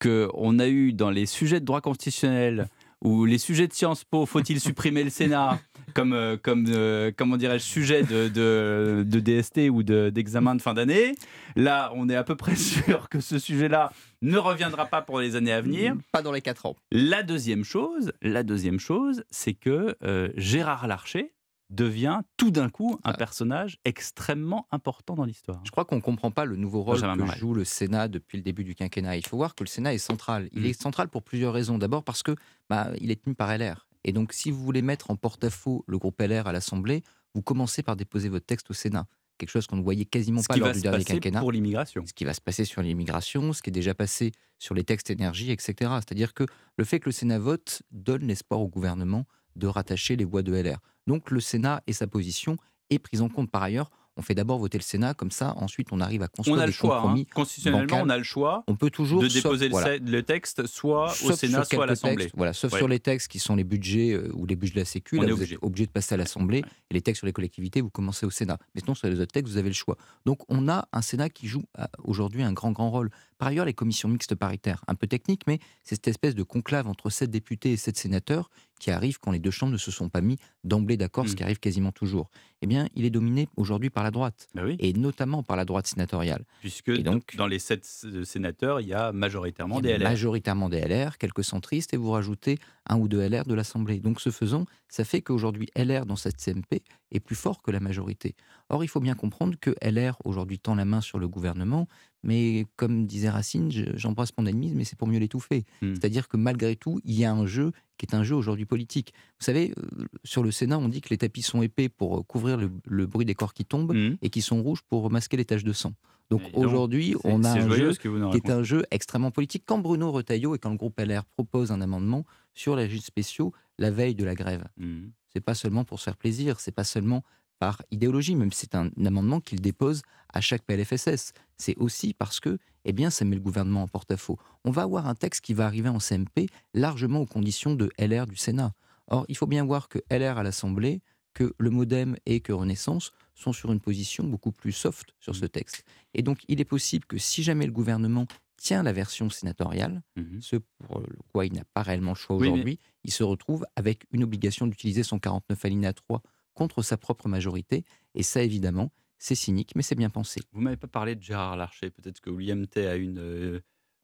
qu'on 0.00 0.58
a 0.58 0.68
eu 0.68 0.92
dans 0.92 1.10
les 1.10 1.24
sujets 1.24 1.60
de 1.60 1.64
droit 1.64 1.80
constitutionnel 1.80 2.68
ou 3.02 3.24
les 3.24 3.38
sujets 3.38 3.68
de 3.68 3.72
Sciences 3.72 4.04
Po, 4.04 4.26
faut-il 4.26 4.60
supprimer 4.60 5.04
le 5.04 5.10
Sénat 5.10 5.58
comme, 5.94 6.12
euh, 6.12 6.36
comme 6.40 6.66
euh, 6.68 7.12
comment 7.16 7.36
dirais-je, 7.36 7.64
sujet 7.64 8.02
de, 8.02 8.28
de, 8.28 9.04
de 9.06 9.20
DST 9.20 9.70
ou 9.70 9.82
d'examen 9.82 10.54
de, 10.54 10.62
fin 10.62 10.74
d'année. 10.74 11.14
Là, 11.56 11.92
on 11.94 12.08
est 12.08 12.16
à 12.16 12.24
peu 12.24 12.36
près 12.36 12.56
sûr 12.56 13.08
que 13.08 13.20
ce 13.20 13.38
sujet-là 13.38 13.92
ne 14.20 14.36
reviendra 14.36 14.86
pas 14.86 15.02
pour 15.02 15.20
les 15.20 15.36
années 15.36 15.52
à 15.52 15.60
venir. 15.60 15.94
Pas 16.12 16.22
dans 16.22 16.32
les 16.32 16.42
quatre 16.42 16.66
ans. 16.66 16.76
La 16.90 17.22
deuxième 17.22 17.64
chose, 17.64 18.12
la 18.22 18.42
deuxième 18.42 18.80
chose, 18.80 19.24
c'est 19.30 19.54
que 19.54 19.96
euh, 20.02 20.30
Gérard 20.36 20.86
Larcher 20.86 21.33
devient 21.70 22.20
tout 22.36 22.50
d'un 22.50 22.68
coup 22.68 22.98
un 23.04 23.12
personnage 23.12 23.78
extrêmement 23.84 24.66
important 24.70 25.14
dans 25.14 25.24
l'histoire. 25.24 25.60
Je 25.64 25.70
crois 25.70 25.84
qu'on 25.84 25.96
ne 25.96 26.00
comprend 26.00 26.30
pas 26.30 26.44
le 26.44 26.56
nouveau 26.56 26.82
rôle 26.82 27.00
que 27.00 27.38
joue 27.38 27.54
le 27.54 27.64
Sénat 27.64 28.08
depuis 28.08 28.38
le 28.38 28.42
début 28.42 28.64
du 28.64 28.74
quinquennat. 28.74 29.16
Il 29.16 29.26
faut 29.26 29.36
voir 29.36 29.54
que 29.54 29.64
le 29.64 29.68
Sénat 29.68 29.94
est 29.94 29.98
central. 29.98 30.48
Il 30.52 30.62
mm. 30.62 30.66
est 30.66 30.80
central 30.80 31.08
pour 31.08 31.22
plusieurs 31.22 31.52
raisons. 31.52 31.78
D'abord 31.78 32.04
parce 32.04 32.22
que 32.22 32.36
bah, 32.68 32.90
il 33.00 33.10
est 33.10 33.22
tenu 33.22 33.34
par 33.34 33.56
LR. 33.56 33.86
Et 34.04 34.12
donc, 34.12 34.32
si 34.32 34.50
vous 34.50 34.62
voulez 34.62 34.82
mettre 34.82 35.10
en 35.10 35.16
porte-à-faux 35.16 35.84
le 35.86 35.98
groupe 35.98 36.20
LR 36.20 36.46
à 36.46 36.52
l'Assemblée, 36.52 37.02
vous 37.34 37.42
commencez 37.42 37.82
par 37.82 37.96
déposer 37.96 38.28
votre 38.28 38.46
texte 38.46 38.70
au 38.70 38.74
Sénat. 38.74 39.06
Quelque 39.38 39.50
chose 39.50 39.66
qu'on 39.66 39.76
ne 39.76 39.82
voyait 39.82 40.04
quasiment 40.04 40.42
pas 40.42 40.56
lors 40.56 40.72
du 40.72 40.80
dernier 40.80 41.02
quinquennat. 41.02 41.40
Pour 41.40 41.50
l'immigration. 41.50 42.04
Ce 42.06 42.12
qui 42.12 42.24
va 42.24 42.34
se 42.34 42.40
passer 42.40 42.64
sur 42.64 42.82
l'immigration, 42.82 43.52
ce 43.52 43.62
qui 43.62 43.70
est 43.70 43.72
déjà 43.72 43.94
passé 43.94 44.30
sur 44.58 44.74
les 44.74 44.84
textes 44.84 45.10
énergie, 45.10 45.50
etc. 45.50 45.74
C'est-à-dire 45.96 46.34
que 46.34 46.44
le 46.76 46.84
fait 46.84 47.00
que 47.00 47.06
le 47.06 47.12
Sénat 47.12 47.38
vote 47.40 47.82
donne 47.90 48.26
l'espoir 48.26 48.60
au 48.60 48.68
gouvernement 48.68 49.26
de 49.56 49.66
rattacher 49.66 50.16
les 50.16 50.24
voix 50.24 50.42
de 50.42 50.52
LR. 50.54 50.78
Donc 51.06 51.30
le 51.30 51.40
Sénat 51.40 51.82
et 51.86 51.92
sa 51.92 52.06
position 52.06 52.56
est 52.90 52.98
prise 52.98 53.20
en 53.20 53.28
compte 53.28 53.50
par 53.50 53.62
ailleurs 53.62 53.90
on 54.16 54.22
fait 54.22 54.34
d'abord 54.34 54.58
voter 54.58 54.78
le 54.78 54.82
Sénat, 54.82 55.14
comme 55.14 55.30
ça, 55.30 55.54
ensuite 55.56 55.88
on 55.90 56.00
arrive 56.00 56.22
à 56.22 56.28
construire 56.28 56.58
on 56.58 56.60
a 56.60 56.66
le 56.66 56.72
choix, 56.72 56.98
hein. 56.98 57.00
compromis. 57.00 57.26
Constitutionnellement, 57.26 58.02
on 58.02 58.08
a 58.08 58.16
le 58.16 58.22
choix. 58.22 58.64
On 58.68 58.76
peut 58.76 58.90
toujours 58.90 59.20
de 59.20 59.28
déposer 59.28 59.68
le, 59.68 60.22
texte 60.22 60.66
soit 60.66 61.12
au 61.24 61.32
Sénat, 61.32 61.64
soit 61.64 61.84
à 61.84 61.86
l'Assemblée. 61.86 62.30
Voilà, 62.34 62.52
sauf 62.52 62.76
sur 62.76 62.88
les 62.88 63.00
textes 63.00 63.28
qui 63.28 63.38
sont 63.38 63.56
les 63.56 63.64
budgets 63.64 64.12
euh, 64.12 64.30
ou 64.34 64.46
les 64.46 64.56
budgets 64.56 64.74
de 64.74 64.80
la 64.80 64.84
Sécu, 64.84 65.18
là, 65.18 65.32
vous 65.32 65.42
êtes 65.42 65.58
obligé 65.62 65.86
de 65.86 65.90
passer 65.90 66.14
à 66.14 66.16
l'Assemblée. 66.16 66.64
Et 66.90 66.94
les 66.94 67.02
textes 67.02 67.18
sur 67.18 67.26
les 67.26 67.32
collectivités, 67.32 67.80
vous 67.80 67.90
commencez 67.90 68.24
au 68.26 68.30
Sénat. 68.30 68.58
Mais 68.74 68.80
sinon, 68.80 68.94
sur 68.94 69.08
les 69.08 69.20
autres 69.20 69.32
textes, 69.32 69.50
vous 69.50 69.58
avez 69.58 69.68
le 69.68 69.74
choix. 69.74 69.96
Donc 70.24 70.40
on 70.48 70.68
a 70.68 70.88
un 70.92 71.02
Sénat 71.02 71.28
qui 71.28 71.48
joue 71.48 71.64
euh, 71.78 71.84
aujourd'hui 72.04 72.42
un 72.42 72.52
grand, 72.52 72.72
grand 72.72 72.90
rôle. 72.90 73.10
Par 73.38 73.48
ailleurs, 73.48 73.66
les 73.66 73.74
commissions 73.74 74.08
mixtes 74.08 74.34
paritaires, 74.34 74.84
un 74.86 74.94
peu 74.94 75.06
techniques, 75.06 75.42
mais 75.46 75.58
c'est 75.82 75.96
cette 75.96 76.08
espèce 76.08 76.34
de 76.34 76.42
conclave 76.42 76.86
entre 76.86 77.10
sept 77.10 77.30
députés 77.30 77.72
et 77.72 77.76
sept 77.76 77.96
sénateurs 77.96 78.50
qui 78.80 78.90
arrive 78.90 79.18
quand 79.18 79.30
les 79.30 79.38
deux 79.38 79.50
chambres 79.50 79.72
ne 79.72 79.78
se 79.78 79.90
sont 79.90 80.08
pas 80.08 80.20
mis 80.20 80.36
d'emblée 80.62 80.96
d'accord, 80.96 81.26
ce 81.26 81.32
mmh. 81.32 81.36
qui 81.36 81.42
arrive 81.42 81.58
quasiment 81.58 81.92
toujours. 81.92 82.30
Eh 82.60 82.66
bien, 82.66 82.88
il 82.94 83.04
est 83.04 83.10
dominé 83.10 83.48
aujourd'hui 83.56 83.90
par 83.90 84.02
la 84.02 84.10
droite, 84.10 84.48
bah 84.54 84.62
et 84.78 84.92
notamment 84.92 85.42
par 85.42 85.56
la 85.56 85.64
droite 85.64 85.86
sénatoriale. 85.86 86.44
Puisque 86.60 86.92
donc, 87.02 87.36
dans 87.36 87.46
les 87.46 87.58
sept 87.58 87.84
sénateurs, 88.24 88.80
il 88.80 88.88
y 88.88 88.94
a 88.94 89.12
majoritairement 89.12 89.80
des 89.80 89.96
LR. 89.96 90.04
Majoritairement 90.04 90.68
des 90.68 90.80
LR, 90.80 91.18
quelques 91.18 91.44
centristes, 91.44 91.94
et 91.94 91.96
vous 91.96 92.10
rajoutez 92.10 92.58
un 92.88 92.98
ou 92.98 93.08
deux 93.08 93.26
LR 93.26 93.44
de 93.44 93.54
l'Assemblée. 93.54 94.00
Donc, 94.00 94.20
ce 94.20 94.30
faisant, 94.30 94.66
ça 94.88 95.04
fait 95.04 95.22
qu'aujourd'hui, 95.22 95.68
LR 95.76 96.06
dans 96.06 96.16
cette 96.16 96.40
CMP 96.40 96.82
est 97.10 97.20
plus 97.20 97.36
fort 97.36 97.62
que 97.62 97.70
la 97.70 97.80
majorité. 97.80 98.34
Or, 98.68 98.84
il 98.84 98.88
faut 98.88 99.00
bien 99.00 99.14
comprendre 99.14 99.56
que 99.60 99.74
LR 99.82 100.16
aujourd'hui 100.24 100.58
tend 100.58 100.74
la 100.74 100.84
main 100.84 101.00
sur 101.00 101.18
le 101.18 101.28
gouvernement, 101.28 101.86
mais 102.24 102.66
comme 102.76 103.06
disait 103.06 103.28
Racine, 103.28 103.70
j'embrasse 103.70 104.30
mon 104.38 104.46
ennemi, 104.46 104.72
mais 104.74 104.84
c'est 104.84 104.96
pour 104.98 105.06
mieux 105.06 105.18
l'étouffer. 105.18 105.64
Mmh. 105.82 105.94
C'est-à-dire 105.94 106.26
que 106.26 106.36
malgré 106.36 106.74
tout, 106.74 107.00
il 107.04 107.14
y 107.14 107.24
a 107.24 107.32
un 107.32 107.46
jeu 107.46 107.70
qui 107.98 108.06
est 108.06 108.14
un 108.14 108.24
jeu 108.24 108.34
aujourd'hui 108.34 108.64
politique. 108.64 109.12
Vous 109.38 109.44
savez, 109.44 109.72
euh, 109.78 110.06
sur 110.24 110.42
le 110.42 110.50
Sénat, 110.50 110.78
on 110.78 110.88
dit 110.88 111.02
que 111.02 111.10
les 111.10 111.18
tapis 111.18 111.42
sont 111.42 111.62
épais 111.62 111.88
pour 111.88 112.18
euh, 112.18 112.22
couvrir 112.22 112.56
le, 112.56 113.06
bruit 113.06 113.26
des 113.26 113.34
corps 113.34 113.52
qui 113.52 113.64
tombent 113.64 113.94
mmh. 113.94 114.16
et 114.22 114.30
qui 114.30 114.40
sont 114.40 114.62
rouges 114.62 114.82
pour 114.88 115.10
masquer 115.10 115.36
les 115.36 115.44
taches 115.44 115.64
de 115.64 115.72
sang. 115.72 115.92
Donc 116.30 116.40
aujourd'hui, 116.54 117.14
on 117.24 117.44
a 117.44 117.50
un 117.50 117.68
jeu 117.68 117.92
qui 117.92 118.08
est 118.08 118.50
un 118.50 118.62
jeu 118.62 118.84
extrêmement 118.90 119.30
politique. 119.30 119.64
Quand 119.66 119.78
Bruno 119.78 120.10
Retailleau 120.10 120.54
et 120.54 120.58
quand 120.58 120.70
le 120.70 120.78
groupe 120.78 120.98
LR 120.98 121.24
propose 121.26 121.70
un 121.70 121.82
amendement 121.82 122.24
sur 122.54 122.74
les 122.74 122.88
juges 122.88 123.02
spéciaux 123.02 123.52
la 123.78 123.90
veille 123.90 124.14
de 124.14 124.24
la 124.24 124.34
grève, 124.34 124.64
mmh. 124.78 125.08
c'est 125.32 125.40
pas 125.40 125.54
seulement 125.54 125.84
pour 125.84 125.98
se 125.98 126.04
faire 126.04 126.16
plaisir, 126.16 126.60
c'est 126.60 126.72
pas 126.72 126.84
seulement 126.84 127.22
par 127.64 127.80
idéologie, 127.90 128.36
même 128.36 128.52
si 128.52 128.66
c'est 128.66 128.74
un, 128.74 128.90
amendement 129.06 129.40
qu'il 129.40 129.62
dépose 129.62 130.02
à 130.28 130.42
chaque 130.42 130.64
PLFSS. 130.66 131.32
C'est 131.56 131.74
aussi 131.78 132.12
parce 132.12 132.38
que, 132.38 132.58
eh 132.84 132.92
bien, 132.92 133.08
ça 133.08 133.24
met 133.24 133.36
le 133.36 133.40
gouvernement 133.40 133.84
en 133.84 133.88
porte-à-faux. 133.88 134.38
On 134.66 134.70
va 134.70 134.82
avoir 134.82 135.08
un 135.08 135.14
texte 135.14 135.40
qui 135.42 135.54
va 135.54 135.64
arriver 135.64 135.88
en 135.88 135.98
CMP 135.98 136.50
largement 136.74 137.20
aux 137.20 137.26
conditions 137.26 137.74
de 137.74 137.88
LR 137.98 138.26
du 138.26 138.36
Sénat. 138.36 138.74
Or, 139.06 139.24
il 139.28 139.36
faut 139.38 139.46
bien 139.46 139.64
voir 139.64 139.88
que 139.88 139.98
LR 140.10 140.36
à 140.36 140.42
l'Assemblée, 140.42 141.00
que 141.32 141.54
le 141.56 141.70
Modem 141.70 142.18
et 142.26 142.40
que 142.40 142.52
Renaissance 142.52 143.12
sont 143.34 143.54
sur 143.54 143.72
une 143.72 143.80
position 143.80 144.24
beaucoup 144.24 144.52
plus 144.52 144.72
soft 144.72 145.14
sur 145.18 145.34
ce 145.34 145.46
texte. 145.46 145.84
Et 146.12 146.20
donc, 146.20 146.42
il 146.48 146.60
est 146.60 146.66
possible 146.66 147.06
que 147.06 147.16
si 147.16 147.42
jamais 147.42 147.64
le 147.64 147.72
gouvernement 147.72 148.26
tient 148.58 148.82
la 148.82 148.92
version 148.92 149.30
sénatoriale, 149.30 150.02
mmh 150.16 150.40
ce 150.42 150.56
pour 150.56 151.02
quoi 151.32 151.46
il 151.46 151.54
n'a 151.54 151.64
pas 151.72 151.82
réellement 151.82 152.12
le 152.12 152.16
choix 152.16 152.36
aujourd'hui, 152.36 152.78
il 153.04 153.10
se 153.10 153.22
retrouve 153.22 153.64
avec 153.74 154.04
une 154.12 154.22
obligation 154.22 154.66
d'utiliser 154.66 155.02
son 155.02 155.18
49 155.18 155.64
alinéa 155.64 155.94
3 155.94 156.22
contre 156.54 156.82
sa 156.82 156.96
propre 156.96 157.28
majorité. 157.28 157.84
Et 158.14 158.22
ça, 158.22 158.42
évidemment, 158.42 158.90
c'est 159.18 159.34
cynique, 159.34 159.72
mais 159.74 159.82
c'est 159.82 159.94
bien 159.94 160.10
pensé. 160.10 160.40
Vous 160.52 160.60
m'avez 160.60 160.76
pas 160.76 160.86
parlé 160.86 161.14
de 161.14 161.22
Gérard 161.22 161.56
Larcher. 161.56 161.90
Peut-être 161.90 162.20
que 162.20 162.30
William 162.30 162.66
Tay 162.66 162.86
a 162.86 162.96
une, 162.96 163.18
euh, 163.18 163.60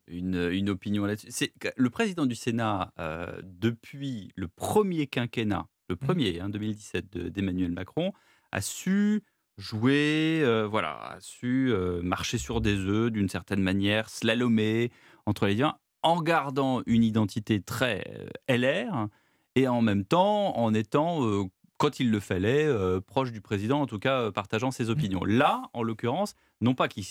une, 0.08 0.70
opinion 0.70 1.04
là-dessus. 1.04 1.52
Le 1.76 1.90
président 1.90 2.26
du 2.26 2.34
Sénat, 2.34 2.92
euh, 2.98 3.40
depuis 3.44 4.32
le 4.34 4.48
premier 4.48 5.06
quinquennat, 5.06 5.66
le 5.88 5.96
mmh. 5.96 5.98
premier, 5.98 6.40
2017, 6.48 7.04
hein, 7.04 7.28
d'Emmanuel 7.30 7.72
Macron, 7.72 8.12
a 8.52 8.60
su 8.60 9.22
jouer, 9.58 10.40
euh, 10.42 10.66
voilà, 10.66 10.94
a 11.16 11.20
su 11.20 11.72
marcher 12.02 12.38
sur 12.38 12.60
des 12.60 12.76
œufs 12.76 13.12
d'une 13.12 13.28
certaine 13.28 13.60
manière, 13.60 14.08
slalomer 14.08 14.90
entre 15.26 15.46
les 15.46 15.54
liens, 15.54 15.76
en 16.02 16.22
gardant 16.22 16.82
une 16.86 17.04
identité 17.04 17.60
très 17.60 18.26
LR 18.48 19.08
et 19.54 19.68
en 19.68 19.82
même 19.82 20.06
temps 20.06 20.56
en 20.56 20.72
étant 20.72 21.46
quand 21.80 21.98
il 21.98 22.10
le 22.10 22.20
fallait, 22.20 22.66
euh, 22.66 23.00
proche 23.00 23.32
du 23.32 23.40
président, 23.40 23.80
en 23.80 23.86
tout 23.86 23.98
cas 23.98 24.20
euh, 24.20 24.30
partageant 24.30 24.70
ses 24.70 24.90
opinions. 24.90 25.24
Là, 25.24 25.62
en 25.72 25.82
l'occurrence, 25.82 26.34
non 26.60 26.74
pas 26.74 26.88
qu'il 26.88 27.04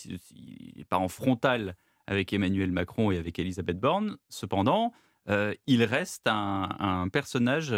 n'est 0.78 0.86
pas 0.86 1.00
en 1.00 1.08
frontal 1.08 1.76
avec 2.06 2.32
Emmanuel 2.34 2.72
Macron 2.72 3.10
et 3.10 3.18
avec 3.18 3.40
Elisabeth 3.40 3.80
Borne, 3.80 4.18
cependant, 4.30 4.94
euh, 5.28 5.56
il 5.66 5.84
reste 5.84 6.28
un, 6.28 7.08
personnage 7.12 7.76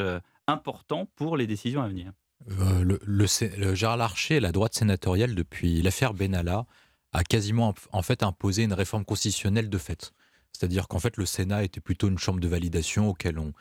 important 0.47 1.07
pour 1.15 1.37
les 1.37 1.47
décisions 1.47 1.81
à 1.81 1.87
venir. 1.87 2.11
le, 2.45 2.99
le, 3.05 3.73
Gérard 3.73 3.95
Larcher, 3.95 4.41
la 4.41 4.51
droite 4.51 4.73
sénatoriale, 4.73 5.33
depuis 5.33 5.81
l'affaire 5.81 6.13
Benalla, 6.13 6.65
a 7.13 7.23
quasiment 7.23 7.73
en 7.93 8.01
fait 8.01 8.21
imposé 8.21 8.63
une 8.63 8.73
réforme 8.73 9.05
constitutionnelle 9.05 9.69
de 9.69 9.77
fait. 9.77 10.11
C'est-à-dire 10.53 10.87
qu'en 10.87 10.99
fait, 10.99 11.17
le 11.17 11.25
Sénat 11.25 11.63
était 11.63 11.81
plutôt 11.81 12.07
une 12.07 12.17
chambre 12.17 12.39
de 12.39 12.47
validation 12.47 13.09
auquel 13.09 13.39
on, 13.39 13.53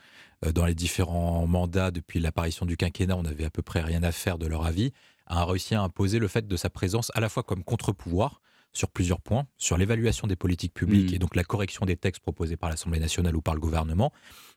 euh, 0.45 0.51
dans 0.51 0.65
les 0.65 0.75
différents 0.75 1.45
mandats 1.47 1.91
depuis 1.91 2.19
l'apparition 2.19 2.65
du 2.65 2.77
quinquennat, 2.77 3.17
on 3.17 3.23
n'avait 3.23 3.45
à 3.45 3.49
peu 3.49 3.61
près 3.61 3.81
rien 3.81 4.03
à 4.03 4.11
faire 4.11 4.37
de 4.37 4.47
leur 4.47 4.65
avis, 4.65 4.91
a 5.27 5.45
réussi 5.45 5.75
à 5.75 5.81
imposer 5.81 6.19
le 6.19 6.27
fait 6.27 6.47
de 6.47 6.55
sa 6.57 6.69
présence 6.69 7.11
à 7.15 7.19
la 7.19 7.29
fois 7.29 7.43
comme 7.43 7.63
contre-pouvoir 7.63 8.41
sur 8.73 8.89
plusieurs 8.89 9.19
points, 9.19 9.47
sur 9.57 9.77
l'évaluation 9.77 10.27
des 10.27 10.35
politiques 10.35 10.73
publiques 10.73 11.11
mmh. 11.11 11.15
et 11.15 11.19
donc 11.19 11.35
la 11.35 11.43
correction 11.43 11.85
des 11.85 11.97
textes 11.97 12.21
proposés 12.21 12.55
par 12.55 12.69
l'Assemblée 12.69 12.99
nationale 12.99 13.35
ou 13.35 13.41
par 13.41 13.53
le 13.53 13.59
gouvernement, 13.59 14.13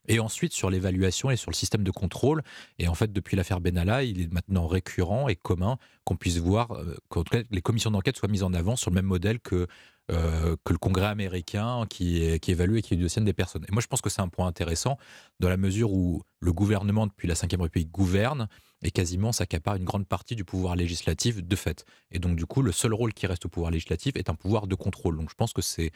et 0.06 0.20
ensuite 0.20 0.52
sur 0.52 0.70
l'évaluation 0.70 1.30
et 1.30 1.36
sur 1.36 1.50
le 1.50 1.56
système 1.56 1.82
de 1.82 1.90
contrôle. 1.90 2.42
Et 2.78 2.86
en 2.86 2.94
fait, 2.94 3.12
depuis 3.12 3.36
l'affaire 3.36 3.60
Benalla, 3.60 4.04
il 4.04 4.20
est 4.20 4.32
maintenant 4.32 4.66
récurrent 4.66 5.28
et 5.28 5.34
commun 5.34 5.78
qu'on 6.04 6.16
puisse 6.16 6.38
voir 6.38 6.72
euh, 6.72 6.96
que 7.10 7.20
les 7.50 7.62
commissions 7.62 7.90
d'enquête 7.90 8.16
soient 8.16 8.28
mises 8.28 8.42
en 8.42 8.54
avant 8.54 8.76
sur 8.76 8.90
le 8.90 8.94
même 8.94 9.06
modèle 9.06 9.40
que 9.40 9.66
euh, 10.10 10.56
que 10.64 10.74
le 10.74 10.78
Congrès 10.78 11.06
américain 11.06 11.86
qui, 11.88 12.22
évalue 12.22 12.76
et 12.76 12.82
qui 12.82 12.92
auditionne 12.94 13.24
des 13.24 13.32
personnes. 13.32 13.64
Et 13.68 13.72
moi, 13.72 13.80
je 13.80 13.86
pense 13.86 14.02
que 14.02 14.10
c'est 14.10 14.20
un 14.20 14.28
point 14.28 14.46
intéressant 14.46 14.98
dans 15.40 15.48
la 15.48 15.56
mesure 15.56 15.92
où 15.92 16.22
le 16.40 16.52
gouvernement, 16.52 17.06
depuis 17.06 17.26
la 17.26 17.34
Ve 17.34 17.60
République, 17.62 17.90
gouverne 17.90 18.48
et 18.82 18.90
quasiment 18.90 19.32
s'accapare 19.32 19.76
une 19.76 19.84
grande 19.84 20.06
partie 20.06 20.36
du 20.36 20.44
pouvoir 20.44 20.76
législatif 20.76 21.42
de 21.42 21.56
fait. 21.56 21.86
Et 22.10 22.18
donc, 22.18 22.36
du 22.36 22.44
coup, 22.44 22.60
le 22.60 22.70
seul 22.70 22.92
rôle 22.92 23.14
qui 23.14 23.26
reste 23.26 23.46
au 23.46 23.48
pouvoir 23.48 23.70
législatif 23.70 24.14
est 24.16 24.28
un 24.28 24.34
pouvoir 24.34 24.66
de 24.66 24.74
contrôle. 24.74 25.16
Donc, 25.16 25.30
je 25.30 25.34
pense 25.36 25.54
que 25.54 25.62
c'est 25.62 25.90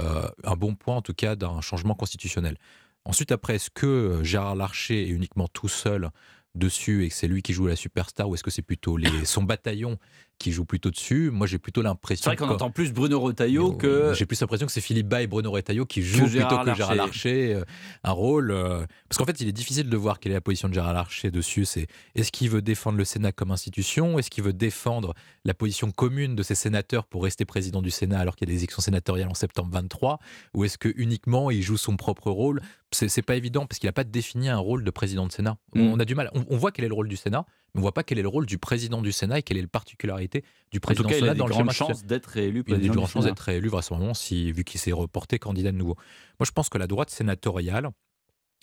euh, 0.00 0.28
un 0.42 0.56
bon 0.56 0.74
point, 0.74 0.96
en 0.96 1.02
tout 1.02 1.14
cas, 1.14 1.36
d'un 1.36 1.60
changement 1.60 1.94
constitutionnel. 1.94 2.58
Ensuite, 3.04 3.30
après, 3.30 3.56
est-ce 3.56 3.70
que 3.70 4.20
Gérard 4.24 4.56
Larcher 4.56 5.02
est 5.02 5.10
uniquement 5.10 5.46
tout 5.46 5.68
seul 5.68 6.10
dessus 6.54 7.04
et 7.04 7.08
que 7.08 7.14
c'est 7.14 7.28
lui 7.28 7.42
qui 7.42 7.52
joue 7.52 7.66
la 7.66 7.76
superstar 7.76 8.28
ou 8.28 8.34
est-ce 8.34 8.42
que 8.42 8.50
c'est 8.50 8.62
plutôt 8.62 8.98
son 9.24 9.42
bataillon 9.42 9.98
qui 10.38 10.52
joue 10.52 10.64
plutôt 10.64 10.90
dessus 10.90 11.30
Moi, 11.30 11.46
j'ai 11.46 11.58
plutôt 11.58 11.82
l'impression. 11.82 12.24
C'est 12.24 12.36
vrai 12.36 12.36
qu'on 12.36 12.52
entend 12.52 12.70
plus 12.70 12.92
Bruno 12.92 13.20
Retailleau 13.20 13.72
que. 13.72 14.12
J'ai 14.14 14.26
plus 14.26 14.40
l'impression 14.40 14.66
que 14.66 14.72
c'est 14.72 14.80
Philippe 14.80 15.08
Bas 15.08 15.22
et 15.22 15.26
Bruno 15.26 15.50
Retailleau 15.50 15.86
qui 15.86 16.02
jouent 16.02 16.26
plutôt 16.26 16.58
que 16.58 16.74
Gérard 16.74 16.94
Larcher 16.94 17.54
euh, 17.54 17.64
un 18.04 18.12
rôle. 18.12 18.50
Euh, 18.50 18.84
parce 19.08 19.18
qu'en 19.18 19.24
fait, 19.24 19.40
il 19.40 19.48
est 19.48 19.52
difficile 19.52 19.88
de 19.88 19.96
voir 19.96 20.20
quelle 20.20 20.32
est 20.32 20.36
la 20.36 20.40
position 20.40 20.68
de 20.68 20.74
Gérard 20.74 20.94
Larcher 20.94 21.30
dessus. 21.30 21.64
C'est 21.64 21.86
est-ce 22.14 22.32
qu'il 22.32 22.50
veut 22.50 22.62
défendre 22.62 22.98
le 22.98 23.04
Sénat 23.04 23.32
comme 23.32 23.50
institution 23.50 24.18
Est-ce 24.18 24.30
qu'il 24.30 24.44
veut 24.44 24.52
défendre 24.52 25.14
la 25.44 25.54
position 25.54 25.90
commune 25.90 26.34
de 26.34 26.42
ses 26.42 26.54
sénateurs 26.54 27.06
pour 27.06 27.22
rester 27.24 27.44
président 27.44 27.82
du 27.82 27.90
Sénat 27.90 28.18
alors 28.18 28.36
qu'il 28.36 28.48
y 28.48 28.52
a 28.52 28.54
des 28.54 28.58
élections 28.58 28.82
sénatoriales 28.82 29.28
en 29.28 29.34
septembre 29.34 29.70
23 29.72 30.18
Ou 30.54 30.64
est-ce 30.64 30.78
que 30.78 30.92
uniquement 30.96 31.50
il 31.50 31.62
joue 31.62 31.76
son 31.76 31.96
propre 31.96 32.30
rôle? 32.30 32.60
C'est 32.90 33.22
pas 33.22 33.36
évident 33.36 33.66
parce 33.66 33.78
qu'il 33.78 33.88
n'a 33.88 33.92
pas 33.92 34.04
défini 34.04 34.48
un 34.48 34.58
rôle 34.58 34.84
de 34.84 34.90
président 34.90 35.26
de 35.26 35.32
Sénat. 35.32 35.56
Mm. 35.74 35.80
On 35.80 36.00
a 36.00 36.04
du 36.04 36.14
mal. 36.14 36.30
On, 36.34 36.56
voit 36.56 36.72
quel 36.72 36.84
est 36.84 36.88
le 36.88 36.94
rôle 36.94 37.08
du 37.08 37.16
Sénat, 37.16 37.46
on 37.74 37.80
voit 37.80 37.92
pas 37.92 38.02
quel 38.02 38.18
est 38.18 38.22
le 38.22 38.28
rôle 38.28 38.46
du 38.46 38.58
président 38.58 39.00
du 39.00 39.12
Sénat 39.12 39.38
et 39.38 39.42
quelle 39.42 39.56
est 39.56 39.62
la 39.62 39.68
particularité 39.68 40.44
du 40.70 40.80
président 40.80 41.04
en 41.04 41.08
tout 41.08 41.14
cas, 41.14 41.18
il 41.18 41.28
a 41.28 41.34
des 41.34 41.40
grandes 41.40 41.70
chances 41.70 42.04
d'être 42.04 42.26
réélu 42.26 42.64
Il 42.66 42.74
a 42.74 42.78
des 42.78 42.88
grandes 42.88 43.08
chances 43.08 43.24
d'être 43.24 43.40
réélu 43.40 43.68
vraisemblablement 43.68 44.14
si, 44.14 44.52
vu 44.52 44.64
qu'il 44.64 44.80
s'est 44.80 44.92
reporté 44.92 45.38
candidat 45.38 45.72
de 45.72 45.76
nouveau. 45.76 45.96
Moi, 46.38 46.46
je 46.46 46.52
pense 46.52 46.68
que 46.68 46.78
la 46.78 46.86
droite 46.86 47.10
sénatoriale 47.10 47.90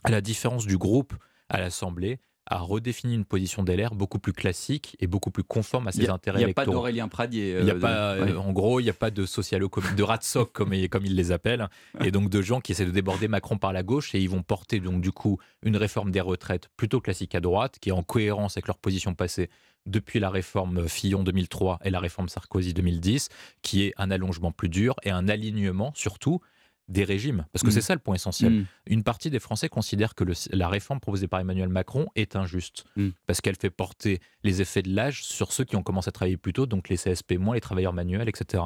à 0.03 0.11
la 0.11 0.21
différence 0.21 0.65
du 0.65 0.77
groupe 0.77 1.13
à 1.49 1.59
l'Assemblée, 1.59 2.19
a 2.49 2.59
redéfini 2.59 3.13
une 3.13 3.25
position 3.25 3.63
d'LR 3.63 3.93
beaucoup 3.93 4.19
plus 4.19 4.33
classique 4.33 4.97
et 4.99 5.07
beaucoup 5.07 5.29
plus 5.31 5.43
conforme 5.43 5.87
à 5.87 5.91
ses 5.91 6.09
intérêts 6.09 6.41
électoraux. 6.41 6.41
Il 6.41 6.45
n'y 6.45 6.51
a 6.51 6.53
pas 6.53 6.65
d'Aurélien 6.65 7.07
Pradier. 7.07 7.63
Y 7.63 7.69
a 7.69 7.75
pas, 7.75 8.17
En 8.37 8.51
gros, 8.51 8.79
il 8.79 8.83
n'y 8.83 8.89
a 8.89 8.93
pas 8.93 9.11
de 9.11 9.25
socialo 9.25 9.69
de 9.95 10.03
ratsoc 10.03 10.51
comme, 10.51 10.75
comme 10.87 11.05
ils 11.05 11.15
les 11.15 11.31
appellent, 11.31 11.69
et 12.03 12.11
donc 12.11 12.29
de 12.29 12.41
gens 12.41 12.59
qui 12.59 12.71
essaient 12.71 12.85
de 12.85 12.91
déborder 12.91 13.27
Macron 13.27 13.57
par 13.57 13.71
la 13.71 13.83
gauche 13.83 14.15
et 14.15 14.19
ils 14.19 14.29
vont 14.29 14.41
porter 14.41 14.79
donc 14.79 15.01
du 15.01 15.11
coup 15.11 15.37
une 15.61 15.77
réforme 15.77 16.11
des 16.11 16.21
retraites 16.21 16.69
plutôt 16.75 16.99
classique 16.99 17.35
à 17.35 17.39
droite, 17.39 17.77
qui 17.79 17.89
est 17.89 17.93
en 17.93 18.03
cohérence 18.03 18.57
avec 18.57 18.67
leur 18.67 18.77
position 18.77 19.13
passée 19.13 19.49
depuis 19.85 20.19
la 20.19 20.29
réforme 20.29 20.87
Fillon 20.87 21.23
2003 21.23 21.79
et 21.83 21.89
la 21.89 21.99
réforme 21.99 22.29
Sarkozy 22.29 22.73
2010, 22.73 23.29
qui 23.61 23.83
est 23.83 23.93
un 23.97 24.11
allongement 24.11 24.51
plus 24.51 24.69
dur 24.69 24.95
et 25.03 25.11
un 25.11 25.27
alignement 25.27 25.91
surtout 25.95 26.41
des 26.89 27.03
régimes. 27.03 27.45
Parce 27.53 27.63
que 27.63 27.69
Mm. 27.69 27.71
c'est 27.71 27.81
ça 27.81 27.93
le 27.93 27.99
point 27.99 28.15
essentiel. 28.15 28.51
Mm. 28.51 28.65
Une 28.87 29.03
partie 29.03 29.29
des 29.29 29.39
Français 29.39 29.69
considèrent 29.69 30.15
que 30.15 30.23
le- 30.23 30.33
la 30.51 30.67
réforme 30.67 30.99
proposée 30.99 31.27
par 31.27 31.39
Emmanuel 31.39 31.69
Macron 31.69 32.07
est 32.15 32.35
injuste. 32.35 32.83
Mm. 32.97 33.09
Parce 33.27 33.39
qu'elle 33.41 33.55
fait 33.55 33.69
porter 33.69 34.19
les 34.43 34.61
effets 34.61 34.81
de 34.81 34.93
l'âge 34.93 35.23
sur 35.23 35.53
ceux 35.53 35.63
qui 35.63 35.75
ont 35.75 35.83
commencé 35.83 36.09
à 36.09 36.11
travailler 36.11 36.37
plus 36.37 36.51
tôt, 36.53 36.65
donc 36.65 36.89
les 36.89 36.97
CSP 36.97 37.37
moins, 37.37 37.55
les 37.55 37.61
travailleurs 37.61 37.93
manuels, 37.93 38.27
etc. 38.27 38.63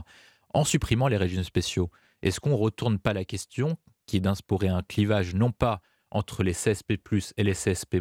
En 0.54 0.64
supprimant 0.64 1.08
les 1.08 1.18
régimes 1.18 1.44
spéciaux, 1.44 1.92
est-ce 2.22 2.40
qu'on 2.40 2.52
ne 2.52 2.56
retourne 2.56 2.98
pas 2.98 3.14
la 3.14 3.26
question 3.26 3.78
qui 4.06 4.18
est 4.18 4.22
d'instaurer 4.22 4.70
un 4.70 4.82
clivage 4.84 5.36
non 5.36 5.52
pas 5.52 5.82
entre 6.10 6.44
les 6.44 6.54
CSP 6.54 6.98
et 7.38 7.44
les 7.44 7.54
CSP 7.54 7.96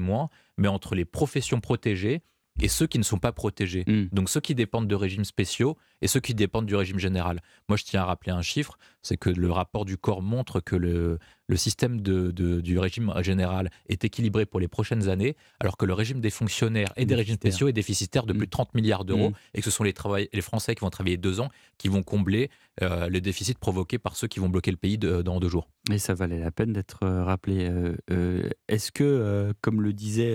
mais 0.59 0.69
entre 0.69 0.95
les 0.95 1.05
professions 1.05 1.61
protégées 1.61 2.23
et 2.61 2.69
ceux 2.69 2.87
qui 2.87 2.99
ne 2.99 3.03
sont 3.05 3.19
pas 3.19 3.33
protégés. 3.33 3.85
Donc 4.13 4.29
ceux 4.29 4.41
qui 4.41 4.55
dépendent 4.55 4.87
de 4.89 4.95
régimes 4.95 5.25
spéciaux 5.25 5.77
et 6.03 6.07
ceux 6.07 6.21
qui 6.21 6.35
dépendent 6.35 6.67
du 6.67 6.77
régime 6.77 6.99
général. 6.99 7.41
Moi, 7.69 7.77
je 7.79 7.85
tiens 7.85 8.03
à 8.03 8.05
rappeler 8.05 8.33
un 8.33 8.43
chiffre, 8.43 8.77
c'est 9.03 9.17
que 9.17 9.31
le 9.31 9.51
rapport 9.51 9.85
du 9.85 9.97
corps 9.97 10.21
montre 10.21 10.61
que 10.61 10.77
le, 10.77 11.19
le 11.47 11.57
système 11.57 12.01
de, 12.03 12.31
de- 12.31 12.61
du 12.61 12.79
régime 12.79 13.13
général 13.23 13.71
est 13.89 14.05
équilibré 14.05 14.45
pour 14.45 14.61
les 14.61 14.69
prochaines 14.69 15.09
années, 15.09 15.37
alors 15.61 15.77
que 15.77 15.87
le 15.87 15.93
régime 15.95 16.21
des 16.21 16.31
fonctionnaires 16.31 16.93
et 16.97 17.07
des 17.07 17.15
régimes 17.15 17.37
spéciaux 17.37 17.69
est 17.69 17.73
déficitaire 17.73 18.27
de 18.27 18.33
plus 18.33 18.47
de 18.47 18.51
30 18.51 18.75
milliards 18.75 19.05
d'euros, 19.05 19.31
Mm. 19.31 19.35
et 19.55 19.59
que 19.61 19.65
ce 19.65 19.71
sont 19.71 19.85
les, 19.85 19.93
travail- 19.93 20.29
les 20.33 20.41
Français 20.43 20.75
qui 20.75 20.81
vont 20.81 20.91
travailler 20.91 21.17
deux 21.17 21.41
ans 21.41 21.49
qui 21.79 21.89
vont 21.89 22.03
combler 22.03 22.51
euh, 22.83 23.09
le 23.09 23.21
déficit 23.21 23.59
provoqué 23.59 23.99
par 23.99 24.17
ceux 24.17 24.29
qui 24.29 24.41
vont 24.41 24.49
bloquer 24.49 24.71
le 24.73 24.77
pays 24.77 24.99
de- 24.99 25.23
dans 25.23 25.41
deux 25.41 25.49
jours. 25.49 25.69
Et 25.91 25.99
ça 25.99 26.15
valait 26.15 26.39
la 26.41 26.51
peine 26.51 26.73
d'être 26.73 27.05
euh, 27.05 27.25
rappelé. 27.25 27.69
Euh, 27.71 27.97
euh, 28.11 28.51
Est-ce 28.69 28.91
que, 28.93 29.53
comme 29.63 29.81
le 29.83 29.93
disait 29.93 30.35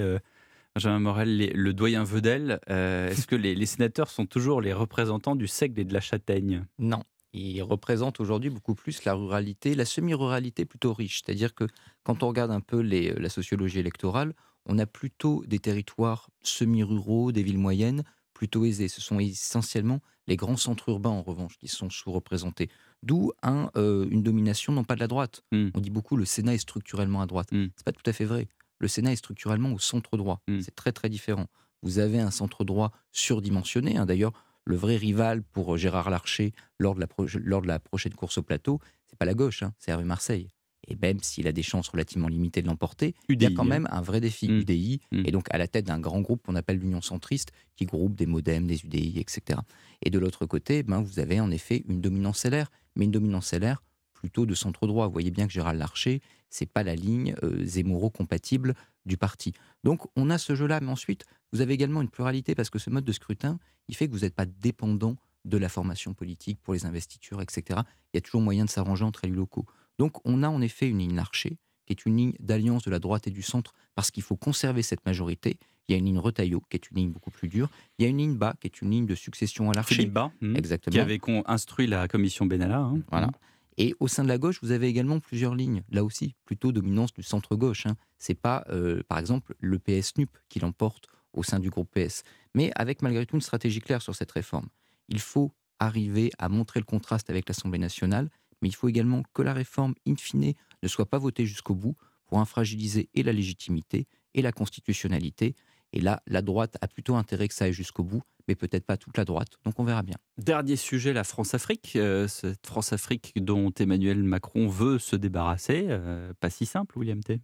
Benjamin 0.78 1.00
Morel, 1.00 1.38
les- 1.38 1.54
le 1.54 1.74
doyen 1.74 2.04
Vedel, 2.04 2.60
euh, 2.70 3.10
est-ce 3.10 3.26
que 3.26 3.36
les, 3.36 3.56
les 3.56 3.66
sénateurs 3.66 4.12
sont 4.12 4.28
toujours 4.28 4.62
les 4.62 4.74
représentants 4.74 5.36
du 5.36 5.48
seigle 5.48 5.80
et 5.80 5.86
de 5.86 5.94
la 5.94 6.02
châtaigne? 6.02 6.68
Non. 6.78 7.02
Ils 7.34 7.64
représentent 7.64 8.20
aujourd'hui 8.20 8.52
beaucoup 8.52 8.76
plus 8.76 9.04
la 9.04 9.16
ruralité, 9.16 9.74
la 9.74 9.86
semi-ruralité 9.86 10.66
plutôt 10.66 10.94
riche. 10.94 11.24
C'est-à-dire 11.26 11.56
que 11.56 11.64
quand 12.04 12.22
on 12.22 12.28
regarde 12.28 12.52
un 12.52 12.62
peu 12.62 12.80
les- 12.80 13.12
la 13.14 13.30
sociologie 13.30 13.80
électorale, 13.80 14.36
on 14.68 14.78
a 14.78 14.86
plutôt 14.86 15.44
des 15.48 15.58
territoires 15.58 16.30
semi-ruraux, 16.44 17.32
des 17.32 17.42
villes 17.42 17.58
moyennes, 17.58 18.04
plutôt 18.36 18.64
aisés. 18.64 18.88
Ce 18.88 19.02
sont 19.02 19.20
essentiellement 19.20 20.00
les 20.28 20.36
grands 20.36 20.58
centres 20.58 20.90
urbains, 20.90 21.10
en 21.10 21.24
revanche, 21.24 21.58
qui 21.58 21.68
sont 21.70 21.90
sous-représentés. 21.90 22.70
D'où 23.02 23.32
un, 23.42 23.72
euh, 23.78 24.06
une 24.12 24.22
domination, 24.22 24.74
non 24.74 24.84
pas 24.84 24.94
de 24.94 25.00
la 25.00 25.08
droite. 25.08 25.42
On 25.74 25.80
dit 25.82 25.90
beaucoup 25.90 26.18
le 26.18 26.26
Sénat 26.26 26.54
est 26.54 26.60
structurellement 26.60 27.22
à 27.22 27.26
droite. 27.26 27.48
C'est 27.78 27.86
pas 27.86 27.92
tout 27.94 28.08
à 28.08 28.14
fait 28.14 28.26
vrai. 28.26 28.48
Le 28.80 28.88
Sénat 28.88 29.12
est 29.14 29.16
structurellement 29.18 29.72
au 29.74 29.80
centre 29.80 30.18
droit. 30.18 30.42
C'est 30.62 30.76
très 30.76 30.92
très 30.92 31.10
différent. 31.10 31.48
Vous 31.84 32.00
avez 32.00 32.20
un 32.20 32.32
centre 32.32 32.64
droit 32.64 32.92
surdimensionné. 33.12 33.98
hein. 33.98 34.06
D'ailleurs, 34.06 34.34
le 34.66 34.76
vrai 34.76 34.98
rival 34.98 35.44
pour 35.44 35.74
euh, 35.74 35.78
Gérard 35.78 36.10
Larcher 36.10 36.54
lors 36.80 36.96
de 36.96 37.00
la, 37.00 37.08
pro- 37.08 37.26
lors 37.44 37.62
de 37.62 37.68
la 37.68 37.80
prochaine 37.80 38.14
course 38.14 38.38
au 38.38 38.44
plateau, 38.44 38.80
c'est 39.08 39.18
pas 39.18 39.26
la 39.26 39.34
gauche, 39.34 39.64
hein, 39.64 39.74
c'est 39.80 39.92
Hervé 39.92 40.04
Marseille. 40.04 40.48
Et 40.90 40.96
même 40.96 41.20
s'il 41.22 41.48
a 41.48 41.52
des 41.52 41.64
chances 41.64 41.90
relativement 41.90 42.28
limitées 42.30 42.62
de 42.62 42.68
l'emporter, 42.68 43.14
il 43.28 43.42
y 43.42 43.46
a 43.46 43.50
quand 43.52 43.64
hein. 43.64 43.66
même 43.66 43.88
un 43.92 44.02
vrai 44.02 44.22
défi. 44.22 44.48
UDI, 44.48 45.02
et 45.26 45.32
donc 45.32 45.48
à 45.52 45.58
la 45.58 45.68
tête 45.68 45.86
d'un 45.86 46.00
grand 46.00 46.22
groupe 46.22 46.44
qu'on 46.46 46.56
appelle 46.56 46.78
l'Union 46.78 47.02
centriste, 47.02 47.52
qui 47.76 47.86
groupe 47.86 48.16
des 48.16 48.26
modems, 48.26 48.68
des 48.68 48.86
UDI, 48.86 49.20
etc. 49.20 49.60
Et 50.02 50.10
de 50.10 50.20
l'autre 50.20 50.46
côté, 50.46 50.84
ben, 50.84 51.02
vous 51.02 51.20
avez 51.20 51.40
en 51.42 51.52
effet 51.52 51.84
une 51.90 52.00
dominance 52.00 52.46
LR, 52.46 52.70
mais 52.96 53.06
une 53.06 53.12
dominance 53.12 53.54
LR 53.54 53.84
plutôt 54.18 54.46
de 54.46 54.54
centre 54.56 54.88
droit. 54.88 55.06
Vous 55.08 55.14
voyez 55.14 55.32
bien 55.32 55.48
que 55.48 55.54
Gérald 55.54 55.80
Larcher, 55.80 56.22
c'est 56.50 56.66
pas 56.66 56.84
la 56.84 56.96
ligne 56.96 57.36
euh, 57.44 57.64
Zemmouro-compatible 57.64 58.74
du 59.06 59.18
parti. 59.18 59.54
Donc 59.84 60.08
on 60.16 60.30
a 60.30 60.38
ce 60.38 60.56
jeu-là, 60.56 60.80
mais 60.82 60.90
ensuite, 60.92 61.26
vous 61.54 61.62
avez 61.62 61.74
également 61.74 62.02
une 62.02 62.10
pluralité 62.10 62.56
parce 62.56 62.70
que 62.70 62.80
ce 62.80 62.90
mode 62.90 63.06
de 63.06 63.12
scrutin, 63.12 63.60
il 63.88 63.96
fait 63.96 64.08
que 64.08 64.14
vous 64.14 64.20
n'êtes 64.22 64.36
pas 64.36 64.46
dépendant 64.46 65.16
de 65.46 65.58
la 65.58 65.70
formation 65.70 66.14
politique 66.14 66.60
pour 66.62 66.74
les 66.74 66.86
investitures, 66.86 67.42
etc. 67.42 67.80
Il 68.14 68.16
y 68.16 68.18
a 68.18 68.22
toujours 68.22 68.42
moyen 68.42 68.66
de 68.66 68.70
s'arranger 68.70 69.06
entre 69.06 69.24
élus 69.26 69.36
locaux. 69.36 69.66
Donc 69.98 70.18
on 70.26 70.44
a 70.44 70.50
en 70.50 70.62
effet 70.62 70.90
une 70.90 71.00
ligne 71.00 71.16
Larcher, 71.16 71.58
qui 71.86 71.94
est 71.94 72.06
une 72.06 72.18
ligne 72.18 72.34
d'alliance 72.40 72.84
de 72.84 72.92
la 72.92 73.00
droite 73.00 73.28
et 73.28 73.32
du 73.32 73.42
centre, 73.42 73.74
parce 73.96 74.12
qu'il 74.12 74.24
faut 74.24 74.36
conserver 74.36 74.82
cette 74.82 75.06
majorité. 75.06 75.58
Il 75.88 75.94
y 75.94 75.96
a 75.96 76.00
une 76.00 76.06
ligne 76.06 76.20
Retailleau, 76.20 76.62
qui 76.70 76.76
est 76.76 76.92
une 76.92 76.98
ligne 76.98 77.12
beaucoup 77.12 77.32
plus 77.32 77.48
dure. 77.48 77.70
Il 77.98 78.04
y 78.04 78.06
a 78.06 78.10
une 78.10 78.18
ligne 78.18 78.36
Bas, 78.36 78.56
qui 78.60 78.68
est 78.68 78.82
une 78.82 78.92
ligne 78.92 79.06
de 79.06 79.16
succession 79.16 79.72
à 79.72 79.74
Larcher. 79.74 79.96
Philippe 79.96 80.12
Bas, 80.12 80.32
hmm, 80.42 80.58
Exactement. 80.58 80.92
qui 80.92 81.00
avait 81.00 81.20
instruit 81.46 81.88
la 81.88 82.10
commission 82.10 82.46
Benalla. 82.46 82.80
hein. 82.80 83.00
Voilà. 83.10 83.32
Et 83.78 83.94
au 84.00 84.08
sein 84.08 84.24
de 84.24 84.28
la 84.28 84.38
gauche, 84.38 84.60
vous 84.62 84.72
avez 84.72 84.88
également 84.88 85.20
plusieurs 85.20 85.54
lignes. 85.54 85.84
Là 85.90 86.04
aussi, 86.04 86.36
plutôt 86.46 86.72
dominance 86.72 87.14
du 87.14 87.24
centre-gauche. 87.24 87.86
Hein. 87.86 87.96
C'est 88.18 88.36
pas, 88.36 88.66
euh, 88.70 89.04
par 89.08 89.20
exemple, 89.20 89.56
le 89.60 89.78
PS-NUP 89.78 90.36
qui 90.50 90.60
l'emporte 90.60 91.08
au 91.34 91.44
sein 91.44 91.60
du 91.60 91.70
groupe 91.70 91.90
PS. 91.94 92.24
Mais 92.56 92.72
avec 92.76 93.02
malgré 93.02 93.26
tout 93.26 93.36
une 93.36 93.42
stratégie 93.42 93.82
claire 93.82 94.02
sur 94.02 94.16
cette 94.16 94.32
réforme. 94.32 94.68
Il 95.10 95.20
faut 95.20 95.54
arriver 95.80 96.32
à 96.40 96.50
montrer 96.50 96.80
le 96.80 96.86
contraste 96.86 97.30
avec 97.30 97.48
l'Assemblée 97.48 97.78
nationale, 97.78 98.30
mais 98.62 98.70
il 98.70 98.76
faut 98.76 98.90
également 98.90 99.24
que 99.34 99.44
la 99.44 99.54
réforme, 99.54 99.94
in 100.08 100.16
fine, 100.16 100.54
ne 100.82 100.88
soit 100.88 101.06
pas 101.06 101.20
votée 101.20 101.46
jusqu'au 101.46 101.76
bout 101.76 101.96
pour 102.26 102.40
infragiliser 102.40 103.10
et 103.14 103.24
la 103.24 103.32
légitimité 103.32 104.08
et 104.34 104.42
la 104.42 104.52
constitutionnalité. 104.52 105.56
Et 105.98 106.02
là, 106.02 106.22
la 106.28 106.44
droite 106.44 106.78
a 106.82 106.88
plutôt 106.88 107.16
intérêt 107.16 107.48
que 107.48 107.56
ça 107.56 107.66
aille 107.66 107.74
jusqu'au 107.74 108.04
bout, 108.04 108.22
mais 108.48 108.54
peut-être 108.54 108.86
pas 108.86 108.98
toute 108.98 109.18
la 109.18 109.26
droite. 109.26 109.48
Donc 109.66 109.80
on 109.80 109.84
verra 109.84 110.04
bien. 110.04 110.16
Dernier 110.38 110.76
sujet, 110.76 111.12
la 111.12 111.24
France-Afrique. 111.24 111.94
Euh, 111.96 112.28
cette 112.28 112.68
France-Afrique 112.68 113.34
dont 113.38 113.72
Emmanuel 113.80 114.22
Macron 114.22 114.68
veut 114.68 115.00
se 115.00 115.16
débarrasser. 115.16 115.86
euh, 115.90 116.34
pas 116.40 116.52
si 116.52 116.68
simple, 116.68 117.00
William 117.00 117.24
T. 117.24 117.42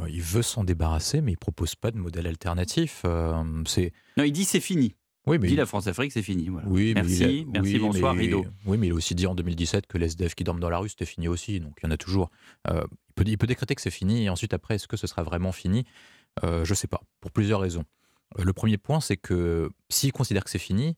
Euh, 0.00 0.08
Il 0.08 0.22
veut 0.22 0.40
s'en 0.40 0.64
débarrasser, 0.64 1.20
mais 1.20 1.32
il 1.32 1.36
propose 1.36 1.74
pas 1.74 1.90
de 1.90 1.98
modèle 1.98 2.26
alternatif. 2.26 3.02
Euh, 3.04 3.62
c'est 3.66 3.92
Non, 4.16 4.24
il 4.24 4.32
dit 4.32 4.46
c'est 4.46 4.60
fini. 4.60 4.94
Oui, 5.26 5.38
mais 5.38 5.48
il 5.48 5.50
dit 5.50 5.56
la 5.56 5.66
France-Afrique, 5.66 6.12
c'est 6.12 6.22
fini. 6.22 6.48
Voilà. 6.48 6.66
Oui, 6.68 6.94
mais 6.94 7.02
merci, 7.02 7.24
a- 7.46 7.50
merci, 7.52 7.74
oui, 7.74 7.78
bonsoir, 7.80 8.14
mais- 8.14 8.22
rideau. 8.22 8.46
Oui, 8.64 8.78
mais 8.78 8.86
il 8.86 8.92
a 8.92 8.94
aussi 8.94 9.14
dit 9.14 9.26
en 9.26 9.34
2017 9.34 9.86
que 9.86 9.98
les 9.98 10.06
SDF 10.06 10.34
qui 10.34 10.42
dorment 10.42 10.60
dans 10.60 10.70
la 10.70 10.78
rue, 10.78 10.88
c'était 10.88 11.04
fini 11.04 11.28
aussi. 11.28 11.60
Donc 11.60 11.74
il 11.82 11.86
y 11.86 11.88
en 11.88 11.90
a 11.90 11.98
toujours. 11.98 12.30
Euh, 12.70 12.80
il, 13.10 13.14
peut, 13.14 13.24
il 13.26 13.36
peut 13.36 13.46
décréter 13.46 13.74
que 13.74 13.82
c'est 13.82 13.90
fini. 13.90 14.24
Et 14.24 14.30
ensuite, 14.30 14.54
après, 14.54 14.76
est-ce 14.76 14.88
que 14.88 14.96
ce 14.96 15.06
sera 15.06 15.22
vraiment 15.22 15.52
fini? 15.52 15.80
Euh, 15.80 15.82
Je 16.42 16.70
ne 16.70 16.74
sais 16.74 16.88
pas, 16.88 17.00
pour 17.20 17.30
plusieurs 17.30 17.60
raisons. 17.60 17.84
Euh, 18.38 18.44
le 18.44 18.52
premier 18.52 18.78
point, 18.78 19.00
c'est 19.00 19.16
que 19.16 19.70
s'il 19.88 20.12
considère 20.12 20.44
que 20.44 20.50
c'est 20.50 20.58
fini, 20.58 20.96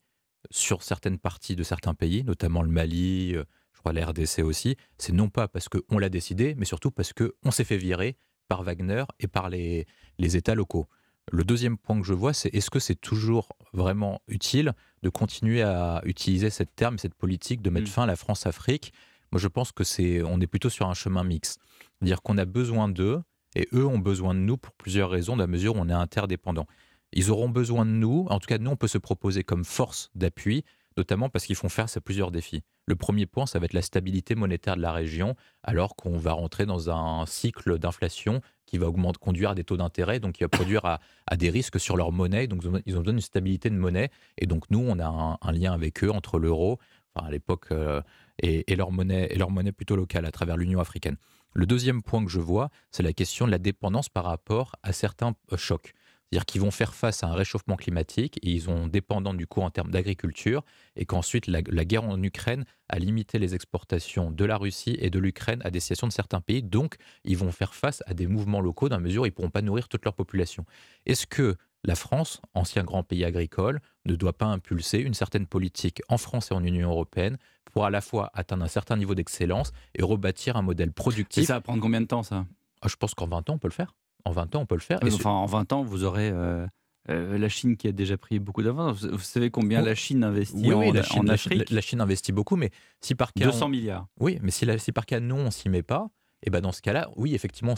sur 0.50 0.82
certaines 0.82 1.18
parties 1.18 1.56
de 1.56 1.62
certains 1.62 1.94
pays, 1.94 2.24
notamment 2.24 2.62
le 2.62 2.70
Mali, 2.70 3.34
euh, 3.34 3.44
je 3.74 3.80
crois 3.80 3.92
la 3.92 4.06
RDC 4.06 4.40
aussi, 4.42 4.76
c'est 4.98 5.12
non 5.12 5.28
pas 5.28 5.48
parce 5.48 5.68
qu'on 5.68 5.98
l'a 5.98 6.08
décidé, 6.08 6.54
mais 6.56 6.64
surtout 6.64 6.90
parce 6.90 7.12
qu'on 7.12 7.50
s'est 7.50 7.64
fait 7.64 7.76
virer 7.76 8.16
par 8.48 8.62
Wagner 8.62 9.04
et 9.20 9.28
par 9.28 9.48
les, 9.48 9.86
les 10.18 10.36
États 10.36 10.54
locaux. 10.54 10.88
Le 11.30 11.44
deuxième 11.44 11.78
point 11.78 12.00
que 12.00 12.06
je 12.06 12.14
vois, 12.14 12.32
c'est 12.32 12.52
est-ce 12.54 12.70
que 12.70 12.80
c'est 12.80 12.96
toujours 12.96 13.50
vraiment 13.72 14.20
utile 14.26 14.72
de 15.02 15.10
continuer 15.10 15.62
à 15.62 16.00
utiliser 16.04 16.50
cette 16.50 16.74
terme, 16.74 16.98
cette 16.98 17.14
politique 17.14 17.62
de 17.62 17.70
mettre 17.70 17.88
fin 17.88 18.02
à 18.02 18.06
la 18.06 18.16
France-Afrique? 18.16 18.92
Moi, 19.30 19.38
je 19.38 19.46
pense 19.46 19.70
que 19.70 19.84
c'est, 19.84 20.22
on 20.22 20.40
est 20.40 20.48
plutôt 20.48 20.70
sur 20.70 20.88
un 20.88 20.94
chemin 20.94 21.22
mixte. 21.22 21.60
C'est-à-dire 21.98 22.20
qu'on 22.22 22.36
a 22.36 22.44
besoin 22.44 22.88
d'eux 22.88 23.22
et 23.54 23.68
eux 23.72 23.86
ont 23.86 23.98
besoin 23.98 24.34
de 24.34 24.40
nous 24.40 24.56
pour 24.56 24.72
plusieurs 24.74 25.10
raisons, 25.10 25.36
dans 25.36 25.42
la 25.42 25.46
mesure 25.46 25.76
où 25.76 25.80
on 25.80 25.88
est 25.88 25.92
interdépendants. 25.92 26.66
Ils 27.12 27.30
auront 27.30 27.48
besoin 27.48 27.84
de 27.84 27.90
nous, 27.90 28.26
en 28.30 28.38
tout 28.38 28.46
cas, 28.46 28.58
nous, 28.58 28.70
on 28.70 28.76
peut 28.76 28.88
se 28.88 28.98
proposer 28.98 29.42
comme 29.42 29.64
force 29.64 30.10
d'appui, 30.14 30.64
notamment 30.96 31.28
parce 31.28 31.44
qu'ils 31.44 31.56
font 31.56 31.68
face 31.68 31.96
à 31.96 32.00
plusieurs 32.00 32.30
défis. 32.30 32.62
Le 32.86 32.96
premier 32.96 33.26
point, 33.26 33.46
ça 33.46 33.58
va 33.58 33.64
être 33.64 33.72
la 33.72 33.82
stabilité 33.82 34.34
monétaire 34.34 34.76
de 34.76 34.80
la 34.82 34.92
région, 34.92 35.34
alors 35.62 35.96
qu'on 35.96 36.18
va 36.18 36.32
rentrer 36.32 36.66
dans 36.66 36.90
un 36.90 37.26
cycle 37.26 37.78
d'inflation 37.78 38.40
qui 38.66 38.78
va 38.78 38.86
conduire 39.20 39.50
à 39.50 39.54
des 39.54 39.64
taux 39.64 39.76
d'intérêt, 39.76 40.20
donc 40.20 40.34
qui 40.34 40.44
va 40.44 40.48
produire 40.48 40.84
à, 40.84 41.00
des 41.36 41.50
risques 41.50 41.80
sur 41.80 41.96
leur 41.96 42.12
monnaie. 42.12 42.46
Donc, 42.46 42.62
ils 42.86 42.96
ont- 42.96 43.00
besoin 43.00 43.12
d'une 43.14 43.20
stabilité 43.20 43.70
de 43.70 43.76
monnaie. 43.76 44.10
Et 44.38 44.46
donc, 44.46 44.70
nous, 44.70 44.80
on 44.80 44.98
a 44.98 45.38
un, 45.40 45.52
lien 45.52 45.72
avec 45.72 46.04
eux 46.04 46.10
entre 46.10 46.38
l'euro, 46.38 46.78
à 47.16 47.30
l'époque, 47.30 47.66
euh, 47.72 48.00
et 48.38 48.76
leur 48.76 48.92
monnaie, 48.92 49.28
et 49.30 49.36
leur 49.36 49.50
monnaie 49.50 49.72
plutôt 49.72 49.96
locale 49.96 50.24
à 50.24 50.30
travers 50.30 50.56
l'Union 50.56 50.80
africaine. 50.80 51.16
Le 51.52 51.66
deuxième 51.66 52.02
point 52.02 52.24
que 52.24 52.30
je 52.30 52.40
vois, 52.40 52.70
c'est 52.90 53.02
la 53.02 53.12
question 53.12 53.46
de 53.46 53.50
la 53.50 53.58
dépendance 53.58 54.08
par 54.08 54.24
rapport 54.24 54.76
à 54.82 54.92
certains 54.92 55.34
euh, 55.52 55.56
chocs. 55.56 55.94
C'est-à-dire 56.30 56.46
qu'ils 56.46 56.60
vont 56.60 56.70
faire 56.70 56.94
face 56.94 57.24
à 57.24 57.26
un 57.26 57.34
réchauffement 57.34 57.74
climatique 57.74 58.38
et 58.42 58.50
ils 58.50 58.62
sont 58.62 58.86
dépendants 58.86 59.34
du 59.34 59.48
coup 59.48 59.62
en 59.62 59.70
termes 59.70 59.90
d'agriculture 59.90 60.62
et 60.94 61.04
qu'ensuite 61.04 61.48
la, 61.48 61.60
guerre 61.62 62.04
en 62.04 62.22
Ukraine 62.22 62.64
a 62.88 63.00
limité 63.00 63.40
les 63.40 63.56
exportations 63.56 64.30
de 64.30 64.44
la 64.44 64.56
Russie 64.56 64.96
et 65.00 65.10
de 65.10 65.18
l'Ukraine 65.18 65.60
à 65.64 65.72
destination 65.72 66.06
de 66.06 66.12
certains 66.12 66.40
pays. 66.40 66.62
Donc, 66.62 66.98
ils 67.24 67.36
vont 67.36 67.50
faire 67.50 67.74
face 67.74 68.04
à 68.06 68.14
des 68.14 68.28
mouvements 68.28 68.60
locaux 68.60 68.86
la 68.86 69.00
mesure 69.00 69.26
ils 69.26 69.30
ne 69.30 69.34
pourront 69.34 69.50
pas 69.50 69.62
nourrir 69.62 69.88
toute 69.88 70.04
leur 70.04 70.14
population. 70.14 70.64
Est-ce 71.04 71.26
que 71.26 71.56
la 71.84 71.94
France, 71.94 72.40
ancien 72.54 72.84
grand 72.84 73.02
pays 73.02 73.24
agricole, 73.24 73.80
ne 74.04 74.14
doit 74.14 74.32
pas 74.32 74.46
impulser 74.46 74.98
une 74.98 75.14
certaine 75.14 75.46
politique 75.46 76.02
en 76.08 76.18
France 76.18 76.50
et 76.50 76.54
en 76.54 76.62
Union 76.62 76.90
européenne 76.90 77.38
pour 77.72 77.84
à 77.84 77.90
la 77.90 78.00
fois 78.00 78.30
atteindre 78.34 78.64
un 78.64 78.68
certain 78.68 78.96
niveau 78.96 79.14
d'excellence 79.14 79.72
et 79.94 80.02
rebâtir 80.02 80.56
un 80.56 80.62
modèle 80.62 80.92
productif 80.92 81.42
Et 81.42 81.46
ça 81.46 81.54
va 81.54 81.60
prendre 81.60 81.80
combien 81.80 82.00
de 82.00 82.06
temps, 82.06 82.22
ça? 82.22 82.44
Ah, 82.82 82.88
Je 82.88 82.96
pense 82.96 83.14
qu'en 83.14 83.26
20 83.26 83.50
ans, 83.50 83.54
on 83.54 83.58
peut 83.58 83.68
le 83.68 83.72
faire. 83.72 83.94
En 84.24 84.32
20 84.32 84.56
ans, 84.56 84.60
on 84.60 84.66
peut 84.66 84.74
le 84.74 84.80
faire. 84.80 84.98
Ah, 85.02 85.06
enfin, 85.06 85.30
en 85.30 85.46
20 85.46 85.72
ans, 85.72 85.82
vous 85.82 86.04
aurez 86.04 86.30
euh, 86.30 86.66
euh, 87.08 87.38
la 87.38 87.48
Chine 87.48 87.76
qui 87.76 87.88
a 87.88 87.92
déjà 87.92 88.18
pris 88.18 88.38
beaucoup 88.38 88.62
d'avance. 88.62 89.04
Vous 89.04 89.18
savez 89.18 89.50
combien 89.50 89.80
la 89.80 89.94
Chine 89.94 90.24
investit 90.24 90.72
en, 90.72 90.92
la 90.92 91.02
Chine, 91.02 91.30
Afrique? 91.30 91.70
la, 91.70 91.80
Chine 91.80 92.00
investit 92.00 92.32
beaucoup, 92.32 92.56
mais 92.56 92.70
si 93.00 93.14
par 93.14 93.32
cas 93.32 93.46
200 93.46 93.68
milliards. 93.68 94.06
Oui, 94.18 94.38
mais 94.42 94.50
si, 94.50 94.66
si 94.78 94.92
par 94.92 95.06
cas 95.06 95.20
non, 95.20 95.46
on 95.46 95.50
s'y 95.50 95.68
met 95.70 95.82
pas, 95.82 96.10
et 96.42 96.50
ben 96.50 96.60
dans 96.60 96.72
ce 96.72 96.80
cas-là, 96.80 97.10
oui, 97.16 97.34
effectivement, 97.34 97.74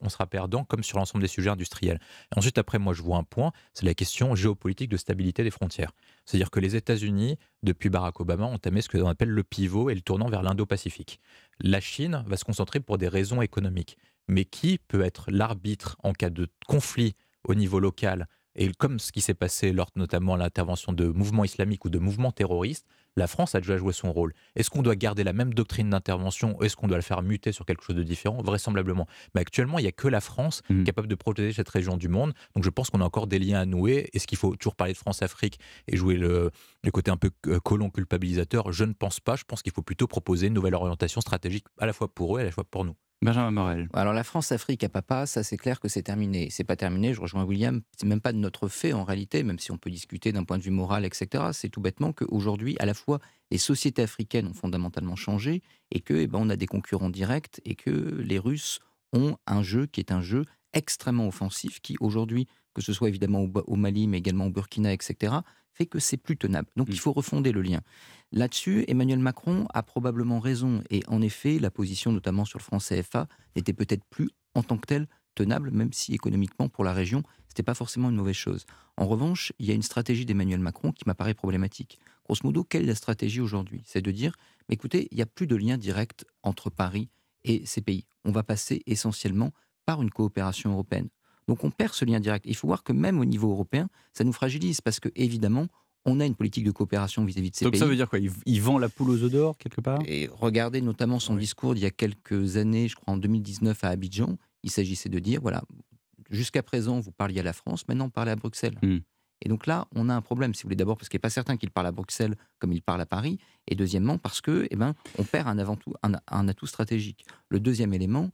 on 0.00 0.08
sera, 0.08 0.26
perdant, 0.26 0.64
comme 0.64 0.84
sur 0.84 0.98
l'ensemble 0.98 1.22
des 1.22 1.28
sujets 1.28 1.50
industriels. 1.50 1.98
Ensuite, 2.36 2.58
après, 2.58 2.78
moi, 2.78 2.92
je 2.92 3.02
vois 3.02 3.16
un 3.16 3.24
point, 3.24 3.52
c'est 3.72 3.86
la 3.86 3.94
question 3.94 4.34
géopolitique 4.34 4.88
de 4.88 4.96
stabilité 4.96 5.42
des 5.42 5.50
frontières. 5.50 5.92
C'est-à-dire 6.24 6.50
que 6.50 6.60
les 6.60 6.76
États-Unis, 6.76 7.38
depuis 7.62 7.90
Barack 7.90 8.20
Obama, 8.20 8.44
ont 8.44 8.54
entamé 8.54 8.82
ce 8.82 8.88
que 8.88 8.98
l'on 8.98 9.08
appelle 9.08 9.30
le 9.30 9.42
pivot 9.42 9.90
et 9.90 9.94
le 9.94 10.00
tournant 10.00 10.28
vers 10.28 10.42
l'Indo-Pacifique. 10.42 11.20
La 11.60 11.80
Chine 11.80 12.22
va 12.26 12.36
se 12.36 12.44
concentrer 12.44 12.80
pour 12.80 12.98
des 12.98 13.08
raisons 13.08 13.42
économiques. 13.42 13.98
Mais 14.28 14.44
qui 14.44 14.78
peut 14.78 15.02
être 15.02 15.30
l'arbitre 15.30 15.96
en 16.02 16.12
cas 16.12 16.30
de 16.30 16.48
conflit 16.66 17.14
au 17.42 17.54
niveau 17.54 17.78
local 17.78 18.26
et 18.56 18.70
comme 18.72 18.98
ce 18.98 19.12
qui 19.12 19.20
s'est 19.20 19.34
passé 19.34 19.72
lors 19.72 19.90
notamment 19.96 20.36
l'intervention 20.36 20.92
de 20.92 21.06
mouvements 21.06 21.44
islamiques 21.44 21.84
ou 21.84 21.90
de 21.90 21.98
mouvements 21.98 22.32
terroristes, 22.32 22.86
la 23.16 23.26
France 23.26 23.54
a 23.54 23.60
déjà 23.60 23.76
joué 23.76 23.92
son 23.92 24.12
rôle. 24.12 24.34
Est-ce 24.56 24.70
qu'on 24.70 24.82
doit 24.82 24.96
garder 24.96 25.22
la 25.24 25.32
même 25.32 25.54
doctrine 25.54 25.90
d'intervention 25.90 26.56
ou 26.58 26.64
est-ce 26.64 26.76
qu'on 26.76 26.88
doit 26.88 26.96
la 26.96 27.02
faire 27.02 27.22
muter 27.22 27.52
sur 27.52 27.64
quelque 27.64 27.82
chose 27.82 27.96
de 27.96 28.02
différent? 28.02 28.42
Vraisemblablement. 28.42 29.06
Mais 29.34 29.40
actuellement, 29.40 29.78
il 29.78 29.82
n'y 29.82 29.88
a 29.88 29.92
que 29.92 30.08
la 30.08 30.20
France 30.20 30.62
mmh. 30.68 30.84
capable 30.84 31.08
de 31.08 31.14
protéger 31.14 31.52
cette 31.52 31.68
région 31.68 31.96
du 31.96 32.08
monde. 32.08 32.34
Donc 32.54 32.64
je 32.64 32.70
pense 32.70 32.90
qu'on 32.90 33.00
a 33.00 33.04
encore 33.04 33.26
des 33.26 33.38
liens 33.38 33.60
à 33.60 33.66
nouer. 33.66 34.10
Est-ce 34.14 34.26
qu'il 34.26 34.38
faut 34.38 34.56
toujours 34.56 34.74
parler 34.74 34.92
de 34.92 34.98
France-Afrique 34.98 35.58
et 35.86 35.96
jouer 35.96 36.16
le, 36.16 36.50
le, 36.82 36.90
côté 36.90 37.10
un 37.10 37.16
peu 37.16 37.30
euh, 37.46 37.60
colon 37.60 37.90
culpabilisateur 37.90 38.72
Je 38.72 38.84
ne 38.84 38.92
pense 38.92 39.20
pas. 39.20 39.36
Je 39.36 39.44
pense 39.44 39.62
qu'il 39.62 39.72
faut 39.72 39.82
plutôt 39.82 40.06
proposer 40.06 40.48
une 40.48 40.54
nouvelle 40.54 40.74
orientation 40.74 41.20
stratégique 41.20 41.66
à 41.78 41.86
la 41.86 41.92
fois 41.92 42.12
pour 42.12 42.36
eux 42.36 42.40
et 42.40 42.42
à 42.42 42.46
la 42.46 42.52
fois 42.52 42.64
pour 42.64 42.84
nous. 42.84 42.96
Benjamin 43.22 43.50
Morel. 43.52 43.88
Alors 43.94 44.12
la 44.12 44.24
France-Afrique 44.24 44.84
à 44.84 44.88
papa, 44.88 45.26
ça 45.26 45.42
c'est 45.42 45.56
clair 45.56 45.80
que 45.80 45.88
c'est 45.88 46.02
terminé. 46.02 46.48
C'est 46.50 46.64
pas 46.64 46.76
terminé, 46.76 47.14
je 47.14 47.20
rejoins 47.20 47.44
William, 47.44 47.80
c'est 47.96 48.06
même 48.06 48.20
pas 48.20 48.32
de 48.32 48.38
notre 48.38 48.68
fait 48.68 48.92
en 48.92 49.04
réalité, 49.04 49.42
même 49.42 49.58
si 49.58 49.72
on 49.72 49.78
peut 49.78 49.90
discuter 49.90 50.32
d'un 50.32 50.44
point 50.44 50.58
de 50.58 50.62
vue 50.62 50.70
moral, 50.70 51.04
etc. 51.04 51.44
C'est 51.52 51.70
tout 51.70 51.80
bêtement 51.80 52.12
qu'aujourd'hui, 52.12 52.76
à 52.80 52.86
la 52.86 52.94
fois, 52.94 53.20
les 53.50 53.58
sociétés 53.58 54.02
africaines 54.02 54.48
ont 54.48 54.54
fondamentalement 54.54 55.16
changé 55.16 55.62
et 55.90 56.00
que 56.00 56.14
eh 56.14 56.26
ben, 56.26 56.38
on 56.42 56.50
a 56.50 56.56
des 56.56 56.66
concurrents 56.66 57.10
directs 57.10 57.60
et 57.64 57.74
que 57.74 57.90
les 57.90 58.38
Russes 58.38 58.80
ont 59.14 59.36
un 59.46 59.62
jeu 59.62 59.86
qui 59.86 60.00
est 60.00 60.12
un 60.12 60.20
jeu 60.20 60.44
extrêmement 60.74 61.28
offensif 61.28 61.80
qui 61.80 61.96
aujourd'hui, 62.00 62.46
que 62.74 62.82
ce 62.82 62.92
soit 62.92 63.08
évidemment 63.08 63.46
au, 63.66 63.76
Mali, 63.76 64.06
mais 64.08 64.18
également 64.18 64.46
au 64.46 64.50
Burkina, 64.50 64.92
etc., 64.92 65.34
fait 65.72 65.86
que 65.86 65.98
c'est 65.98 66.16
plus 66.16 66.36
tenable. 66.36 66.68
Donc 66.76 66.88
il 66.88 66.94
mmh. 66.94 66.98
faut 66.98 67.12
refonder 67.12 67.52
le 67.52 67.62
lien. 67.62 67.80
Là-dessus, 68.34 68.84
Emmanuel 68.88 69.20
Macron 69.20 69.68
a 69.72 69.84
probablement 69.84 70.40
raison. 70.40 70.82
Et 70.90 71.04
en 71.06 71.22
effet, 71.22 71.60
la 71.60 71.70
position, 71.70 72.10
notamment 72.10 72.44
sur 72.44 72.58
le 72.58 72.64
franc 72.64 72.78
CFA, 72.78 73.28
n'était 73.54 73.72
peut-être 73.72 74.04
plus 74.10 74.28
en 74.56 74.64
tant 74.64 74.76
que 74.76 74.86
telle 74.86 75.06
tenable, 75.36 75.70
même 75.70 75.92
si 75.92 76.14
économiquement, 76.14 76.68
pour 76.68 76.82
la 76.82 76.92
région, 76.92 77.22
ce 77.46 77.52
n'était 77.52 77.62
pas 77.62 77.74
forcément 77.74 78.10
une 78.10 78.16
mauvaise 78.16 78.34
chose. 78.34 78.66
En 78.96 79.06
revanche, 79.06 79.52
il 79.60 79.66
y 79.66 79.70
a 79.70 79.74
une 79.74 79.82
stratégie 79.82 80.26
d'Emmanuel 80.26 80.58
Macron 80.58 80.90
qui 80.90 81.04
m'apparaît 81.06 81.34
problématique. 81.34 82.00
Grosso 82.24 82.40
modo, 82.42 82.64
quelle 82.64 82.82
est 82.82 82.86
la 82.86 82.96
stratégie 82.96 83.40
aujourd'hui? 83.40 83.82
C'est 83.86 84.02
de 84.02 84.10
dire, 84.10 84.34
écoutez, 84.68 85.06
il 85.12 85.16
n'y 85.16 85.22
a 85.22 85.26
plus 85.26 85.46
de 85.46 85.54
lien 85.54 85.78
direct 85.78 86.24
entre 86.42 86.70
Paris 86.70 87.10
et 87.44 87.64
ces 87.66 87.82
pays. 87.82 88.04
On 88.24 88.32
va 88.32 88.42
passer 88.42 88.82
essentiellement 88.86 89.52
par 89.86 90.02
une 90.02 90.10
coopération 90.10 90.72
européenne. 90.72 91.08
Donc 91.46 91.62
on 91.62 91.70
perd 91.70 91.92
ce 91.92 92.04
lien 92.04 92.18
direct. 92.18 92.46
Il 92.48 92.56
faut 92.56 92.66
voir 92.66 92.82
que 92.82 92.92
même 92.92 93.20
au 93.20 93.24
niveau 93.24 93.50
européen, 93.50 93.88
ça 94.12 94.24
nous 94.24 94.32
fragilise 94.32 94.80
parce 94.80 94.98
que 94.98 95.10
évidemment, 95.14 95.68
on 96.04 96.20
a 96.20 96.26
une 96.26 96.34
politique 96.34 96.64
de 96.64 96.70
coopération 96.70 97.24
vis-à-vis 97.24 97.50
de 97.50 97.56
ces 97.56 97.64
pays. 97.64 97.72
Donc 97.72 97.78
ça 97.78 97.86
veut 97.86 97.96
dire 97.96 98.08
quoi? 98.08 98.18
Il, 98.18 98.60
vend 98.60 98.78
la 98.78 98.88
poule 98.88 99.10
aux 99.10 99.22
œufs 99.22 99.30
d'or 99.30 99.56
quelque 99.56 99.80
part? 99.80 100.00
Et 100.06 100.28
regardez 100.32 100.80
notamment 100.80 101.18
son 101.18 101.36
discours 101.36 101.74
d'il 101.74 101.82
y 101.82 101.86
a 101.86 101.90
quelques 101.90 102.56
années, 102.56 102.88
je 102.88 102.96
crois 102.96 103.14
en 103.14 103.16
2019 103.16 103.82
à 103.84 103.88
Abidjan. 103.88 104.36
Il 104.62 104.70
s'agissait 104.70 105.08
de 105.08 105.18
dire 105.18 105.40
voilà, 105.40 105.62
jusqu'à 106.30 106.62
présent 106.62 107.00
vous 107.00 107.12
parliez 107.12 107.40
à 107.40 107.42
la 107.42 107.52
France, 107.52 107.86
maintenant 107.88 108.10
parlez 108.10 108.32
à 108.32 108.36
Bruxelles. 108.36 108.78
Hmm. 108.82 108.98
Et 109.42 109.48
donc 109.48 109.66
là, 109.66 109.86
on 109.94 110.08
a 110.08 110.14
un 110.14 110.22
problème, 110.22 110.54
si 110.54 110.62
vous 110.62 110.68
voulez, 110.68 110.76
d'abord 110.76 110.96
parce 110.96 111.08
qu'il 111.08 111.18
n'est 111.18 111.22
pas 111.22 111.30
certain 111.30 111.56
qu'il 111.56 111.70
parle 111.70 111.86
à 111.86 111.92
Bruxelles 111.92 112.34
comme 112.58 112.72
il 112.72 112.82
parle 112.82 113.00
à 113.00 113.06
Paris, 113.06 113.38
et 113.66 113.74
deuxièmement 113.74 114.16
parce 114.16 114.40
que, 114.40 114.66
eh 114.70 114.76
ben, 114.76 114.94
on 115.18 115.24
perd 115.24 115.48
un, 115.48 115.58
avant 115.58 115.76
tout, 115.76 115.92
un 116.02 116.48
atout 116.48 116.66
stratégique. 116.66 117.26
Le 117.50 117.60
deuxième 117.60 117.92
élément, 117.92 118.30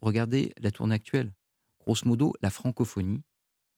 regardez 0.00 0.52
la 0.60 0.70
tournée 0.70 0.94
actuelle. 0.94 1.32
Grosso 1.80 2.08
modo, 2.08 2.32
la 2.40 2.50
francophonie 2.50 3.22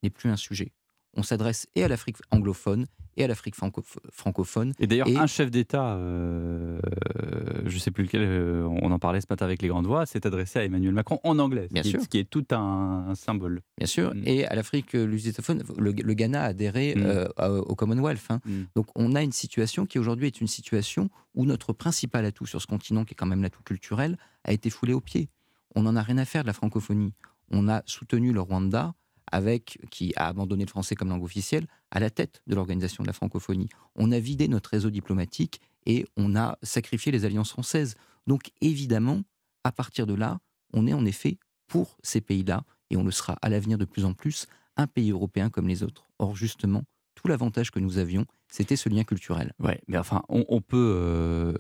n'est 0.03 0.11
plus 0.11 0.31
un 0.31 0.37
sujet. 0.37 0.73
On 1.19 1.25
s'adresse 1.25 1.67
et 1.75 1.83
à 1.83 1.89
l'Afrique 1.89 2.19
anglophone 2.31 2.87
et 3.17 3.25
à 3.25 3.27
l'Afrique 3.27 3.57
francophone. 4.13 4.73
Et 4.79 4.87
d'ailleurs, 4.87 5.09
un 5.09 5.27
chef 5.27 5.51
d'État, 5.51 5.97
euh, 5.97 6.79
je 7.67 7.75
ne 7.75 7.81
sais 7.81 7.91
plus 7.91 8.05
lequel, 8.05 8.23
euh, 8.23 8.69
on 8.81 8.93
en 8.93 9.01
parlait 9.01 9.21
ce 9.21 9.27
matin 9.29 9.45
avec 9.45 9.61
les 9.61 9.67
grandes 9.67 9.89
voix, 9.89 10.07
s'est 10.07 10.25
adressé 10.25 10.61
à 10.61 10.65
Emmanuel 10.65 10.93
Macron 10.93 11.19
en 11.25 11.41
anglais, 11.41 11.67
Bien 11.73 11.83
ce, 11.83 11.89
sûr. 11.89 12.01
Qui, 12.03 12.09
qui 12.09 12.19
est 12.19 12.31
tout 12.31 12.47
un, 12.53 13.13
symbole. 13.17 13.63
Bien 13.77 13.89
sûr. 13.89 14.15
Mm. 14.15 14.23
Et 14.27 14.47
à 14.47 14.55
l'Afrique 14.55 14.93
lusitophone, 14.93 15.65
le, 15.77 15.91
le, 15.91 16.15
Ghana 16.15 16.43
a 16.43 16.47
adhéré 16.47 16.95
mm. 16.95 17.03
euh, 17.03 17.61
au 17.63 17.75
Commonwealth. 17.75 18.27
Hein. 18.31 18.41
Mm. 18.45 18.63
Donc 18.77 18.87
on 18.95 19.17
a 19.17 19.23
une 19.23 19.33
situation 19.33 19.85
qui 19.85 19.99
aujourd'hui 19.99 20.29
est 20.29 20.41
une 20.41 20.47
situation 20.47 21.11
où 21.35 21.45
notre 21.45 21.73
principal 21.73 22.25
atout 22.25 22.47
sur 22.47 22.63
ce 22.63 22.69
continent, 22.69 23.05
qui 23.05 23.15
est 23.15 23.17
quand 23.17 23.27
même 23.27 23.43
l'atout 23.43 23.65
culturel, 23.65 24.17
a 24.45 24.53
été 24.53 24.71
foulé 24.71 24.93
aux 24.93 25.01
pieds. 25.01 25.29
On 25.75 25.83
n'en 25.83 25.97
a 25.97 26.03
rien 26.03 26.19
à 26.19 26.25
faire 26.25 26.43
de 26.43 26.47
la 26.47 26.53
francophonie. 26.53 27.15
On 27.51 27.69
a 27.69 27.83
soutenu 27.87 28.33
le 28.33 28.41
Rwanda 28.41 28.95
avec, 29.33 29.79
qui 29.91 30.13
a 30.17 30.29
abandonné 30.29 30.65
le 30.65 30.71
français 30.71 30.95
comme 30.95 31.09
langue 31.09 31.25
officielle, 31.25 31.67
à 31.91 32.01
la 32.01 32.11
tête 32.11 32.43
de 32.47 32.55
l'organisation 32.55 33.03
de 33.03 33.07
la 33.07 33.13
francophonie. 33.13 33.69
On 33.95 34.13
a 34.13 34.19
vidé 34.19 34.49
notre 34.49 34.71
réseau 34.71 34.91
diplomatique 34.91 35.61
et 35.87 36.07
on 36.17 36.37
a 36.37 36.59
sacrifié 36.63 37.13
les 37.13 37.25
alliances 37.25 37.51
françaises. 37.51 37.95
Donc 38.27 38.51
évidemment, 38.61 39.23
à 39.65 39.73
partir 39.73 40.07
de 40.07 40.15
là, 40.15 40.39
on 40.73 40.87
est 40.87 40.93
en 40.93 41.05
effet 41.05 41.39
pour 41.67 41.99
ces 42.03 42.21
pays-là, 42.21 42.65
et 42.91 42.97
on 42.97 43.05
le 43.05 43.11
sera 43.11 43.37
à 43.43 43.49
l'avenir 43.49 43.79
de 43.79 43.85
plus 43.85 44.05
en 44.05 44.15
plus, 44.15 44.47
un 44.77 44.87
pays 44.87 45.11
européen 45.11 45.51
comme 45.51 45.69
les 45.69 45.83
autres. 45.83 46.07
Or 46.19 46.35
justement, 46.35 46.85
tout 47.15 47.29
l'avantage 47.29 47.71
que 47.71 47.81
nous 47.81 47.99
avions, 47.99 48.25
c'était 48.51 48.77
ce 48.77 48.89
lien 48.89 49.05
culturel. 49.05 49.53
Ouais, 49.59 49.81
mais 49.89 49.99
enfin, 49.99 50.23
on, 50.29 50.61
peut. 50.61 50.95
Euh, 50.97 51.53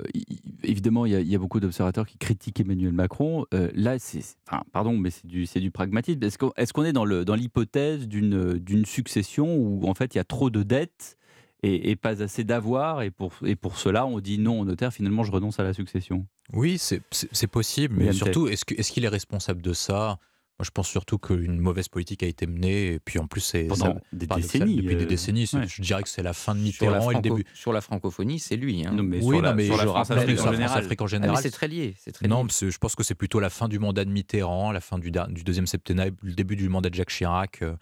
évidemment, 0.63 1.05
il 1.05 1.13
y, 1.13 1.35
a 1.35 1.39
beaucoup 1.39 1.61
d'observateurs 1.61 2.07
qui 2.07 2.17
critiquent 2.17 2.61
Emmanuel 2.61 2.93
Macron. 2.93 3.45
Euh, 3.53 3.71
là, 3.75 3.99
c'est. 3.99 4.23
Enfin, 4.47 4.63
pardon, 4.73 4.97
mais 4.97 5.11
c'est 5.11 5.27
du, 5.27 5.45
du 5.45 5.71
pragmatisme. 5.71 6.21
Est-ce 6.23 6.73
qu'on 6.73 6.85
est, 6.85 6.93
dans 6.93 7.05
l'hypothèse 7.05 8.09
d'une 8.09 8.87
succession 8.87 9.55
où, 9.57 9.87
en 9.87 9.95
fait, 9.95 10.15
il 10.15 10.19
y 10.19 10.21
a 10.21 10.25
trop 10.25 10.49
de 10.49 10.63
dettes 10.63 11.19
et, 11.63 11.97
pas 11.97 12.23
assez 12.23 12.45
d'avoir, 12.45 13.03
et 13.03 13.11
pour, 13.11 13.33
et 13.45 13.57
pour 13.57 13.79
cela, 13.79 14.07
on 14.07 14.21
dit 14.21 14.39
non 14.39 14.61
au 14.61 14.65
notaire, 14.65 14.93
finalement, 14.93 15.25
je 15.25 15.33
renonce 15.33 15.59
à 15.59 15.65
la 15.65 15.75
succession? 15.75 16.27
Oui, 16.53 16.79
c'est 16.79 17.47
possible, 17.49 17.97
mais 17.99 18.13
surtout, 18.13 18.49
est-ce 18.49 18.65
qu'il 18.65 19.05
est, 19.05 19.07
est 19.07 19.11
responsable 19.11 19.61
de 19.61 19.73
ça? 19.73 20.19
Moi, 20.59 20.65
je 20.65 20.73
pense 20.73 20.89
surtout 20.89 21.19
qu'une 21.19 21.61
mauvaise 21.61 21.87
politique 21.87 22.25
a 22.25 22.27
été 22.27 22.49
menée, 22.49 22.95
et 22.95 22.99
puis 22.99 23.21
en 23.21 23.29
plus, 23.29 23.41
c'est 23.41 23.69
pendant 23.69 24.01
des 24.13 24.27
décennies. 24.27 24.79
Depuis 24.79 24.97
des 24.97 25.05
euh, 25.05 25.07
décennies, 25.07 25.47
je 25.47 25.83
dirais 25.83 26.03
que 26.03 26.09
c'est 26.09 26.25
la 26.25 26.33
fin 26.33 26.57
de 26.57 26.61
Mitterrand 26.61 27.13
et 27.13 27.15
le 27.15 27.21
début. 27.21 27.45
Sur 27.55 27.73
la 27.73 27.81
francophonie, 27.81 28.41
c'est 28.41 28.57
lui. 28.57 28.85
Hein. 28.85 28.91
Non, 28.93 29.05
mais 29.05 29.19
oui, 29.23 29.37
sur 29.37 29.43
la, 29.43 29.55
mais 29.55 29.67
sur 29.67 29.77
la 29.77 29.87
France, 29.87 30.11
Afrique, 30.11 30.41
en 30.41 30.51
général. 30.51 30.79
Afrique 30.79 31.01
en 31.01 31.05
ah, 31.05 31.09
général. 31.09 31.39
c'est 31.41 31.53
très 31.53 31.69
lié. 31.69 31.95
Très 32.13 32.27
non, 32.27 32.43
lié. 32.43 32.71
je 32.71 32.79
pense 32.79 32.97
que 32.97 33.05
c'est 33.05 33.15
plutôt 33.15 33.39
la 33.39 33.51
fin 33.51 33.69
du 33.69 33.79
mandat 33.79 34.05
de 34.05 34.11
Mitterrand, 34.11 34.73
la 34.73 34.81
fin 34.81 34.99
du, 34.99 35.13
du 35.13 35.45
deuxième 35.45 35.69
septennat, 35.69 36.07
le 36.23 36.35
début 36.35 36.57
du 36.57 36.69
mandat 36.69 36.91
de 36.91 36.95
Jacques 36.97 37.11
Chirac 37.11 37.63
euh, 37.63 37.77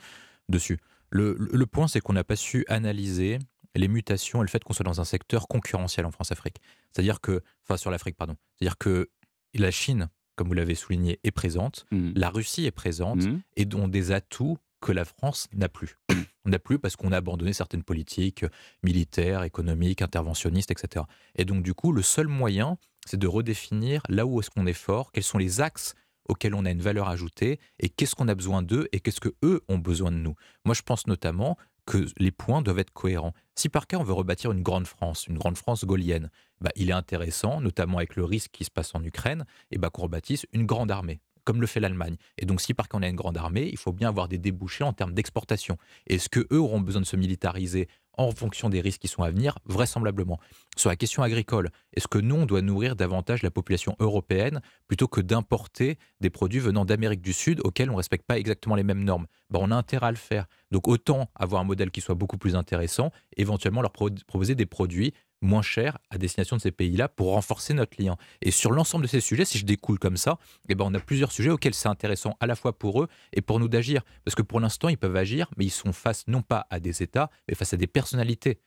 dessus. 0.50 0.78
Le, 1.08 1.34
le, 1.38 1.48
le 1.50 1.66
point, 1.66 1.88
c'est 1.88 2.00
qu'on 2.00 2.12
n'a 2.12 2.24
pas 2.24 2.36
su 2.36 2.66
analyser 2.68 3.38
les 3.74 3.88
mutations 3.88 4.40
et 4.40 4.44
le 4.44 4.50
fait 4.50 4.62
qu'on 4.62 4.74
soit 4.74 4.84
dans 4.84 5.00
un 5.00 5.04
secteur 5.04 5.48
concurrentiel 5.48 6.04
en 6.04 6.10
France-Afrique. 6.10 6.56
C'est-à-dire 6.92 7.22
que, 7.22 7.40
enfin 7.62 7.78
sur 7.78 7.90
l'Afrique, 7.90 8.16
pardon. 8.16 8.36
C'est-à-dire 8.54 8.76
que 8.76 9.08
la 9.54 9.70
Chine 9.70 10.10
comme 10.37 10.49
vous 10.49 10.55
l'avez 10.55 10.74
souligné, 10.74 11.18
est 11.24 11.30
présente. 11.30 11.87
Mmh. 11.91 12.12
La 12.14 12.30
Russie 12.30 12.66
est 12.66 12.70
présente 12.70 13.24
mmh. 13.24 13.41
et 13.57 13.64
dont 13.64 13.89
des 13.89 14.12
atouts 14.12 14.59
que 14.80 14.93
la 14.93 15.05
France 15.05 15.49
n'a 15.53 15.68
plus. 15.68 15.97
On 16.45 16.51
n'a 16.51 16.59
plus 16.61 16.78
parce 16.78 16.95
qu'on 16.95 17.11
a 17.11 17.16
abandonné 17.16 17.53
certaines 17.53 17.82
politiques 17.82 18.45
militaires, 18.84 19.43
économiques, 19.43 20.01
interventionnistes, 20.01 20.70
etc. 20.70 21.05
Et 21.34 21.45
donc, 21.45 21.64
du 21.64 21.74
coup, 21.74 21.91
le 21.91 22.03
seul 22.03 22.28
moyen, 22.28 22.78
c'est 23.05 23.18
de 23.18 23.26
redéfinir 23.26 24.03
là 24.09 24.26
où 24.26 24.39
est-ce 24.39 24.51
qu'on 24.51 24.66
est 24.66 24.72
fort, 24.72 25.11
quels 25.11 25.24
sont 25.24 25.39
les 25.39 25.61
axes 25.61 25.95
auxquels 26.28 26.55
on 26.55 26.64
a 26.64 26.70
une 26.70 26.82
valeur 26.82 27.09
ajoutée 27.09 27.59
et 27.78 27.89
qu'est-ce 27.89 28.14
qu'on 28.14 28.28
a 28.28 28.34
besoin 28.34 28.62
d'eux 28.62 28.89
et 28.93 29.01
qu'est-ce 29.01 29.20
que 29.20 29.34
eux 29.43 29.62
ont 29.68 29.78
besoin 29.78 30.12
de 30.12 30.16
nous. 30.16 30.34
Moi, 30.64 30.74
je 30.74 30.82
pense 30.82 31.07
notamment 31.07 31.57
que 31.87 32.07
les 32.18 32.32
points 32.32 32.62
doivent 32.62 32.80
être 32.80 32.93
cohérents. 32.93 33.32
Si 33.55 33.68
par 33.68 33.87
cas 33.87 33.97
on 33.97 34.03
veut 34.03 34.12
rebâtir 34.12 34.53
une 34.53 34.62
grande 34.62 34.87
France, 34.87 35.26
une 35.26 35.39
grande 35.39 35.57
France 35.57 35.84
gaulienne, 35.84 36.30
bah, 36.61 36.70
il 36.76 36.91
est 36.91 36.95
intéressant, 36.95 37.61
notamment 37.61 37.99
avec 37.99 38.16
le 38.16 38.24
risque 38.24 38.51
qui 38.51 38.64
se 38.64 38.70
passe 38.70 38.95
en 38.95 39.03
Ukraine, 39.03 39.47
et 39.70 39.78
bah, 39.78 39.91
qu'on 39.91 40.03
rebâtisse 40.03 40.47
une 40.53 40.66
grande 40.66 40.91
armée 40.91 41.20
comme 41.47 41.62
le 41.62 41.66
fait 41.66 41.80
l'Allemagne. 41.80 42.16
Et 42.36 42.44
donc, 42.44 42.61
si 42.61 42.74
par 42.74 42.88
cas 42.88 42.99
on 42.99 43.03
a 43.03 43.09
une 43.09 43.16
grande 43.16 43.38
armée, 43.38 43.70
il 43.72 43.78
faut 43.78 43.92
bien 43.92 44.09
avoir 44.09 44.28
des 44.28 44.36
débouchés 44.36 44.84
en 44.84 44.92
termes 44.92 45.14
d'exportation. 45.14 45.78
Est-ce 46.07 46.28
que 46.28 46.47
eux 46.53 46.61
auront 46.61 46.80
besoin 46.80 47.01
de 47.01 47.07
se 47.07 47.16
militariser 47.16 47.88
en 48.16 48.30
fonction 48.32 48.68
des 48.68 48.80
risques 48.80 49.01
qui 49.01 49.09
sont 49.09 49.22
à 49.22 49.30
venir 49.30 49.59
Vraisemblablement. 49.66 50.40
Sur 50.76 50.90
la 50.90 50.97
question 50.97 51.22
agricole, 51.22 51.70
est-ce 51.92 52.09
que 52.09 52.18
nous, 52.18 52.34
on 52.34 52.47
doit 52.47 52.62
nourrir 52.62 52.97
davantage 52.97 53.42
la 53.42 53.51
population 53.51 53.97
européenne 53.99 54.61
plutôt 54.88 55.09
que 55.09 55.20
d'importer 55.20 55.99
des 56.20 56.30
produits 56.30 56.61
venant 56.61 56.84
d'Amérique 56.84 57.22
du 57.22 57.32
Sud 57.32 57.61
auxquels 57.64 57.90
on 57.90 57.92
ne 57.92 57.99
respecte 57.99 58.26
pas 58.26 58.38
exactement 58.38 58.74
les 58.74 58.84
mêmes 58.84 59.05
normes? 59.05 59.26
Ben, 59.51 59.61
On 59.62 59.70
a 59.70 59.76
intérêt 59.76 60.07
à 60.07 60.11
le 60.11 60.16
faire. 60.16 60.47
Donc 60.70 60.88
autant 60.88 61.30
avoir 61.34 61.61
un 61.61 61.64
modèle 61.64 61.90
qui 61.90 62.01
soit 62.01 62.14
beaucoup 62.14 62.38
plus 62.38 62.57
intéressant, 62.57 63.11
éventuellement 63.36 63.82
leur 63.82 63.92
proposer 63.92 64.55
des 64.55 64.66
produits 64.66 65.12
moins 65.41 65.62
cher 65.62 65.99
à 66.11 66.18
destination 66.18 66.57
de 66.57 66.61
ces 66.61 66.72
pays-là 66.72 67.09
pour 67.09 67.32
renforcer 67.32 67.74
notre 67.74 68.01
lien. 68.03 68.16
Et 68.43 68.51
sur 68.51 68.72
l'ensemble 68.72 69.05
de 69.05 69.09
ces 69.09 69.20
sujets, 69.20 69.45
si 69.45 69.59
je 69.59 69.64
découle 69.64 69.99
comme 69.99 70.16
ça, 70.16 70.39
eh 70.68 70.74
ben 70.74 70.84
on 70.87 70.95
a 70.95 71.01
plusieurs 71.01 71.32
sujets 71.32 71.51
auxquels 71.51 71.74
c'est 71.74 71.89
intéressant 71.89 72.37
à 72.41 72.47
la 72.47 72.57
fois 72.57 72.78
pour 72.78 73.03
eux 73.03 73.09
et 73.32 73.41
pour 73.41 73.61
nous 73.61 73.68
d'agir. 73.68 74.03
Parce 74.24 74.34
que 74.34 74.43
pour 74.43 74.61
l'instant, 74.61 74.89
ils 74.89 74.99
peuvent 74.99 75.16
agir, 75.16 75.51
mais 75.57 75.64
ils 75.64 75.70
sont 75.70 75.93
face 75.93 76.24
non 76.26 76.43
pas 76.43 76.66
à 76.70 76.80
des 76.80 77.03
États, 77.03 77.30
mais 77.49 77.55
face 77.55 77.74
à 77.74 77.76
des 77.76 77.87
personnalités. 77.87 78.61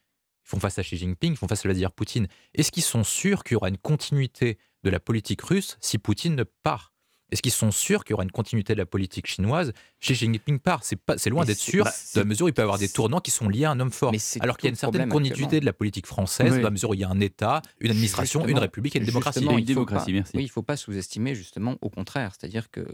Ils 0.46 0.50
font 0.50 0.60
face 0.60 0.80
à 0.80 0.84
Xi 0.84 0.98
Jinping, 0.98 1.34
ils 1.34 1.38
font 1.38 1.48
face 1.48 1.66
à 1.66 1.68
Vladimir 1.68 1.92
Poutine. 1.92 2.28
Est-ce 2.54 2.72
qu'ils 2.72 2.84
sont 2.84 3.04
sûrs 3.04 3.44
qu'il 3.44 3.54
y 3.54 3.58
aura 3.58 3.70
une 3.70 3.78
continuité 3.78 4.58
de 4.84 4.90
la 4.90 5.00
politique 5.00 5.42
russe 5.42 5.78
si 5.80 5.98
Poutine 5.98 6.36
ne 6.36 6.44
part? 6.44 6.94
Est-ce 7.32 7.42
qu'ils 7.42 7.52
sont 7.52 7.72
sûrs 7.72 8.04
qu'il 8.04 8.12
y 8.12 8.16
aura 8.16 8.24
une 8.24 8.32
continuité 8.32 8.74
de 8.74 8.80
la 8.80 8.86
politique 8.86 9.28
chinoise 9.28 9.74
Xi 10.02 10.16
Jinping 10.16 10.60
part? 10.60 10.84
C'est, 10.84 10.96
pas, 10.96 11.18
c'est 11.18 11.30
loin 11.30 11.46
d'être 11.46 11.58
sûr, 11.58 11.86
bah, 11.86 11.92
dans 12.16 12.22
la 12.22 12.26
mesure 12.26 12.46
où 12.46 12.50
il 12.50 12.54
peut 12.54 12.62
y 12.62 12.64
avoir 12.64 12.78
des 12.78 12.90
tournants 12.90 13.20
qui 13.20 13.32
sont 13.32 13.50
liés 13.50 13.66
à 13.66 13.72
un 13.72 13.80
homme 13.80 13.92
fort. 13.92 14.14
Alors 14.40 14.58
qu'il 14.58 14.68
y 14.68 14.70
a 14.70 14.72
une 14.72 14.76
certaine 14.76 15.10
continuité 15.10 15.60
de 15.60 15.66
la 15.66 15.74
politique 15.74 16.08
française, 16.08 16.56
dans 16.56 16.62
la 16.62 16.72
mesure 16.72 16.90
où 16.90 16.94
il 16.94 17.02
y 17.02 17.04
a 17.04 17.10
un 17.10 17.20
État, 17.20 17.62
une 17.80 17.92
administration, 17.92 18.48
une 18.48 18.58
république 18.58 18.96
et 18.96 19.00
une 19.00 19.06
démocratie. 19.06 19.46
Une 19.46 19.66
démocratie, 19.66 20.14
merci. 20.14 20.32
Oui, 20.36 20.44
il 20.44 20.48
ne 20.48 20.52
faut 20.52 20.64
pas 20.64 20.78
sous-estimer, 20.78 21.36
justement, 21.36 21.78
au 21.82 21.90
contraire. 21.90 22.34
C'est-à-dire 22.38 22.72
que 22.72 22.86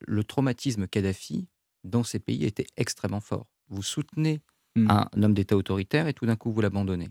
le 0.00 0.24
traumatisme 0.24 0.86
Kadhafi, 0.86 1.48
dans 1.84 2.04
ces 2.04 2.18
pays, 2.18 2.44
était 2.44 2.66
extrêmement 2.76 3.20
fort. 3.20 3.46
Vous 3.68 3.82
soutenez 3.82 4.40
hmm. 4.76 4.90
un 4.90 5.22
homme 5.22 5.34
d'État 5.34 5.56
autoritaire 5.56 6.06
et 6.08 6.14
tout 6.14 6.26
d'un 6.26 6.36
coup, 6.36 6.52
vous 6.52 6.60
l'abandonnez. 6.60 7.08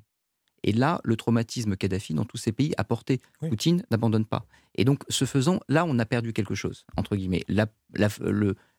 Et 0.64 0.72
là, 0.72 1.02
le 1.04 1.16
traumatisme 1.16 1.76
Kadhafi 1.76 2.14
dans 2.14 2.26
tous 2.26 2.38
ces 2.38 2.52
pays 2.52 2.74
a 2.78 2.84
porté. 2.84 3.22
Poutine 3.40 3.84
n'abandonne 3.92 4.26
pas. 4.26 4.46
Et 4.76 4.86
donc, 4.86 5.04
ce 5.10 5.26
faisant, 5.26 5.60
là, 5.68 5.86
on 5.86 5.98
a 6.00 6.06
perdu 6.06 6.34
quelque 6.34 6.56
chose, 6.56 6.86
entre 6.98 7.16
guillemets. 7.16 7.46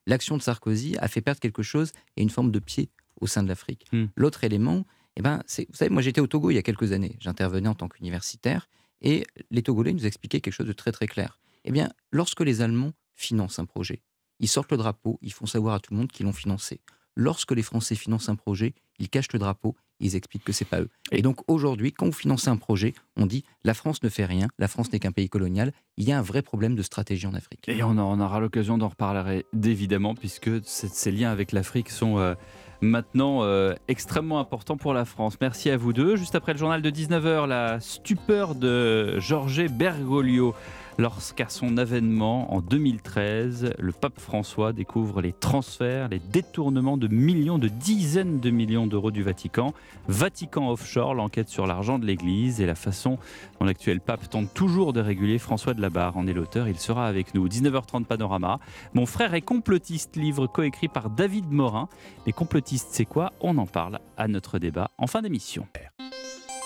L'action 0.06 0.36
de 0.36 0.42
Sarkozy 0.42 0.96
a 0.98 1.08
fait 1.08 1.20
perdre 1.20 1.40
quelque 1.40 1.62
chose 1.62 1.92
et 2.16 2.22
une 2.22 2.30
forme 2.30 2.50
de 2.50 2.58
pied 2.58 2.90
au 3.20 3.26
sein 3.26 3.42
de 3.42 3.48
l'Afrique. 3.48 3.86
Hmm. 3.92 4.06
L'autre 4.16 4.44
élément, 4.44 4.84
eh 5.16 5.22
ben, 5.22 5.42
vous 5.46 5.74
savez, 5.74 5.90
moi 5.90 6.02
j'étais 6.02 6.20
au 6.20 6.26
Togo 6.26 6.50
il 6.50 6.54
y 6.54 6.58
a 6.58 6.62
quelques 6.62 6.92
années. 6.92 7.16
J'intervenais 7.20 7.68
en 7.68 7.74
tant 7.74 7.88
qu'universitaire 7.88 8.68
et 9.02 9.26
les 9.50 9.62
Togolais 9.62 9.92
nous 9.92 10.06
expliquaient 10.06 10.40
quelque 10.40 10.54
chose 10.54 10.66
de 10.66 10.72
très 10.72 10.92
très 10.92 11.06
clair. 11.06 11.38
Eh 11.64 11.72
bien, 11.72 11.90
lorsque 12.10 12.40
les 12.40 12.62
Allemands 12.62 12.92
financent 13.14 13.58
un 13.58 13.66
projet, 13.66 14.02
ils 14.38 14.48
sortent 14.48 14.70
le 14.70 14.78
drapeau, 14.78 15.18
ils 15.20 15.32
font 15.32 15.46
savoir 15.46 15.74
à 15.74 15.80
tout 15.80 15.92
le 15.92 15.98
monde 15.98 16.10
qu'ils 16.10 16.26
l'ont 16.26 16.32
financé. 16.32 16.80
Lorsque 17.14 17.52
les 17.52 17.62
Français 17.62 17.94
financent 17.94 18.28
un 18.28 18.36
projet, 18.36 18.74
ils 18.98 19.10
cachent 19.10 19.32
le 19.32 19.38
drapeau 19.38 19.76
ils 20.00 20.16
expliquent 20.16 20.44
que 20.44 20.52
c'est 20.52 20.64
pas 20.64 20.80
eux. 20.80 20.88
Et 21.12 21.22
donc 21.22 21.38
aujourd'hui, 21.48 21.92
quand 21.92 22.06
vous 22.06 22.12
financez 22.12 22.48
un 22.48 22.56
projet, 22.56 22.94
on 23.16 23.26
dit 23.26 23.44
la 23.64 23.74
France 23.74 24.02
ne 24.02 24.08
fait 24.08 24.24
rien, 24.24 24.48
la 24.58 24.68
France 24.68 24.92
n'est 24.92 24.98
qu'un 24.98 25.12
pays 25.12 25.28
colonial. 25.28 25.72
Il 25.96 26.08
y 26.08 26.12
a 26.12 26.18
un 26.18 26.22
vrai 26.22 26.42
problème 26.42 26.74
de 26.74 26.82
stratégie 26.82 27.26
en 27.26 27.34
Afrique. 27.34 27.68
Et 27.68 27.82
on, 27.82 27.98
aura 27.98 28.40
l'occasion 28.40 28.78
d'en 28.78 28.88
reparler 28.88 29.44
évidemment, 29.64 30.14
puisque 30.14 30.50
ces 30.64 31.10
liens 31.10 31.30
avec 31.30 31.52
l'Afrique 31.52 31.90
sont 31.90 32.18
euh, 32.18 32.34
maintenant 32.80 33.42
euh, 33.42 33.74
extrêmement 33.88 34.40
importants 34.40 34.76
pour 34.76 34.94
la 34.94 35.04
France. 35.04 35.36
Merci 35.40 35.70
à 35.70 35.76
vous 35.76 35.92
deux. 35.92 36.16
Juste 36.16 36.34
après 36.34 36.52
le 36.52 36.58
journal 36.58 36.82
de 36.82 36.90
19h, 36.90 37.46
la 37.46 37.80
stupeur 37.80 38.54
de 38.54 39.18
Georges 39.18 39.68
Bergoglio 39.68 40.54
lorsqu'à 40.98 41.48
son 41.48 41.76
avènement 41.76 42.54
en 42.54 42.60
2013, 42.60 43.74
le 43.78 43.92
pape 43.92 44.18
François 44.18 44.72
découvre 44.72 45.22
les 45.22 45.32
transferts, 45.32 46.08
les 46.08 46.18
détournements 46.18 46.96
de 46.96 47.08
millions, 47.08 47.58
de 47.58 47.68
dizaines 47.68 48.40
de 48.40 48.50
millions 48.50 48.86
d'euros 48.86 49.10
du 49.10 49.22
Vatican. 49.22 49.72
Vatican 50.08 50.70
Offshore, 50.70 51.14
l'enquête 51.14 51.48
sur 51.48 51.66
l'argent 51.66 51.98
de 51.98 52.06
l'Église 52.06 52.60
et 52.60 52.66
la 52.66 52.74
façon 52.74 53.18
dont 53.58 53.66
l'actuel 53.66 54.00
pape 54.00 54.28
tente 54.28 54.52
toujours 54.54 54.92
de 54.92 55.00
réguler. 55.00 55.38
François 55.38 55.74
de 55.74 55.80
la 55.80 55.90
Barre 55.90 56.16
en 56.16 56.26
est 56.26 56.32
l'auteur, 56.32 56.68
il 56.68 56.78
sera 56.78 57.06
avec 57.06 57.34
nous. 57.34 57.48
19h30 57.48 58.04
Panorama. 58.04 58.58
Mon 58.94 59.06
frère 59.06 59.34
est 59.34 59.42
complotiste, 59.42 60.16
livre 60.16 60.46
coécrit 60.46 60.88
par 60.88 61.10
David 61.10 61.50
Morin. 61.50 61.88
Les 62.26 62.32
complotistes, 62.32 62.88
c'est 62.90 63.04
quoi? 63.04 63.32
On 63.40 63.58
en 63.58 63.66
parle 63.66 63.98
à 64.16 64.28
notre 64.28 64.58
débat 64.58 64.90
en 64.98 65.06
fin 65.06 65.22
d'émission. 65.22 65.66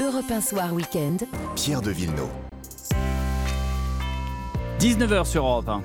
Europe 0.00 0.30
1 0.30 0.40
Soir 0.40 0.72
Week-end. 0.72 1.18
Pierre 1.54 1.82
de 1.82 1.90
Villeneuve. 1.90 2.53
19h 4.80 5.24
sur 5.24 5.46
Europe 5.46 5.68
1. 5.68 5.82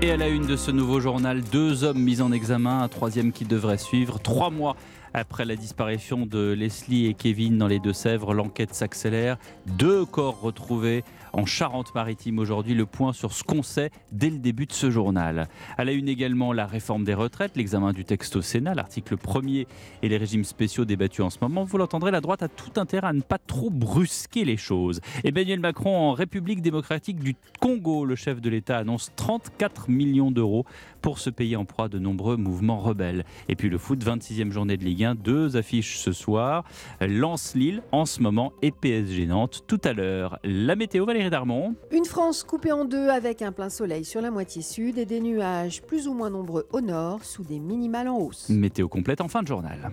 Et 0.00 0.10
à 0.10 0.16
la 0.16 0.28
une 0.28 0.46
de 0.46 0.56
ce 0.56 0.70
nouveau 0.70 1.00
journal, 1.00 1.42
deux 1.42 1.84
hommes 1.84 1.98
mis 1.98 2.20
en 2.20 2.32
examen, 2.32 2.82
un 2.82 2.88
troisième 2.88 3.32
qui 3.32 3.44
devrait 3.44 3.78
suivre. 3.78 4.18
Trois 4.20 4.50
mois 4.50 4.76
après 5.12 5.44
la 5.44 5.56
disparition 5.56 6.26
de 6.26 6.52
Leslie 6.52 7.06
et 7.06 7.14
Kevin 7.14 7.58
dans 7.58 7.66
les 7.66 7.80
Deux-Sèvres, 7.80 8.34
l'enquête 8.34 8.74
s'accélère. 8.74 9.38
Deux 9.66 10.04
corps 10.04 10.40
retrouvés 10.40 11.04
en 11.32 11.46
Charente-Maritime 11.46 12.38
aujourd'hui. 12.38 12.74
Le 12.74 12.86
point 12.86 13.12
sur 13.12 13.32
ce 13.32 13.44
qu'on 13.44 13.62
sait 13.62 13.90
dès 14.12 14.30
le 14.30 14.38
début 14.38 14.66
de 14.66 14.72
ce 14.72 14.90
journal. 14.90 15.48
À 15.76 15.84
la 15.84 15.92
une 15.92 16.08
également, 16.08 16.52
la 16.52 16.66
réforme 16.66 17.04
des 17.04 17.14
retraites, 17.14 17.56
l'examen 17.56 17.92
du 17.92 18.04
texte 18.04 18.36
au 18.36 18.42
Sénat, 18.42 18.74
l'article 18.74 19.16
1er 19.16 19.66
et 20.02 20.08
les 20.08 20.16
régimes 20.16 20.44
spéciaux 20.44 20.84
débattus 20.84 21.24
en 21.24 21.30
ce 21.30 21.38
moment. 21.40 21.64
Vous 21.64 21.78
l'entendrez, 21.78 22.10
la 22.10 22.20
droite 22.20 22.42
a 22.42 22.48
tout 22.48 22.80
intérêt 22.80 23.08
à 23.08 23.12
ne 23.12 23.20
pas 23.20 23.38
trop 23.38 23.70
brusquer 23.70 24.44
les 24.44 24.56
choses. 24.56 25.00
Emmanuel 25.24 25.60
Macron 25.60 25.96
en 25.96 26.12
République 26.12 26.62
démocratique 26.62 27.18
du 27.18 27.36
Congo, 27.60 28.04
le 28.04 28.16
chef 28.16 28.40
de 28.40 28.50
l'État 28.50 28.78
annonce 28.78 29.12
34 29.16 29.90
millions 29.90 30.30
d'euros 30.30 30.64
pour 31.00 31.18
ce 31.18 31.30
pays 31.30 31.56
en 31.56 31.64
proie 31.64 31.86
à 31.86 31.88
de 31.88 31.98
nombreux 31.98 32.36
mouvements 32.36 32.78
rebelles. 32.78 33.24
Et 33.48 33.56
puis 33.56 33.68
le 33.68 33.78
foot, 33.78 34.04
26e 34.04 34.50
journée 34.50 34.76
de 34.76 34.84
Ligue 34.84 35.04
1, 35.04 35.14
deux 35.14 35.56
affiches 35.56 35.98
ce 35.98 36.12
soir. 36.12 36.64
Lance-Lille 37.00 37.82
en 37.92 38.06
ce 38.06 38.20
moment 38.20 38.52
et 38.62 38.70
PSG 38.70 39.26
Nantes 39.26 39.64
tout 39.66 39.80
à 39.84 39.92
l'heure. 39.92 40.38
La 40.44 40.76
météo, 40.76 41.04
Valérie 41.04 41.30
Darmon. 41.30 41.74
Une 41.90 42.04
France 42.04 42.44
coupée 42.44 42.72
en 42.72 42.84
deux 42.84 43.08
avec 43.08 43.42
un 43.42 43.52
plein 43.52 43.70
soleil 43.70 44.04
sur 44.04 44.20
la 44.20 44.30
moitié 44.30 44.62
sud 44.62 44.98
et 44.98 45.06
des 45.06 45.20
nuages 45.20 45.82
plus 45.82 46.08
ou 46.08 46.14
moins 46.14 46.30
nombreux 46.30 46.66
au 46.72 46.80
nord 46.80 47.24
sous 47.24 47.44
des 47.44 47.58
minimales 47.58 48.08
en 48.08 48.18
hausse. 48.18 48.48
Météo 48.48 48.88
complète 48.88 49.20
en 49.20 49.28
fin 49.28 49.42
de 49.42 49.48
journal. 49.48 49.92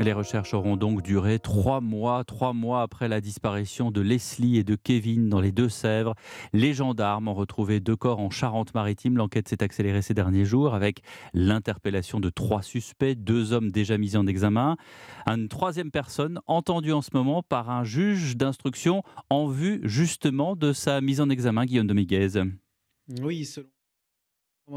Les 0.00 0.12
recherches 0.14 0.54
auront 0.54 0.76
donc 0.76 1.02
duré 1.02 1.38
trois 1.38 1.82
mois, 1.82 2.24
trois 2.24 2.54
mois 2.54 2.80
après 2.80 3.08
la 3.08 3.20
disparition 3.20 3.90
de 3.90 4.00
Leslie 4.00 4.56
et 4.56 4.64
de 4.64 4.74
Kevin 4.74 5.28
dans 5.28 5.40
les 5.40 5.52
Deux-Sèvres. 5.52 6.14
Les 6.54 6.72
gendarmes 6.72 7.28
ont 7.28 7.34
retrouvé 7.34 7.78
deux 7.78 7.96
corps 7.96 8.20
en 8.20 8.30
Charente-Maritime. 8.30 9.18
L'enquête 9.18 9.48
s'est 9.48 9.62
accélérée 9.62 10.00
ces 10.00 10.14
derniers 10.14 10.46
jours 10.46 10.74
avec 10.74 11.00
l'interpellation 11.34 12.20
de 12.20 12.30
trois 12.30 12.62
suspects, 12.62 13.14
deux 13.14 13.52
hommes 13.52 13.70
déjà 13.70 13.98
mis 13.98 14.16
en 14.16 14.26
examen. 14.26 14.76
Une 15.26 15.48
troisième 15.48 15.90
personne 15.90 16.40
entendue 16.46 16.92
en 16.92 17.02
ce 17.02 17.10
moment 17.12 17.42
par 17.42 17.68
un 17.68 17.84
juge 17.84 18.38
d'instruction 18.38 19.02
en 19.28 19.46
vue 19.46 19.80
justement 19.82 20.56
de 20.56 20.72
sa 20.72 21.02
mise 21.02 21.20
en 21.20 21.28
examen, 21.28 21.66
Guillaume 21.66 21.86
Dominguez. 21.86 22.42
Oui, 23.20 23.44
selon 23.44 23.66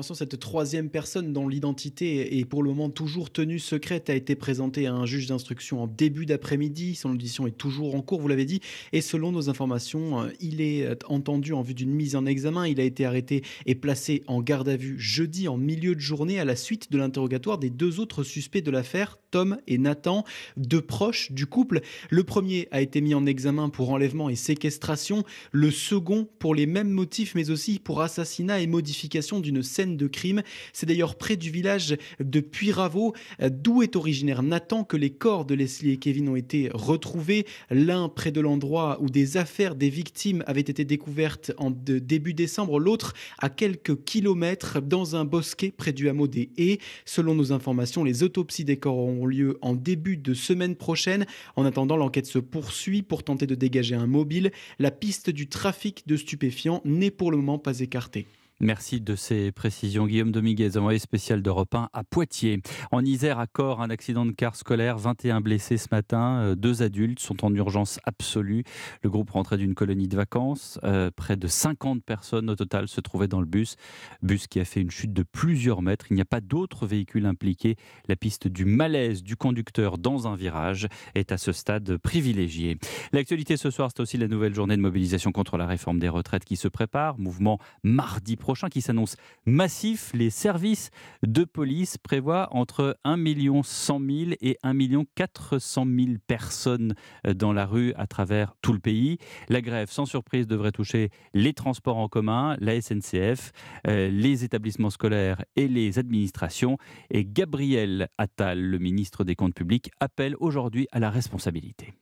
cette 0.02 0.40
troisième 0.40 0.90
personne 0.90 1.34
dont 1.34 1.48
l'identité 1.48 2.40
est 2.40 2.46
pour 2.46 2.64
le 2.64 2.72
moment 2.72 2.90
toujours 2.90 3.32
tenue 3.32 3.60
secrète 3.60 4.10
a 4.10 4.16
été 4.16 4.36
présentée 4.36 4.88
à 4.88 4.94
un 4.94 5.06
juge 5.06 5.28
d'instruction 5.28 5.84
en 5.84 5.88
début 5.88 6.26
d'après-midi. 6.26 6.96
Son 6.96 7.12
audition 7.12 7.46
est 7.46 7.58
toujours 7.58 7.94
en 7.94 8.02
cours, 8.02 8.20
vous 8.20 8.28
l'avez 8.28 8.46
dit. 8.46 8.60
Et 8.92 9.02
selon 9.02 9.32
nos 9.32 9.50
informations, 9.50 10.22
euh, 10.22 10.30
il 10.40 10.62
est 10.62 10.86
euh, 10.86 10.96
entendu 11.08 11.54
en 11.54 11.62
vue 11.62 11.76
d'une 11.76 11.92
mise 11.92 12.16
en 12.16 12.26
examen. 12.26 12.68
Il 12.68 12.80
a 12.80 12.84
été 12.84 13.06
arrêté 13.06 13.44
et 13.68 13.76
placé 13.76 14.24
en 14.26 14.42
garde 14.42 14.70
à 14.70 14.78
vue 14.78 15.00
jeudi 15.00 15.48
en 15.48 15.58
milieu 15.58 15.94
de 15.94 16.00
journée 16.00 16.40
à 16.40 16.46
la 16.46 16.56
suite 16.56 16.92
de 16.92 16.98
l'interrogatoire 16.98 17.60
des 17.60 17.70
deux 17.70 18.00
autres 18.00 18.24
suspects 18.24 18.64
de 18.64 18.72
l'affaire, 18.72 19.20
Tom 19.30 19.58
et 19.68 19.78
Nathan, 19.78 20.24
deux 20.58 20.82
proches 20.82 21.32
du 21.32 21.46
couple. 21.46 21.82
Le 22.10 22.24
premier 22.24 22.68
a 22.72 22.82
été 22.82 23.00
mis 23.02 23.14
en 23.14 23.26
examen 23.26 23.70
pour 23.70 23.92
enlèvement 23.92 24.30
et 24.30 24.36
séquestration. 24.36 25.24
Le 25.52 25.70
second 25.72 26.28
pour 26.40 26.56
les 26.56 26.66
mêmes 26.66 26.90
motifs, 26.90 27.36
mais 27.36 27.52
aussi 27.52 27.80
pour 27.80 28.02
assassinat 28.02 28.60
et 28.60 28.68
modification 28.68 29.40
d'une 29.40 29.62
scène 29.62 29.83
de 29.86 30.08
crime. 30.08 30.42
C'est 30.74 30.86
d'ailleurs 30.86 31.16
près 31.16 31.36
du 31.36 31.52
village 31.52 31.98
de 32.20 32.40
Puyraveau, 32.40 33.14
d'où 33.40 33.82
est 33.84 33.96
originaire 33.96 34.44
Nathan, 34.44 34.84
que 34.84 34.98
les 34.98 35.10
corps 35.10 35.46
de 35.46 35.56
Leslie 35.56 35.92
et 35.92 35.98
Kevin 35.98 36.30
ont 36.30 36.36
été 36.36 36.70
retrouvés. 36.74 37.46
L'un 37.70 38.10
près 38.10 38.32
de 38.32 38.42
l'endroit 38.42 38.98
où 39.02 39.10
des 39.10 39.38
affaires 39.38 39.76
des 39.76 39.90
victimes 39.90 40.44
avaient 40.48 40.62
été 40.62 40.86
découvertes 40.86 41.52
en 41.58 41.72
début 41.72 42.34
décembre, 42.34 42.80
l'autre 42.80 43.14
à 43.40 43.50
quelques 43.50 44.04
kilomètres 44.04 44.82
dans 44.82 45.16
un 45.16 45.26
bosquet 45.26 45.72
près 45.76 45.94
du 45.94 46.10
hameau 46.10 46.28
des 46.28 46.50
Haies. 46.58 46.80
Selon 47.06 47.36
nos 47.36 47.52
informations, 47.52 48.04
les 48.04 48.24
autopsies 48.24 48.66
des 48.66 48.78
corps 48.78 48.98
auront 48.98 49.26
lieu 49.26 49.58
en 49.62 49.74
début 49.74 50.18
de 50.18 50.34
semaine 50.34 50.76
prochaine. 50.76 51.26
En 51.56 51.66
attendant, 51.66 51.98
l'enquête 51.98 52.26
se 52.26 52.40
poursuit 52.40 53.02
pour 53.02 53.24
tenter 53.24 53.48
de 53.48 53.56
dégager 53.56 53.96
un 53.96 54.08
mobile. 54.08 54.52
La 54.80 54.92
piste 54.92 55.30
du 55.30 55.48
trafic 55.48 56.04
de 56.08 56.18
stupéfiants 56.18 56.82
n'est 56.86 57.12
pour 57.12 57.32
le 57.32 57.38
moment 57.38 57.60
pas 57.60 57.80
écartée. 57.80 58.28
Merci 58.60 59.02
de 59.02 59.16
ces 59.16 59.52
précisions. 59.52 60.06
Guillaume 60.06 60.32
Dominguez, 60.32 60.78
envoyé 60.78 61.00
spécial 61.00 61.42
d'Europe 61.42 61.74
1 61.74 61.90
à 61.92 62.04
Poitiers. 62.04 62.62
En 62.92 63.04
Isère, 63.04 63.40
à 63.40 63.48
Corps, 63.48 63.82
un 63.82 63.90
accident 63.90 64.26
de 64.26 64.32
car 64.32 64.56
scolaire, 64.56 64.98
21 64.98 65.42
blessés 65.42 65.78
ce 65.78 65.88
matin. 65.92 66.40
Euh, 66.40 66.56
deux 66.56 66.84
adultes 66.84 67.20
sont 67.20 67.44
en 67.44 67.54
urgence 67.54 68.00
absolue. 68.04 68.64
Le 69.02 69.10
groupe 69.10 69.32
rentrait 69.32 69.58
d'une 69.58 69.74
colonie 69.74 70.08
de 70.08 70.16
vacances. 70.16 70.80
Euh, 70.84 71.10
près 71.14 71.36
de 71.36 71.48
50 71.48 72.04
personnes 72.04 72.50
au 72.50 72.56
total 72.56 72.88
se 72.88 73.02
trouvaient 73.02 73.28
dans 73.28 73.40
le 73.40 73.48
bus. 73.48 73.76
Bus 74.22 74.48
qui 74.48 74.60
a 74.60 74.66
fait 74.66 74.82
une 74.82 74.92
chute 74.92 75.14
de 75.14 75.24
plusieurs 75.24 75.82
mètres. 75.82 76.06
Il 76.12 76.16
n'y 76.16 76.22
a 76.22 76.26
pas 76.26 76.42
d'autres 76.42 76.86
véhicules 76.86 77.26
impliqués. 77.26 77.76
La 78.08 78.16
piste 78.16 78.48
du 78.48 78.66
malaise 78.66 79.24
du 79.24 79.36
conducteur 79.36 79.98
dans 79.98 80.28
un 80.28 80.36
virage 80.36 80.88
est 81.16 81.32
à 81.32 81.38
ce 81.38 81.52
stade 81.54 81.98
privilégiée. 81.98 82.78
L'actualité 83.14 83.58
ce 83.58 83.72
soir, 83.72 83.90
c'est 83.94 84.02
aussi 84.02 84.18
la 84.18 84.28
nouvelle 84.28 84.54
journée 84.54 84.78
de 84.78 84.82
mobilisation 84.82 85.32
contre 85.32 85.58
la 85.58 85.66
réforme 85.66 85.98
des 86.00 86.10
retraites 86.10 86.46
qui 86.46 86.56
se 86.56 86.68
prépare. 86.68 87.18
Mouvement 87.18 87.60
mardi 87.84 88.38
prochain 88.44 88.68
qui 88.68 88.82
s'annonce 88.82 89.16
massif. 89.46 90.12
Les 90.14 90.30
services 90.30 90.92
de 91.26 91.46
police 91.46 91.98
prévoient 91.98 92.50
entre 92.52 92.98
1 93.06 93.16
100 93.64 94.00
000 94.00 94.32
et 94.42 94.58
1 94.64 94.74
400 95.16 95.86
000 95.86 96.18
personnes 96.28 96.94
euh, 97.26 97.34
dans 97.34 97.54
la 97.54 97.66
rue 97.66 97.94
à 97.96 98.06
travers 98.06 98.54
tout 98.62 98.74
le 98.74 98.80
pays. 98.80 99.18
La 99.48 99.62
grève, 99.62 99.90
sans 99.90 100.06
surprise, 100.06 100.46
devrait 100.46 100.74
toucher 100.74 101.10
les 101.34 101.54
transports 101.54 101.98
en 101.98 102.10
commun, 102.10 102.58
la 102.60 102.80
SNCF, 102.82 103.54
euh, 103.88 104.10
les 104.10 104.44
établissements 104.44 104.90
scolaires 104.90 105.44
et 105.56 105.70
les 105.70 105.98
administrations. 105.98 106.78
Et 107.10 107.24
Gabriel 107.24 108.10
Attal, 108.18 108.60
le 108.60 108.78
ministre 108.78 109.24
des 109.24 109.36
Comptes 109.36 109.56
publics, 109.56 109.90
appelle 110.02 110.36
aujourd'hui 110.40 110.88
à 110.92 111.00
la 111.00 111.10
responsabilité. 111.10 111.94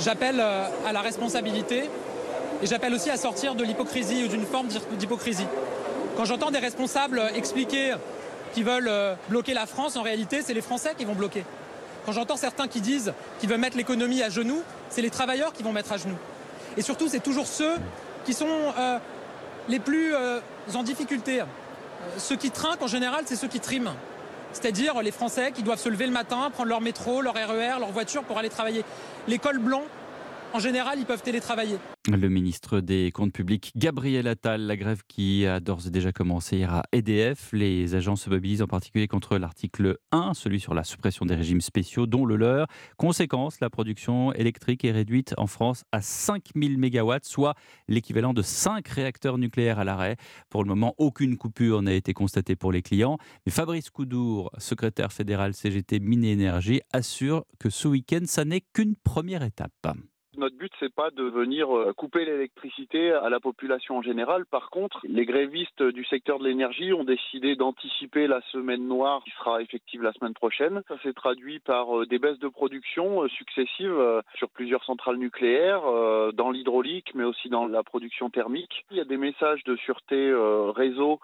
J'appelle 0.00 0.40
euh, 0.40 0.68
à 0.86 0.92
la 0.92 1.02
responsabilité 1.02 1.84
et 2.62 2.66
j'appelle 2.66 2.94
aussi 2.94 3.10
à 3.10 3.16
sortir 3.16 3.54
de 3.54 3.64
l'hypocrisie 3.64 4.24
ou 4.24 4.28
d'une 4.28 4.44
forme 4.44 4.68
d'hypocrisie. 4.98 5.46
Quand 6.16 6.24
j'entends 6.26 6.50
des 6.50 6.58
responsables 6.58 7.22
expliquer 7.34 7.94
qu'ils 8.52 8.64
veulent 8.64 8.88
euh, 8.88 9.14
bloquer 9.30 9.54
la 9.54 9.66
France, 9.66 9.96
en 9.96 10.02
réalité, 10.02 10.42
c'est 10.42 10.52
les 10.52 10.60
Français 10.60 10.94
qui 10.96 11.04
vont 11.04 11.14
bloquer. 11.14 11.44
Quand 12.04 12.12
j'entends 12.12 12.36
certains 12.36 12.68
qui 12.68 12.80
disent 12.80 13.14
qu'ils 13.40 13.48
veulent 13.48 13.60
mettre 13.60 13.76
l'économie 13.76 14.22
à 14.22 14.28
genoux, 14.28 14.62
c'est 14.90 15.00
les 15.00 15.10
travailleurs 15.10 15.52
qui 15.52 15.62
vont 15.62 15.72
mettre 15.72 15.92
à 15.92 15.96
genoux. 15.96 16.18
Et 16.76 16.82
surtout, 16.82 17.08
c'est 17.08 17.22
toujours 17.22 17.46
ceux 17.46 17.76
qui 18.26 18.34
sont 18.34 18.46
euh, 18.78 18.98
les 19.68 19.78
plus 19.78 20.14
en 20.74 20.82
difficulté. 20.82 21.42
ceux 22.18 22.36
qui 22.36 22.50
trinquent, 22.50 22.82
en 22.82 22.88
général, 22.88 23.24
c'est 23.26 23.36
ceux 23.36 23.48
qui 23.48 23.60
triment 23.60 23.94
c'est-à-dire 24.52 25.00
les 25.02 25.10
Français 25.10 25.50
qui 25.52 25.62
doivent 25.62 25.80
se 25.80 25.88
lever 25.88 26.06
le 26.06 26.12
matin, 26.12 26.50
prendre 26.52 26.68
leur 26.68 26.82
métro, 26.82 27.22
leur 27.22 27.34
RER, 27.34 27.78
leur 27.80 27.90
voiture 27.90 28.22
pour 28.22 28.38
aller 28.38 28.50
travailler. 28.50 28.84
L'école 29.26 29.58
blanc, 29.58 29.84
en 30.52 30.58
général, 30.58 30.98
ils 30.98 31.06
peuvent 31.06 31.22
télétravailler. 31.22 31.76
Le 32.10 32.28
ministre 32.28 32.80
des 32.80 33.10
Comptes 33.12 33.32
publics, 33.32 33.72
Gabriel 33.76 34.26
Attal, 34.26 34.62
la 34.62 34.76
grève 34.76 35.02
qui 35.06 35.46
a 35.46 35.60
d'ores 35.60 35.86
et 35.86 35.90
déjà 35.90 36.12
commencé 36.12 36.64
à 36.64 36.82
EDF. 36.92 37.50
Les 37.52 37.94
agents 37.94 38.16
se 38.16 38.28
mobilisent 38.28 38.62
en 38.62 38.66
particulier 38.66 39.08
contre 39.08 39.38
l'article 39.38 39.98
1, 40.10 40.34
celui 40.34 40.60
sur 40.60 40.74
la 40.74 40.84
suppression 40.84 41.26
des 41.26 41.34
régimes 41.34 41.60
spéciaux, 41.60 42.06
dont 42.06 42.26
le 42.26 42.36
leur. 42.36 42.66
Conséquence, 42.96 43.60
la 43.60 43.70
production 43.70 44.32
électrique 44.32 44.84
est 44.84 44.92
réduite 44.92 45.34
en 45.38 45.46
France 45.46 45.84
à 45.92 46.02
5000 46.02 46.78
MW, 46.78 47.14
soit 47.22 47.54
l'équivalent 47.88 48.34
de 48.34 48.42
5 48.42 48.86
réacteurs 48.88 49.38
nucléaires 49.38 49.78
à 49.78 49.84
l'arrêt. 49.84 50.16
Pour 50.50 50.64
le 50.64 50.68
moment, 50.68 50.94
aucune 50.98 51.36
coupure 51.36 51.82
n'a 51.82 51.94
été 51.94 52.12
constatée 52.14 52.56
pour 52.56 52.72
les 52.72 52.82
clients. 52.82 53.18
Mais 53.46 53.52
Fabrice 53.52 53.90
Coudour, 53.90 54.50
secrétaire 54.58 55.12
fédéral 55.12 55.54
CGT 55.54 56.00
Mine 56.00 56.24
Énergie, 56.24 56.80
assure 56.92 57.44
que 57.58 57.70
ce 57.70 57.88
week-end, 57.88 58.22
ça 58.26 58.44
n'est 58.44 58.62
qu'une 58.72 58.96
première 58.96 59.42
étape. 59.42 59.72
Notre 60.38 60.56
but, 60.56 60.72
c'est 60.80 60.94
pas 60.94 61.10
de 61.10 61.24
venir 61.24 61.76
euh, 61.76 61.92
couper 61.92 62.24
l'électricité 62.24 63.12
à 63.12 63.28
la 63.28 63.38
population 63.38 63.98
en 63.98 64.02
général. 64.02 64.46
Par 64.46 64.70
contre, 64.70 64.98
les 65.04 65.26
grévistes 65.26 65.82
du 65.82 66.06
secteur 66.06 66.38
de 66.38 66.44
l'énergie 66.44 66.94
ont 66.94 67.04
décidé 67.04 67.54
d'anticiper 67.54 68.26
la 68.26 68.40
semaine 68.50 68.88
noire 68.88 69.22
qui 69.24 69.30
sera 69.32 69.60
effective 69.60 70.02
la 70.02 70.14
semaine 70.14 70.32
prochaine. 70.32 70.82
Ça 70.88 70.98
s'est 71.02 71.12
traduit 71.12 71.58
par 71.58 71.98
euh, 71.98 72.06
des 72.06 72.18
baisses 72.18 72.38
de 72.38 72.48
production 72.48 73.24
euh, 73.24 73.28
successives 73.28 74.22
sur 74.34 74.48
plusieurs 74.48 74.82
centrales 74.84 75.16
nucléaires, 75.16 75.82
dans 76.32 76.50
l'hydraulique, 76.50 77.12
mais 77.14 77.24
aussi 77.24 77.48
dans 77.48 77.66
la 77.66 77.82
production 77.82 78.30
thermique. 78.30 78.84
Il 78.90 78.96
y 78.96 79.00
a 79.00 79.04
des 79.04 79.16
messages 79.16 79.62
de 79.64 79.76
sûreté 79.76 80.32
réseau 80.74 81.20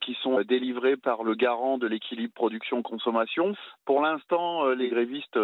qui 0.00 0.14
sont 0.22 0.40
délivrés 0.42 0.96
par 0.96 1.22
le 1.22 1.34
garant 1.34 1.78
de 1.78 1.86
l'équilibre 1.86 2.32
production-consommation. 2.34 3.54
Pour 3.84 4.02
l'instant, 4.02 4.68
les 4.70 4.88
grévistes 4.88 5.38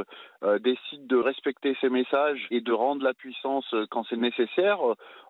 décident 0.61 1.07
de 1.07 1.17
respecter 1.17 1.77
ces 1.81 1.89
messages 1.89 2.47
et 2.51 2.61
de 2.61 2.73
rendre 2.73 3.06
la 3.07 3.15
puissance 3.15 3.65
euh, 3.75 3.87
quand 3.91 4.05
c'est 4.09 4.17
nécessaire. 4.17 4.79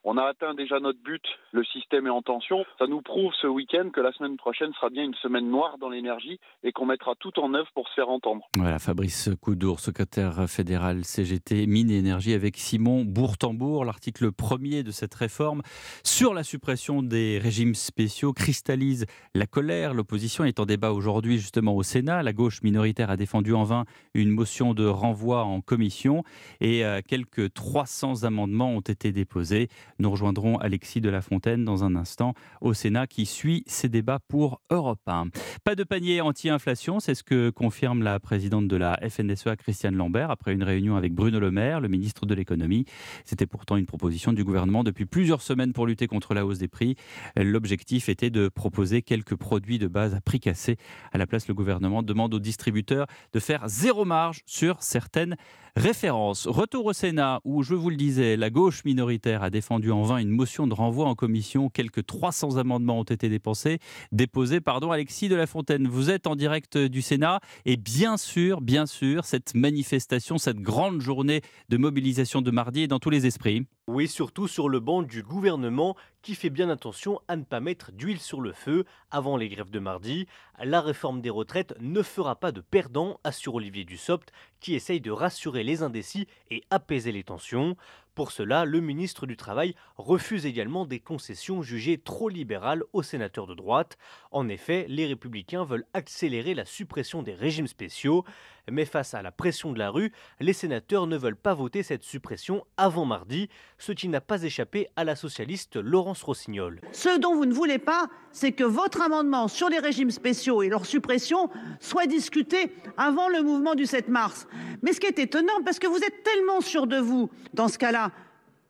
On 0.08 0.18
a 0.18 0.22
atteint 0.22 0.54
déjà 0.54 0.78
notre 0.78 1.02
but, 1.02 1.24
le 1.50 1.64
système 1.64 2.06
est 2.06 2.10
en 2.10 2.22
tension. 2.22 2.64
Ça 2.78 2.86
nous 2.86 3.02
prouve 3.02 3.32
ce 3.42 3.48
week-end 3.48 3.90
que 3.92 4.00
la 4.00 4.12
semaine 4.12 4.36
prochaine 4.36 4.72
sera 4.74 4.88
bien 4.88 5.02
une 5.02 5.16
semaine 5.16 5.50
noire 5.50 5.78
dans 5.80 5.88
l'énergie 5.88 6.38
et 6.62 6.70
qu'on 6.70 6.86
mettra 6.86 7.16
tout 7.18 7.36
en 7.40 7.52
œuvre 7.54 7.66
pour 7.74 7.88
se 7.88 7.94
faire 7.94 8.08
entendre. 8.08 8.48
Voilà, 8.54 8.78
Fabrice 8.78 9.30
Coudour, 9.40 9.80
secrétaire 9.80 10.48
fédéral 10.48 11.04
CGT 11.04 11.66
Mine 11.66 11.90
et 11.90 11.96
Énergie 11.96 12.34
avec 12.34 12.56
Simon 12.56 13.04
Bourtambourg. 13.04 13.84
L'article 13.84 14.30
premier 14.30 14.84
de 14.84 14.92
cette 14.92 15.12
réforme 15.12 15.62
sur 16.04 16.34
la 16.34 16.44
suppression 16.44 17.02
des 17.02 17.40
régimes 17.42 17.74
spéciaux 17.74 18.32
cristallise 18.32 19.06
la 19.34 19.46
colère. 19.46 19.92
L'opposition 19.92 20.44
est 20.44 20.60
en 20.60 20.66
débat 20.66 20.92
aujourd'hui 20.92 21.38
justement 21.38 21.74
au 21.74 21.82
Sénat. 21.82 22.22
La 22.22 22.32
gauche 22.32 22.62
minoritaire 22.62 23.10
a 23.10 23.16
défendu 23.16 23.54
en 23.54 23.64
vain 23.64 23.86
une 24.14 24.30
motion 24.30 24.72
de 24.72 24.86
renvoi 24.86 25.42
en 25.42 25.60
commission 25.60 26.22
et 26.60 26.84
euh, 26.84 27.00
quelques 27.04 27.52
300 27.52 28.22
amendements 28.22 28.70
ont 28.70 28.80
été 28.82 29.10
déposés. 29.10 29.68
Nous 29.98 30.10
rejoindrons 30.10 30.58
Alexis 30.58 31.00
de 31.00 31.08
la 31.08 31.22
Fontaine 31.22 31.64
dans 31.64 31.82
un 31.82 31.96
instant 31.96 32.34
au 32.60 32.74
Sénat 32.74 33.06
qui 33.06 33.24
suit 33.24 33.64
ces 33.66 33.88
débats 33.88 34.18
pour 34.28 34.60
Europe 34.70 35.00
1. 35.06 35.28
Pas 35.64 35.74
de 35.74 35.84
panier 35.84 36.20
anti-inflation, 36.20 37.00
c'est 37.00 37.14
ce 37.14 37.22
que 37.22 37.48
confirme 37.48 38.02
la 38.02 38.20
présidente 38.20 38.68
de 38.68 38.76
la 38.76 38.98
FNSEA, 39.08 39.56
Christiane 39.56 39.96
Lambert, 39.96 40.30
après 40.30 40.52
une 40.52 40.62
réunion 40.62 40.96
avec 40.96 41.14
Bruno 41.14 41.40
Le 41.40 41.50
Maire, 41.50 41.80
le 41.80 41.88
ministre 41.88 42.26
de 42.26 42.34
l'économie. 42.34 42.84
C'était 43.24 43.46
pourtant 43.46 43.76
une 43.76 43.86
proposition 43.86 44.34
du 44.34 44.44
gouvernement 44.44 44.84
depuis 44.84 45.06
plusieurs 45.06 45.40
semaines 45.40 45.72
pour 45.72 45.86
lutter 45.86 46.06
contre 46.08 46.34
la 46.34 46.44
hausse 46.44 46.58
des 46.58 46.68
prix. 46.68 46.96
L'objectif 47.34 48.10
était 48.10 48.30
de 48.30 48.48
proposer 48.48 49.00
quelques 49.00 49.36
produits 49.36 49.78
de 49.78 49.86
base 49.86 50.14
à 50.14 50.20
prix 50.20 50.40
cassé. 50.40 50.76
À 51.12 51.18
la 51.18 51.26
place, 51.26 51.48
le 51.48 51.54
gouvernement 51.54 52.02
demande 52.02 52.34
aux 52.34 52.38
distributeurs 52.38 53.06
de 53.32 53.40
faire 53.40 53.66
zéro 53.66 54.04
marge 54.04 54.42
sur 54.44 54.82
certaines 54.82 55.36
références. 55.76 56.46
Retour 56.46 56.86
au 56.86 56.92
Sénat 56.92 57.40
où, 57.44 57.62
je 57.62 57.74
vous 57.74 57.90
le 57.90 57.96
disais, 57.96 58.36
la 58.36 58.50
gauche 58.50 58.84
minoritaire 58.84 59.42
a 59.42 59.50
défendu 59.50 59.85
en 59.92 60.02
vain 60.02 60.18
une 60.18 60.30
motion 60.30 60.66
de 60.66 60.74
renvoi 60.74 61.06
en 61.06 61.14
commission. 61.14 61.68
Quelques 61.68 62.06
300 62.06 62.56
amendements 62.56 63.00
ont 63.00 63.04
été 63.04 63.28
dépensés, 63.28 63.78
déposés. 64.12 64.60
Pardon, 64.60 64.90
Alexis 64.90 65.28
de 65.28 65.36
la 65.36 65.46
Fontaine, 65.46 65.88
vous 65.88 66.10
êtes 66.10 66.26
en 66.26 66.36
direct 66.36 66.78
du 66.78 67.02
Sénat. 67.02 67.40
Et 67.64 67.76
bien 67.76 68.16
sûr, 68.16 68.60
bien 68.60 68.86
sûr, 68.86 69.24
cette 69.24 69.54
manifestation, 69.54 70.38
cette 70.38 70.60
grande 70.60 71.00
journée 71.00 71.42
de 71.68 71.76
mobilisation 71.76 72.42
de 72.42 72.50
mardi 72.50 72.82
est 72.82 72.88
dans 72.88 72.98
tous 72.98 73.10
les 73.10 73.26
esprits. 73.26 73.66
Oui, 73.88 74.08
surtout 74.08 74.48
sur 74.48 74.68
le 74.68 74.80
banc 74.80 75.02
du 75.02 75.22
gouvernement 75.22 75.94
qui 76.20 76.34
fait 76.34 76.50
bien 76.50 76.68
attention 76.70 77.20
à 77.28 77.36
ne 77.36 77.44
pas 77.44 77.60
mettre 77.60 77.92
d'huile 77.92 78.18
sur 78.18 78.40
le 78.40 78.50
feu 78.50 78.84
avant 79.12 79.36
les 79.36 79.48
grèves 79.48 79.70
de 79.70 79.78
mardi. 79.78 80.26
La 80.58 80.80
réforme 80.80 81.20
des 81.20 81.30
retraites 81.30 81.72
ne 81.78 82.02
fera 82.02 82.34
pas 82.34 82.50
de 82.50 82.60
perdants, 82.60 83.20
assure 83.22 83.54
Olivier 83.54 83.84
Dussopt, 83.84 84.32
qui 84.58 84.74
essaye 84.74 85.00
de 85.00 85.12
rassurer 85.12 85.62
les 85.62 85.84
indécis 85.84 86.26
et 86.50 86.64
apaiser 86.70 87.12
les 87.12 87.22
tensions. 87.22 87.76
Pour 88.16 88.32
cela, 88.32 88.64
le 88.64 88.80
ministre 88.80 89.26
du 89.26 89.36
Travail 89.36 89.74
refuse 89.98 90.46
également 90.46 90.86
des 90.86 91.00
concessions 91.00 91.60
jugées 91.60 91.98
trop 91.98 92.30
libérales 92.30 92.82
aux 92.94 93.02
sénateurs 93.02 93.46
de 93.46 93.52
droite. 93.52 93.98
En 94.30 94.48
effet, 94.48 94.86
les 94.88 95.04
républicains 95.04 95.66
veulent 95.66 95.84
accélérer 95.92 96.54
la 96.54 96.64
suppression 96.64 97.22
des 97.22 97.34
régimes 97.34 97.66
spéciaux. 97.66 98.24
Mais 98.70 98.84
face 98.84 99.14
à 99.14 99.22
la 99.22 99.30
pression 99.30 99.72
de 99.72 99.78
la 99.78 99.90
rue, 99.90 100.12
les 100.40 100.52
sénateurs 100.52 101.06
ne 101.06 101.16
veulent 101.16 101.36
pas 101.36 101.54
voter 101.54 101.82
cette 101.82 102.02
suppression 102.02 102.64
avant 102.76 103.04
mardi, 103.04 103.48
ce 103.78 103.92
qui 103.92 104.08
n'a 104.08 104.20
pas 104.20 104.42
échappé 104.42 104.88
à 104.96 105.04
la 105.04 105.16
socialiste 105.16 105.76
Laurence 105.76 106.22
Rossignol. 106.22 106.80
Ce 106.92 107.18
dont 107.18 107.34
vous 107.34 107.46
ne 107.46 107.54
voulez 107.54 107.78
pas, 107.78 108.08
c'est 108.32 108.52
que 108.52 108.64
votre 108.64 109.02
amendement 109.02 109.48
sur 109.48 109.68
les 109.68 109.78
régimes 109.78 110.10
spéciaux 110.10 110.62
et 110.62 110.68
leur 110.68 110.84
suppression 110.84 111.48
soit 111.80 112.06
discuté 112.06 112.72
avant 112.96 113.28
le 113.28 113.42
mouvement 113.42 113.74
du 113.74 113.86
7 113.86 114.08
mars. 114.08 114.46
Mais 114.82 114.92
ce 114.92 115.00
qui 115.00 115.06
est 115.06 115.18
étonnant, 115.18 115.62
parce 115.64 115.78
que 115.78 115.86
vous 115.86 115.98
êtes 115.98 116.22
tellement 116.22 116.60
sûr 116.60 116.86
de 116.86 116.98
vous 116.98 117.30
dans 117.54 117.68
ce 117.68 117.78
cas-là, 117.78 118.10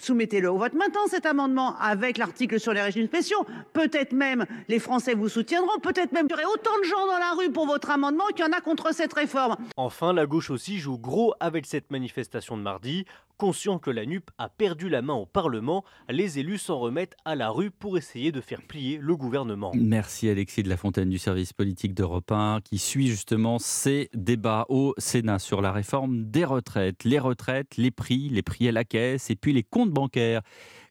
soumettez-le 0.01 0.51
au 0.51 0.59
vote 0.59 0.75
maintenant, 0.75 1.07
cet 1.09 1.27
amendement, 1.27 1.77
avec 1.79 2.19
l'article 2.19 2.61
sur 2.61 2.73
les 2.73 2.83
régimes 2.83 3.07
spéciaux. 3.07 3.47
Peut-être 3.73 4.13
même 4.13 4.47
les 4.69 4.79
Français 4.79 5.15
vous 5.15 5.29
soutiendront, 5.29 5.79
peut-être 5.81 6.13
même 6.13 6.27
il 6.29 6.31
y 6.31 6.35
aurait 6.35 6.45
autant 6.45 6.79
de 6.81 6.85
gens 6.85 7.07
dans 7.07 7.19
la 7.19 7.33
rue 7.37 7.51
pour 7.51 7.67
votre 7.67 7.91
amendement 7.91 8.27
qu'il 8.35 8.45
y 8.45 8.49
en 8.49 8.53
a 8.53 8.61
contre 8.61 8.95
cette 8.95 9.13
réforme. 9.15 9.57
Enfin, 9.77 10.13
la 10.13 10.27
gauche 10.27 10.51
aussi 10.51 10.79
joue 10.79 10.99
gros 10.99 11.35
avec 11.41 11.67
cette 11.67 11.91
manifestation 11.91 12.57
de 12.57 12.63
mardi. 12.63 13.05
Conscient 13.39 13.79
que 13.79 13.91
la 13.91 14.07
NUP 14.07 14.31
a 14.39 14.49
perdu 14.49 14.89
la 14.89 15.03
main 15.03 15.13
au 15.13 15.27
Parlement, 15.27 15.85
les 16.09 16.39
élus 16.39 16.57
s'en 16.57 16.79
remettent 16.79 17.17
à 17.27 17.35
la 17.35 17.51
rue 17.51 17.71
pour 17.71 17.99
essayer 17.99 18.33
de 18.33 18.41
faire 18.41 18.63
plier 18.63 18.99
le 18.99 19.15
gouvernement. 19.15 19.73
Merci 19.75 20.31
Alexis 20.31 20.63
de 20.63 20.71
la 20.71 20.79
Fontaine 20.79 21.11
du 21.11 21.19
service 21.19 21.53
politique 21.53 21.93
d'Europe 21.93 22.33
1 22.33 22.61
qui 22.65 22.79
suit 22.79 23.09
justement 23.09 23.59
ces 23.59 24.09
débats 24.15 24.65
au 24.71 24.95
Sénat 24.97 25.39
sur 25.39 25.61
la 25.61 25.71
réforme 25.71 26.25
des 26.31 26.47
retraites. 26.47 27.05
Les 27.05 27.19
retraites, 27.19 27.77
les 27.77 27.91
prix, 27.91 28.31
les 28.31 28.41
prix 28.41 28.69
à 28.69 28.73
la 28.73 28.85
caisse 28.85 29.29
et 29.29 29.37
puis 29.37 29.53
les 29.53 29.65
comptes 29.65 29.91
bancaires. 29.91 30.41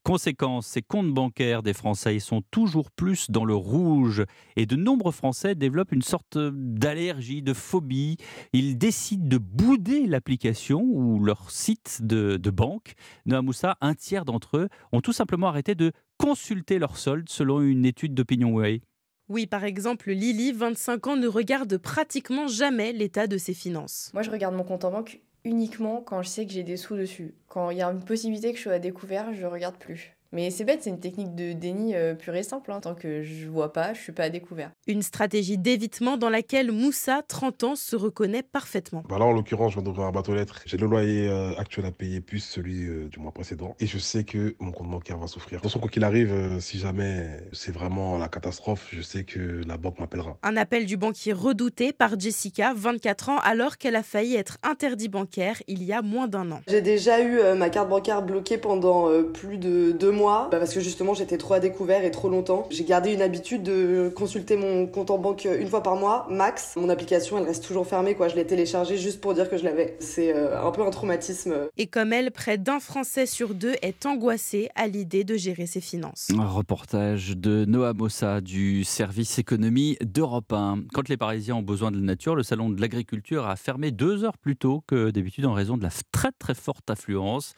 Conséquence, 0.05 0.67
ces 0.67 0.83
comptes 0.83 1.11
bancaires 1.11 1.63
des 1.63 1.73
Français 1.73 2.19
sont 2.19 2.43
toujours 2.51 2.91
plus 2.91 3.31
dans 3.31 3.43
le 3.43 3.55
rouge 3.55 4.23
et 4.55 4.67
de 4.67 4.75
nombreux 4.75 5.11
Français 5.11 5.55
développent 5.55 5.93
une 5.93 6.03
sorte 6.03 6.37
d'allergie, 6.37 7.41
de 7.41 7.53
phobie. 7.53 8.17
Ils 8.53 8.77
décident 8.77 9.27
de 9.27 9.39
bouder 9.39 10.05
l'application 10.05 10.83
ou 10.83 11.19
leur 11.23 11.49
site 11.49 12.03
de, 12.03 12.37
banque. 12.51 12.93
Noah 13.25 13.41
Moussa, 13.41 13.77
un 13.81 13.95
tiers 13.95 14.25
d'entre 14.25 14.57
eux 14.57 14.69
ont 14.91 15.01
tout 15.01 15.11
simplement 15.11 15.47
arrêté 15.47 15.73
de 15.73 15.91
consulter 16.19 16.77
leur 16.77 16.97
solde 16.97 17.27
selon 17.27 17.61
une 17.61 17.83
étude 17.83 18.13
d'Opinion 18.13 18.53
Way. 18.53 18.81
Oui, 19.27 19.47
par 19.47 19.63
exemple, 19.63 20.11
Lily, 20.11 20.51
25 20.51 21.07
ans, 21.07 21.15
ne 21.15 21.27
regarde 21.27 21.77
pratiquement 21.77 22.47
jamais 22.47 22.93
l'état 22.93 23.25
de 23.25 23.39
ses 23.39 23.55
finances. 23.55 24.11
Moi, 24.13 24.21
je 24.21 24.29
regarde 24.29 24.53
mon 24.53 24.63
compte 24.63 24.85
en 24.85 24.91
banque 24.91 25.19
uniquement 25.45 26.01
quand 26.01 26.21
je 26.21 26.29
sais 26.29 26.45
que 26.45 26.51
j'ai 26.51 26.63
des 26.63 26.77
sous 26.77 26.97
dessus. 26.97 27.35
Quand 27.47 27.69
il 27.69 27.77
y 27.77 27.81
a 27.81 27.87
une 27.87 28.03
possibilité 28.03 28.51
que 28.51 28.57
je 28.57 28.63
sois 28.63 28.73
à 28.73 28.79
découvert, 28.79 29.33
je 29.33 29.45
regarde 29.45 29.77
plus. 29.77 30.14
Mais 30.31 30.49
c'est 30.49 30.63
bête, 30.63 30.83
c'est 30.83 30.89
une 30.89 30.99
technique 30.99 31.35
de 31.35 31.53
déni 31.53 31.95
euh, 31.95 32.13
pure 32.13 32.35
et 32.35 32.43
simple. 32.43 32.71
Hein. 32.71 32.79
Tant 32.81 32.95
que 32.95 33.23
je 33.23 33.47
vois 33.47 33.71
pas, 33.71 33.93
je 33.93 34.01
suis 34.01 34.11
pas 34.11 34.23
à 34.23 34.29
découvert. 34.29 34.71
Une 34.87 35.01
stratégie 35.01 35.57
d'évitement 35.57 36.17
dans 36.17 36.29
laquelle 36.29 36.71
Moussa, 36.71 37.21
30 37.27 37.63
ans, 37.63 37.75
se 37.75 37.95
reconnaît 37.95 38.43
parfaitement. 38.43 39.03
Bah 39.07 39.19
là, 39.19 39.25
en 39.25 39.31
l'occurrence, 39.31 39.71
je 39.71 39.77
viens 39.77 39.83
d'ouvrir 39.83 40.07
un 40.07 40.11
bateau 40.11 40.33
lettres. 40.33 40.61
J'ai 40.65 40.77
le 40.77 40.87
loyer 40.87 41.29
euh, 41.29 41.55
actuel 41.57 41.85
à 41.85 41.91
payer 41.91 42.21
plus 42.21 42.39
celui 42.39 42.85
euh, 42.85 43.07
du 43.07 43.19
mois 43.19 43.31
précédent. 43.31 43.75
Et 43.79 43.87
je 43.87 43.97
sais 43.97 44.23
que 44.23 44.55
mon 44.59 44.71
compte 44.71 44.89
bancaire 44.89 45.17
va 45.17 45.27
souffrir. 45.27 45.59
De 45.59 45.63
toute 45.63 45.71
façon, 45.71 45.79
quoi 45.79 45.89
qu'il 45.89 46.03
arrive, 46.03 46.59
si 46.59 46.79
jamais 46.79 47.29
c'est 47.53 47.71
vraiment 47.71 48.17
la 48.17 48.27
catastrophe, 48.27 48.89
je 48.91 49.01
sais 49.01 49.23
que 49.23 49.61
la 49.65 49.77
banque 49.77 49.99
m'appellera. 49.99 50.37
Un 50.43 50.57
appel 50.57 50.85
du 50.85 50.97
banquier 50.97 51.33
redouté 51.33 51.93
par 51.93 52.19
Jessica, 52.19 52.73
24 52.75 53.29
ans, 53.29 53.37
alors 53.39 53.77
qu'elle 53.77 53.95
a 53.95 54.03
failli 54.03 54.35
être 54.35 54.57
interdit 54.63 55.07
bancaire 55.07 55.61
il 55.67 55.83
y 55.83 55.93
a 55.93 56.01
moins 56.01 56.27
d'un 56.27 56.51
an. 56.51 56.61
J'ai 56.67 56.81
déjà 56.81 57.21
eu 57.21 57.39
ma 57.57 57.69
carte 57.69 57.89
bancaire 57.89 58.21
bloquée 58.21 58.57
pendant 58.57 59.09
plus 59.23 59.57
de 59.57 59.91
deux 59.91 60.11
mois 60.15 60.47
bah, 60.51 60.57
parce 60.57 60.73
que 60.73 60.79
justement 60.79 61.13
j'étais 61.13 61.37
trop 61.37 61.53
à 61.53 61.59
découvert 61.59 62.03
et 62.03 62.11
trop 62.11 62.29
longtemps. 62.29 62.67
J'ai 62.71 62.83
gardé 62.83 63.13
une 63.13 63.21
habitude 63.21 63.63
de 63.63 64.11
consulter 64.15 64.57
mon 64.57 64.87
compte 64.87 65.11
en 65.11 65.17
banque 65.17 65.45
une 65.45 65.67
fois 65.67 65.83
par 65.83 65.95
mois, 65.95 66.27
max. 66.29 66.73
Mon 66.75 66.89
application 66.89 67.37
elle 67.37 67.45
reste 67.45 67.63
toujours 67.63 67.85
fermée 67.85 68.15
quoi, 68.15 68.27
je 68.27 68.35
l'ai 68.35 68.45
téléchargée 68.45 68.97
juste 68.97 69.21
pour 69.21 69.33
dire 69.33 69.49
que 69.49 69.57
je 69.57 69.63
l'avais. 69.63 69.97
C'est 69.99 70.35
euh, 70.35 70.61
un 70.61 70.71
peu 70.71 70.81
un 70.81 70.89
traumatisme. 70.89 71.55
Et 71.77 71.87
comme 71.87 72.13
elle, 72.13 72.31
près 72.31 72.57
d'un 72.57 72.79
Français 72.79 73.25
sur 73.25 73.53
deux 73.53 73.75
est 73.81 74.05
angoissé 74.05 74.69
à 74.75 74.87
l'idée 74.87 75.23
de 75.23 75.35
gérer 75.35 75.65
ses 75.65 75.81
finances. 75.81 76.29
Un 76.37 76.47
reportage 76.47 77.37
de 77.37 77.65
Noah 77.65 77.93
Mossa 77.93 78.41
du 78.41 78.83
service 78.83 79.39
économie 79.39 79.97
d'Europe 80.01 80.51
1. 80.51 80.83
Quand 80.93 81.09
les 81.09 81.17
Parisiens 81.17 81.55
ont 81.55 81.61
besoin 81.61 81.91
de 81.91 81.97
la 81.97 82.03
nature, 82.03 82.35
le 82.35 82.43
salon 82.43 82.69
de 82.69 82.79
l'agriculture 82.79 83.47
a 83.47 83.55
fermé 83.55 83.91
deux 83.91 84.23
heures 84.23 84.37
plus 84.37 84.55
tôt 84.55 84.83
que 84.87 85.11
d'habitude 85.11 85.45
en 85.45 85.53
raison 85.53 85.77
de 85.77 85.83
la 85.83 85.89
très 86.11 86.31
très 86.31 86.53
forte 86.53 86.89
affluence. 86.89 87.53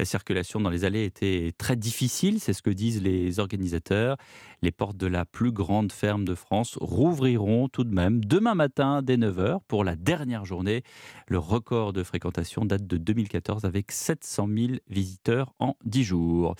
La 0.00 0.04
circulation 0.04 0.60
dans 0.60 0.70
les 0.70 0.84
allées 0.84 1.04
était 1.04 1.50
très 1.58 1.74
difficile, 1.74 2.38
c'est 2.38 2.52
ce 2.52 2.62
que 2.62 2.70
disent 2.70 3.02
les 3.02 3.40
organisateurs. 3.40 4.16
Les 4.62 4.70
portes 4.70 4.96
de 4.96 5.08
la 5.08 5.24
plus 5.24 5.50
grande 5.50 5.90
ferme 5.90 6.24
de 6.24 6.36
France 6.36 6.78
rouvriront 6.80 7.68
tout 7.68 7.82
de 7.82 7.92
même 7.92 8.24
demain 8.24 8.54
matin 8.54 9.02
dès 9.02 9.16
9h 9.16 9.58
pour 9.66 9.82
la 9.82 9.96
dernière 9.96 10.44
journée. 10.44 10.84
Le 11.26 11.40
record 11.40 11.92
de 11.92 12.04
fréquentation 12.04 12.64
date 12.64 12.86
de 12.86 12.96
2014 12.96 13.64
avec 13.64 13.90
700 13.90 14.48
000 14.56 14.72
visiteurs 14.88 15.52
en 15.58 15.74
10 15.84 16.04
jours. 16.04 16.54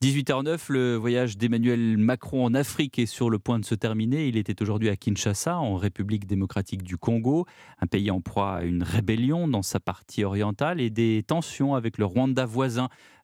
18h09, 0.00 0.66
le 0.68 0.94
voyage 0.94 1.38
d'Emmanuel 1.38 1.96
Macron 1.96 2.44
en 2.44 2.54
Afrique 2.54 3.00
est 3.00 3.06
sur 3.06 3.30
le 3.30 3.40
point 3.40 3.58
de 3.58 3.64
se 3.64 3.74
terminer. 3.74 4.28
Il 4.28 4.36
était 4.36 4.62
aujourd'hui 4.62 4.90
à 4.90 4.96
Kinshasa, 4.96 5.58
en 5.58 5.74
République 5.74 6.26
démocratique 6.26 6.84
du 6.84 6.98
Congo, 6.98 7.46
un 7.80 7.86
pays 7.88 8.12
en 8.12 8.20
proie 8.20 8.56
à 8.56 8.62
une 8.62 8.84
rébellion 8.84 9.48
dans 9.48 9.62
sa 9.62 9.80
partie 9.80 10.22
orientale 10.22 10.80
et 10.80 10.90
des 10.90 11.24
tensions 11.26 11.74
avec 11.74 11.98
le 11.98 12.04
Rwanda 12.04 12.44
voisin 12.44 12.75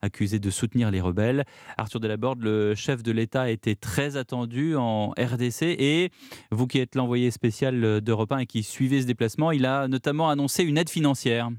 accusé 0.02 0.38
de 0.38 0.50
soutenir 0.50 0.90
les 0.90 1.00
rebelles. 1.00 1.44
Arthur 1.78 2.00
Delaborde, 2.00 2.42
le 2.42 2.74
chef 2.74 3.02
de 3.02 3.12
l'État, 3.12 3.50
était 3.50 3.76
très 3.76 4.16
attendu 4.16 4.76
en 4.76 5.10
RDC 5.10 5.62
et 5.62 6.10
vous 6.50 6.66
qui 6.66 6.78
êtes 6.78 6.94
l'envoyé 6.94 7.30
spécial 7.30 8.00
d'Europe 8.00 8.32
1 8.32 8.38
et 8.38 8.46
qui 8.46 8.62
suivez 8.62 9.02
ce 9.02 9.06
déplacement, 9.06 9.52
il 9.52 9.66
a 9.66 9.88
notamment 9.88 10.28
annoncé 10.28 10.64
une 10.64 10.78
aide 10.78 10.90
financière. 10.90 11.50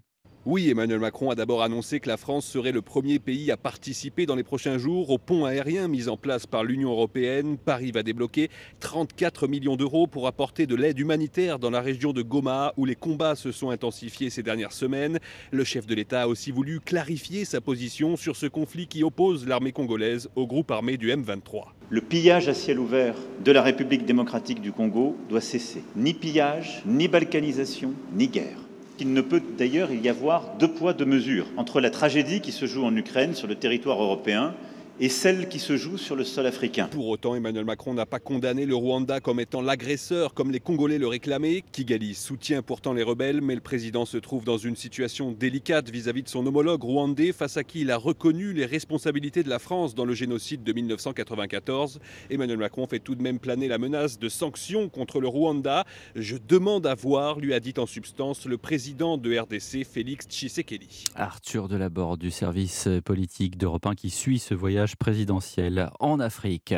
Oui, 0.46 0.70
Emmanuel 0.70 1.00
Macron 1.00 1.30
a 1.30 1.36
d'abord 1.36 1.64
annoncé 1.64 2.02
que 2.02 2.10
la 2.10 2.18
France 2.18 2.46
serait 2.46 2.74
le 2.74 2.82
premier 2.82 3.18
pays 3.18 3.50
à 3.50 3.56
participer 3.56 4.26
dans 4.26 4.36
les 4.36 4.44
prochains 4.44 4.78
jours 4.78 5.10
au 5.10 5.18
pont 5.18 5.46
aérien 5.46 5.88
mis 5.88 6.10
en 6.10 6.18
place 6.18 6.46
par 6.48 6.66
l'Union 6.66 6.92
européenne. 6.92 7.56
Paris 7.58 7.92
va 7.92 8.04
débloquer 8.04 8.50
34 8.82 9.48
millions 9.48 9.78
d'euros 9.78 10.06
pour 10.06 10.28
apporter 10.28 10.68
de 10.68 10.76
l'aide 10.76 11.00
humanitaire 11.00 11.60
dans 11.60 11.70
la 11.70 11.80
région 11.80 12.12
de 12.12 12.22
Goma 12.22 12.74
où 12.76 12.84
les 12.84 12.96
combats 12.96 13.36
se 13.36 13.54
sont 13.54 13.70
intensifiés 13.70 14.30
ces 14.30 14.44
dernières 14.44 14.74
semaines. 14.74 15.20
Le 15.52 15.64
chef 15.64 15.86
de 15.86 15.96
l'État 15.96 16.24
a 16.24 16.28
aussi 16.28 16.52
voulu 16.52 16.82
clarifier 16.82 17.46
sa 17.46 17.62
position 17.62 18.18
sur 18.18 18.36
ce 18.36 18.48
conflit 18.48 18.88
qui 18.88 19.06
oppose 19.06 19.48
l'armée 19.48 19.72
congolaise 19.72 20.28
au 20.36 20.46
groupe 20.46 20.72
armé 20.72 20.98
du 20.98 21.10
M23. 21.10 21.68
Le 21.90 22.02
pillage 22.02 22.50
à 22.50 22.54
ciel 22.54 22.80
ouvert 22.80 23.16
de 23.46 23.52
la 23.54 23.62
République 23.62 24.06
démocratique 24.06 24.60
du 24.60 24.74
Congo 24.74 25.16
doit 25.30 25.40
cesser. 25.40 25.84
Ni 25.96 26.14
pillage, 26.14 26.84
ni 26.86 27.08
balkanisation, 27.08 27.94
ni 28.14 28.28
guerre. 28.28 28.58
Il 29.00 29.14
ne 29.14 29.22
peut 29.22 29.42
d'ailleurs 29.58 29.92
y 29.92 30.08
avoir 30.08 30.56
deux 30.60 30.68
poids, 30.68 30.94
deux 30.94 31.06
mesures. 31.06 31.48
Entre 31.58 31.82
la 31.82 31.90
tragédie 31.90 32.42
qui 32.42 32.52
se 32.52 32.66
joue 32.66 32.86
en 32.86 32.96
Ukraine 32.96 33.34
sur 33.34 33.48
le 33.48 33.56
territoire 33.56 34.02
européen 34.02 34.54
et 35.00 35.10
celle 35.10 35.50
qui 35.50 35.60
se 35.60 35.76
joue 35.76 35.98
sur 35.98 36.16
le 36.16 36.24
sol 36.24 36.46
africain. 36.46 36.88
Pour 36.92 37.08
autant, 37.08 37.36
Emmanuel 37.36 37.66
Macron 37.66 37.94
n'a 37.94 38.06
pas 38.06 38.20
condamné 38.20 38.66
le 38.66 38.76
Rwanda 38.76 39.20
comme 39.20 39.40
étant 39.40 39.62
l'agresseur, 39.62 40.34
comme 40.34 40.52
les 40.52 40.60
Congolais 40.60 41.00
le 41.00 41.08
réclamaient. 41.08 41.64
Kigali 41.72 42.14
soutient 42.14 42.62
pourtant 42.62 42.94
les 42.94 43.02
rebelles, 43.02 43.42
mais 43.42 43.56
le 43.56 43.62
président 43.62 44.06
se 44.06 44.18
trouve 44.18 44.44
dans 44.44 44.58
une 44.58 44.76
situation 44.76 45.32
délicate 45.32 45.90
vis-à-vis 45.90 46.24
de 46.24 46.30
son 46.30 46.46
homologue 46.46 46.84
rwandais, 46.84 47.32
face 47.32 47.58
à 47.58 47.64
qui 47.64 47.82
il 47.82 47.92
a 47.92 47.98
reconnu 47.98 48.54
les 48.54 48.66
responsabilités 48.66 49.42
de 49.42 49.50
la 49.50 49.60
France 49.60 49.96
dans 49.96 50.06
le 50.06 50.14
génocide 50.14 50.64
de 50.64 50.74
1994. 50.74 52.00
Emmanuel 52.30 52.60
Macron 52.60 52.86
fait 52.86 53.00
tout 53.00 53.16
de 53.16 53.24
même 53.24 53.40
planer 53.40 53.68
la 53.68 53.80
menace 53.80 54.20
de 54.20 54.30
sanctions 54.30 54.90
contre 54.90 55.20
le 55.20 55.28
Rwanda. 55.28 55.86
Je 56.16 56.38
demande 56.38 56.86
à 56.86 56.94
voir, 56.94 57.40
lui 57.40 57.54
a 57.54 57.60
dit 57.60 57.74
en 57.78 57.88
substance 57.88 58.46
le 58.46 58.58
président 58.58 59.18
de 59.18 59.38
RDC, 59.38 59.86
Félix 59.86 60.28
Tshisekedi. 60.28 61.06
Arthur 61.16 61.68
Delaborde 61.68 62.20
du 62.20 62.32
service 62.32 62.88
politique 63.04 63.58
d'Europe 63.58 63.88
1 63.88 63.96
qui 63.96 64.12
suit 64.12 64.40
ce 64.40 64.54
voyage 64.54 64.83
présidentielle 64.98 65.90
en 66.00 66.20
Afrique. 66.20 66.74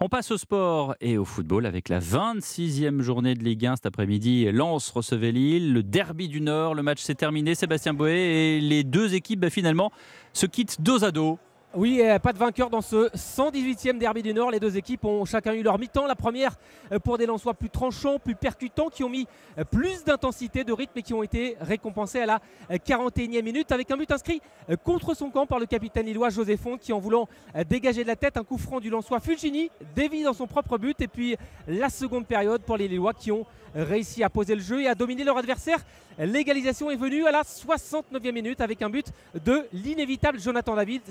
On 0.00 0.08
passe 0.08 0.30
au 0.30 0.38
sport 0.38 0.94
et 1.00 1.18
au 1.18 1.24
football 1.24 1.66
avec 1.66 1.88
la 1.88 2.00
26e 2.00 3.00
journée 3.00 3.34
de 3.34 3.42
Ligue 3.42 3.66
1 3.66 3.76
cet 3.76 3.86
après-midi. 3.86 4.50
Lens 4.52 4.90
recevait 4.90 5.32
Lille, 5.32 5.72
le 5.72 5.82
derby 5.82 6.28
du 6.28 6.40
Nord, 6.40 6.74
le 6.74 6.82
match 6.82 7.00
s'est 7.00 7.14
terminé, 7.14 7.54
Sébastien 7.54 7.94
Boé 7.94 8.12
et 8.12 8.60
les 8.60 8.84
deux 8.84 9.14
équipes 9.14 9.40
bah, 9.40 9.50
finalement 9.50 9.90
se 10.32 10.46
quittent 10.46 10.80
dos 10.80 11.04
à 11.04 11.10
dos. 11.10 11.38
Oui, 11.74 12.00
pas 12.22 12.32
de 12.32 12.38
vainqueur 12.38 12.70
dans 12.70 12.80
ce 12.80 13.10
118e 13.10 13.98
derby 13.98 14.22
du 14.22 14.32
Nord. 14.32 14.50
Les 14.50 14.58
deux 14.58 14.78
équipes 14.78 15.04
ont 15.04 15.26
chacun 15.26 15.52
eu 15.52 15.62
leur 15.62 15.78
mi-temps. 15.78 16.06
La 16.06 16.14
première 16.14 16.56
euh, 16.92 16.98
pour 16.98 17.18
des 17.18 17.26
Lensois 17.26 17.52
plus 17.52 17.68
tranchants, 17.68 18.18
plus 18.18 18.34
percutants, 18.34 18.88
qui 18.88 19.04
ont 19.04 19.10
mis 19.10 19.26
euh, 19.58 19.64
plus 19.64 20.02
d'intensité, 20.02 20.64
de 20.64 20.72
rythme 20.72 20.98
et 20.98 21.02
qui 21.02 21.12
ont 21.12 21.22
été 21.22 21.58
récompensés 21.60 22.20
à 22.20 22.26
la 22.26 22.40
41e 22.70 23.36
euh, 23.36 23.42
minute 23.42 23.70
avec 23.70 23.90
un 23.90 23.98
but 23.98 24.10
inscrit 24.10 24.40
contre 24.82 25.14
son 25.14 25.28
camp 25.28 25.46
par 25.46 25.58
le 25.58 25.66
capitaine 25.66 26.06
lillois 26.06 26.30
José 26.30 26.56
Font 26.56 26.78
qui 26.78 26.92
en 26.92 26.98
voulant 26.98 27.28
dégager 27.68 28.02
de 28.02 28.08
la 28.08 28.16
tête 28.16 28.36
un 28.36 28.44
coup 28.44 28.58
franc 28.58 28.80
du 28.80 28.90
Lensois 28.90 29.20
Fulgini 29.20 29.70
dévie 29.94 30.22
dans 30.22 30.34
son 30.34 30.46
propre 30.46 30.76
but 30.76 31.00
et 31.00 31.08
puis 31.08 31.36
la 31.66 31.88
seconde 31.88 32.26
période 32.26 32.62
pour 32.62 32.76
les 32.76 32.86
Lillois 32.86 33.14
qui 33.14 33.32
ont 33.32 33.46
réussi 33.74 34.22
à 34.22 34.28
poser 34.28 34.54
le 34.54 34.60
jeu 34.60 34.82
et 34.82 34.88
à 34.88 34.94
dominer 34.94 35.24
leur 35.24 35.38
adversaire. 35.38 35.78
L'égalisation 36.18 36.90
est 36.90 36.96
venue 36.96 37.26
à 37.26 37.30
la 37.30 37.42
69e 37.42 38.32
minute 38.32 38.60
avec 38.60 38.82
un 38.82 38.90
but 38.90 39.06
de 39.44 39.66
l'inévitable 39.72 40.40
Jonathan 40.40 40.74
David, 40.74 41.02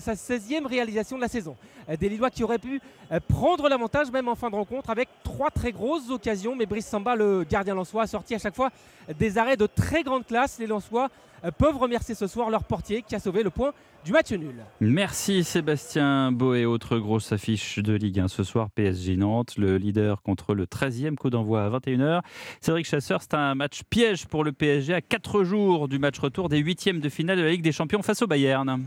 16e 0.47 0.65
réalisation 0.65 1.17
de 1.17 1.21
la 1.21 1.27
saison. 1.27 1.55
Des 1.99 2.09
Lillois 2.09 2.29
qui 2.29 2.43
auraient 2.43 2.59
pu 2.59 2.81
prendre 3.27 3.69
l'avantage 3.69 4.11
même 4.11 4.27
en 4.27 4.35
fin 4.35 4.49
de 4.49 4.55
rencontre 4.55 4.89
avec 4.89 5.09
trois 5.23 5.49
très 5.49 5.71
grosses 5.71 6.09
occasions, 6.09 6.55
mais 6.55 6.65
Brice 6.65 6.87
Samba, 6.87 7.15
le 7.15 7.43
gardien 7.43 7.75
lançois, 7.75 8.03
a 8.03 8.07
sorti 8.07 8.35
à 8.35 8.39
chaque 8.39 8.55
fois 8.55 8.69
des 9.17 9.37
arrêts 9.37 9.57
de 9.57 9.67
très 9.67 10.03
grande 10.03 10.25
classe. 10.25 10.59
Les 10.59 10.67
Lensois 10.67 11.09
peuvent 11.57 11.77
remercier 11.77 12.15
ce 12.15 12.27
soir 12.27 12.49
leur 12.49 12.63
portier 12.63 13.03
qui 13.03 13.15
a 13.15 13.19
sauvé 13.19 13.43
le 13.43 13.49
point 13.49 13.71
du 14.03 14.11
match 14.11 14.31
nul. 14.31 14.55
Merci 14.79 15.43
Sébastien 15.43 16.31
Boé. 16.31 16.65
Autre 16.65 16.97
grosse 16.97 17.31
affiche 17.31 17.79
de 17.79 17.93
Ligue 17.93 18.19
1 18.19 18.27
ce 18.27 18.43
soir, 18.43 18.69
PSG 18.71 19.17
Nantes, 19.17 19.57
le 19.57 19.77
leader 19.77 20.21
contre 20.21 20.53
le 20.53 20.65
13e 20.65 21.15
coup 21.15 21.29
d'envoi 21.29 21.63
à 21.63 21.69
21h. 21.69 22.21
Cédric 22.61 22.85
Chasseur, 22.85 23.21
c'est 23.21 23.35
un 23.35 23.55
match 23.55 23.83
piège 23.89 24.25
pour 24.25 24.43
le 24.43 24.51
PSG 24.51 24.93
à 24.93 25.01
4 25.01 25.43
jours 25.43 25.87
du 25.87 25.99
match 25.99 26.19
retour 26.19 26.49
des 26.49 26.57
huitièmes 26.57 26.99
de 26.99 27.09
finale 27.09 27.37
de 27.37 27.43
la 27.43 27.51
Ligue 27.51 27.63
des 27.63 27.71
Champions 27.71 28.01
face 28.01 28.21
au 28.21 28.27
Bayern. 28.27 28.83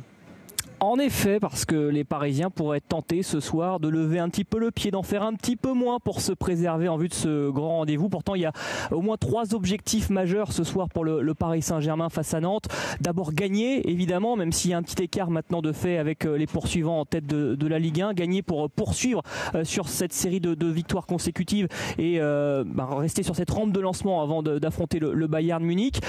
En 0.83 0.99
effet, 0.99 1.41
parce 1.41 1.67
que 1.67 1.75
les 1.75 2.05
Parisiens 2.05 2.49
pourraient 2.49 2.81
tentés 2.81 3.23
ce 3.23 3.39
soir 3.39 3.81
de 3.81 3.89
lever 3.89 4.19
un 4.19 4.31
petit 4.31 4.45
peu 4.45 4.59
le 4.59 4.71
pied, 4.71 4.91
d'en 4.91 5.03
faire 5.03 5.23
un 5.23 5.35
petit 5.35 5.57
peu 5.57 5.75
moins 5.75 5.99
pour 5.99 6.23
se 6.23 6.33
préserver 6.33 6.89
en 6.89 6.97
vue 6.97 7.09
de 7.09 7.15
ce 7.15 7.51
grand 7.51 7.77
rendez-vous. 7.77 8.09
Pourtant, 8.09 8.35
il 8.35 8.41
y 8.41 8.47
a 8.47 8.53
au 8.91 9.03
moins 9.03 9.19
trois 9.19 9.55
objectifs 9.55 10.09
majeurs 10.09 10.53
ce 10.53 10.65
soir 10.65 10.89
pour 10.89 11.05
le, 11.05 11.35
Paris 11.35 11.61
Saint-Germain 11.61 12.09
face 12.09 12.33
à 12.33 12.41
Nantes. 12.41 12.69
D'abord 13.03 13.35
gagner, 13.35 13.91
évidemment, 13.91 14.37
même 14.37 14.53
s'il 14.53 14.71
y 14.71 14.75
a 14.75 14.79
un 14.79 14.83
petit 14.83 15.03
écart 15.03 15.31
maintenant 15.31 15.61
de 15.61 15.71
fait 15.71 15.99
avec 15.99 16.25
euh, 16.25 16.39
les 16.39 16.47
poursuivants 16.47 17.01
en 17.01 17.05
tête 17.05 17.27
de, 17.27 17.67
la 17.67 17.79
Ligue 17.79 18.01
1. 18.01 18.15
Gagner 18.15 18.41
pour 18.41 18.65
euh, 18.65 18.69
poursuivre 18.69 19.23
euh, 19.55 19.65
sur 19.65 19.87
cette 19.87 20.15
série 20.15 20.41
de, 20.41 20.67
victoires 20.67 21.07
consécutives 21.07 21.69
et 21.99 22.21
bah, 22.21 22.89
rester 22.93 23.23
sur 23.23 23.37
cette 23.37 23.51
rampe 23.51 23.73
de 23.73 23.81
lancement 23.81 24.23
avant 24.23 24.43
d'affronter 24.43 24.99
le, 24.99 25.27
Bayern 25.27 25.63
Munich. 25.63 26.01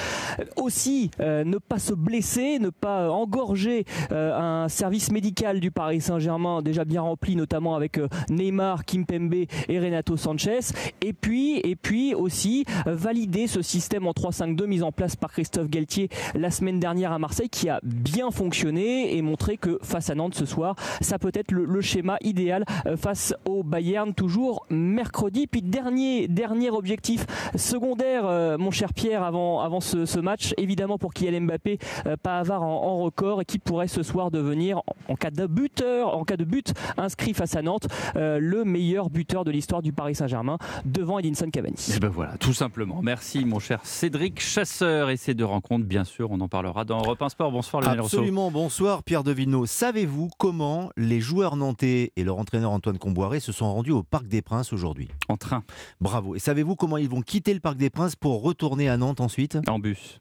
Aussi, 0.55 1.11
ne 1.19 1.57
pas 1.57 1.79
se 1.79 1.93
blesser, 1.93 2.59
ne 2.59 2.69
pas 2.69 3.09
engorger 3.09 3.85
un 4.11 4.60
service 4.69 5.11
médical 5.11 5.59
du 5.59 5.71
Paris 5.71 6.01
Saint-Germain 6.01 6.61
déjà 6.61 6.85
bien 6.85 7.01
rempli, 7.01 7.35
notamment 7.35 7.75
avec 7.75 7.97
euh, 7.97 8.07
Neymar, 8.29 8.85
Kimpembe 8.85 9.33
et 9.33 9.79
Renato 9.79 10.17
Sanchez. 10.17 10.59
Et 11.01 11.13
puis, 11.13 11.59
et 11.59 11.75
puis 11.75 12.13
aussi 12.13 12.65
euh, 12.87 12.95
valider 12.95 13.47
ce 13.47 13.61
système 13.61 14.07
en 14.07 14.11
3-5-2 14.11 14.65
mis 14.65 14.83
en 14.83 14.91
place 14.91 15.15
par 15.15 15.31
Christophe 15.31 15.69
Galtier 15.69 16.09
la 16.35 16.51
semaine 16.51 16.79
dernière 16.79 17.11
à 17.11 17.19
Marseille, 17.19 17.49
qui 17.49 17.69
a 17.69 17.79
bien 17.83 18.31
fonctionné 18.31 19.15
et 19.15 19.21
montré 19.21 19.57
que 19.57 19.79
face 19.83 20.09
à 20.09 20.15
Nantes 20.15 20.35
ce 20.35 20.45
soir, 20.45 20.75
ça 21.01 21.19
peut 21.19 21.31
être 21.33 21.51
le, 21.51 21.81
schéma 21.81 22.17
idéal 22.21 22.63
euh, 22.85 22.95
face 22.95 23.33
au 23.45 23.63
Bayern 23.63 24.13
toujours 24.13 24.65
mercredi. 24.69 25.47
Puis 25.47 25.61
dernier 25.61 26.27
dernier 26.27 26.69
objectif 26.69 27.25
secondaire, 27.55 28.57
mon 28.59 28.71
cher 28.71 28.93
Pierre, 28.93 29.23
avant 29.23 29.61
avant 29.61 29.79
ce, 29.79 30.19
match, 30.19 30.53
évidemment 30.57 30.97
pour 30.97 31.13
Kylian 31.13 31.41
Mbappé, 31.41 31.79
pas 32.21 32.37
avare 32.39 32.63
en, 32.63 32.83
en 32.83 32.99
record 32.99 33.41
et 33.41 33.45
qui 33.45 33.57
pourrait 33.59 33.87
ce 33.87 34.03
soir 34.03 34.29
devenir 34.29 34.50
devenir, 34.51 34.81
en 35.07 35.15
cas 35.15 35.31
de 35.31 35.47
buteur, 35.47 36.15
en 36.17 36.25
cas 36.25 36.35
de 36.35 36.43
but 36.43 36.73
inscrit 36.97 37.33
face 37.33 37.55
à 37.55 37.61
Nantes, 37.61 37.87
euh, 38.17 38.37
le 38.39 38.65
meilleur 38.65 39.09
buteur 39.09 39.45
de 39.45 39.51
l'histoire 39.51 39.81
du 39.81 39.93
Paris 39.93 40.15
Saint-Germain, 40.15 40.57
devant 40.83 41.19
Edinson 41.19 41.49
Cavani. 41.49 41.75
Et 41.95 41.99
ben 41.99 42.09
voilà, 42.09 42.35
tout 42.37 42.53
simplement. 42.53 42.99
Merci 43.01 43.45
mon 43.45 43.59
cher 43.59 43.79
Cédric 43.83 44.41
Chasseur 44.41 45.09
et 45.09 45.15
ces 45.15 45.33
deux 45.33 45.45
rencontres, 45.45 45.85
bien 45.85 46.03
sûr, 46.03 46.31
on 46.31 46.41
en 46.41 46.49
parlera 46.49 46.83
dans 46.83 46.99
Europe 46.99 47.21
1 47.21 47.29
Sport. 47.29 47.51
Bonsoir 47.51 47.81
Lionel 47.81 48.01
Rousseau. 48.01 48.17
Absolument, 48.17 48.51
bonsoir 48.51 49.03
Pierre 49.03 49.23
de 49.23 49.31
Villeneuve. 49.31 49.67
Savez-vous 49.67 50.29
comment 50.37 50.89
les 50.97 51.21
joueurs 51.21 51.55
nantais 51.55 52.11
et 52.17 52.23
leur 52.25 52.37
entraîneur 52.37 52.71
Antoine 52.71 52.97
Comboiré 52.97 53.39
se 53.39 53.53
sont 53.53 53.71
rendus 53.73 53.91
au 53.91 54.03
Parc 54.03 54.27
des 54.27 54.41
Princes 54.41 54.73
aujourd'hui? 54.73 55.07
En 55.29 55.37
train. 55.37 55.63
Bravo. 56.01 56.35
Et 56.35 56.39
savez-vous 56.39 56.75
comment 56.75 56.97
ils 56.97 57.09
vont 57.09 57.21
quitter 57.21 57.53
le 57.53 57.61
Parc 57.61 57.77
des 57.77 57.89
Princes 57.89 58.17
pour 58.17 58.41
retourner 58.41 58.89
à 58.89 58.97
Nantes 58.97 59.21
ensuite? 59.21 59.57
En 59.67 59.79
bus. 59.79 60.19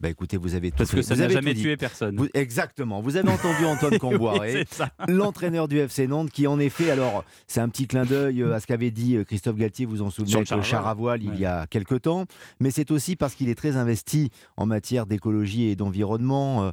Bah 0.00 0.08
écoutez, 0.08 0.36
vous 0.36 0.54
avez 0.54 0.70
tout 0.70 0.78
Parce 0.78 0.90
fait. 0.90 0.96
que 0.96 1.02
ça 1.02 1.14
n'a 1.16 1.28
jamais 1.28 1.54
tué 1.54 1.76
personne. 1.76 2.16
Vous- 2.16 2.28
exactement. 2.34 3.00
Vous 3.02 3.16
avez 3.16 3.28
entendu 3.28 3.64
Antoine 3.66 3.98
Comboiré, 4.00 4.64
Oui, 4.80 4.86
l'entraîneur 5.14 5.68
du 5.68 5.78
FC 5.78 6.06
Nantes, 6.08 6.30
qui 6.30 6.46
en 6.46 6.58
effet, 6.58 6.90
alors 6.90 7.24
c'est 7.46 7.60
un 7.60 7.68
petit 7.68 7.86
clin 7.86 8.04
d'œil 8.04 8.42
euh, 8.42 8.54
à 8.54 8.60
ce 8.60 8.66
qu'avait 8.66 8.90
dit 8.90 9.16
euh, 9.16 9.24
Christophe 9.24 9.56
Galtier, 9.56 9.84
vous 9.86 9.96
vous 9.96 10.02
en 10.02 10.10
souvenez, 10.10 10.30
Sur 10.30 10.40
le 10.40 10.46
char 10.46 10.58
à 10.58 10.62
char 10.62 10.86
à 10.88 10.94
voile 10.94 11.22
il 11.22 11.38
y 11.38 11.44
a 11.44 11.66
quelque 11.66 11.94
temps, 11.94 12.24
mais 12.58 12.70
c'est 12.70 12.90
aussi 12.90 13.16
parce 13.16 13.34
qu'il 13.34 13.48
est 13.50 13.54
très 13.54 13.76
investi 13.76 14.30
en 14.56 14.66
matière 14.66 15.06
d'écologie 15.06 15.64
et 15.64 15.76
d'environnement. 15.76 16.72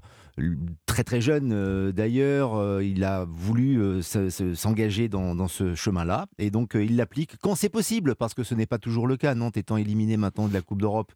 Très 0.86 1.04
très 1.04 1.22
jeune 1.22 1.52
euh, 1.54 1.92
d'ailleurs, 1.92 2.56
euh, 2.56 2.84
il 2.84 3.04
a 3.04 3.26
voulu 3.30 3.82
euh, 3.82 4.02
se- 4.02 4.30
se- 4.30 4.54
s'engager 4.56 5.08
dans, 5.08 5.36
dans 5.36 5.48
ce 5.48 5.76
chemin-là 5.76 6.26
et 6.40 6.50
donc 6.52 6.72
il 6.76 6.96
l'applique 6.98 7.38
quand 7.42 7.56
c'est 7.56 7.70
possible 7.70 8.16
parce 8.16 8.34
que 8.34 8.44
ce 8.44 8.54
n'est 8.56 8.66
pas 8.66 8.78
toujours 8.80 9.08
le 9.08 9.16
cas. 9.18 9.36
Nantes 9.36 9.56
étant 9.58 9.78
éliminé 9.78 10.18
maintenant 10.18 10.48
de 10.48 10.54
la 10.54 10.62
Coupe 10.62 10.82
d'Europe, 10.82 11.12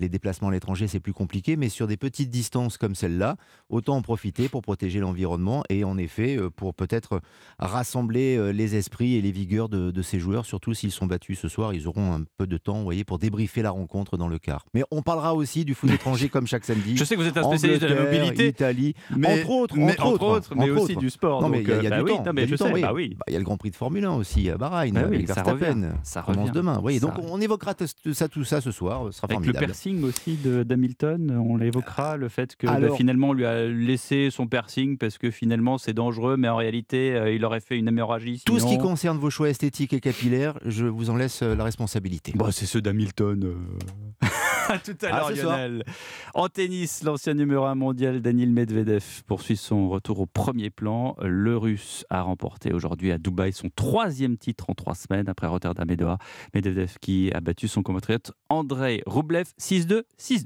les 0.00 0.08
déplacements 0.08 0.48
à 0.48 0.52
l'étranger 0.52 0.88
c'est 0.88 1.00
plus 1.00 1.12
compliqué, 1.12 1.56
mais 1.56 1.68
sur 1.68 1.86
des 1.86 1.96
petites 1.96 2.30
distances 2.30 2.78
comme 2.78 2.94
celle-là, 2.94 3.36
autant 3.68 3.96
en 3.96 4.02
profiter 4.02 4.48
pour 4.48 4.62
protéger 4.62 4.98
l'environnement 5.00 5.62
et 5.68 5.84
en 5.84 5.98
effet 5.98 6.38
pour 6.56 6.74
peut-être 6.74 7.20
rassembler 7.58 8.52
les 8.52 8.76
esprits 8.76 9.14
et 9.16 9.20
les 9.20 9.30
vigueurs 9.32 9.68
de, 9.68 9.90
de 9.90 10.02
ces 10.02 10.18
joueurs, 10.18 10.46
surtout 10.46 10.74
s'ils 10.74 10.90
sont 10.92 11.06
battus 11.06 11.38
ce 11.38 11.48
soir, 11.48 11.74
ils 11.74 11.86
auront 11.86 12.12
un 12.14 12.22
peu 12.38 12.46
de 12.46 12.56
temps, 12.56 12.78
vous 12.78 12.84
voyez, 12.84 13.04
pour 13.04 13.18
débriefer 13.18 13.62
la 13.62 13.70
rencontre 13.70 14.16
dans 14.16 14.28
le 14.28 14.38
quart. 14.38 14.64
Mais 14.74 14.82
on 14.90 15.02
parlera 15.02 15.34
aussi 15.34 15.64
du 15.64 15.74
foot 15.74 15.90
étranger 15.92 16.28
comme 16.28 16.46
chaque 16.46 16.64
samedi. 16.64 16.96
Je 16.96 17.04
sais 17.04 17.14
que 17.16 17.20
vous 17.20 17.26
êtes 17.28 17.36
un 17.36 17.42
spécialiste 17.44 17.82
de 17.82 17.88
la 17.88 18.02
mobilité. 18.04 18.48
Italie, 18.48 18.67
Mais- 19.16 19.40
entre 19.40 19.50
autres, 19.50 19.76
mais- 19.76 20.00
entre 20.00 20.22
autres, 20.22 20.54
mais 20.54 20.70
entre 20.70 20.82
aussi 20.82 20.92
autres. 20.92 21.00
du 21.00 21.10
sport, 21.10 21.42
Non, 21.42 21.48
mais 21.48 21.62
il 21.62 21.68
y 21.68 21.72
a, 21.72 21.76
y 21.76 21.80
du 21.80 22.00
oui, 22.02 22.10
temps. 22.16 22.22
non, 22.24 22.32
mais 22.34 22.42
il 22.42 22.44
y 22.44 22.44
a 22.44 22.46
du 22.46 22.52
je 22.52 22.56
temps, 22.56 22.66
sais, 22.66 22.72
oui. 22.74 22.80
bah 22.82 22.92
oui. 22.94 23.14
Bah, 23.18 23.24
Il 23.28 23.32
y 23.32 23.36
a 23.36 23.38
le 23.38 23.44
Grand 23.44 23.56
Prix 23.56 23.70
de 23.70 23.76
Formule 23.76 24.04
1 24.04 24.12
aussi 24.12 24.48
à 24.50 24.56
Bahreïn 24.56 24.92
Bah 24.94 25.02
oui, 25.08 25.16
avec 25.16 25.28
ça 25.28 25.34
Verstappen. 25.34 25.66
revient, 25.74 25.88
ça 26.02 26.22
commence 26.22 26.40
revient. 26.48 26.50
demain. 26.52 26.80
Oui, 26.82 27.00
donc 27.00 27.12
on 27.22 27.40
évoquera 27.40 27.74
tout 27.74 27.86
ça, 28.14 28.28
tout 28.28 28.44
ça 28.44 28.60
ce 28.60 28.70
soir. 28.70 29.06
Ce 29.10 29.18
sera 29.18 29.28
Avec 29.32 29.46
le 29.46 29.52
piercing 29.52 30.02
aussi 30.04 30.36
d'Hamilton, 30.44 31.30
on 31.44 31.56
l'évoquera, 31.56 32.16
le 32.16 32.28
fait 32.28 32.56
que 32.56 32.66
bah, 32.66 32.74
Alors- 32.74 32.96
finalement 32.96 33.28
on 33.30 33.32
lui 33.32 33.46
a 33.46 33.66
laissé 33.66 34.28
son 34.30 34.46
piercing 34.46 34.98
parce 34.98 35.18
que 35.18 35.30
finalement 35.30 35.78
c'est 35.78 35.92
dangereux, 35.94 36.36
mais 36.36 36.48
en 36.48 36.56
réalité 36.56 37.14
euh, 37.14 37.32
il 37.32 37.44
aurait 37.44 37.60
fait 37.60 37.76
une 37.78 37.88
hémorragie. 37.88 38.42
Tout 38.44 38.58
ce 38.58 38.66
qui 38.66 38.78
concerne 38.78 39.18
vos 39.18 39.30
choix 39.30 39.48
esthétiques 39.50 39.92
et 39.92 40.00
capillaires, 40.00 40.58
je 40.64 40.86
vous 40.86 41.10
en 41.10 41.16
laisse 41.16 41.42
euh, 41.42 41.54
la 41.54 41.64
responsabilité. 41.64 42.32
Bah, 42.34 42.48
c'est 42.50 42.66
ceux 42.66 42.80
d'Hamilton. 42.82 43.44
euh. 43.44 44.26
à 44.72 44.78
tout 44.78 44.96
à 45.02 45.08
l'heure, 45.08 45.36
soir. 45.36 45.58
Lionel. 45.58 45.84
En 46.34 46.48
tennis, 46.48 47.02
l'ancien 47.02 47.34
numéro 47.34 47.64
1 47.64 47.74
mondial 47.74 48.20
Daniil 48.20 48.50
Medvedev 48.50 49.22
poursuit 49.26 49.56
son 49.56 49.88
retour 49.88 50.20
au 50.20 50.26
premier 50.26 50.70
plan. 50.70 51.16
Le 51.22 51.56
Russe 51.56 52.04
a 52.10 52.22
remporté 52.22 52.72
aujourd'hui 52.72 53.12
à 53.12 53.18
Dubaï 53.18 53.52
son 53.52 53.70
troisième 53.74 54.36
titre 54.36 54.68
en 54.68 54.74
trois 54.74 54.94
semaines 54.94 55.28
après 55.28 55.46
Rotterdam 55.46 55.90
et 55.90 55.96
Doha. 55.96 56.18
Medvedev 56.54 56.96
qui 57.00 57.32
a 57.32 57.40
battu 57.40 57.68
son 57.68 57.82
compatriote 57.82 58.32
Andrei 58.48 59.02
Rublev 59.06 59.46
6-2, 59.58 60.02
6-2. 60.18 60.44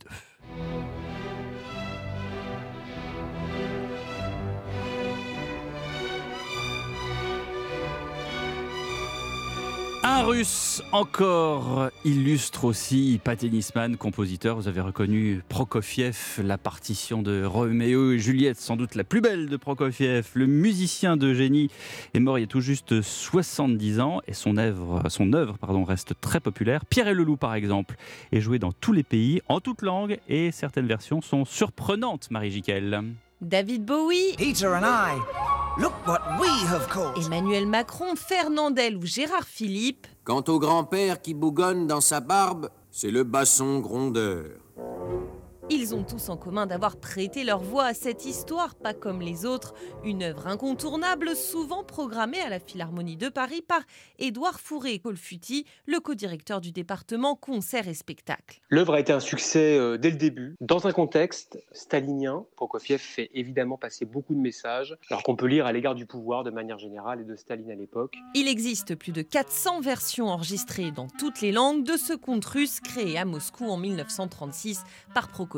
Un 10.04 10.22
russe 10.24 10.82
encore 10.90 11.90
illustre 12.04 12.64
aussi, 12.64 13.20
pas 13.22 13.36
tennisman, 13.36 13.96
compositeur. 13.96 14.56
Vous 14.56 14.66
avez 14.66 14.80
reconnu 14.80 15.42
Prokofiev, 15.48 16.40
la 16.42 16.58
partition 16.58 17.22
de 17.22 17.44
Roméo 17.44 18.10
et 18.10 18.18
Juliette, 18.18 18.58
sans 18.58 18.76
doute 18.76 18.96
la 18.96 19.04
plus 19.04 19.20
belle 19.20 19.48
de 19.48 19.56
Prokofiev. 19.56 20.26
Le 20.34 20.46
musicien 20.46 21.16
de 21.16 21.32
génie 21.34 21.70
est 22.14 22.20
mort 22.20 22.36
il 22.36 22.40
y 22.40 22.44
a 22.44 22.48
tout 22.48 22.60
juste 22.60 23.00
70 23.00 24.00
ans 24.00 24.20
et 24.26 24.32
son 24.32 24.56
œuvre, 24.56 25.02
son 25.08 25.32
œuvre 25.34 25.56
pardon, 25.58 25.84
reste 25.84 26.14
très 26.20 26.40
populaire. 26.40 26.84
Pierre 26.84 27.06
et 27.06 27.14
le 27.14 27.22
Loup, 27.22 27.36
par 27.36 27.54
exemple, 27.54 27.94
est 28.32 28.40
joué 28.40 28.58
dans 28.58 28.72
tous 28.72 28.92
les 28.92 29.04
pays, 29.04 29.40
en 29.48 29.60
toutes 29.60 29.82
langues 29.82 30.18
et 30.28 30.50
certaines 30.50 30.88
versions 30.88 31.20
sont 31.20 31.44
surprenantes, 31.44 32.28
Marie 32.32 32.50
Jiquel. 32.50 33.04
David 33.40 33.84
Bowie, 33.84 34.34
Peter 34.36 34.66
and 34.66 34.84
I, 34.84 35.18
look 35.78 35.92
what 36.06 36.20
we 36.40 36.48
have 36.68 36.88
caught. 36.88 37.16
Emmanuel 37.16 37.66
Macron, 37.66 38.16
Fernandel 38.16 38.96
ou 38.96 39.06
Gérard 39.06 39.44
Philippe, 39.44 40.06
Quant 40.24 40.44
au 40.48 40.58
grand-père 40.58 41.20
qui 41.20 41.34
bougonne 41.34 41.86
dans 41.86 42.00
sa 42.00 42.20
barbe, 42.20 42.70
c'est 42.90 43.10
le 43.10 43.24
basson 43.24 43.80
grondeur. 43.80 44.44
Ils 45.70 45.94
ont 45.94 46.02
tous 46.02 46.28
en 46.28 46.36
commun 46.36 46.66
d'avoir 46.66 46.96
prêté 46.96 47.44
leur 47.44 47.60
voix 47.60 47.84
à 47.84 47.94
cette 47.94 48.24
histoire, 48.24 48.74
pas 48.74 48.94
comme 48.94 49.20
les 49.20 49.46
autres, 49.46 49.74
une 50.04 50.22
œuvre 50.22 50.48
incontournable, 50.48 51.36
souvent 51.36 51.84
programmée 51.84 52.40
à 52.40 52.48
la 52.48 52.58
Philharmonie 52.58 53.16
de 53.16 53.28
Paris 53.28 53.62
par 53.62 53.80
Édouard 54.18 54.60
Fourré-Colfuti, 54.60 55.64
le 55.86 56.00
co-directeur 56.00 56.60
du 56.60 56.72
département 56.72 57.36
concert 57.36 57.86
et 57.86 57.94
spectacle. 57.94 58.60
L'œuvre 58.70 58.94
a 58.94 59.00
été 59.00 59.12
un 59.12 59.20
succès 59.20 59.78
euh, 59.78 59.98
dès 59.98 60.10
le 60.10 60.16
début. 60.16 60.56
Dans 60.60 60.86
un 60.86 60.92
contexte 60.92 61.62
stalinien, 61.70 62.44
Prokofiev 62.56 63.00
fait 63.00 63.30
évidemment 63.32 63.78
passer 63.78 64.04
beaucoup 64.04 64.34
de 64.34 64.40
messages, 64.40 64.96
alors 65.10 65.22
qu'on 65.22 65.36
peut 65.36 65.46
lire 65.46 65.66
à 65.66 65.72
l'égard 65.72 65.94
du 65.94 66.06
pouvoir 66.06 66.42
de 66.42 66.50
manière 66.50 66.78
générale 66.78 67.20
et 67.20 67.24
de 67.24 67.36
Staline 67.36 67.70
à 67.70 67.76
l'époque. 67.76 68.14
Il 68.34 68.48
existe 68.48 68.96
plus 68.96 69.12
de 69.12 69.22
400 69.22 69.80
versions 69.80 70.26
enregistrées 70.26 70.90
dans 70.90 71.06
toutes 71.06 71.40
les 71.40 71.52
langues 71.52 71.84
de 71.84 71.96
ce 71.96 72.14
conte 72.14 72.44
russe 72.44 72.80
créé 72.80 73.16
à 73.16 73.24
Moscou 73.24 73.66
en 73.66 73.76
1936 73.76 74.82
par 75.14 75.28
Prokofiev. 75.28 75.51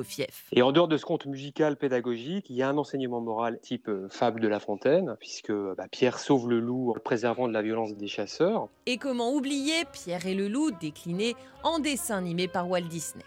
Et 0.53 0.63
en 0.63 0.73
dehors 0.73 0.89
de 0.89 0.97
ce 0.97 1.05
conte 1.05 1.27
musical 1.27 1.77
pédagogique, 1.77 2.47
il 2.51 2.57
y 2.57 2.63
a 2.63 2.69
un 2.69 2.79
enseignement 2.79 3.21
moral 3.21 3.59
type 3.61 3.89
euh, 3.89 4.09
fable 4.11 4.41
de 4.41 4.49
La 4.49 4.61
Fontaine, 4.61 5.17
puisque 5.21 5.53
bah, 5.53 5.87
Pierre 5.91 6.19
sauve 6.19 6.49
le 6.49 6.61
loup 6.61 6.91
en 6.91 6.95
le 6.95 7.01
préservant 7.01 7.49
de 7.49 7.53
la 7.53 7.63
violence 7.63 7.95
des 7.95 8.09
chasseurs. 8.09 8.69
Et 8.87 8.99
comment 8.99 9.33
oublier 9.33 9.85
Pierre 9.93 10.27
et 10.27 10.35
le 10.35 10.49
loup 10.49 10.71
décliné 10.81 11.37
en 11.63 11.79
dessin 11.79 12.19
animé 12.19 12.49
par 12.49 12.69
Walt 12.69 12.83
Disney. 12.83 13.25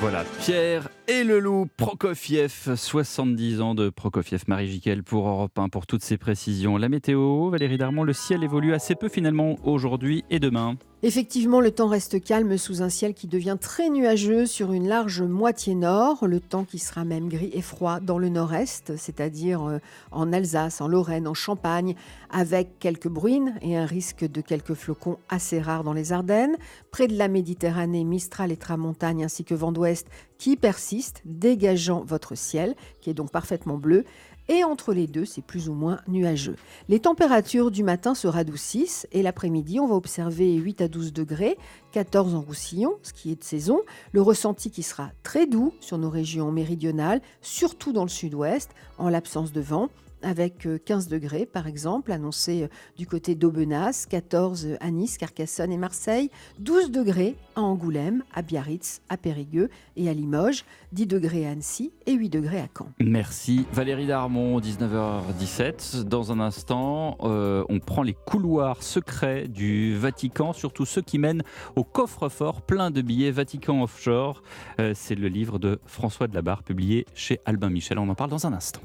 Voilà, 0.00 0.24
Pierre 0.40 0.88
et 1.06 1.22
le 1.22 1.38
loup, 1.38 1.68
Prokofiev, 1.76 2.74
70 2.74 3.60
ans 3.60 3.76
de 3.76 3.88
Prokofiev, 3.88 4.42
Marie 4.48 4.66
Jiquel 4.66 5.04
pour 5.04 5.28
Europe 5.28 5.56
1 5.56 5.68
pour 5.68 5.86
toutes 5.86 6.02
ces 6.02 6.18
précisions. 6.18 6.76
La 6.76 6.88
météo, 6.88 7.50
Valérie 7.50 7.78
Darmon, 7.78 8.02
le 8.02 8.12
ciel 8.12 8.42
évolue 8.42 8.74
assez 8.74 8.96
peu 8.96 9.08
finalement 9.08 9.56
aujourd'hui 9.62 10.24
et 10.28 10.40
demain. 10.40 10.76
Effectivement, 11.04 11.60
le 11.60 11.72
temps 11.72 11.88
reste 11.88 12.22
calme 12.22 12.56
sous 12.56 12.80
un 12.80 12.88
ciel 12.88 13.12
qui 13.12 13.26
devient 13.26 13.56
très 13.60 13.90
nuageux 13.90 14.46
sur 14.46 14.72
une 14.72 14.86
large 14.86 15.20
moitié 15.20 15.74
nord. 15.74 16.28
Le 16.28 16.38
temps 16.38 16.62
qui 16.62 16.78
sera 16.78 17.04
même 17.04 17.28
gris 17.28 17.50
et 17.52 17.60
froid 17.60 17.98
dans 17.98 18.18
le 18.18 18.28
nord-est, 18.28 18.96
c'est-à-dire 18.96 19.64
euh, 19.64 19.78
en 20.12 20.32
Alsace, 20.32 20.80
en 20.80 20.86
Lorraine, 20.86 21.26
en 21.26 21.34
Champagne, 21.34 21.96
avec 22.30 22.78
quelques 22.78 23.08
bruines 23.08 23.56
et 23.62 23.76
un 23.76 23.84
risque 23.84 24.24
de 24.24 24.40
quelques 24.40 24.74
flocons 24.74 25.18
assez 25.28 25.60
rares 25.60 25.82
dans 25.82 25.92
les 25.92 26.12
Ardennes. 26.12 26.56
Près 26.92 27.08
de 27.08 27.18
la 27.18 27.26
Méditerranée, 27.26 28.04
Mistral 28.04 28.52
et 28.52 28.56
Tramontagne 28.56 29.24
ainsi 29.24 29.42
que 29.42 29.56
vent 29.56 29.72
d'ouest 29.72 30.06
qui 30.38 30.56
persistent, 30.56 31.22
dégageant 31.24 32.04
votre 32.04 32.36
ciel, 32.36 32.76
qui 33.00 33.10
est 33.10 33.14
donc 33.14 33.32
parfaitement 33.32 33.76
bleu. 33.76 34.04
Et 34.52 34.64
entre 34.64 34.92
les 34.92 35.06
deux, 35.06 35.24
c'est 35.24 35.40
plus 35.40 35.70
ou 35.70 35.72
moins 35.72 36.00
nuageux. 36.08 36.56
Les 36.90 37.00
températures 37.00 37.70
du 37.70 37.82
matin 37.82 38.14
se 38.14 38.28
radoucissent 38.28 39.06
et 39.10 39.22
l'après-midi, 39.22 39.80
on 39.80 39.86
va 39.86 39.94
observer 39.94 40.52
8 40.52 40.82
à 40.82 40.88
12 40.88 41.14
degrés, 41.14 41.56
14 41.92 42.34
en 42.34 42.42
Roussillon, 42.42 42.98
ce 43.02 43.14
qui 43.14 43.32
est 43.32 43.40
de 43.40 43.44
saison. 43.44 43.80
Le 44.12 44.20
ressenti 44.20 44.70
qui 44.70 44.82
sera 44.82 45.08
très 45.22 45.46
doux 45.46 45.72
sur 45.80 45.96
nos 45.96 46.10
régions 46.10 46.52
méridionales, 46.52 47.22
surtout 47.40 47.94
dans 47.94 48.02
le 48.02 48.10
sud-ouest, 48.10 48.72
en 48.98 49.08
l'absence 49.08 49.52
de 49.52 49.62
vent 49.62 49.88
avec 50.22 50.66
euh, 50.66 50.78
15 50.84 51.08
degrés 51.08 51.46
par 51.46 51.66
exemple, 51.66 52.12
annoncé 52.12 52.62
euh, 52.62 52.68
du 52.96 53.06
côté 53.06 53.34
d'Aubenas, 53.34 54.06
14 54.08 54.76
à 54.80 54.90
Nice, 54.90 55.18
Carcassonne 55.18 55.72
et 55.72 55.76
Marseille, 55.76 56.30
12 56.58 56.90
degrés 56.90 57.36
à 57.56 57.62
Angoulême, 57.62 58.22
à 58.34 58.42
Biarritz, 58.42 59.02
à 59.08 59.16
Périgueux 59.16 59.68
et 59.96 60.08
à 60.08 60.14
Limoges, 60.14 60.64
10 60.92 61.06
degrés 61.06 61.46
à 61.46 61.50
Annecy 61.50 61.92
et 62.06 62.12
8 62.12 62.28
degrés 62.28 62.60
à 62.60 62.68
Caen. 62.76 62.88
Merci 63.00 63.66
Valérie 63.72 64.06
Darmon, 64.06 64.60
19h17. 64.60 66.04
Dans 66.04 66.32
un 66.32 66.40
instant, 66.40 67.16
euh, 67.22 67.64
on 67.68 67.78
prend 67.78 68.02
les 68.02 68.14
couloirs 68.14 68.82
secrets 68.82 69.48
du 69.48 69.96
Vatican, 69.96 70.52
surtout 70.52 70.86
ceux 70.86 71.02
qui 71.02 71.18
mènent 71.18 71.42
au 71.76 71.84
coffre-fort 71.84 72.62
plein 72.62 72.90
de 72.90 73.02
billets 73.02 73.30
Vatican 73.30 73.82
Offshore. 73.82 74.42
Euh, 74.80 74.92
C'est 74.94 75.14
le 75.14 75.28
livre 75.28 75.58
de 75.58 75.80
François 75.86 76.28
de 76.28 76.34
la 76.34 76.42
Barre, 76.42 76.62
publié 76.62 77.06
chez 77.14 77.40
Albin 77.44 77.70
Michel. 77.70 77.98
On 77.98 78.08
en 78.08 78.14
parle 78.14 78.30
dans 78.30 78.46
un 78.46 78.52
instant. 78.52 78.80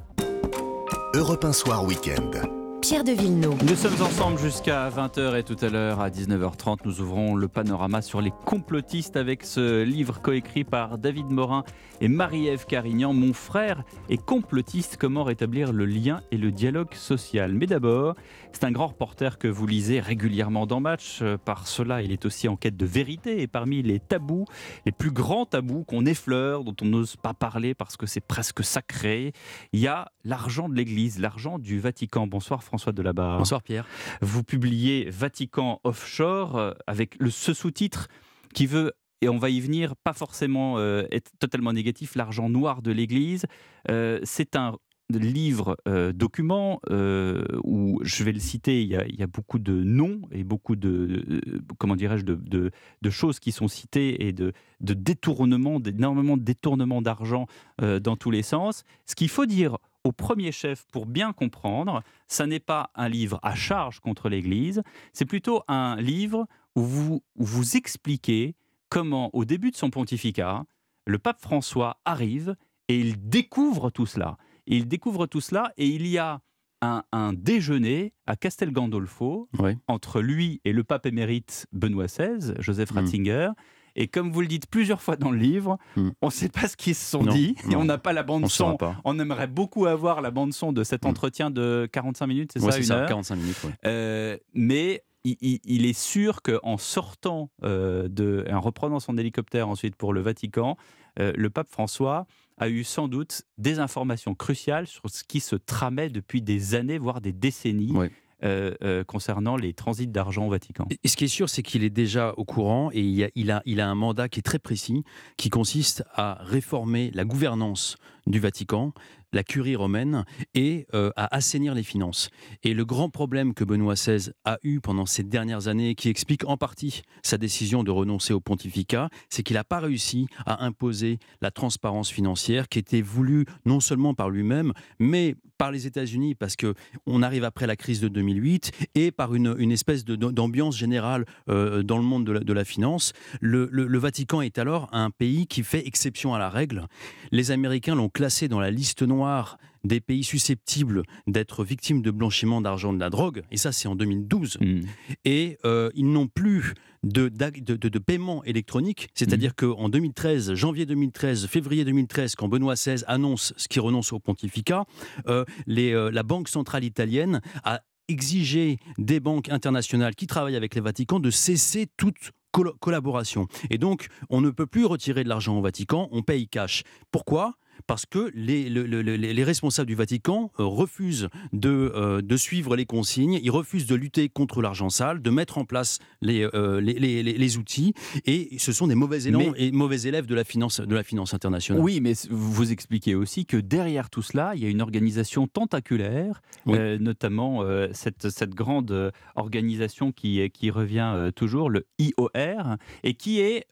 Europe 1.17 1.45
1 1.45 1.53
Soir 1.53 1.83
Week-end. 1.83 2.56
Nous 2.89 3.75
sommes 3.75 4.01
ensemble 4.01 4.39
jusqu'à 4.39 4.89
20h 4.89 5.37
et 5.37 5.43
tout 5.43 5.57
à 5.59 5.67
l'heure 5.67 5.99
à 5.99 6.09
19h30, 6.09 6.77
nous 6.85 7.01
ouvrons 7.01 7.35
le 7.35 7.49
panorama 7.49 8.01
sur 8.01 8.21
les 8.21 8.31
complotistes 8.45 9.17
avec 9.17 9.43
ce 9.43 9.83
livre 9.83 10.21
coécrit 10.21 10.63
par 10.63 10.97
David 10.97 11.29
Morin 11.29 11.65
et 11.99 12.07
Marie-Ève 12.07 12.65
Carignan. 12.65 13.11
Mon 13.11 13.33
frère 13.33 13.83
est 14.09 14.23
complotiste, 14.23 14.95
comment 14.97 15.25
rétablir 15.25 15.73
le 15.73 15.85
lien 15.85 16.21
et 16.31 16.37
le 16.37 16.49
dialogue 16.49 16.93
social? 16.93 17.53
Mais 17.53 17.65
d'abord, 17.65 18.15
c'est 18.53 18.63
un 18.63 18.71
grand 18.71 18.87
reporter 18.87 19.37
que 19.37 19.49
vous 19.49 19.67
lisez 19.67 19.99
régulièrement 19.99 20.65
dans 20.65 20.79
Match. 20.79 21.21
Par 21.43 21.67
cela, 21.67 22.01
il 22.01 22.13
est 22.13 22.25
aussi 22.25 22.47
en 22.47 22.55
quête 22.55 22.77
de 22.77 22.85
vérité 22.85 23.41
et 23.41 23.47
parmi 23.47 23.81
les 23.81 23.99
tabous, 23.99 24.45
les 24.85 24.93
plus 24.93 25.11
grands 25.11 25.45
tabous 25.45 25.83
qu'on 25.83 26.05
effleure, 26.05 26.63
dont 26.63 26.75
on 26.81 26.85
n'ose 26.85 27.17
pas 27.17 27.33
parler 27.33 27.73
parce 27.73 27.97
que 27.97 28.05
c'est 28.05 28.21
presque 28.21 28.63
sacré, 28.63 29.33
il 29.73 29.81
y 29.81 29.87
a 29.87 30.09
l'argent 30.23 30.69
de 30.69 30.75
l'Église, 30.75 31.19
l'argent 31.19 31.59
du 31.59 31.81
Vatican. 31.81 32.27
Bonsoir 32.27 32.63
François 32.63 32.76
Delabarre. 32.85 33.37
Bonsoir 33.37 33.63
Pierre. 33.63 33.85
Vous 34.21 34.43
publiez 34.43 35.09
Vatican 35.09 35.81
Offshore 35.83 36.55
euh, 36.55 36.73
avec 36.87 37.15
le, 37.19 37.29
ce 37.29 37.53
sous-titre 37.53 38.07
qui 38.53 38.65
veut 38.65 38.93
et 39.21 39.29
on 39.29 39.37
va 39.37 39.49
y 39.49 39.59
venir, 39.59 39.95
pas 39.95 40.13
forcément 40.13 40.77
euh, 40.77 41.05
être 41.11 41.31
totalement 41.39 41.73
négatif, 41.73 42.15
l'argent 42.15 42.49
noir 42.49 42.81
de 42.81 42.91
l'Église. 42.91 43.45
Euh, 43.89 44.19
c'est 44.23 44.55
un 44.55 44.77
livre 45.09 45.77
euh, 45.87 46.11
document 46.11 46.79
euh, 46.89 47.43
où 47.63 47.99
je 48.03 48.23
vais 48.23 48.33
le 48.33 48.39
citer, 48.39 48.81
il 48.81 48.89
y, 48.89 49.23
a, 49.23 49.27
beaucoup 49.27 49.59
de 49.59 49.73
noms 49.73 50.21
et 50.31 50.43
beaucoup 50.43 50.75
de 50.75 51.23
euh, 51.29 51.61
comment 51.77 51.95
dirais-je 51.95 52.25
de, 52.25 52.71
choses 53.09 53.39
qui 53.39 53.51
sont 53.51 53.67
citées 53.67 54.27
et 54.27 54.33
de, 54.33 54.51
de 54.81 54.93
détournements, 54.93 55.79
d'énormément 55.79 56.35
de 56.35 56.43
détournements 56.43 57.01
d'argent 57.01 57.47
dans 57.79 58.17
tous 58.17 58.31
les 58.31 58.43
sens. 58.43 58.83
Ce 59.05 59.15
qu'il 59.15 59.29
faut 59.29 59.45
dire 59.45 59.77
au 60.03 60.11
premier 60.11 60.51
chef 60.51 60.85
pour 60.91 61.05
bien 61.05 61.31
comprendre, 61.31 62.03
ça 62.27 62.45
n'est 62.45 62.59
pas 62.59 62.91
un 62.95 63.07
livre 63.07 63.39
à 63.43 63.55
charge 63.55 64.01
contre 64.01 64.29
l'Église, 64.29 64.83
c'est 65.13 65.25
plutôt 65.25 65.63
un 65.67 65.95
livre 65.95 66.47
où 66.75 66.81
vous, 66.81 67.23
où 67.37 67.45
vous 67.45 67.77
expliquez 67.77 68.55
comment, 68.89 69.29
au 69.33 69.45
début 69.45 69.71
de 69.71 69.77
son 69.77 69.89
pontificat, 69.89 70.65
le 71.05 71.17
pape 71.17 71.41
François 71.41 71.97
arrive 72.05 72.55
et 72.89 72.99
il 72.99 73.29
découvre 73.29 73.89
tout 73.89 74.05
cela. 74.05 74.37
Il 74.67 74.87
découvre 74.87 75.25
tout 75.25 75.41
cela 75.41 75.71
et 75.77 75.87
il 75.87 76.05
y 76.07 76.17
a 76.17 76.41
un, 76.81 77.03
un 77.11 77.33
déjeuner 77.33 78.13
à 78.27 78.35
Castel 78.35 78.71
Gandolfo 78.71 79.49
oui. 79.59 79.77
entre 79.87 80.21
lui 80.21 80.61
et 80.63 80.73
le 80.73 80.83
pape 80.83 81.05
émérite 81.05 81.65
Benoît 81.71 82.05
XVI, 82.05 82.53
Joseph 82.59 82.91
Ratzinger. 82.91 83.49
Mmh. 83.49 83.61
Et 83.99 84.07
comme 84.07 84.31
vous 84.31 84.41
le 84.41 84.47
dites 84.47 84.67
plusieurs 84.67 85.01
fois 85.01 85.15
dans 85.15 85.31
le 85.31 85.39
livre, 85.39 85.79
mmh. 85.95 86.09
on 86.21 86.27
ne 86.27 86.31
sait 86.31 86.49
pas 86.49 86.67
ce 86.67 86.77
qu'ils 86.77 86.93
se 86.93 87.09
sont 87.09 87.23
non, 87.23 87.33
dit 87.33 87.55
non. 87.65 87.71
et 87.71 87.75
on 87.77 87.85
n'a 87.85 87.97
pas 87.97 88.13
la 88.13 88.21
bande 88.21 88.43
on 88.43 88.49
son. 88.49 88.77
On 89.03 89.17
aimerait 89.17 89.47
beaucoup 89.47 89.87
avoir 89.87 90.21
la 90.21 90.29
bande 90.29 90.53
son 90.53 90.71
de 90.71 90.83
cet 90.83 91.03
mmh. 91.03 91.07
entretien 91.07 91.49
de 91.49 91.89
45 91.91 92.27
minutes, 92.27 92.51
c'est 92.53 92.61
ouais, 92.61 92.71
ça, 92.71 92.77
une 92.77 92.83
ça, 92.83 92.97
heure 92.99 93.07
45 93.09 93.35
minutes. 93.35 93.63
Ouais. 93.63 93.71
Euh, 93.85 94.37
mais 94.53 95.03
il, 95.23 95.59
il, 95.63 95.85
est 95.85 95.97
sûr 95.97 96.41
qu'en 96.41 96.77
sortant, 96.77 97.49
euh, 97.63 98.07
de, 98.07 98.45
en 98.51 98.61
reprenant 98.61 98.99
son 98.99 99.17
hélicoptère 99.17 99.67
ensuite 99.67 99.95
pour 99.95 100.13
le 100.13 100.21
Vatican, 100.21 100.77
euh, 101.19 101.33
le 101.35 101.49
pape 101.49 101.69
François 101.69 102.27
a 102.57 102.69
eu 102.69 102.83
sans 102.83 103.07
doute 103.07 103.43
des 103.57 103.79
informations 103.79 104.35
cruciales 104.35 104.87
sur 104.87 105.09
ce 105.09 105.23
qui 105.23 105.39
se 105.39 105.55
tramait 105.55 106.09
depuis 106.09 106.41
des 106.41 106.75
années, 106.75 106.97
voire 106.97 107.21
des 107.21 107.33
décennies. 107.33 107.93
Oui. 107.93 108.07
Euh, 108.43 108.75
euh, 108.83 109.03
concernant 109.03 109.57
les 109.57 109.73
transits 109.73 110.05
d'argent 110.05 110.45
au 110.45 110.51
Vatican. 110.51 110.87
Et 111.03 111.07
ce 111.07 111.17
qui 111.17 111.23
est 111.23 111.27
sûr, 111.27 111.49
c'est 111.49 111.63
qu'il 111.63 111.83
est 111.83 111.89
déjà 111.89 112.35
au 112.37 112.45
courant 112.45 112.91
et 112.93 113.01
il 113.01 113.23
a, 113.23 113.29
il, 113.33 113.49
a, 113.49 113.63
il 113.65 113.81
a 113.81 113.89
un 113.89 113.95
mandat 113.95 114.29
qui 114.29 114.37
est 114.37 114.43
très 114.43 114.59
précis, 114.59 115.03
qui 115.37 115.49
consiste 115.49 116.03
à 116.13 116.37
réformer 116.41 117.09
la 117.15 117.25
gouvernance 117.25 117.97
du 118.27 118.39
Vatican, 118.39 118.93
la 119.33 119.43
curie 119.43 119.75
romaine, 119.75 120.25
et 120.53 120.87
euh, 120.93 121.11
à 121.15 121.35
assainir 121.35 121.73
les 121.73 121.83
finances. 121.83 122.29
Et 122.63 122.73
le 122.73 122.85
grand 122.85 123.09
problème 123.09 123.53
que 123.53 123.63
Benoît 123.63 123.95
XVI 123.95 124.31
a 124.45 124.57
eu 124.63 124.79
pendant 124.79 125.05
ces 125.05 125.23
dernières 125.23 125.67
années, 125.67 125.95
qui 125.95 126.09
explique 126.09 126.45
en 126.45 126.57
partie 126.57 127.01
sa 127.23 127.37
décision 127.37 127.83
de 127.83 127.91
renoncer 127.91 128.33
au 128.33 128.39
pontificat, 128.39 129.09
c'est 129.29 129.43
qu'il 129.43 129.55
n'a 129.55 129.63
pas 129.63 129.79
réussi 129.79 130.27
à 130.45 130.65
imposer 130.65 131.19
la 131.41 131.51
transparence 131.51 132.09
financière 132.09 132.69
qui 132.69 132.79
était 132.79 133.01
voulue 133.01 133.45
non 133.65 133.79
seulement 133.79 134.13
par 134.13 134.29
lui-même, 134.29 134.73
mais 134.99 135.35
par 135.57 135.71
les 135.71 135.87
États-Unis, 135.87 136.35
parce 136.35 136.55
que 136.55 136.73
on 137.05 137.23
arrive 137.23 137.43
après 137.43 137.67
la 137.67 137.75
crise 137.75 137.99
de 137.99 138.07
2008, 138.07 138.71
et 138.95 139.11
par 139.11 139.33
une, 139.33 139.55
une 139.57 139.71
espèce 139.71 140.05
d'ambiance 140.05 140.77
générale 140.77 141.25
euh, 141.49 141.83
dans 141.83 141.97
le 141.97 142.03
monde 142.03 142.25
de 142.25 142.53
la, 142.53 142.65
finance. 142.65 143.13
Le, 143.41 143.67
le 143.71 143.99
Vatican 143.99 144.41
est 144.41 144.57
alors 144.57 144.87
un 144.91 145.09
pays 145.09 145.47
qui 145.47 145.63
fait 145.63 145.85
exception 145.87 146.33
à 146.33 146.39
la 146.39 146.49
règle. 146.49 146.85
Les 147.31 147.51
Américains 147.51 147.95
l'ont 147.95 148.09
classé 148.17 148.47
dans 148.47 148.59
la 148.59 148.71
liste 148.71 149.03
noire 149.03 149.59
des 149.83 150.01
pays 150.01 150.23
susceptibles 150.23 151.03
d'être 151.27 151.63
victimes 151.63 152.01
de 152.01 152.09
blanchiment 152.09 152.61
d'argent 152.61 152.91
de 152.91 152.99
la 152.99 153.11
drogue, 153.11 153.43
et 153.51 153.57
ça 153.57 153.71
c'est 153.71 153.87
en 153.87 153.95
2012. 153.95 154.57
Mmh. 154.59 154.79
Et 155.23 155.59
euh, 155.65 155.91
ils 155.93 156.11
n'ont 156.11 156.25
plus 156.25 156.73
de, 157.03 157.29
de, 157.29 157.75
de, 157.75 157.87
de, 157.87 157.99
paiement 157.99 158.43
électronique, 158.43 159.09
c'est-à-dire 159.13 159.51
mmh. 159.51 159.75
qu'en 159.75 159.89
2013, 159.89 160.55
janvier 160.55 160.87
2013, 160.87 161.45
février 161.45 161.85
2013, 161.85 162.33
quand 162.33 162.47
Benoît 162.47 162.73
XVI 162.73 163.03
annonce 163.05 163.53
ce 163.55 163.67
qui 163.67 163.79
renonce 163.79 164.11
au 164.11 164.19
pontificat, 164.19 164.85
euh, 165.27 165.45
les, 165.67 165.93
euh, 165.93 166.09
la 166.09 166.23
Banque 166.23 166.49
centrale 166.49 166.85
italienne 166.85 167.39
a 167.63 167.81
exigé 168.07 168.79
des 168.97 169.19
banques 169.19 169.49
internationales 169.49 170.15
qui 170.15 170.25
travaillent 170.25 170.55
avec 170.55 170.73
le 170.73 170.81
Vatican 170.81 171.19
de 171.19 171.29
cesser 171.29 171.85
toute 171.97 172.31
collaboration. 172.79 173.47
Et 173.69 173.77
donc, 173.77 174.07
on 174.29 174.41
ne 174.41 174.49
peut 174.49 174.65
plus 174.65 174.85
retirer 174.85 175.23
de 175.23 175.29
l'argent 175.29 175.57
au 175.57 175.61
Vatican, 175.61 176.09
on 176.11 176.23
paye 176.23 176.47
cash. 176.47 176.83
Pourquoi? 177.11 177.55
Parce 177.85 178.05
que 178.05 178.31
les, 178.33 178.69
les, 178.69 178.87
les, 178.87 179.17
les, 179.17 179.43
responsables 179.43 179.87
du 179.87 179.95
Vatican 179.95 180.51
euh, 180.59 180.63
refusent 180.63 181.29
de, 181.53 181.69
euh, 181.69 182.21
de, 182.21 182.37
suivre 182.37 182.75
les 182.75 182.85
consignes, 182.85 183.39
ils 183.43 183.51
refusent 183.51 183.85
de 183.85 183.95
lutter 183.95 184.29
contre 184.29 184.61
l'argent 184.61 184.89
sale, 184.89 185.21
de 185.21 185.29
mettre 185.29 185.57
en 185.57 185.65
place 185.65 185.99
les, 186.21 186.43
euh, 186.53 186.79
les, 186.81 187.57
outils, 187.57 187.93
et 188.25 188.57
ce 188.57 188.71
sont 188.71 188.87
des 188.87 188.95
mauvais 188.95 189.23
élèves, 189.23 189.53
mais, 189.53 189.67
et 189.67 189.71
mauvais 189.71 190.01
élèves 190.01 190.25
de 190.25 190.35
la, 190.35 190.43
finance, 190.43 190.79
de 190.79 190.95
la 190.95 191.03
finance 191.03 191.33
internationale. 191.33 191.83
Oui, 191.83 191.99
mais 192.01 192.13
vous 192.29 192.71
expliquez 192.71 193.15
aussi 193.15 193.45
que 193.45 193.57
derrière 193.57 194.09
tout 194.09 194.21
cela, 194.21 194.53
il 194.55 194.63
y 194.63 194.65
a 194.65 194.69
une 194.69 194.81
organisation 194.81 195.47
tentaculaire, 195.47 196.41
oui. 196.65 196.77
notamment 196.99 197.63
cette, 197.93 198.29
cette, 198.29 198.55
grande 198.55 199.11
organisation 199.35 200.11
qui, 200.11 200.49
qui 200.51 200.71
revient 200.71 201.31
toujours, 201.35 201.69
le 201.69 201.85
IOR, 201.99 202.77
et 203.03 203.13
qui 203.13 203.39
est, 203.39 203.65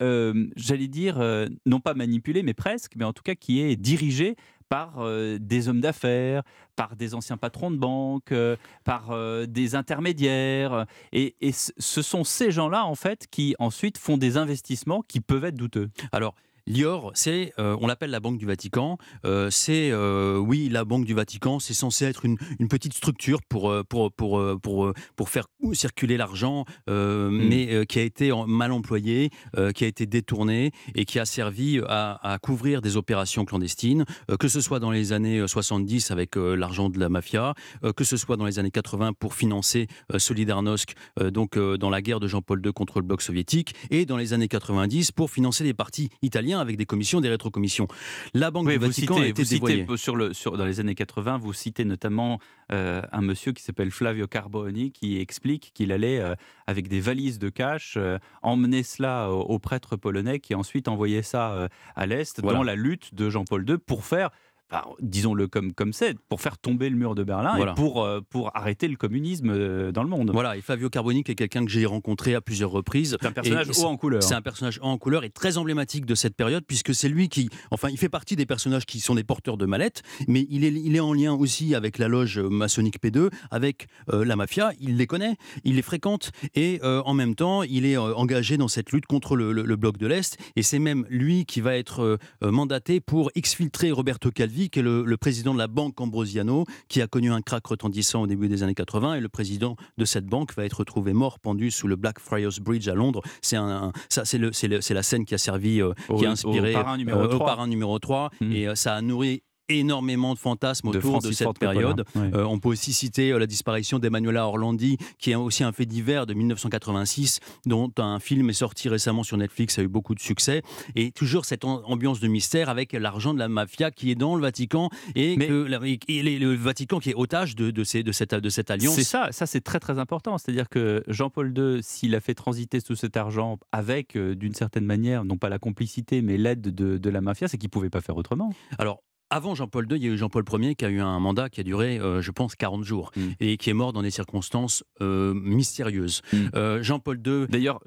j'allais 0.56 0.88
dire, 0.88 1.20
non 1.66 1.80
pas 1.80 1.94
manipulée, 1.94 2.44
mais 2.44 2.54
presque, 2.54 2.94
mais 2.96 3.06
en 3.06 3.14
tout 3.14 3.24
cas 3.24 3.36
qui 3.36 3.60
est 3.60 3.76
dirigé 3.96 4.36
par 4.68 5.00
euh, 5.00 5.38
des 5.40 5.70
hommes 5.70 5.82
d'affaires, 5.82 6.44
par 6.76 6.96
des 6.96 7.14
anciens 7.14 7.38
patrons 7.38 7.72
de 7.72 7.78
banque, 7.78 8.32
euh, 8.32 8.56
par 8.84 9.12
euh, 9.12 9.46
des 9.46 9.76
intermédiaires. 9.76 10.86
Et, 11.12 11.36
et 11.42 11.52
ce 11.52 12.02
sont 12.02 12.24
ces 12.24 12.52
gens-là, 12.52 12.86
en 12.86 12.96
fait, 12.96 13.28
qui 13.30 13.56
ensuite 13.60 13.98
font 13.98 14.18
des 14.18 14.38
investissements 14.38 15.02
qui 15.02 15.22
peuvent 15.22 15.46
être 15.46 15.56
douteux. 15.56 15.90
Alors, 16.12 16.34
L'IOR, 16.68 17.12
c'est, 17.14 17.54
euh, 17.60 17.78
on 17.80 17.86
l'appelle 17.86 18.10
la 18.10 18.20
Banque 18.20 18.40
du 18.40 18.48
Vatican. 18.48 18.98
Euh, 19.24 19.52
c'est, 19.52 19.92
euh, 19.92 20.38
oui, 20.38 20.68
la 20.68 20.84
Banque 20.84 21.06
du 21.06 21.14
Vatican, 21.14 21.60
c'est 21.60 21.76
censé 21.76 22.06
être 22.06 22.26
une, 22.26 22.38
une, 22.58 22.68
petite 22.70 22.96
structure 22.96 23.44
pour, 23.48 23.72
pour, 23.88 24.12
pour, 24.12 24.42
pour, 24.64 24.92
pour 25.16 25.30
faire 25.30 25.46
circuler 25.74 26.18
l'argent, 26.18 26.66
mmh. 26.88 27.28
mais 27.30 27.86
qui 27.86 28.00
a 28.00 28.02
été 28.02 28.32
mal 28.48 28.72
employée, 28.72 29.30
qui 29.76 29.84
a 29.84 29.88
été 29.88 30.08
détournée 30.08 30.72
et 30.96 31.06
qui 31.06 31.20
a 31.20 31.26
servi 31.26 31.80
à, 31.88 32.34
à 32.34 32.40
couvrir 32.40 32.82
des 32.82 32.98
opérations 32.98 33.46
clandestines, 33.46 34.06
que 34.40 34.48
ce 34.48 34.60
soit 34.60 34.80
dans 34.80 34.92
les 34.92 35.14
années 35.14 35.48
70 35.48 36.12
avec 36.12 36.36
l'argent 36.36 36.90
de 36.90 37.00
la 37.00 37.10
mafia, 37.10 37.54
que 37.96 38.04
ce 38.04 38.18
soit 38.18 38.38
dans 38.38 38.46
les 38.46 38.60
années 38.60 38.72
80 38.72 39.14
pour 39.14 39.36
financer 39.36 39.88
Solidarnosc, 40.18 40.94
donc 41.32 41.58
dans 41.58 41.90
la 41.90 42.02
guerre 42.02 42.20
de 42.20 42.28
Jean-Paul 42.28 42.62
II 42.66 42.74
contre 42.74 43.00
le 43.00 43.06
bloc 43.06 43.22
soviétique, 43.22 43.76
et 43.92 44.06
dans 44.06 44.18
les 44.18 44.34
années 44.34 44.48
90 44.48 45.12
pour 45.12 45.30
financer 45.30 45.64
les 45.64 45.74
partis 45.74 46.10
italiens 46.22 46.55
avec 46.60 46.78
des 46.78 46.86
commissions, 46.86 47.22
des 47.22 47.30
rétrocommissions. 47.30 47.88
La 48.34 48.52
Banque 48.52 48.68
oui, 48.68 48.74
du 48.74 48.80
Vatican 48.80 49.16
citez, 49.16 49.26
a 49.26 49.30
été 49.30 49.44
vous 49.44 49.50
dévoyée. 49.50 49.82
Citez, 49.82 49.98
sur 49.98 50.16
le, 50.16 50.34
sur, 50.34 50.58
dans 50.58 50.66
les 50.66 50.80
années 50.80 50.96
80, 50.96 51.38
vous 51.38 51.54
citez 51.54 51.86
notamment 51.86 52.40
euh, 52.72 53.02
un 53.12 53.22
monsieur 53.22 53.52
qui 53.52 53.64
s'appelle 53.64 53.92
Flavio 53.92 54.28
Carboni 54.28 54.92
qui 54.92 55.20
explique 55.20 55.72
qu'il 55.74 55.92
allait, 55.92 56.20
euh, 56.20 56.36
avec 56.68 56.88
des 56.88 57.00
valises 57.00 57.40
de 57.40 57.50
cash, 57.50 57.96
euh, 57.98 58.18
emmener 58.42 58.84
cela 58.84 59.32
aux, 59.32 59.42
aux, 59.42 59.60
prêtres 59.60 59.96
polonais 59.96 60.40
qui 60.40 60.56
ensuite 60.56 60.88
envoyaient 60.88 61.22
ça 61.22 61.70
à 61.96 62.06
l'Est 62.06 62.42
voilà. 62.42 62.58
dans 62.58 62.64
la 62.64 62.76
lutte 62.76 63.14
de 63.16 63.30
Jean-Paul 63.30 63.68
II 63.68 63.78
pour 63.78 64.06
faire 64.06 64.30
Enfin, 64.72 64.84
disons-le 65.00 65.48
comme 65.48 65.74
comme 65.74 65.94
c'est, 65.94 66.18
pour 66.28 66.42
faire 66.42 66.58
tomber 66.58 66.90
le 66.90 66.96
mur 66.96 67.14
de 67.14 67.24
Berlin 67.24 67.56
voilà. 67.56 67.74
et 67.74 67.76
pour 67.76 68.04
euh, 68.04 68.22
pour 68.28 68.50
arrêter 68.58 68.88
le 68.88 68.96
communisme 68.96 69.52
euh, 69.52 69.92
dans 69.92 70.02
le 70.02 70.10
monde. 70.10 70.32
Voilà. 70.34 70.58
Et 70.58 70.62
Flavio 70.62 70.90
Carboni, 70.90 71.24
qui 71.24 71.32
est 71.32 71.36
quelqu'un 71.36 71.64
que 71.64 71.70
j'ai 71.70 71.86
rencontré 71.86 72.34
à 72.34 72.42
plusieurs 72.42 72.72
reprises. 72.72 73.16
C'est 73.22 73.28
un 73.28 73.32
personnage 73.32 73.70
haut 73.70 73.86
en 73.86 73.96
couleur. 73.96 74.24
C'est 74.24 74.34
un 74.34 74.42
personnage 74.42 74.80
haut 74.80 74.88
en 74.88 74.98
couleur 74.98 75.24
et 75.24 75.30
très 75.30 75.60
emblématique 75.60 76.08
de 76.08 76.16
cette 76.16 76.36
période 76.36 76.64
puisque 76.68 76.96
c'est 76.96 77.10
lui 77.10 77.30
qui, 77.30 77.50
enfin, 77.70 77.90
il 77.90 77.98
fait 78.00 78.10
partie 78.10 78.36
des 78.36 78.48
personnages 78.48 78.88
qui 78.88 79.00
sont 79.02 79.14
des 79.14 79.24
porteurs 79.24 79.58
de 79.58 79.68
mallettes, 79.68 80.02
mais 80.28 80.48
il 80.50 80.66
est 80.66 80.74
il 80.74 80.96
est 80.96 81.00
en 81.00 81.14
lien 81.14 81.34
aussi 81.34 81.76
avec 81.76 82.00
la 82.00 82.08
loge 82.08 82.40
maçonnique 82.40 83.00
P2, 83.00 83.30
avec 83.52 83.86
euh, 84.12 84.26
la 84.26 84.36
mafia. 84.36 84.72
Il 84.80 84.98
les 84.98 85.06
connaît, 85.06 85.36
il 85.64 85.76
les 85.76 85.84
fréquente 85.84 86.32
et 86.56 86.80
euh, 86.84 87.04
en 87.06 87.14
même 87.14 87.36
temps, 87.36 87.62
il 87.62 87.86
est 87.86 87.98
engagé 87.98 88.58
dans 88.58 88.68
cette 88.68 88.92
lutte 88.92 89.06
contre 89.06 89.36
le, 89.36 89.52
le, 89.52 89.62
le 89.62 89.76
bloc 89.76 90.00
de 90.00 90.08
l'Est. 90.08 90.40
Et 90.56 90.64
c'est 90.64 90.80
même 90.80 91.06
lui 91.10 91.46
qui 91.46 91.62
va 91.62 91.78
être 91.78 92.18
mandaté 92.42 93.00
pour 93.00 93.30
exfiltrer 93.36 93.92
Roberto 93.92 94.32
Calvi 94.32 94.55
vie, 94.56 94.70
qui 94.70 94.80
est 94.80 94.82
le, 94.82 95.04
le 95.04 95.18
président 95.18 95.54
de 95.54 95.60
la 95.60 95.68
banque 95.68 96.00
Ambrosiano, 96.02 96.66
qui 96.88 97.02
a 97.02 97.08
connu 97.08 97.32
un 97.32 97.42
crack 97.42 97.66
retentissant 97.68 98.22
au 98.24 98.28
début 98.28 98.48
des 98.48 98.64
années 98.64 98.74
80. 98.74 99.16
Et 99.16 99.20
le 99.20 99.30
président 99.30 99.76
de 99.98 100.06
cette 100.06 100.26
banque 100.26 100.56
va 100.56 100.66
être 100.66 100.80
retrouvé 100.80 101.14
mort 101.14 101.40
pendu 101.40 101.70
sous 101.72 101.88
le 101.88 101.96
Blackfriars 101.96 102.54
Bridge 102.62 102.88
à 102.88 102.96
Londres. 102.96 103.22
C'est 103.42 103.58
un, 103.58 103.68
un- 103.68 103.92
ça, 104.10 104.26
c'est 104.26 104.38
le, 104.38 104.52
c'est 104.54 104.68
le- 104.68 104.82
c'est 104.82 104.94
la 104.94 105.04
scène 105.04 105.26
qui 105.26 105.36
a 105.36 105.38
servi, 105.38 105.82
euh, 105.82 105.94
Au- 106.10 106.18
qui 106.18 106.26
a 106.26 106.32
inspiré 106.32 106.72
au 106.72 106.80
parrain 106.82 106.98
numéro 106.98 107.20
euh, 107.20 107.26
au 107.26 107.36
3. 107.36 107.46
parrain 107.46 107.68
numéro 107.68 108.00
3. 108.00 108.32
Et 108.42 108.68
euh, 108.68 108.76
ça 108.76 108.96
a 108.96 109.02
nourri 109.02 109.44
énormément 109.70 110.34
de 110.34 110.40
fantasmes 110.40 110.92
De 110.92 110.98
autour 110.98 111.02
de, 111.18 111.20
Francis 111.22 111.38
cette 111.38 111.46
Ford 111.46 111.54
Coppola, 111.54 111.72
période. 111.74 112.06
Euh, 112.16 112.44
on 112.46 112.60
peut 112.60 112.70
aussi 112.70 112.94
citer 112.94 113.32
euh, 113.32 113.40
la 113.40 113.48
disparition 113.48 114.00
d'Emanuela 114.00 114.48
Orlandi, 114.48 114.98
qui 115.20 115.32
est 115.32 115.36
aussi 115.36 115.64
un 115.64 115.72
fait 115.72 115.86
divers 115.86 116.26
de 116.26 116.34
1986, 116.34 117.40
dont 117.66 117.92
un 117.98 118.20
film 118.20 118.50
est 118.50 118.54
sorti 118.54 118.90
récemment 118.90 119.24
sur 119.24 119.38
Netflix, 119.38 119.80
a 119.80 119.84
eu 119.84 119.88
beaucoup 119.88 120.16
de 120.16 120.20
succès. 120.20 120.62
Et 120.96 121.12
toujours 121.12 121.46
cette 121.46 121.64
am- 121.66 121.82
ambiance 121.86 122.20
de 122.20 122.28
mystère 122.28 122.70
avec 122.70 122.94
l'argent 122.94 123.34
de 123.34 123.40
la 123.40 123.48
mafia 123.48 123.92
qui 123.92 124.12
est 124.12 124.16
dans 124.16 124.36
le 124.36 124.42
Vatican 124.42 124.90
et, 125.16 125.38
que 125.38 125.64
la- 125.64 125.80
et- 125.86 126.00
et 126.08 126.24
les- 126.24 126.40
le 126.40 126.54
Vatican 126.56 127.00
qui 127.00 127.10
est 127.12 127.16
otage 127.16 127.56
de, 127.56 127.72
de, 127.72 127.84
ces- 127.84 128.04
de 128.04 128.12
cette, 128.12 128.34
de 128.36 128.50
cette 128.50 128.72
alliance. 128.72 128.96
C'est 128.96 129.04
ça, 129.04 129.30
ça 129.32 129.46
c'est 129.46 129.62
très 129.62 129.80
très 129.80 130.00
important. 130.00 130.38
C'est-à-dire 130.38 130.70
que 130.70 131.04
Jean-Paul 131.08 131.54
II, 131.58 131.82
s'il 131.84 132.16
a 132.16 132.20
fait 132.22 132.34
transiter 132.36 132.82
tout 132.82 132.96
cet 132.96 133.18
argent 133.18 133.58
avec, 133.72 134.16
euh, 134.16 134.36
d'une 134.36 134.54
certaine 134.54 134.86
manière, 134.86 135.26
non 135.26 135.38
pas 135.38 135.50
la 135.50 135.60
complicité, 135.60 136.22
mais 136.22 136.38
l'aide 136.38 136.62
de, 136.62 136.98
de 136.98 137.10
la 137.10 137.22
mafia, 137.22 137.48
c'est 137.48 137.58
qu'il 137.58 137.68
ne 137.68 137.72
pouvait 137.72 137.90
pas 137.90 138.02
faire 138.02 138.18
autrement. 138.18 138.54
Alors, 138.78 139.02
avant 139.30 139.56
Jean-Paul 139.56 139.88
II, 139.92 139.98
il 139.98 140.04
y 140.04 140.08
a 140.08 140.12
eu 140.14 140.18
Jean-Paul 140.18 140.44
Ier 140.62 140.76
qui 140.76 140.86
a 140.86 140.90
eu 140.90 141.00
un 141.02 141.20
mandat 141.20 141.50
qui 141.50 141.60
a 141.60 141.64
duré, 141.64 141.98
euh, 142.00 142.22
je 142.22 142.32
pense, 142.32 142.56
40 142.56 142.84
jours 142.84 143.12
Mm. 143.16 143.22
et 143.40 143.58
qui 143.58 143.70
est 143.70 143.74
mort 143.74 143.92
dans 143.94 144.02
des 144.02 144.12
circonstances 144.12 144.84
euh, 145.02 145.34
mystérieuses. 145.34 146.22
Euh, 146.56 146.82
Jean-Paul 146.84 147.20
II. 147.26 147.48
D'ailleurs, 147.50 147.80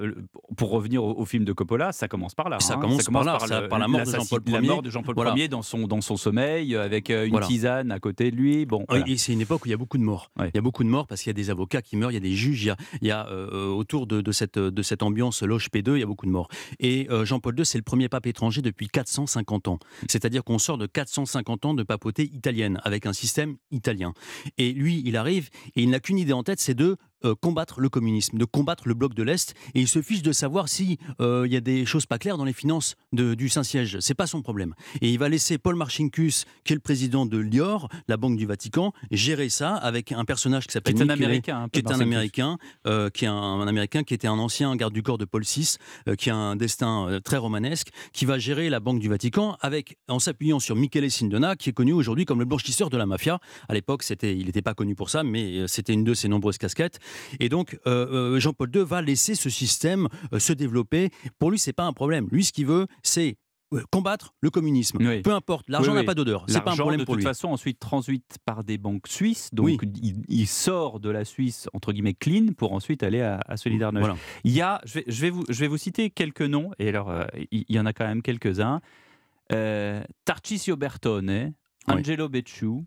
pour 0.57 0.71
revenir 0.71 1.05
au, 1.05 1.15
au 1.19 1.25
film 1.25 1.45
de 1.45 1.53
Coppola, 1.53 1.93
ça 1.93 2.09
commence 2.09 2.35
par 2.35 2.49
là. 2.49 2.59
Ça 2.61 2.75
hein. 2.75 2.81
commence 2.81 3.05
par 3.07 3.25
là, 3.25 3.39
ça- 3.39 3.61
le- 3.63 3.69
par 3.69 3.79
la 3.79 3.89
mort 3.89 4.01
de 4.05 4.11
Jean-Paul 4.11 4.43
La 4.47 4.61
Ier. 4.61 4.67
mort 4.69 4.83
de 4.83 4.91
Jean-Paul 4.91 5.15
Voilà. 5.15 5.35
Ier 5.37 5.49
dans 5.49 5.63
son, 5.63 5.87
dans 5.87 6.01
son 6.01 6.17
sommeil, 6.17 6.75
avec 6.77 7.09
une 7.11 7.31
Voilà. 7.31 7.47
tisane 7.47 7.93
à 7.93 8.01
côté 8.01 8.31
de 8.31 8.37
lui. 8.37 8.67
Bon, 8.67 8.85
voilà. 8.89 9.05
et 9.09 9.17
c'est 9.17 9.33
une 9.33 9.41
époque 9.41 9.65
où 9.65 9.69
il 9.69 9.71
y 9.71 9.75
a 9.75 9.79
beaucoup 9.79 9.99
de 9.99 10.03
morts. 10.03 10.31
Il 10.41 10.51
y 10.55 10.59
a 10.59 10.63
beaucoup 10.63 10.83
de 10.85 10.89
morts 10.89 11.07
parce 11.07 11.23
qu'il 11.23 11.31
y 11.31 11.31
a 11.31 11.35
des 11.35 11.51
avocats 11.51 11.83
qui 11.83 11.97
meurent, 11.97 12.11
il 12.11 12.15
y 12.15 12.19
a 12.19 12.21
des 12.21 12.33
juges, 12.35 12.63
il 12.63 12.67
y 12.67 12.71
a, 12.71 12.77
il 13.03 13.09
y 13.09 13.11
a, 13.13 13.31
autour 13.31 14.07
de, 14.07 14.21
de 14.21 14.33
cette, 14.33 14.59
de 14.59 14.83
cette 14.83 15.03
ambiance 15.03 15.43
loge 15.43 15.69
P2, 15.73 15.95
il 15.97 16.01
y 16.01 16.03
a 16.03 16.07
beaucoup 16.07 16.27
de 16.27 16.31
morts. 16.33 16.49
Et 16.81 17.07
Jean-Paul 17.23 17.59
II, 17.59 17.65
c'est 17.65 17.79
le 17.79 17.85
premier 17.85 18.09
pape 18.09 18.27
étranger 18.27 18.61
depuis 18.63 18.89
450 18.89 19.69
ans. 19.69 19.79
C'est-à-dire 20.09 20.43
qu'on 20.43 20.59
sort 20.59 20.79
de 20.79 20.87
450 20.87 21.28
ans 21.65 21.75
de 21.75 21.83
papauté 21.83 22.25
italienne 22.25 22.81
avec 22.85 23.07
un 23.07 23.13
système 23.13 23.57
italien. 23.71 24.13
Et 24.57 24.73
lui, 24.73 25.03
il 25.05 25.17
arrive 25.17 25.51
et 25.77 25.83
il 25.83 25.91
n'a 25.91 26.01
qu'une 26.01 26.19
idée 26.19 26.33
en 26.33 26.43
tête, 26.43 26.61
c'est 26.61 26.75
de 26.75 26.97
euh, 27.25 27.35
combattre 27.35 27.81
le 27.81 27.89
communisme, 27.89 28.39
de 28.39 28.45
combattre 28.45 28.89
le 28.89 28.95
bloc 28.95 29.15
de 29.15 29.23
l'Est, 29.23 29.55
et 29.75 29.81
il 29.81 29.89
se 29.89 30.03
fiche 30.03 30.23
de 30.23 30.33
savoir 30.33 30.69
si 30.69 30.99
euh, 31.21 31.45
il 31.47 31.53
y 31.53 31.57
a 31.57 31.61
des 31.61 31.85
choses 31.87 32.07
pas 32.07 32.19
claires 32.19 32.39
dans 32.39 32.45
les 32.45 32.53
finances 32.53 32.95
de- 33.13 33.35
du 33.35 33.49
Saint-Siège. 33.49 33.99
C'est 34.01 34.15
pas 34.15 34.27
son 34.27 34.43
problème. 34.43 34.75
Et 35.01 35.11
il 35.11 35.19
va 35.19 35.29
laisser 35.29 35.59
Paul 35.59 35.75
Marcinkus, 35.77 36.45
qui 36.65 36.73
est 36.73 36.77
le 36.77 36.81
président 36.81 37.27
de 37.27 37.39
Lior, 37.39 37.89
la 38.09 38.17
banque 38.17 38.37
du 38.37 38.47
Vatican, 38.47 38.93
gérer 39.11 39.49
ça 39.49 39.75
avec 39.75 40.13
un 40.13 40.25
personnage 40.25 40.67
qui 40.67 40.73
s'appelle 40.73 40.95
Qui 40.95 41.01
est 41.03 41.05
un 41.05 41.09
Américain, 41.09 41.63
hein, 41.65 41.69
qui 41.73 41.81
est 41.81 41.91
un. 41.91 42.01
Américain, 42.01 42.59
euh, 42.87 43.11
qui 43.11 43.25
est 43.25 43.29
un, 43.29 43.35
un 43.35 43.67
Américain 43.67 44.03
qui 44.05 44.15
était 44.15 44.29
un 44.29 44.39
ancien 44.39 44.75
garde 44.77 44.93
du 44.95 45.03
corps 45.03 45.19
de 45.19 45.25
Paul 45.25 45.43
VI, 45.43 45.77
euh, 46.09 46.15
qui 46.15 46.31
a 46.31 46.37
un 46.37 46.57
destin 46.57 47.19
très 47.25 47.37
romanesque, 47.37 47.89
qui 48.13 48.25
va 48.25 48.39
gérer 48.39 48.69
la 48.71 48.81
banque 48.81 49.01
du 49.01 49.09
Vatican 49.09 49.57
avec 49.61 49.97
en 50.09 50.19
s'appuyant 50.19 50.59
sur 50.61 50.77
Michele 50.77 51.11
Sindona, 51.11 51.57
qui 51.57 51.71
est 51.71 51.73
connu 51.73 51.93
aujourd'hui 51.93 52.25
comme 52.25 52.39
le 52.39 52.45
blanchisseur 52.45 52.91
de 52.91 52.97
la 52.97 53.07
mafia. 53.07 53.41
À 53.69 53.75
l'époque, 53.75 54.03
c'était, 54.03 54.37
il 54.37 54.47
n'était 54.47 54.63
pas 54.63 54.75
connu 54.75 54.95
pour 54.95 55.11
ça, 55.11 55.23
mais 55.25 55.67
c'était 55.67 55.93
une 55.93 56.05
de 56.05 56.15
ses 56.15 56.29
nombreuses 56.29 56.59
casquettes. 56.59 56.99
Et 57.41 57.49
donc, 57.49 57.79
euh, 57.87 58.35
euh, 58.37 58.41
Jean-Paul 58.41 58.71
II 58.75 58.85
va 58.85 59.03
laisser 59.03 59.35
ce 59.35 59.51
système 59.51 60.09
euh, 60.33 60.39
se 60.39 60.53
développer. 60.53 61.11
Pour 61.39 61.51
lui, 61.51 61.59
c'est 61.59 61.73
pas 61.73 61.85
un 61.85 61.93
problème. 61.93 62.29
Lui, 62.31 62.45
ce 62.45 62.53
qu'il 62.53 62.67
veut, 62.67 62.87
c'est 63.03 63.37
combattre 63.91 64.35
le 64.41 64.49
communisme. 64.49 64.99
Peu 65.23 65.33
importe, 65.35 65.69
l'argent 65.69 65.93
Oui, 65.93 65.99
n'a 65.99 66.05
pas 66.05 66.15
d'odeur. 66.15 66.45
C'est 66.49 66.63
pas 66.63 66.73
un 66.73 66.77
problème 66.77 67.01
de 67.01 67.05
pour 67.05 67.17
toute 67.17 67.21
lui. 67.21 67.27
façon, 67.29 67.49
ensuite 67.49 67.79
transite 67.79 68.39
par 68.47 68.65
des 68.65 68.79
banques 68.79 69.07
suisses. 69.09 69.51
Donc, 69.53 69.83
il, 70.03 70.23
il 70.29 70.47
sort 70.47 71.01
de 71.01 71.11
la 71.11 71.27
Suisse, 71.27 71.69
entre 71.75 71.93
guillemets, 71.93 72.15
clean, 72.15 72.55
pour 72.57 72.73
ensuite 72.73 73.03
aller 73.03 73.21
à, 73.21 73.41
à 73.47 73.59
Solidarność. 73.59 74.01
Voilà. 74.01 74.17
Il 74.45 74.53
y 74.53 74.63
a, 74.63 74.81
je 74.87 74.95
vais, 74.95 75.05
je, 75.07 75.21
vais 75.21 75.31
vous, 75.31 75.45
je 75.49 75.61
vais 75.61 75.69
vous 75.69 75.77
citer 75.77 76.09
quelques 76.09 76.41
noms, 76.41 76.71
et 76.79 76.89
alors, 76.89 77.11
euh, 77.11 77.27
il 77.51 77.67
y 77.69 77.79
en 77.79 77.85
a 77.85 77.93
quand 77.93 78.07
même 78.07 78.23
quelques-uns. 78.23 78.81
Euh, 79.53 80.03
Tarcisio 80.25 80.77
Bertone, 80.77 81.53
Angelo 81.89 82.29
Becciu, 82.31 82.85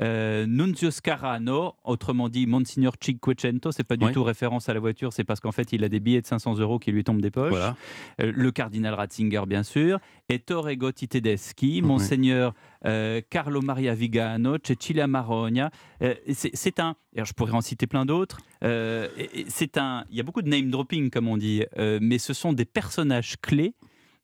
euh, 0.00 0.44
Nunzio 0.46 0.90
Scarano, 0.90 1.74
autrement 1.84 2.28
dit 2.28 2.46
Monsignor 2.48 2.94
Cinquecento, 3.00 3.70
c'est 3.70 3.84
pas 3.84 3.96
du 3.96 4.06
Oui. 4.06 4.12
tout 4.12 4.24
référence 4.24 4.68
à 4.68 4.74
la 4.74 4.80
voiture, 4.80 5.12
c'est 5.12 5.22
parce 5.22 5.38
qu'en 5.38 5.52
fait 5.52 5.72
il 5.72 5.84
a 5.84 5.88
des 5.88 6.00
billets 6.00 6.20
de 6.20 6.26
500 6.26 6.58
euros 6.58 6.80
qui 6.80 6.90
lui 6.90 7.04
tombent 7.04 7.20
des 7.20 7.30
poches. 7.30 7.50
Voilà. 7.50 7.76
Euh, 8.20 8.32
le 8.34 8.50
cardinal 8.50 8.94
Ratzinger, 8.94 9.42
bien 9.46 9.62
sûr, 9.62 10.00
Ettore 10.28 10.74
Gotti 10.74 11.06
Tedeschi, 11.06 11.80
Monseigneur 11.80 12.54
euh, 12.86 13.20
Carlo 13.30 13.62
Maria 13.62 13.94
Vigano, 13.94 14.56
Cecilia 14.64 15.06
Marogna. 15.06 15.70
Euh, 16.02 16.14
c'est 16.32 16.80
un, 16.80 16.96
alors 17.14 17.26
je 17.26 17.32
pourrais 17.32 17.52
en 17.52 17.60
citer 17.60 17.86
plein 17.86 18.04
d'autres. 18.04 18.38
et- 18.62 19.40
et 19.40 19.44
c'est 19.48 19.78
un, 19.78 20.04
il 20.10 20.16
y 20.16 20.20
a 20.20 20.22
beaucoup 20.24 20.42
de 20.42 20.48
name 20.48 20.70
dropping 20.70 21.10
comme 21.10 21.28
on 21.28 21.36
dit, 21.36 21.62
mais 22.00 22.18
ce 22.18 22.32
sont 22.34 22.52
des 22.52 22.64
personnages 22.64 23.36
clés 23.40 23.74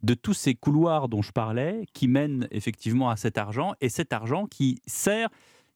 de 0.03 0.15
tous 0.15 0.35
ces 0.35 0.55
couloirs 0.55 1.09
dont 1.09 1.23
je 1.23 1.33
parlais 1.33 1.87
qui 1.93 2.09
mènent 2.09 2.49
effectivement 2.51 3.11
à 3.11 3.17
cet 3.17 3.39
argent 3.39 3.75
et 3.81 3.89
cet 3.89 4.13
argent 4.13 4.47
qui 4.47 4.81
sert 4.87 5.29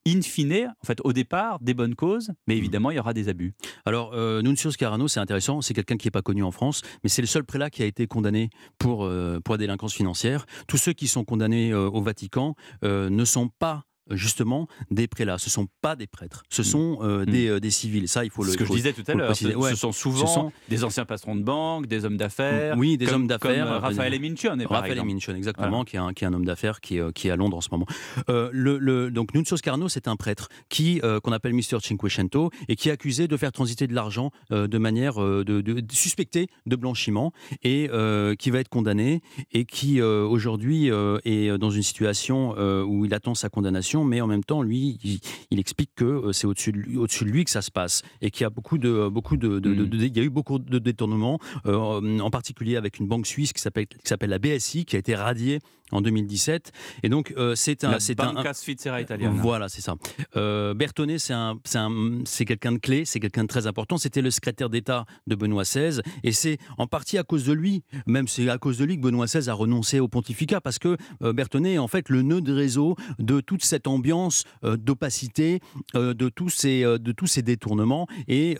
in 0.06 0.20
fine, 0.20 0.74
en 0.82 0.86
fait, 0.86 0.98
au 1.04 1.12
départ, 1.12 1.58
des 1.60 1.74
bonnes 1.74 1.94
causes, 1.94 2.30
mais 2.46 2.56
évidemment, 2.56 2.90
il 2.90 2.96
y 2.96 3.00
aura 3.00 3.14
des 3.14 3.28
abus. 3.28 3.54
Alors, 3.84 4.12
euh, 4.14 4.42
Nunzio 4.42 4.70
Scarano, 4.70 5.08
c'est 5.08 5.20
intéressant, 5.20 5.62
c'est 5.62 5.74
quelqu'un 5.74 5.96
qui 5.96 6.06
n'est 6.06 6.12
pas 6.12 6.22
connu 6.22 6.42
en 6.42 6.50
France, 6.50 6.82
mais 7.02 7.08
c'est 7.08 7.22
le 7.22 7.26
seul 7.26 7.44
prélat 7.44 7.70
qui 7.70 7.82
a 7.82 7.86
été 7.86 8.06
condamné 8.06 8.50
pour, 8.78 9.04
euh, 9.04 9.40
pour 9.42 9.54
la 9.54 9.58
délinquance 9.58 9.94
financière. 9.94 10.46
Tous 10.68 10.76
ceux 10.76 10.92
qui 10.92 11.08
sont 11.08 11.24
condamnés 11.24 11.72
euh, 11.72 11.88
au 11.88 12.02
Vatican 12.02 12.54
euh, 12.84 13.08
ne 13.08 13.24
sont 13.24 13.48
pas 13.58 13.84
justement 14.10 14.66
des 14.90 15.06
prélats, 15.08 15.38
ce 15.38 15.48
sont 15.50 15.66
pas 15.80 15.96
des 15.96 16.06
prêtres, 16.06 16.42
ce 16.50 16.62
sont 16.62 16.98
euh, 17.02 17.24
des, 17.24 17.48
euh, 17.48 17.60
des 17.60 17.70
civils. 17.70 18.08
Ça, 18.08 18.24
il 18.24 18.30
faut 18.30 18.42
le. 18.42 18.50
Mm. 18.50 18.52
ce 18.52 18.58
que 18.58 18.64
je 18.64 18.72
disais 18.72 18.92
tout 18.92 19.02
à 19.06 19.14
l'heure. 19.14 19.34
Ce, 19.34 19.44
préciser. 19.44 19.54
Ouais. 19.56 19.70
ce 19.70 19.76
sont 19.76 19.92
souvent 19.92 20.26
Ce 20.26 20.34
sont- 20.34 20.52
des 20.68 20.84
anciens 20.84 21.04
patrons 21.04 21.36
de 21.36 21.42
banque, 21.42 21.86
des 21.86 22.04
hommes 22.04 22.16
d'affaires. 22.16 22.76
Oui, 22.78 22.96
des 22.98 23.06
comme- 23.06 23.14
hommes 23.22 23.26
d'affaires. 23.26 23.64
Comme 23.64 23.74
euh, 23.74 23.78
Raphaël 23.78 24.20
Minchione, 24.20 24.62
par 24.64 24.70
Raphaël 24.78 24.92
exemple. 24.92 25.12
Minchione, 25.12 25.36
exactement, 25.36 25.68
Voilà. 25.68 25.84
qui, 25.84 25.96
est 25.96 25.98
un, 26.00 26.12
qui 26.12 26.24
est 26.24 26.26
un 26.26 26.32
homme 26.34 26.44
d'affaires 26.44 26.80
qui, 26.80 26.96
est, 26.96 27.00
euh, 27.00 27.10
qui 27.12 27.28
est 27.28 27.30
à 27.30 27.36
Londres 27.36 27.56
en 27.56 27.60
ce 27.60 27.68
moment. 27.72 27.86
Euh, 28.28 28.48
le, 28.52 28.78
le- 28.78 29.10
donc 29.10 29.34
Nunzio 29.34 29.56
Scarno, 29.56 29.88
c'est 29.88 30.08
un 30.08 30.16
prêtre 30.16 30.48
qui 30.68 31.00
euh, 31.02 31.20
qu'on 31.20 31.32
appelle 31.32 31.52
Mister 31.54 31.78
Cinquecento 31.80 32.50
et 32.68 32.76
qui 32.76 32.88
est 32.88 32.92
accusé 32.92 33.28
de 33.28 33.36
faire 33.36 33.52
transiter 33.52 33.86
de 33.86 33.94
l'argent 33.94 34.30
euh, 34.52 34.66
de 34.66 34.78
manière 34.78 35.22
euh, 35.22 35.44
de, 35.44 35.60
de- 35.60 35.80
de- 35.80 35.94
suspecté 35.94 36.48
de 36.66 36.76
blanchiment 36.76 37.32
et 37.62 37.88
euh, 37.92 38.34
qui 38.34 38.50
va 38.50 38.58
être 38.60 38.68
condamné 38.68 39.20
et 39.52 39.64
qui 39.64 40.00
euh, 40.00 40.24
aujourd'hui 40.24 40.90
euh, 40.90 41.18
est 41.24 41.56
dans 41.58 41.70
une 41.70 41.82
situation 41.82 42.54
euh, 42.58 42.82
où 42.82 43.04
il 43.04 43.14
attend 43.14 43.34
sa 43.34 43.48
condamnation, 43.48 43.93
mais 44.02 44.20
en 44.20 44.26
même 44.26 44.42
temps, 44.42 44.62
lui, 44.62 44.98
il, 45.04 45.20
il 45.50 45.60
explique 45.60 45.90
que 45.94 46.04
euh, 46.04 46.32
c'est 46.32 46.46
au-dessus 46.46 46.72
de, 46.72 46.78
lui- 46.78 46.96
au-dessus 46.96 47.24
de 47.24 47.30
lui 47.30 47.44
que 47.44 47.50
ça 47.50 47.62
se 47.62 47.70
passe 47.70 48.02
et 48.22 48.30
qu'il 48.32 48.42
y 48.42 48.46
a 48.46 48.50
beaucoup 48.50 48.78
de 48.78 49.08
beaucoup 49.08 49.36
de, 49.36 49.60
de- 49.60 49.74
il 49.96 50.16
y 50.16 50.20
a 50.20 50.22
eu 50.24 50.30
beaucoup 50.30 50.58
de 50.58 50.78
détournements, 50.78 51.38
euh, 51.66 52.18
en 52.18 52.30
particulier 52.30 52.76
avec 52.76 52.98
une 52.98 53.06
banque 53.06 53.26
suisse 53.26 53.52
qui 53.52 53.60
s'appelle 53.60 53.86
qui 53.86 53.98
s'appelle 54.04 54.30
la 54.30 54.38
BSI 54.38 54.84
qui 54.86 54.96
a 54.96 54.98
été 54.98 55.14
radiée 55.14 55.60
en 55.92 56.00
2017 56.00 56.72
et 57.02 57.08
donc 57.10 57.34
euh, 57.36 57.54
c'est 57.54 57.84
un 57.84 57.92
La 57.92 58.00
c'est 58.00 58.18
un 58.18 58.32
Banca 58.32 58.54
Svizzera 58.54 59.02
italiana. 59.02 59.34
voilà 59.40 59.68
c'est 59.68 59.82
ça. 59.82 59.94
Euh, 60.34 60.72
Bertone 60.72 61.18
c'est 61.18 61.34
un 61.34 61.58
c'est 61.64 61.78
un 61.78 62.20
c'est 62.24 62.46
quelqu'un 62.46 62.72
de 62.72 62.78
clé 62.78 63.04
c'est 63.04 63.20
quelqu'un 63.20 63.42
de 63.42 63.48
très 63.48 63.66
important. 63.66 63.98
C'était 63.98 64.22
le 64.22 64.30
secrétaire 64.30 64.70
d'État 64.70 65.04
de 65.26 65.34
Benoît 65.34 65.62
XVI 65.64 66.00
et 66.22 66.32
c'est 66.32 66.56
en 66.78 66.86
partie 66.86 67.18
à 67.18 67.22
cause 67.22 67.44
de 67.44 67.52
lui 67.52 67.82
même 68.06 68.26
c'est 68.28 68.48
à 68.48 68.56
cause 68.58 68.78
de 68.78 68.84
lui 68.84 68.96
que 68.96 69.02
Benoît 69.02 69.26
XVI 69.26 69.48
a 69.50 69.52
renoncé 69.54 70.00
au 70.00 70.08
pontificat 70.08 70.60
parce 70.60 70.78
que 70.78 70.96
euh, 71.22 71.32
Bertone 71.34 71.66
est 71.66 71.78
en 71.78 71.86
fait 71.88 72.08
le 72.08 72.22
nœud 72.22 72.40
de 72.40 72.52
réseau 72.52 72.96
de 73.18 73.40
toute 73.40 73.62
cette 73.64 73.83
ambiance 73.86 74.44
euh, 74.64 74.76
d'opacité 74.76 75.60
euh, 75.94 76.14
de 76.14 76.28
tous 76.28 76.48
ces 76.48 76.84
euh, 76.84 76.98
de 76.98 77.12
tous 77.12 77.26
ces 77.26 77.42
détournements. 77.42 78.06
Et 78.28 78.56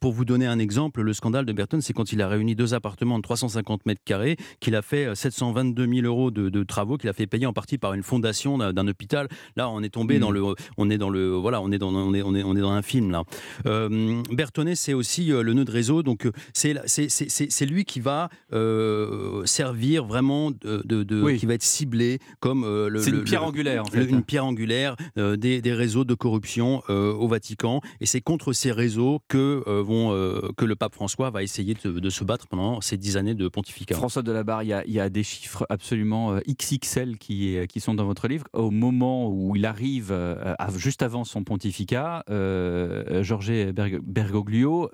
pour 0.00 0.12
vous 0.12 0.24
donner 0.24 0.46
un 0.46 0.58
exemple 0.58 1.02
le 1.02 1.12
scandale 1.12 1.44
de 1.46 1.52
Bertone 1.52 1.80
c'est 1.80 1.92
quand 1.92 2.12
il 2.12 2.20
a 2.22 2.28
réuni 2.28 2.54
deux 2.54 2.74
appartements 2.74 3.18
de 3.18 3.22
350 3.22 3.86
mètres 3.86 4.00
carrés 4.04 4.36
qu'il 4.60 4.74
a 4.74 4.82
fait 4.82 5.06
euh, 5.06 5.14
722 5.14 5.86
000 5.86 6.06
euros 6.06 6.30
de, 6.30 6.48
de 6.48 6.62
travaux 6.64 6.96
qu'il 6.96 7.08
a 7.08 7.12
fait 7.12 7.26
payer 7.26 7.46
en 7.46 7.52
partie 7.52 7.78
par 7.78 7.94
une 7.94 8.02
fondation 8.02 8.58
d'un, 8.58 8.88
hôpital. 8.88 9.28
Là 9.56 9.68
on 9.70 9.82
est 9.82 9.88
tombé 9.88 10.18
dans 10.18 10.30
le 10.30 10.42
on 10.76 10.90
est 10.90 10.98
dans 10.98 11.10
le 11.10 11.30
voilà 11.30 11.60
on 11.60 11.70
est 11.72 11.78
dans 11.78 11.94
on 11.94 12.14
est 12.14 12.22
on 12.22 12.34
est, 12.34 12.42
on 12.42 12.56
est 12.56 12.60
dans 12.60 12.70
un 12.72 12.82
film 12.82 13.10
là. 13.10 13.22
Euh, 13.66 14.22
Bertone 14.32 14.74
c'est 14.74 14.94
aussi 14.94 15.26
le 15.26 15.52
nœud 15.54 15.64
de 15.64 15.70
réseau. 15.70 16.02
Donc 16.02 16.28
c'est 16.52 16.74
c'est 16.88 17.66
lui 17.66 17.84
qui 17.84 18.00
va 18.00 18.28
euh, 18.52 19.44
servir 19.46 20.04
vraiment 20.04 20.50
de, 20.50 20.82
de- 20.84 21.02
de- 21.02 21.22
Oui. 21.22 21.38
qui 21.38 21.46
va 21.46 21.54
être 21.54 21.62
ciblé 21.62 22.18
comme 22.40 22.64
euh, 22.64 22.88
le 22.88 23.00
C'est 23.00 23.10
une 23.10 23.24
pierre 23.24 23.44
angulaire, 23.44 23.82
en 23.84 23.86
le- 23.92 24.04
fait. 24.04 24.10
une 24.10 24.22
pierre 24.22 24.44
angulaire 24.44 24.57
euh, 25.16 25.36
des, 25.36 25.72
réseaux 25.72 26.04
de 26.04 26.14
corruption 26.14 26.82
euh, 26.88 27.12
au 27.12 27.28
Vatican 27.28 27.80
et 28.00 28.06
c'est 28.06 28.20
contre 28.20 28.52
ces 28.52 28.72
réseaux 28.72 29.20
que 29.28 29.62
euh, 29.66 29.82
vont 29.82 30.08
que 30.56 30.64
le 30.64 30.76
pape 30.76 30.94
François 30.94 31.30
va 31.30 31.42
essayer 31.42 31.74
de, 31.74 31.98
de 32.00 32.10
se 32.10 32.24
battre 32.24 32.46
pendant 32.48 32.80
ces 32.80 32.96
dix 32.96 33.16
années 33.16 33.34
de 33.34 33.48
pontificat. 33.48 33.94
François 33.94 34.22
Delabarre, 34.22 34.62
il 34.62 34.68
y, 34.68 34.72
a, 34.72 34.84
il 34.86 34.92
y 34.92 35.00
a 35.00 35.08
des 35.08 35.22
chiffres 35.22 35.66
absolument 35.68 36.38
XXL 36.48 37.18
qui, 37.18 37.80
sont 37.80 37.94
dans 37.94 38.04
votre 38.04 38.26
livre. 38.28 38.44
Au 38.52 38.70
moment 38.70 39.28
où 39.30 39.54
il 39.54 39.66
arrive, 39.66 40.14
juste 40.76 41.02
avant 41.02 41.24
son 41.24 41.44
pontificat, 41.44 42.24
Georges 42.28 43.72
Berg- 43.72 44.00
Bergoglio, 44.02 44.90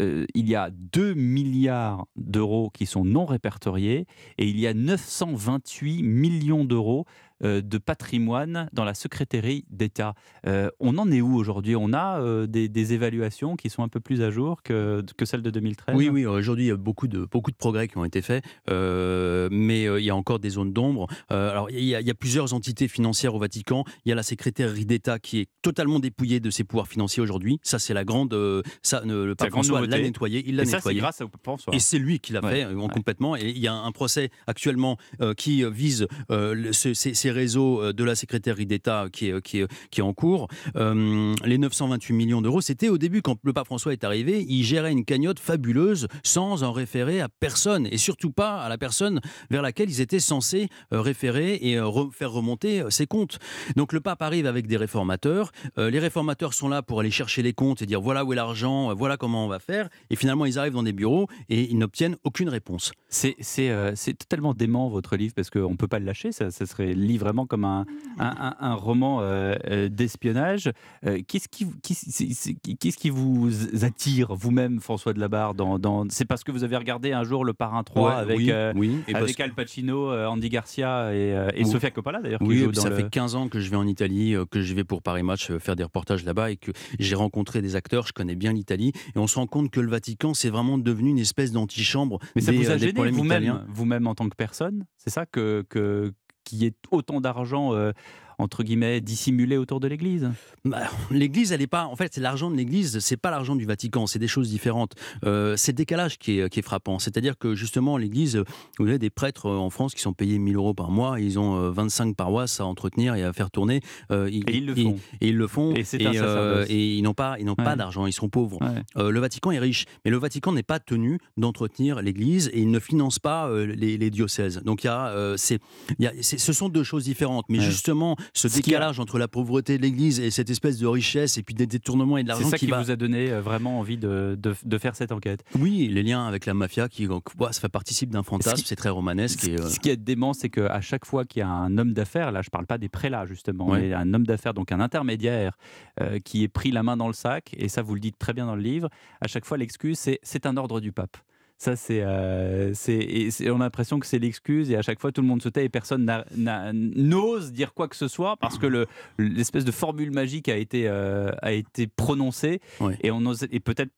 il 0.00 0.48
y 0.48 0.54
a 0.54 0.70
2 0.70 1.14
milliards 1.14 2.06
d'euros 2.16 2.70
qui 2.72 2.86
sont 2.86 3.04
non 3.04 3.24
répertoriés 3.24 4.06
et 4.38 4.46
il 4.46 4.58
y 4.58 4.66
a 4.66 4.74
928 4.74 6.02
millions 6.02 6.64
d'euros 6.64 7.06
de 7.42 7.78
patrimoine 7.78 8.68
dans 8.72 8.84
la 8.84 8.94
secrétaire 8.94 9.44
d'État. 9.70 10.14
Euh, 10.46 10.70
on 10.80 10.96
en 10.98 11.10
est 11.10 11.20
où 11.20 11.34
aujourd'hui? 11.36 11.76
On 11.76 11.92
a 11.92 12.20
euh, 12.20 12.46
des, 12.46 12.68
des 12.68 12.92
évaluations 12.94 13.56
qui 13.56 13.68
sont 13.70 13.82
un 13.82 13.88
peu 13.88 14.00
plus 14.00 14.22
à 14.22 14.30
jour 14.30 14.62
que, 14.62 15.02
que 15.16 15.24
celles 15.24 15.42
de 15.42 15.50
2013 15.50 15.94
Oui, 15.96 16.08
oui, 16.08 16.24
aujourd'hui, 16.26 16.64
il 16.64 16.68
y 16.68 16.70
a 16.72 16.76
beaucoup 16.76 17.08
de, 17.08 17.26
beaucoup 17.30 17.50
de 17.50 17.56
progrès 17.56 17.88
qui 17.88 17.98
ont 17.98 18.04
été 18.04 18.22
faits, 18.22 18.44
euh, 18.70 19.48
mais 19.50 19.86
euh, 19.86 20.00
il 20.00 20.04
y 20.04 20.10
a 20.10 20.16
encore 20.16 20.38
des 20.38 20.50
zones 20.50 20.72
d'ombre. 20.72 21.06
Euh, 21.32 21.50
alors, 21.50 21.70
il 21.70 21.84
y, 21.84 21.94
a, 21.94 22.00
il 22.00 22.06
y 22.06 22.10
a 22.10 22.14
plusieurs 22.14 22.54
entités 22.54 22.88
financières 22.88 23.34
au 23.34 23.38
Vatican. 23.38 23.84
Il 24.04 24.08
y 24.08 24.12
a 24.12 24.14
la 24.14 24.22
secrétaire 24.22 24.72
d'État 24.72 25.18
qui 25.18 25.40
est 25.40 25.48
totalement 25.62 25.98
dépouillée 26.00 26.40
de 26.40 26.50
ses 26.50 26.64
pouvoirs 26.64 26.88
financiers 26.88 27.22
aujourd'hui. 27.22 27.58
Ça, 27.62 27.78
c'est 27.78 27.94
la 27.94 28.04
grande. 28.04 28.32
euh, 28.34 28.62
ça, 28.82 29.02
euh, 29.06 29.26
le 29.26 29.34
pape 29.34 29.50
François 29.50 29.86
l'a 29.86 29.98
nettoyé. 29.98 30.42
Il 30.46 30.56
l'a 30.56 30.62
Et 30.62 30.66
ça, 30.66 30.70
c'est 30.72 30.76
nettoyé. 30.78 31.00
grâce 31.00 31.20
au 31.20 31.28
pape 31.28 31.40
François. 31.42 31.74
Et 31.74 31.78
c'est 31.80 31.98
lui 31.98 32.20
qui 32.20 32.32
l'a 32.32 32.42
Ouais, 32.42 32.50
fait 32.50 32.64
euh, 32.64 32.74
ouais. 32.74 32.88
complètement. 32.88 33.36
Et 33.36 33.50
il 33.50 33.58
y 33.58 33.68
a 33.68 33.74
un 33.74 33.92
procès 33.92 34.30
actuellement 34.46 34.96
euh, 35.20 35.34
qui 35.34 35.64
euh, 35.64 35.70
vise 35.70 36.06
euh, 36.30 36.54
le- 36.54 36.72
ces, 36.72 36.94
ces 37.26 37.32
réseaux 37.32 37.82
euh, 37.82 37.92
de 37.92 38.04
la 38.04 38.14
secrétaire 38.14 38.54
d'État 38.56 39.06
qui 39.12 39.28
est, 39.30 39.40
qui, 39.42 39.58
est, 39.60 39.66
qui 39.90 40.00
est 40.00 40.02
en 40.04 40.12
cours. 40.14 40.46
Euh, 40.76 41.34
les 41.44 41.58
928 41.58 42.14
millions 42.14 42.40
d'euros, 42.40 42.60
c'était 42.60 42.88
au 42.88 42.98
début 42.98 43.20
quand 43.22 43.36
le 43.42 43.52
pape 43.52 43.66
François 43.66 43.92
est 43.92 44.04
arrivé, 44.04 44.44
il 44.48 44.62
gérait 44.62 44.92
une 44.92 45.04
cagnotte 45.04 45.40
fabuleuse 45.40 46.06
sans 46.22 46.62
en 46.62 46.70
référer 46.72 47.20
à 47.20 47.28
personne 47.28 47.88
et 47.90 47.98
surtout 47.98 48.30
pas 48.30 48.60
à 48.60 48.68
la 48.68 48.78
personne 48.78 49.20
vers 49.50 49.62
laquelle 49.62 49.90
ils 49.90 50.00
étaient 50.00 50.20
censés 50.20 50.68
euh, 50.92 51.00
référer 51.00 51.54
et 51.60 51.76
euh, 51.78 51.84
re- 51.84 52.12
faire 52.12 52.30
remonter 52.30 52.80
euh, 52.82 52.90
ses 52.90 53.06
comptes. 53.06 53.38
Donc 53.74 53.92
le 53.92 54.00
pape 54.00 54.22
arrive 54.22 54.46
avec 54.46 54.66
des 54.68 54.76
réformateurs. 54.76 55.50
Euh, 55.78 55.90
les 55.90 55.98
réformateurs 55.98 56.54
sont 56.54 56.68
là 56.68 56.82
pour 56.82 57.00
aller 57.00 57.10
chercher 57.10 57.42
les 57.42 57.52
comptes 57.52 57.82
et 57.82 57.86
dire 57.86 58.00
voilà 58.00 58.24
où 58.24 58.32
est 58.32 58.36
l'argent, 58.36 58.90
euh, 58.90 58.94
voilà 58.94 59.16
comment 59.16 59.44
on 59.44 59.48
va 59.48 59.58
faire. 59.58 59.88
Et 60.10 60.16
finalement, 60.16 60.46
ils 60.46 60.58
arrivent 60.58 60.74
dans 60.74 60.82
des 60.84 60.92
bureaux 60.92 61.26
et 61.48 61.68
ils 61.70 61.78
n'obtiennent 61.78 62.16
aucune 62.24 62.48
réponse. 62.48 62.92
C'est 63.08 63.34
euh, 63.70 63.94
totalement 64.18 64.54
dément 64.54 64.88
votre 64.88 65.16
livre 65.16 65.34
parce 65.34 65.50
qu'on 65.50 65.70
ne 65.72 65.76
peut 65.76 65.88
pas 65.88 65.98
le 65.98 66.04
lâcher. 66.06 66.30
Ça, 66.32 66.50
ça 66.50 66.66
serait 66.66 66.94
lu 67.16 67.18
vraiment 67.18 67.46
comme 67.46 67.64
un, 67.64 67.84
un, 68.18 68.26
un- 68.28 68.56
un 68.60 68.74
roman 68.74 69.18
euh, 69.22 69.88
d'espionnage. 69.88 70.70
Euh, 71.06 71.20
Qu'est-ce 71.26 71.48
qui, 71.48 71.64
vous- 71.64 71.74
qu'est-ce 71.82 72.96
qui 72.96 73.10
vous 73.10 73.50
attire 73.84 74.34
vous-même, 74.34 74.80
François 74.80 75.12
de 75.12 75.20
la 75.20 75.28
Barre 75.28 75.54
dans, 75.54 75.78
dans... 75.78 76.04
C'est 76.10 76.24
parce 76.24 76.44
que 76.44 76.52
vous 76.52 76.64
avez 76.64 76.76
regardé 76.76 77.12
un 77.12 77.24
jour 77.24 77.44
Le 77.44 77.52
Parrain 77.52 77.82
3 77.82 78.08
Ouais, 78.10 78.14
avec, 78.14 78.36
oui, 78.38 78.50
euh, 78.50 78.72
oui. 78.76 79.00
Et 79.08 79.12
parce 79.12 79.24
avec 79.24 79.40
Al 79.40 79.52
Pacino, 79.54 80.10
euh, 80.10 80.26
Andy 80.26 80.48
Garcia 80.48 81.12
et, 81.12 81.34
euh, 81.34 81.48
et 81.54 81.64
Oui. 81.64 81.70
Sofia 81.70 81.90
Coppola 81.90 82.20
d'ailleurs. 82.20 82.40
Oui, 82.42 82.58
joue 82.58 82.72
dans 82.72 82.82
ça 82.82 82.90
le- 82.90 82.96
fait 82.96 83.10
15 83.10 83.34
ans 83.34 83.48
que 83.48 83.60
je 83.60 83.70
vais 83.70 83.76
en 83.76 83.86
Italie, 83.86 84.34
que 84.50 84.60
je 84.60 84.74
vais 84.74 84.84
pour 84.84 85.02
Paris 85.02 85.22
Match 85.22 85.50
faire 85.58 85.76
des 85.76 85.84
reportages 85.84 86.24
là-bas 86.24 86.50
et 86.50 86.56
que 86.56 86.70
j'ai 86.98 87.14
rencontré 87.14 87.62
des 87.62 87.76
acteurs, 87.76 88.06
je 88.06 88.12
connais 88.12 88.34
bien 88.36 88.52
l'Italie 88.52 88.92
et 89.14 89.18
on 89.18 89.26
se 89.26 89.36
rend 89.36 89.46
compte 89.46 89.70
que 89.70 89.80
le 89.80 89.90
Vatican 89.90 90.34
c'est 90.34 90.50
vraiment 90.50 90.78
devenu 90.78 91.10
une 91.10 91.18
espèce 91.18 91.52
d'antichambre 91.52 92.18
Mais 92.34 92.42
ça 92.42 92.52
des, 92.52 92.58
vous 92.58 92.70
a 92.70 92.76
gêné 92.78 93.10
vous-même, 93.10 93.64
vous-même 93.68 94.06
en 94.06 94.14
tant 94.14 94.28
que 94.28 94.36
personne 94.36 94.84
C'est 94.98 95.10
ça 95.10 95.26
que, 95.26 95.64
que 95.68 96.12
qu'il 96.46 96.62
y 96.62 96.66
ait 96.66 96.74
autant 96.90 97.20
d'argent 97.20 97.74
euh, 97.74 97.92
entre 98.38 98.62
guillemets 98.62 99.00
dissimulé 99.00 99.56
autour 99.56 99.80
de 99.80 99.88
l'Église? 99.88 100.30
Bah, 100.64 100.82
L'Église, 101.10 101.52
elle 101.52 101.62
est 101.62 101.66
pas. 101.66 101.86
En 101.86 101.96
fait, 101.96 102.14
c'est 102.14 102.20
l'argent 102.20 102.50
de 102.50 102.56
l'Église, 102.56 102.98
c'est 102.98 103.16
pas 103.16 103.30
l'argent 103.30 103.56
du 103.56 103.64
Vatican, 103.64 104.06
c'est 104.06 104.18
des 104.18 104.28
choses 104.28 104.48
différentes. 104.50 104.94
Euh, 105.24 105.54
c'est 105.56 105.72
le 105.72 105.76
décalage 105.76 106.18
qui 106.18 106.40
est, 106.40 106.48
qui 106.50 106.58
est 106.58 106.62
frappant. 106.62 106.98
C'est-à-dire 106.98 107.38
que 107.38 107.54
justement, 107.54 107.96
l'Église, 107.98 108.42
vous 108.78 108.86
avez 108.88 108.98
des 108.98 109.10
prêtres 109.10 109.46
euh, 109.46 109.56
en 109.56 109.70
France 109.70 109.94
qui 109.94 110.00
sont 110.02 110.12
payés 110.12 110.38
1000 110.38 110.56
euros 110.56 110.74
par 110.74 110.90
mois, 110.90 111.20
ils 111.20 111.38
ont 111.38 111.56
euh, 111.56 111.70
25 111.70 112.16
paroisses 112.16 112.60
à 112.60 112.66
entretenir 112.66 113.14
et 113.14 113.22
à 113.22 113.32
faire 113.32 113.50
tourner. 113.50 113.80
Euh, 114.10 114.26
Et 114.28 114.42
ils 114.56 114.66
le 114.66 114.74
font. 114.74 114.96
Et, 115.20 115.28
ils 115.28 115.36
le 115.36 115.46
font. 115.46 115.74
Et 115.74 116.96
ils 116.96 117.02
n'ont 117.02 117.14
pas, 117.14 117.36
ils 117.38 117.44
n'ont 117.44 117.54
pas 117.54 117.76
d'argent, 117.76 118.06
ils 118.06 118.12
sont 118.12 118.28
pauvres. 118.28 118.60
Ouais. 118.60 118.82
Euh, 118.96 119.10
le 119.10 119.20
Vatican 119.20 119.50
est 119.50 119.58
riche, 119.58 119.84
mais 120.04 120.10
le 120.10 120.16
Vatican 120.18 120.52
n'est 120.52 120.62
pas 120.62 120.78
tenu 120.80 121.18
d'entretenir 121.36 122.02
l'Église 122.02 122.50
et 122.52 122.60
il 122.60 122.70
ne 122.70 122.78
finance 122.78 123.18
pas 123.18 123.48
euh, 123.48 123.66
les, 123.66 123.96
les 123.98 124.10
diocèses. 124.10 124.62
Donc 124.64 124.84
il 124.84 124.88
y 124.88 124.90
a, 124.90 125.08
euh, 125.08 125.36
c'est, 125.36 125.58
il 125.98 126.04
y 126.04 126.08
a- 126.08 126.12
c'est- 126.20 126.38
ce 126.38 126.52
sont 126.52 126.68
deux 126.68 126.82
choses 126.84 127.04
différentes. 127.04 127.44
Mais 127.48 127.58
Ouais. 127.58 127.64
justement, 127.64 128.16
ce 128.34 128.48
décalage 128.48 129.00
entre 129.00 129.18
la 129.18 129.28
pauvreté 129.28 129.76
de 129.78 129.82
l'Église 129.82 130.20
et 130.20 130.30
cette 130.30 130.50
espèce 130.50 130.78
de 130.78 130.86
richesse 130.86 131.38
et 131.38 131.42
puis 131.42 131.54
des 131.54 131.66
détournements 131.66 132.18
et 132.18 132.22
de 132.22 132.28
C'est 132.28 132.34
l'argent 132.34 132.50
ça 132.50 132.58
qui, 132.58 132.66
qui 132.66 132.70
va. 132.70 132.82
vous 132.82 132.90
a 132.90 132.96
donné 132.96 133.30
euh, 133.30 133.40
vraiment 133.40 133.78
envie 133.78 133.96
de, 133.98 134.36
de, 134.40 134.54
de 134.64 134.78
faire 134.78 134.94
cette 134.96 135.12
enquête 135.12 135.44
Oui, 135.58 135.88
les 135.88 136.02
liens 136.02 136.26
avec 136.26 136.46
la 136.46 136.54
mafia 136.54 136.88
qui, 136.88 137.06
donc, 137.06 137.24
ouais, 137.38 137.52
ça 137.52 137.60
fait 137.60 137.68
participe 137.68 138.10
d'un 138.10 138.22
fantasme, 138.22 138.56
Ce 138.58 138.64
c'est 138.66 138.76
très 138.76 138.88
romanesque. 138.88 139.46
Et, 139.48 139.58
euh, 139.60 139.68
Ce 139.68 139.78
qui 139.80 139.90
est 139.90 139.96
dément, 139.96 140.32
c'est 140.32 140.48
qu'à 140.50 140.80
chaque 140.80 141.04
fois 141.04 141.24
qu'il 141.24 141.40
y 141.40 141.42
a 141.42 141.48
un 141.48 141.76
homme 141.78 141.92
d'affaires, 141.92 142.32
là 142.32 142.42
je 142.42 142.50
parle 142.50 142.66
pas 142.66 142.78
des 142.78 142.88
prélats 142.88 143.26
justement, 143.26 143.68
Ouais. 143.68 143.80
mais 143.80 143.94
un 143.94 144.12
homme 144.14 144.26
d'affaires, 144.26 144.54
donc 144.54 144.72
un 144.72 144.80
intermédiaire 144.80 145.56
euh, 146.00 146.18
qui 146.20 146.42
est 146.42 146.48
pris 146.48 146.70
la 146.70 146.82
main 146.82 146.96
dans 146.96 147.08
le 147.08 147.12
sac, 147.14 147.50
et 147.56 147.68
ça 147.68 147.82
vous 147.82 147.94
le 147.94 148.00
dites 148.00 148.18
très 148.18 148.32
bien 148.32 148.46
dans 148.46 148.56
le 148.56 148.62
livre, 148.62 148.88
à 149.20 149.26
chaque 149.28 149.44
fois 149.44 149.56
l'excuse 149.56 149.98
c'est 149.98 150.18
c'est 150.22 150.46
un 150.46 150.56
ordre 150.56 150.80
du 150.80 150.92
pape. 150.92 151.16
Ça, 151.58 151.74
c'est, 151.74 152.02
euh, 152.02 152.74
c'est, 152.74 153.50
on 153.50 153.56
a 153.56 153.64
l'impression 153.64 153.98
que 153.98 154.06
c'est 154.06 154.18
l'excuse 154.18 154.70
et 154.70 154.76
à 154.76 154.82
chaque 154.82 155.00
fois 155.00 155.10
tout 155.10 155.22
le 155.22 155.26
monde 155.26 155.40
se 155.42 155.48
tait 155.48 155.64
et 155.64 155.68
personne 155.70 156.06
n'ose 156.36 157.52
dire 157.52 157.72
quoi 157.72 157.88
que 157.88 157.96
ce 157.96 158.08
soit 158.08 158.36
parce 158.36 158.58
que 158.58 158.66
le, 158.66 158.86
l'espèce 159.18 159.64
de 159.64 159.72
formule 159.72 160.10
magique 160.10 160.50
a 160.50 160.56
été, 160.56 160.86
euh, 160.86 161.30
a 161.40 161.52
été 161.52 161.86
prononcée 161.86 162.60
et, 163.02 163.10
on 163.10 163.24
ose, 163.24 163.46
et 163.50 163.60
peut-être 163.60 163.90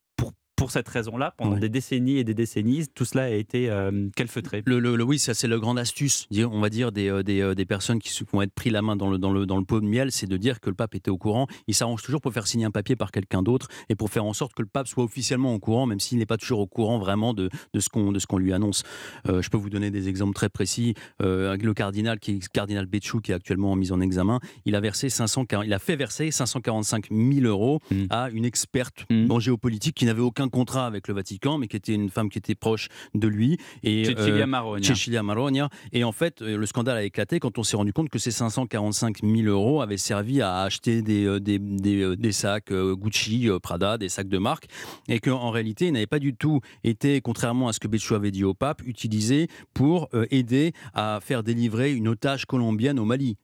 pour, 0.59 0.71
cette 0.71 0.89
raison-là, 0.89 1.33
pendant 1.39 1.57
des 1.57 1.69
décennies 1.69 2.19
et 2.19 2.25
des 2.25 2.35
décennies, 2.35 2.87
tout 2.95 3.05
cela 3.05 3.25
a 3.25 3.29
été 3.31 3.71
euh, 3.71 4.09
calfeutré. 4.15 4.63
Le, 4.67 4.79
le- 4.79 4.97
le- 4.97 5.05
oui, 5.05 5.19
ça 5.19 5.33
c'est 5.35 5.49
le 5.49 5.59
grande 5.59 5.79
astuce, 5.79 6.27
on 6.37 6.61
va 6.61 6.69
dire, 6.69 6.93
des, 6.93 7.09
euh, 7.09 7.23
des, 7.23 7.41
euh, 7.41 7.55
des 7.55 7.65
personnes 7.65 7.99
qui 8.01 8.13
vont 8.33 8.43
être 8.43 8.53
pris 8.53 8.71
la 8.71 8.83
main 8.83 8.97
dans 8.97 9.09
le, 9.11 9.19
dans, 9.19 9.33
le, 9.33 9.47
dans 9.47 9.57
le 9.57 9.65
pot 9.65 9.81
de 9.81 9.87
miel, 9.87 10.13
c'est 10.13 10.27
de 10.27 10.37
dire 10.37 10.61
que 10.61 10.69
le 10.69 10.75
pape 10.75 10.95
était 10.95 11.11
au 11.11 11.17
courant. 11.19 11.47
Il 11.67 11.75
s'arrange 11.75 12.03
toujours 12.03 12.21
pour 12.21 12.33
faire 12.33 12.47
signer 12.47 12.65
un 12.67 12.71
papier 12.71 12.97
par 12.97 13.11
quelqu'un 13.13 13.43
d'autre 13.43 13.69
et 13.89 13.95
pour 13.95 14.11
faire 14.11 14.25
en 14.25 14.33
sorte 14.35 14.53
que 14.55 14.63
le 14.63 14.69
pape 14.69 14.89
soit 14.89 15.05
officiellement 15.05 15.55
au 15.55 15.59
courant, 15.59 15.87
même 15.87 16.01
s'il 16.01 16.19
n'est 16.19 16.27
pas 16.27 16.37
toujours 16.37 16.61
au 16.61 16.67
courant 16.67 16.99
vraiment 16.99 17.33
de, 17.35 17.49
de 17.75 17.81
ce 17.81 17.89
qu'on 17.89 18.13
qu'on 18.29 18.39
lui 18.39 18.53
annonce. 18.53 18.83
Euh, 19.29 19.41
je 19.43 19.49
peux 19.49 19.57
vous 19.57 19.71
donner 19.71 19.91
des 19.91 20.09
exemples 20.09 20.35
très 20.35 20.49
précis. 20.49 20.95
Euh, 21.23 21.57
le 21.57 21.75
cardinal, 21.75 22.19
qui 22.19 22.39
cardinal 22.53 22.87
Béchou, 22.87 23.21
qui 23.21 23.33
est 23.33 23.35
actuellement 23.35 23.73
en 23.73 23.77
mise 23.77 23.93
en 23.93 24.01
examen, 24.01 24.41
il 24.65 24.75
a, 24.75 24.81
versé 24.81 25.09
540 25.09 25.67
il 25.67 25.73
a 25.73 25.79
fait 25.79 25.97
verser 25.97 26.31
545 26.31 27.07
000 27.11 27.47
euros 27.47 27.79
Mm. 27.91 28.05
à 28.11 28.29
une 28.31 28.45
experte 28.45 29.05
en 29.31 29.39
géopolitique 29.41 29.95
qui 29.95 30.05
n'avait 30.05 30.21
aucun 30.21 30.48
contrat 30.49 30.87
avec 30.87 31.09
le 31.09 31.15
Vatican, 31.15 31.59
mais 31.59 31.69
qui 31.69 31.77
était 31.77 31.95
une 31.95 32.11
femme 32.11 32.29
qui 32.31 32.39
était 32.39 32.55
proche 32.55 32.89
de 33.15 33.29
lui. 33.29 33.59
Et, 33.83 34.05
Cecilia 34.05 34.45
euh, 34.45 34.47
Marogna. 34.47 34.87
Cecilia 34.87 35.23
Marogna. 35.23 35.69
Et 35.93 36.05
en 36.05 36.13
fait, 36.13 36.43
euh, 36.43 36.57
le 36.57 36.67
scandale 36.67 36.97
a 36.97 37.03
éclaté 37.05 37.41
quand 37.41 37.59
on 37.59 37.63
s'est 37.63 37.77
rendu 37.77 37.93
compte 37.93 38.09
que 38.09 38.19
ces 38.19 38.31
545 38.31 39.23
000 39.23 39.35
euros 39.49 39.81
avaient 39.81 39.97
servi 39.97 40.41
à 40.43 40.61
acheter 40.63 41.03
des, 41.03 41.25
euh, 41.25 41.41
des, 41.41 41.59
des, 41.59 42.17
des 42.17 42.33
sacs 42.33 42.73
Gucci, 42.73 43.49
Prada, 43.63 43.99
des 43.99 44.09
sacs 44.09 44.29
de 44.29 44.39
marque, 44.39 44.67
et 45.09 45.21
qu'en 45.21 45.51
réalité, 45.51 45.87
ils 45.87 45.93
n'avaient 45.93 46.07
pas 46.07 46.19
du 46.19 46.35
tout 46.35 46.61
été, 46.85 47.21
contrairement 47.21 47.69
à 47.69 47.73
ce 47.73 47.81
que 47.81 47.89
Béchou 47.89 48.15
avait 48.15 48.31
dit 48.31 48.45
au 48.45 48.55
pape, 48.55 48.83
utilisés 48.87 49.49
pour 49.75 50.09
aider 50.31 50.73
à 50.95 51.19
faire 51.23 51.43
délivrer 51.43 51.93
une 51.93 52.09
otage 52.09 52.45
colombienne 52.47 52.99
au 52.99 53.05
Mali. 53.05 53.37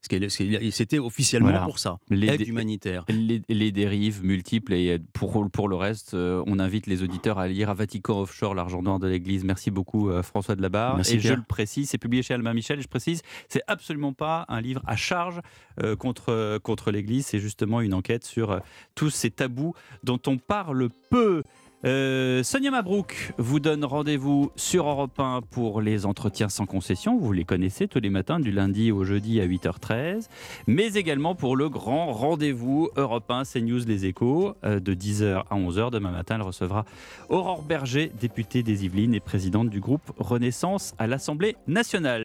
C'était 0.70 0.98
officiellement 0.98 1.48
Voilà. 1.50 1.64
pour 1.64 1.78
ça, 1.78 1.98
Les 2.10 2.28
aide 2.28 2.38
dé- 2.38 2.44
humanitaire. 2.46 3.04
Les, 3.08 3.42
les 3.48 3.72
dérives 3.72 4.24
multiples 4.24 4.72
et 4.74 4.98
pour, 5.12 5.48
pour 5.50 5.68
le 5.68 5.76
reste, 5.76 6.14
on 6.14 6.58
invite 6.58 6.86
les 6.86 6.93
auditeurs 7.02 7.38
à 7.38 7.48
lire 7.48 7.70
à 7.70 7.74
Vatican 7.74 8.20
Offshore, 8.20 8.54
l'argent 8.54 8.82
noir 8.82 8.98
de 8.98 9.06
l'Église. 9.06 9.44
Merci 9.44 9.70
beaucoup 9.70 10.10
euh, 10.10 10.22
François 10.22 10.56
de 10.56 10.62
la 10.62 10.68
Barre. 10.68 10.96
Merci, 10.96 11.16
et 11.16 11.20
je 11.20 11.34
le 11.34 11.42
précise, 11.42 11.90
c'est 11.90 11.98
publié 11.98 12.22
chez 12.22 12.34
Albin 12.34 12.54
Michel. 12.54 12.80
Je 12.80 12.88
précise, 12.88 13.22
c'est 13.48 13.62
absolument 13.66 14.12
pas 14.12 14.44
un 14.48 14.60
livre 14.60 14.82
à 14.86 14.96
charge 14.96 15.40
euh, 15.82 15.96
contre, 15.96 16.30
euh, 16.30 16.58
contre 16.58 16.90
l'Église. 16.90 17.26
C'est 17.26 17.38
justement 17.38 17.80
une 17.80 17.94
enquête 17.94 18.24
sur 18.24 18.60
tous 18.94 19.10
ces 19.10 19.30
tabous 19.30 19.74
dont 20.02 20.20
on 20.26 20.38
parle 20.38 20.88
peu. 21.10 21.42
Euh, 21.84 22.42
Sonia 22.42 22.70
Mabrouk 22.70 23.32
vous 23.36 23.60
donne 23.60 23.84
rendez-vous 23.84 24.50
sur 24.56 24.88
Europe 24.88 25.18
1 25.18 25.42
pour 25.50 25.82
les 25.82 26.06
entretiens 26.06 26.48
sans 26.48 26.64
concession. 26.64 27.18
Vous 27.18 27.32
les 27.32 27.44
connaissez 27.44 27.88
tous 27.88 28.00
les 28.00 28.08
matins 28.08 28.40
du 28.40 28.52
lundi 28.52 28.90
au 28.90 29.04
jeudi 29.04 29.40
à 29.40 29.46
8h13. 29.46 30.28
Mais 30.66 30.94
également 30.94 31.34
pour 31.34 31.56
le 31.56 31.68
grand 31.68 32.12
rendez-vous 32.12 32.88
Europe 32.96 33.30
1 33.30 33.42
CNews 33.44 33.84
Les 33.86 34.06
Échos 34.06 34.54
euh, 34.64 34.80
de 34.80 34.94
10h 34.94 35.44
à 35.50 35.56
11h. 35.56 35.90
Demain 35.90 36.10
matin, 36.10 36.36
elle 36.36 36.42
recevra 36.42 36.86
Aurore 37.28 37.62
Berger, 37.62 38.10
députée 38.18 38.62
des 38.62 38.86
Yvelines 38.86 39.14
et 39.14 39.20
présidente 39.20 39.68
du 39.68 39.80
groupe 39.80 40.12
Renaissance 40.18 40.94
à 40.98 41.06
l'Assemblée 41.06 41.56
nationale. 41.66 42.24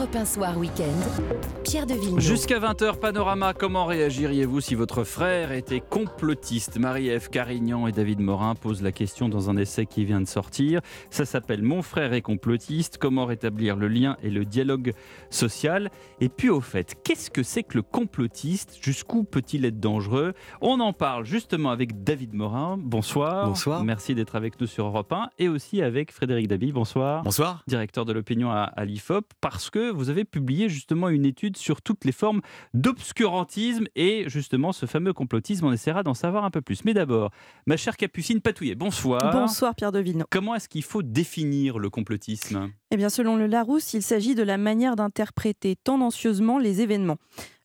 Europe 0.00 0.16
1 0.16 0.24
Soir 0.24 0.56
Week-end, 0.56 1.62
Pierre 1.62 1.84
de 1.84 1.92
Villeneuve. 1.92 2.20
Jusqu'à 2.20 2.58
20h, 2.58 2.98
Panorama, 3.00 3.52
comment 3.52 3.84
réagiriez-vous 3.84 4.62
si 4.62 4.74
votre 4.74 5.04
frère 5.04 5.52
était 5.52 5.80
complotiste? 5.80 6.78
Marie-Ève 6.78 7.28
Carignan 7.28 7.86
et 7.86 7.92
David 7.92 8.20
Morin 8.20 8.54
posent 8.54 8.80
la 8.80 8.92
question 8.92 9.28
dans 9.28 9.50
un 9.50 9.58
essai 9.58 9.84
qui 9.84 10.06
vient 10.06 10.22
de 10.22 10.26
sortir. 10.26 10.80
Ça 11.10 11.26
s'appelle 11.26 11.62
Mon 11.62 11.82
frère 11.82 12.14
est 12.14 12.22
complotiste, 12.22 12.96
comment 12.96 13.26
rétablir 13.26 13.76
le 13.76 13.88
lien 13.88 14.16
et 14.22 14.30
le 14.30 14.46
dialogue 14.46 14.94
social? 15.28 15.90
Et 16.22 16.30
puis 16.30 16.48
au 16.48 16.62
fait, 16.62 16.96
qu'est-ce 17.04 17.30
que 17.30 17.42
c'est 17.42 17.62
que 17.62 17.76
le 17.76 17.82
complotiste? 17.82 18.78
Jusqu'où 18.80 19.24
peut-il 19.24 19.66
être 19.66 19.80
dangereux? 19.80 20.32
On 20.62 20.80
en 20.80 20.94
parle 20.94 21.26
justement 21.26 21.72
avec 21.72 22.02
David 22.04 22.32
Morin. 22.32 22.78
Bonsoir. 22.80 23.48
Bonsoir. 23.48 23.84
Merci 23.84 24.14
d'être 24.14 24.34
avec 24.34 24.58
nous 24.62 24.66
sur 24.66 24.86
Europe 24.86 25.12
1 25.12 25.28
et 25.38 25.48
aussi 25.50 25.82
avec 25.82 26.10
Frédéric 26.10 26.48
Dabi. 26.48 26.72
Bonsoir. 26.72 27.22
Bonsoir. 27.22 27.62
Directeur 27.66 28.06
de 28.06 28.14
l'opinion 28.14 28.50
à, 28.50 28.62
à 28.62 28.86
l'IFOP, 28.86 29.26
parce 29.42 29.68
que 29.68 29.89
vous 29.90 30.10
avez 30.10 30.24
publié 30.24 30.68
justement 30.68 31.08
une 31.08 31.24
étude 31.24 31.56
sur 31.56 31.82
toutes 31.82 32.04
les 32.04 32.12
formes 32.12 32.40
d'obscurantisme 32.74 33.86
et 33.96 34.24
justement 34.28 34.72
ce 34.72 34.86
fameux 34.86 35.12
complotisme. 35.12 35.66
On 35.66 35.72
essaiera 35.72 36.02
d'en 36.02 36.14
savoir 36.14 36.44
un 36.44 36.50
peu 36.50 36.60
plus. 36.60 36.84
Mais 36.84 36.94
d'abord, 36.94 37.30
ma 37.66 37.76
chère 37.76 37.96
Capucine 37.96 38.40
Patouillet, 38.40 38.74
bonsoir. 38.74 39.32
Bonsoir 39.32 39.74
Pierre 39.74 39.92
de 39.92 39.98
Villeneuve. 39.98 40.26
Comment 40.30 40.54
est-ce 40.54 40.68
qu'il 40.68 40.82
faut 40.82 41.02
définir 41.02 41.78
le 41.78 41.90
complotisme? 41.90 42.70
Eh 42.92 42.96
bien, 42.96 43.08
selon 43.08 43.36
le 43.36 43.46
Larousse, 43.46 43.94
il 43.94 44.02
s'agit 44.02 44.34
de 44.34 44.42
la 44.42 44.58
manière 44.58 44.96
d'interpréter 44.96 45.76
tendancieusement 45.76 46.58
les 46.58 46.80
événements. 46.80 47.18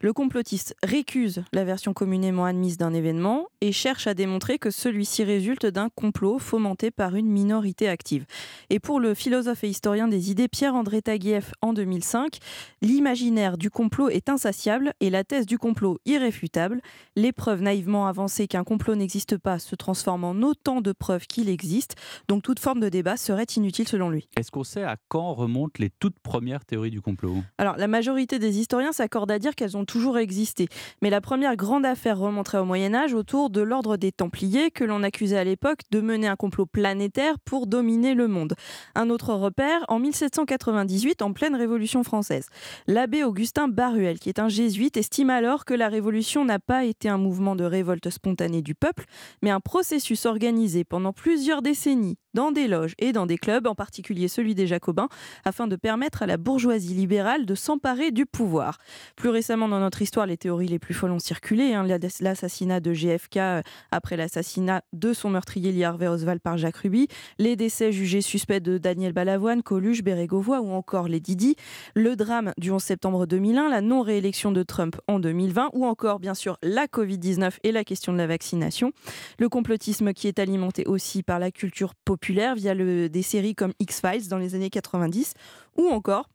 Le 0.05 0.13
complotiste 0.13 0.75
récuse 0.83 1.43
la 1.51 1.63
version 1.63 1.91
communément 1.91 2.45
admise 2.45 2.77
d'un 2.77 2.93
événement 2.93 3.47
et 3.59 3.71
cherche 3.71 4.05
à 4.05 4.13
démontrer 4.13 4.59
que 4.59 4.69
celui-ci 4.69 5.23
résulte 5.23 5.65
d'un 5.65 5.89
complot 5.89 6.37
fomenté 6.37 6.91
par 6.91 7.15
une 7.15 7.25
minorité 7.25 7.89
active. 7.89 8.27
Et 8.69 8.79
pour 8.79 8.99
le 8.99 9.15
philosophe 9.15 9.63
et 9.63 9.67
historien 9.67 10.07
des 10.07 10.29
idées 10.29 10.47
Pierre-André 10.47 11.01
Taguieff 11.01 11.53
en 11.61 11.73
2005, 11.73 12.37
l'imaginaire 12.83 13.57
du 13.57 13.71
complot 13.71 14.09
est 14.09 14.29
insatiable 14.29 14.93
et 14.99 15.09
la 15.09 15.23
thèse 15.23 15.47
du 15.47 15.57
complot 15.57 15.97
irréfutable. 16.05 16.81
Les 17.15 17.31
preuves 17.31 17.63
naïvement 17.63 18.05
avancées 18.05 18.47
qu'un 18.47 18.63
complot 18.63 18.93
n'existe 18.93 19.39
pas 19.39 19.57
se 19.57 19.73
transforment 19.73 20.25
en 20.25 20.41
autant 20.43 20.81
de 20.81 20.91
preuves 20.91 21.25
qu'il 21.25 21.49
existe. 21.49 21.95
Donc 22.27 22.43
toute 22.43 22.59
forme 22.59 22.79
de 22.79 22.89
débat 22.89 23.17
serait 23.17 23.47
inutile 23.55 23.87
selon 23.87 24.11
lui. 24.11 24.29
Est-ce 24.37 24.51
qu'on 24.51 24.63
sait 24.63 24.83
à 24.83 24.97
quand 25.07 25.33
remontent 25.33 25.77
les 25.79 25.89
toutes 25.89 26.19
premières 26.19 26.63
théories 26.63 26.91
du 26.91 27.01
complot? 27.01 27.37
Alors 27.57 27.75
la 27.77 27.87
majorité 27.87 28.37
des 28.37 28.59
historiens 28.59 28.91
s'accordent 28.91 29.31
à 29.31 29.39
dire 29.39 29.55
qu'elles 29.55 29.75
ont 29.75 29.85
toujours 29.95 30.17
existé. 30.17 30.67
Mais 31.01 31.09
la 31.09 31.21
première 31.21 31.55
grande 31.55 31.85
affaire 31.85 32.19
remonterait 32.19 32.57
au 32.57 32.65
Moyen 32.65 32.93
Âge 32.93 33.13
autour 33.13 33.49
de 33.49 33.61
l'ordre 33.61 33.95
des 33.95 34.11
Templiers 34.11 34.69
que 34.69 34.83
l'on 34.83 35.03
accusait 35.03 35.37
à 35.37 35.45
l'époque 35.45 35.83
de 35.89 36.01
mener 36.01 36.27
un 36.27 36.35
complot 36.35 36.65
planétaire 36.65 37.39
pour 37.39 37.65
dominer 37.65 38.13
le 38.13 38.27
monde. 38.27 38.55
Un 38.95 39.09
autre 39.09 39.33
repère, 39.33 39.85
en 39.87 39.99
1798, 39.99 41.21
en 41.21 41.31
pleine 41.31 41.55
Révolution 41.55 42.03
française. 42.03 42.49
L'abbé 42.87 43.23
Augustin 43.23 43.69
Baruel, 43.69 44.19
qui 44.19 44.27
est 44.27 44.39
un 44.39 44.49
jésuite, 44.49 44.97
estime 44.97 45.29
alors 45.29 45.63
que 45.63 45.73
la 45.73 45.87
Révolution 45.87 46.43
n'a 46.43 46.59
pas 46.59 46.83
été 46.83 47.07
un 47.07 47.17
mouvement 47.17 47.55
de 47.55 47.63
révolte 47.63 48.09
spontanée 48.09 48.61
du 48.61 48.75
peuple, 48.75 49.05
mais 49.41 49.49
un 49.49 49.61
processus 49.61 50.25
organisé 50.25 50.83
pendant 50.83 51.13
plusieurs 51.13 51.61
décennies 51.61 52.17
dans 52.35 52.51
des 52.51 52.67
loges 52.67 52.93
et 52.99 53.13
dans 53.13 53.25
des 53.25 53.37
clubs, 53.37 53.65
en 53.65 53.75
particulier 53.75 54.27
celui 54.27 54.53
des 54.55 54.67
Jacobins, 54.67 55.07
afin 55.45 55.67
de 55.67 55.77
permettre 55.77 56.21
à 56.21 56.27
la 56.27 56.37
bourgeoisie 56.37 56.93
libérale 56.93 57.45
de 57.45 57.55
s'emparer 57.55 58.11
du 58.11 58.25
pouvoir. 58.25 58.77
Plus 59.15 59.29
récemment 59.29 59.69
dans 59.69 59.79
notre 59.79 60.01
histoire, 60.01 60.27
les 60.27 60.37
théories 60.37 60.67
les 60.67 60.77
plus 60.77 60.93
folles 60.93 61.13
ont 61.13 61.19
circulé. 61.19 61.73
Hein, 61.73 61.87
L'assassinat 62.19 62.81
de 62.81 62.93
JFK 62.93 63.37
euh, 63.37 63.61
après 63.91 64.17
l'assassinat 64.17 64.83
de 64.91 65.13
son 65.13 65.29
meurtrier 65.29 65.71
Lee 65.71 65.85
Harvey 65.85 66.07
Oswald 66.07 66.41
par 66.41 66.57
Jacques 66.57 66.75
Ruby, 66.77 67.07
les 67.39 67.55
décès 67.55 67.93
jugés 67.93 68.21
suspects 68.21 68.61
de 68.61 68.77
Daniel 68.77 69.13
Balavoine, 69.13 69.63
Coluche, 69.63 70.03
Bérégovoy 70.03 70.59
ou 70.59 70.71
encore 70.71 71.07
les 71.07 71.21
Didi, 71.21 71.55
le 71.95 72.17
drame 72.17 72.51
du 72.57 72.69
11 72.69 72.83
septembre 72.83 73.25
2001, 73.25 73.69
la 73.69 73.79
non-réélection 73.79 74.51
de 74.51 74.63
Trump 74.63 74.97
en 75.07 75.19
2020 75.19 75.69
ou 75.73 75.85
encore 75.85 76.19
bien 76.19 76.33
sûr 76.33 76.57
la 76.61 76.87
Covid-19 76.87 77.59
et 77.63 77.71
la 77.71 77.85
question 77.85 78.11
de 78.11 78.17
la 78.17 78.27
vaccination. 78.27 78.91
Le 79.39 79.47
complotisme 79.47 80.11
qui 80.11 80.27
est 80.27 80.39
alimenté 80.39 80.85
aussi 80.85 81.23
par 81.23 81.39
la 81.39 81.49
culture 81.51 81.95
populaire 81.95 82.24
via 82.33 82.75
des 82.75 83.21
séries 83.21 83.55
comme 83.55 83.73
X-Files 83.79 84.27
dans 84.27 84.37
les 84.37 84.55
années 84.55 84.69
90 84.69 85.33
ou 85.77 85.87
encore 85.89 86.29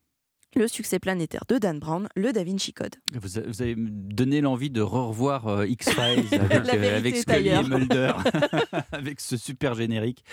le 0.56 0.66
succès 0.68 0.98
planétaire 0.98 1.44
de 1.48 1.58
Dan 1.58 1.78
Brown, 1.78 2.08
le 2.16 2.32
Da 2.32 2.42
Vinci 2.42 2.72
Code. 2.72 2.96
Vous, 3.14 3.38
avez 3.38 3.74
donné 3.76 4.40
l'envie 4.40 4.70
de 4.70 4.80
revoir 4.80 5.46
euh, 5.46 5.66
X-Files 5.66 6.26
avec, 6.32 6.74
euh, 6.74 6.96
avec 6.96 7.16
Scully 7.16 7.48
et 7.48 7.62
Mulder, 7.62 8.12
avec 8.92 9.20
ce 9.20 9.36
super 9.36 9.74
générique 9.74 10.24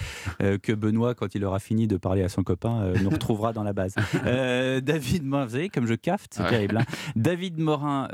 euh, 0.42 0.58
que 0.58 0.72
Benoît, 0.72 1.14
quand 1.14 1.36
il 1.36 1.46
aura 1.46 1.60
fini 1.60 1.88
de 1.88 1.98
parler 1.98 2.24
à 2.24 2.30
son 2.30 2.44
copain, 2.44 2.94
nous 3.02 3.10
retrouvera 3.10 3.54
dans 3.54 3.64
la 3.64 3.74
base. 3.74 3.96
David 4.24 5.24
Morin, 5.24 5.46
vous 5.46 5.52
savez, 5.52 5.70
comme 5.70 5.88
je 5.88 5.94
cafte, 5.94 6.34
c'est 6.36 6.48
terrible. 6.48 6.78
Hein. 6.78 6.86
David 7.16 7.60
Morin, 7.60 8.08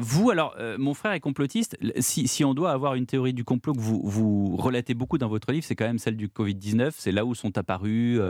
vous, 0.00 0.30
alors, 0.30 0.56
mon 0.78 0.94
frère 0.94 1.12
est 1.12 1.20
complotiste. 1.20 1.76
Si, 1.98 2.28
si, 2.28 2.44
on 2.44 2.54
doit 2.54 2.72
avoir 2.72 2.94
une 2.94 3.06
théorie 3.06 3.34
du 3.34 3.44
complot 3.44 3.74
que 3.74 3.80
vous, 3.80 4.00
vous 4.04 4.56
relatez 4.56 4.94
beaucoup 4.94 5.18
dans 5.18 5.28
votre 5.28 5.52
livre, 5.52 5.64
c'est 5.64 5.74
quand 5.74 5.86
même 5.86 5.98
celle 5.98 6.16
du 6.16 6.28
Covid-19. 6.28 6.92
C'est 6.96 7.12
là 7.12 7.24
où 7.24 7.34
sont 7.34 7.56
apparues 7.58 8.20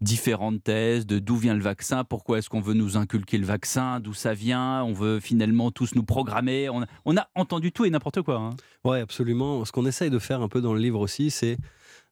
différentes 0.00 0.62
thèses 0.62 1.06
de 1.06 1.18
d'où 1.18 1.36
vient 1.36 1.54
le 1.54 1.62
vaccin, 1.62 2.04
pourquoi 2.04 2.38
est-ce 2.38 2.48
qu'on 2.48 2.57
on 2.58 2.60
veut 2.60 2.74
nous 2.74 2.96
inculquer 2.96 3.38
le 3.38 3.46
vaccin, 3.46 4.00
d'où 4.00 4.12
ça 4.12 4.34
vient, 4.34 4.82
on 4.82 4.92
veut 4.92 5.20
finalement 5.20 5.70
tous 5.70 5.94
nous 5.94 6.02
programmer. 6.02 6.68
On, 6.68 7.16
a 7.16 7.28
entendu 7.36 7.70
tout 7.70 7.84
et 7.84 7.90
n'importe 7.90 8.22
quoi. 8.22 8.36
Hein. 8.36 8.50
Oui, 8.84 8.98
absolument. 8.98 9.64
Ce 9.64 9.70
qu'on 9.70 9.86
essaye 9.86 10.10
de 10.10 10.18
faire 10.18 10.42
un 10.42 10.48
peu 10.48 10.60
dans 10.60 10.74
le 10.74 10.80
livre 10.80 10.98
aussi, 10.98 11.30
c'est 11.30 11.56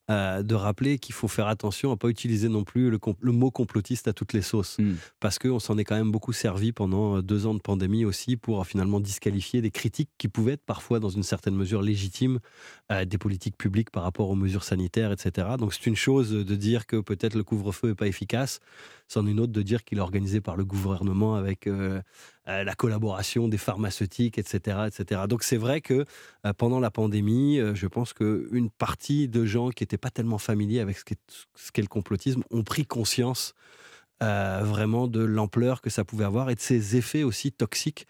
euh, 0.08 0.44
de 0.44 0.54
rappeler 0.54 0.98
qu'il 0.98 1.14
faut 1.14 1.26
faire 1.26 1.48
attention 1.48 1.90
à 1.90 1.96
pas 1.96 2.08
utiliser 2.08 2.48
non 2.48 2.62
plus 2.62 2.90
le, 2.90 3.32
mot 3.32 3.50
complotiste 3.50 4.06
à 4.06 4.12
toutes 4.12 4.32
les 4.32 4.42
sauces, 4.42 4.78
hmm. 4.78 4.94
parce 5.18 5.40
qu'on 5.40 5.58
s'en 5.58 5.78
est 5.78 5.84
quand 5.84 5.96
même 5.96 6.12
beaucoup 6.12 6.32
servi 6.32 6.70
pendant 6.70 7.16
euh, 7.16 7.22
deux 7.22 7.46
ans 7.46 7.54
de 7.54 7.60
pandémie 7.60 8.04
aussi 8.04 8.36
pour 8.36 8.60
euh, 8.60 8.64
finalement 8.64 9.00
disqualifier 9.00 9.62
des 9.62 9.72
critiques 9.72 10.10
qui 10.16 10.28
pouvaient 10.28 10.52
être 10.52 10.64
parfois 10.64 11.00
dans 11.00 11.08
une 11.08 11.24
certaine 11.24 11.56
mesure 11.56 11.82
légitimes 11.82 12.38
des 13.04 13.18
politiques 13.18 13.56
publiques 13.56 13.90
par 13.90 14.04
rapport 14.04 14.30
aux 14.30 14.36
mesures 14.36 14.62
sanitaires, 14.62 15.10
etc. 15.10 15.48
Donc 15.58 15.74
c'est 15.74 15.86
une 15.86 15.96
chose 15.96 16.30
de 16.30 16.54
dire 16.54 16.86
que 16.86 17.00
peut-être 17.00 17.34
le 17.34 17.42
couvre-feu 17.42 17.90
est 17.90 17.94
pas 17.96 18.06
efficace, 18.06 18.60
c'en 19.08 19.26
est 19.26 19.30
une 19.30 19.40
autre 19.40 19.52
de 19.52 19.62
dire 19.62 19.84
qu'il 19.84 19.98
est 19.98 20.02
organisé 20.02 20.40
par 20.40 20.56
le 20.56 20.64
gouvernement 20.64 21.36
avec 21.36 21.66
euh, 21.66 22.00
la 22.46 22.74
collaboration 22.74 23.48
des 23.48 23.58
pharmaceutiques, 23.58 24.38
etc. 24.38 24.86
etc. 24.86 25.22
Donc 25.28 25.42
c'est 25.42 25.56
vrai 25.56 25.80
que 25.80 26.04
euh, 26.44 26.52
pendant 26.52 26.80
la 26.80 26.90
pandémie, 26.90 27.58
euh, 27.58 27.74
je 27.74 27.86
pense 27.86 28.12
qu'une 28.12 28.70
partie 28.70 29.28
de 29.28 29.44
gens 29.44 29.70
qui 29.70 29.82
n'étaient 29.82 29.98
pas 29.98 30.10
tellement 30.10 30.38
familiers 30.38 30.80
avec 30.80 30.98
ce 30.98 31.04
qu'est 31.04 31.82
le 31.82 31.88
complotisme 31.88 32.42
ont 32.50 32.62
pris 32.62 32.86
conscience 32.86 33.54
vraiment 34.18 35.08
de 35.08 35.22
l'ampleur 35.22 35.82
que 35.82 35.90
ça 35.90 36.02
pouvait 36.02 36.24
avoir 36.24 36.48
et 36.48 36.54
de 36.54 36.60
ses 36.60 36.96
effets 36.96 37.22
aussi 37.22 37.52
toxiques 37.52 38.06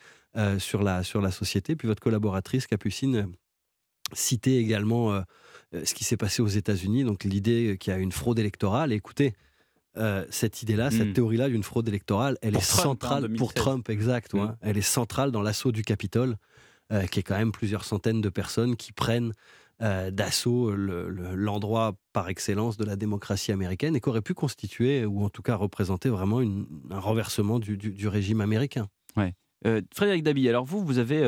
sur 0.58 0.84
la 0.84 1.02
société. 1.32 1.74
Puis 1.74 1.88
votre 1.88 2.00
collaboratrice 2.00 2.68
Capucine 2.68 3.32
citait 4.12 4.54
également 4.54 5.20
ce 5.72 5.94
qui 5.94 6.04
s'est 6.04 6.16
passé 6.16 6.42
aux 6.42 6.46
États-Unis, 6.46 7.02
donc 7.02 7.24
l'idée 7.24 7.76
qu'il 7.80 7.92
y 7.92 7.96
a 7.96 7.98
une 7.98 8.12
fraude 8.12 8.38
électorale. 8.38 8.92
écoutez, 8.92 9.34
euh, 9.98 10.24
cette 10.31 10.62
idée-là, 10.62 10.90
cette 10.90 11.09
hmm. 11.09 11.12
théorie-là 11.14 11.48
d'une 11.48 11.62
fraude 11.62 11.89
électorale, 11.89 12.36
elle 12.43 12.55
est 12.55 12.59
hein, 12.59 12.60
centrale 12.60 13.32
pour 13.35 13.55
Trump, 13.55 13.89
exact. 13.89 14.35
Hmm. 14.35 14.55
Elle 14.60 14.77
est 14.77 14.82
centrale 14.82 15.31
dans 15.31 15.43
l'assaut 15.43 15.73
du 15.73 15.82
Capitole, 15.82 16.36
euh, 16.93 17.06
qui 17.06 17.20
est 17.20 17.23
quand 17.23 17.36
même 17.36 17.52
plusieurs 17.52 17.85
centaines 17.85 18.20
de 18.20 18.28
personnes 18.28 18.77
qui 18.77 18.93
prennent 18.93 19.32
euh, 19.82 20.10
d'assaut 20.10 20.74
l'endroit 20.74 21.97
par 22.12 22.28
excellence 22.28 22.77
de 22.77 22.85
la 22.85 22.97
démocratie 22.97 23.52
américaine 23.52 23.97
et 23.97 24.01
qui 24.01 24.09
aurait 24.09 24.23
pu 24.23 24.35
constituer, 24.35 25.05
ou 25.05 25.24
en 25.24 25.31
tout 25.31 25.43
cas 25.43 25.56
représenter 25.56 26.09
vraiment 26.09 26.40
un 26.40 27.01
renversement 27.01 27.59
du, 27.59 28.09
régime 28.09 28.40
américain. 28.40 28.89
Ouais. 29.16 29.35
Frédéric 29.94 30.23
Dabi, 30.23 30.48
alors 30.48 30.64
vous, 30.64 30.85
vous 30.85 30.98
avez, 30.98 31.20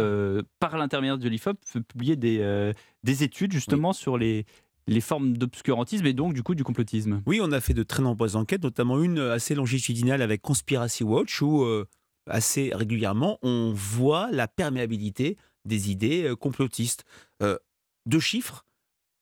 par 0.60 0.76
l'intermédiaire 0.76 1.18
de 1.18 1.28
l'IFOP, 1.28 1.58
publié 1.88 2.16
des, 2.16 2.72
des 3.02 3.22
études 3.24 3.52
justement 3.52 3.92
sur 3.92 4.16
les, 4.16 4.46
les 4.88 5.02
formes 5.02 5.36
d'obscurantisme 5.36 6.06
et 6.06 6.14
donc 6.14 6.32
du 6.32 6.42
coup 6.42 6.54
du 6.54 6.64
complotisme. 6.64 7.22
Oui, 7.26 7.40
on 7.42 7.52
a 7.52 7.60
fait 7.60 7.74
de 7.74 7.82
très 7.82 8.02
nombreuses 8.02 8.36
enquêtes, 8.36 8.62
notamment 8.62 9.00
une 9.00 9.18
assez 9.18 9.54
longitudinale 9.54 10.22
avec 10.22 10.40
Conspiracy 10.42 11.04
Watch 11.04 11.42
où 11.42 11.62
euh, 11.62 11.86
assez 12.26 12.72
régulièrement 12.74 13.38
on 13.42 13.72
voit 13.74 14.30
la 14.32 14.48
perméabilité 14.48 15.36
des 15.66 15.90
idées 15.90 16.24
euh, 16.24 16.36
complotistes. 16.36 17.04
Euh, 17.42 17.58
deux 18.06 18.20
chiffres 18.20 18.64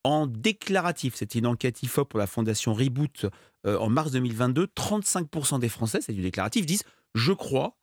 en 0.04 0.28
déclaratif. 0.28 1.16
C'était 1.16 1.40
une 1.40 1.48
enquête 1.48 1.82
IFOP 1.82 2.08
pour 2.08 2.20
la 2.20 2.28
fondation 2.28 2.72
Reboot 2.72 3.26
en 3.64 3.90
mars 3.90 4.12
2022. 4.12 4.66
35% 4.66 5.58
des 5.58 5.68
Français, 5.68 5.98
c'est 6.00 6.12
du 6.12 6.22
déclaratif, 6.22 6.64
disent 6.64 6.84
je 7.16 7.32
crois 7.32 7.76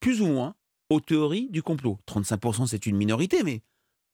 plus 0.00 0.20
ou 0.20 0.26
moins 0.26 0.54
aux 0.90 1.00
théories 1.00 1.48
du 1.48 1.62
complot. 1.62 1.98
35% 2.06 2.66
c'est 2.66 2.84
une 2.84 2.96
minorité, 2.96 3.42
mais 3.42 3.62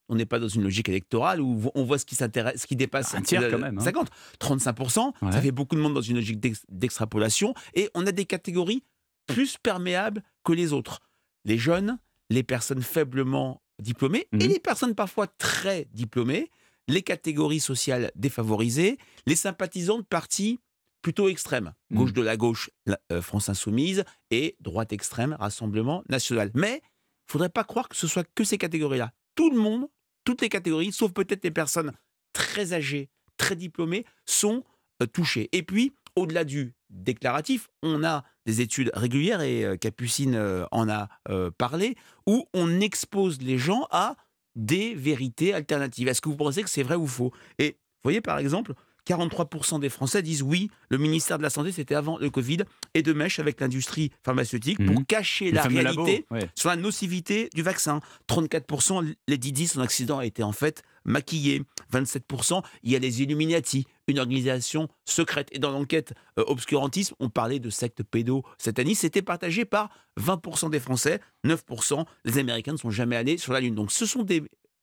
on 0.09 0.17
n'est 0.17 0.27
pas 0.27 0.39
dans 0.39 0.49
une 0.49 0.63
logique 0.63 0.89
électorale 0.89 1.41
où 1.41 1.71
on 1.75 1.85
voit 1.85 1.99
ce 1.99 2.05
qui 2.05 2.15
s'intéresse, 2.15 2.63
ce 2.63 2.67
qui 2.67 2.77
dépasse 2.77 3.15
un 3.15 3.23
tiers 3.23 3.51
quand 3.51 3.59
même. 3.59 3.81
50, 3.81 4.09
hein. 4.09 4.47
35%, 4.47 5.33
ça 5.33 5.41
fait 5.41 5.53
beaucoup 5.53 5.77
de 5.77 5.81
monde 5.81 5.95
dans 5.95 6.03
une 6.03 6.17
logique 6.17 6.41
d'extrapolation. 6.69 7.55
Et 7.75 7.91
on 7.95 8.07
a 8.07 8.13
des 8.13 8.25
catégories 8.25 8.83
plus 9.27 9.57
perméables 9.57 10.23
que 10.45 10.53
les 10.53 10.73
autres. 10.73 11.01
Les 11.45 11.59
jeunes, 11.59 11.99
les 12.31 12.43
personnes 12.43 12.83
faiblement 12.83 13.63
diplômées 13.83 14.29
et 14.33 14.37
mmh. 14.37 14.51
les 14.51 14.61
personnes 14.61 14.95
parfois 14.95 15.27
très 15.27 15.89
diplômées, 15.93 16.51
les 16.89 17.03
catégories 17.03 17.61
sociales 17.61 18.11
défavorisées, 18.15 18.99
les 19.27 19.37
sympathisants 19.37 19.99
de 19.99 20.05
partis 20.05 20.61
plutôt 21.03 21.29
extrêmes, 21.29 21.75
mmh. 21.91 21.97
gauche 21.97 22.13
de 22.13 22.23
la 22.23 22.37
gauche, 22.37 22.71
euh, 23.13 23.21
France 23.21 23.49
Insoumise, 23.49 24.05
et 24.31 24.57
droite 24.61 24.93
extrême, 24.93 25.37
Rassemblement 25.39 26.03
National. 26.09 26.51
Mais 26.55 26.81
il 26.83 27.33
faudrait 27.33 27.51
pas 27.51 27.65
croire 27.65 27.89
que 27.89 27.97
ce 27.97 28.07
soit 28.07 28.27
que 28.35 28.45
ces 28.45 28.59
catégories-là. 28.59 29.13
Tout 29.35 29.51
le 29.51 29.59
monde 29.59 29.89
toutes 30.25 30.41
les 30.41 30.49
catégories, 30.49 30.93
sauf 30.93 31.13
peut-être 31.13 31.45
les 31.45 31.51
personnes 31.51 31.93
très 32.33 32.73
âgées, 32.73 33.11
très 33.37 33.57
diplômées, 33.57 34.05
sont 34.27 34.65
euh, 35.03 35.07
touchées. 35.07 35.49
Et 35.53 35.63
puis, 35.63 35.93
au-delà 36.17 36.45
du 36.45 36.75
déclaratif, 36.91 37.69
on 37.83 38.05
a 38.05 38.25
des 38.47 38.61
études 38.61 38.91
régulières, 38.95 39.43
et 39.43 39.65
euh, 39.65 39.77
Capucine 39.77 40.35
euh, 40.35 40.65
en 40.71 40.89
a 40.89 41.09
parlé, 41.59 41.97
où 42.27 42.49
on 42.55 42.81
expose 42.81 43.41
les 43.41 43.59
gens 43.59 43.87
à 43.91 44.17
des 44.57 44.95
vérités 44.95 45.53
alternatives. 45.53 46.09
Est-ce 46.09 46.21
que 46.21 46.29
vous 46.29 46.37
pensez 46.37 46.63
que 46.63 46.71
c'est 46.71 46.83
vrai 46.83 46.95
ou 46.95 47.07
faux? 47.07 47.33
Et 47.59 47.77
voyez, 48.03 48.21
par 48.21 48.39
exemple, 48.39 48.75
43% 49.07 49.81
des 49.81 49.89
Français 49.89 50.23
disent 50.23 50.43
oui, 50.43 50.71
le 50.89 50.99
ministère 50.99 51.39
de 51.39 51.43
la 51.43 51.51
Santé, 51.51 51.73
c'était 51.73 51.95
avant 51.95 52.19
le 52.19 52.31
Covid, 52.31 52.59
et 52.95 53.03
de 53.03 53.13
mèche 53.13 53.39
avec 53.39 53.61
l'industrie 53.61 54.11
pharmaceutique 54.23 54.85
pour 54.85 55.01
mmh. 55.01 55.05
cacher 55.05 55.51
la 55.53 55.63
réalité 55.63 56.27
sur 56.55 56.69
la 56.71 56.77
nocivité 56.77 57.49
du 57.55 57.63
vaccin. 57.63 58.01
34%, 58.29 59.15
les 59.29 59.39
Didi, 59.39 59.67
son 59.67 59.81
accident 59.81 60.19
a 60.19 60.27
été 60.27 60.43
en 60.43 60.53
fait 60.53 60.83
maquillés. 61.05 61.63
27%, 61.93 62.63
il 62.83 62.93
y 62.93 62.97
a 62.97 62.99
les 62.99 63.23
Illuminati, 63.23 63.87
une 64.09 64.19
organisation 64.19 64.89
secrète. 65.05 65.49
Et 65.53 65.59
dans 65.59 65.71
l'enquête 65.71 66.15
euh, 66.39 66.45
obscurantisme, 66.47 67.15
on 67.21 67.29
parlait 67.29 67.59
de 67.59 67.71
secte 67.71 68.03
pédo-satanistes. 68.03 69.03
C'était 69.03 69.23
partagé 69.23 69.65
par 69.65 69.91
20% 70.19 70.71
des 70.71 70.81
Français, 70.81 71.21
9% 71.45 72.05
des 72.25 72.39
Américains 72.39 72.73
ne 72.73 72.79
sont 72.79 72.91
jamais 72.91 73.17
allés 73.17 73.37
sur 73.37 73.53
la 73.53 73.61
Lune. 73.61 73.75
Donc 73.75 73.93
ce 73.93 74.07
sont 74.07 74.23
des 74.23 74.43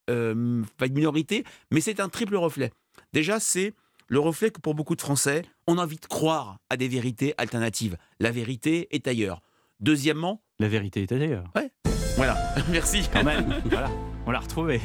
euh, 0.10 0.64
pas 0.78 0.88
une 0.88 0.94
minorité, 0.94 1.44
mais 1.72 1.80
c'est 1.80 2.00
un 2.00 2.10
triple 2.10 2.36
reflet. 2.36 2.72
Déjà, 3.14 3.40
c'est 3.40 3.74
le 4.12 4.20
reflet 4.20 4.52
que 4.52 4.60
pour 4.60 4.76
beaucoup 4.76 4.98
de 4.98 5.02
Français, 5.02 5.44
on 5.68 5.78
a 5.78 5.84
envie 5.84 5.96
de 5.96 6.06
croire 6.06 6.60
à 6.70 6.76
des 6.76 6.90
vérités 6.90 7.34
alternatives. 7.38 7.96
La 8.20 8.30
vérité 8.30 8.94
est 8.94 9.08
ailleurs. 9.08 9.42
Deuxièmement, 9.80 10.44
la 10.60 10.68
vérité 10.68 11.04
est 11.04 11.12
ailleurs. 11.14 11.46
Ouais. 11.56 11.72
Voilà. 12.18 12.38
Merci. 12.70 13.04
Quand 13.14 13.24
même. 13.24 13.62
voilà. 13.68 13.90
On 14.26 14.32
l'a 14.32 14.40
retrouvé. 14.40 14.82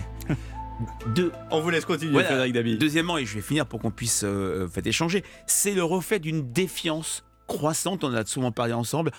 Deux. 1.17 1.33
On 1.51 1.61
vous 1.61 1.71
laisse 1.71 1.85
continuer, 1.85 2.13
Voilà. 2.13 2.29
Frédéric 2.29 2.53
Dabi. 2.53 2.79
Deuxièmement, 2.79 3.19
et 3.19 3.27
je 3.27 3.35
vais 3.35 3.41
finir 3.41 3.67
pour 3.67 3.81
qu'on 3.81 3.91
puisse 3.91 4.23
euh, 4.25 4.69
fait 4.69 4.87
échanger, 4.87 5.25
c'est 5.49 5.75
le 5.75 5.83
reflet 5.83 6.21
d'une 6.21 6.53
défiance 6.53 7.25
croissante, 7.49 8.05
on 8.05 8.09
en 8.11 8.15
a 8.15 8.25
souvent 8.25 8.53
parlé 8.53 8.75
ensemble, 8.75 9.11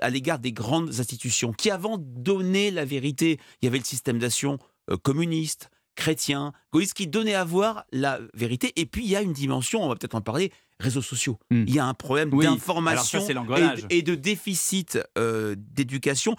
à 0.00 0.10
l'égard 0.10 0.38
des 0.38 0.52
grandes 0.52 0.90
institutions 0.90 1.52
qui, 1.52 1.70
avant, 1.70 1.98
donnaient 1.98 2.70
la 2.70 2.84
vérité. 2.84 3.40
Il 3.60 3.64
y 3.64 3.68
avait 3.68 3.78
le 3.78 3.84
système 3.84 4.20
d'action 4.20 4.58
euh, 4.92 4.96
communiste, 4.96 5.70
chrétien, 5.96 6.52
gaulliste, 6.72 6.94
qui 6.94 7.08
donnait 7.08 7.34
à 7.34 7.44
voir 7.44 7.84
la 7.90 8.20
vérité. 8.34 8.72
Et 8.76 8.86
puis, 8.86 9.04
il 9.04 9.10
y 9.10 9.16
a 9.16 9.22
une 9.22 9.32
dimension, 9.32 9.82
on 9.82 9.88
va 9.88 9.96
peut-être 9.96 10.14
en 10.14 10.20
parler, 10.20 10.52
réseaux 10.78 11.02
sociaux. 11.02 11.38
Il 11.50 11.74
y 11.74 11.78
a 11.78 11.86
un 11.86 11.94
problème 11.94 12.30
Hmm. 12.30 12.34
Oui, 12.34 12.44
d'information 12.44 13.26
et 13.90 14.02
de 14.02 14.14
déficit 14.14 14.98
euh, 15.18 15.54
d'éducation. 15.56 16.36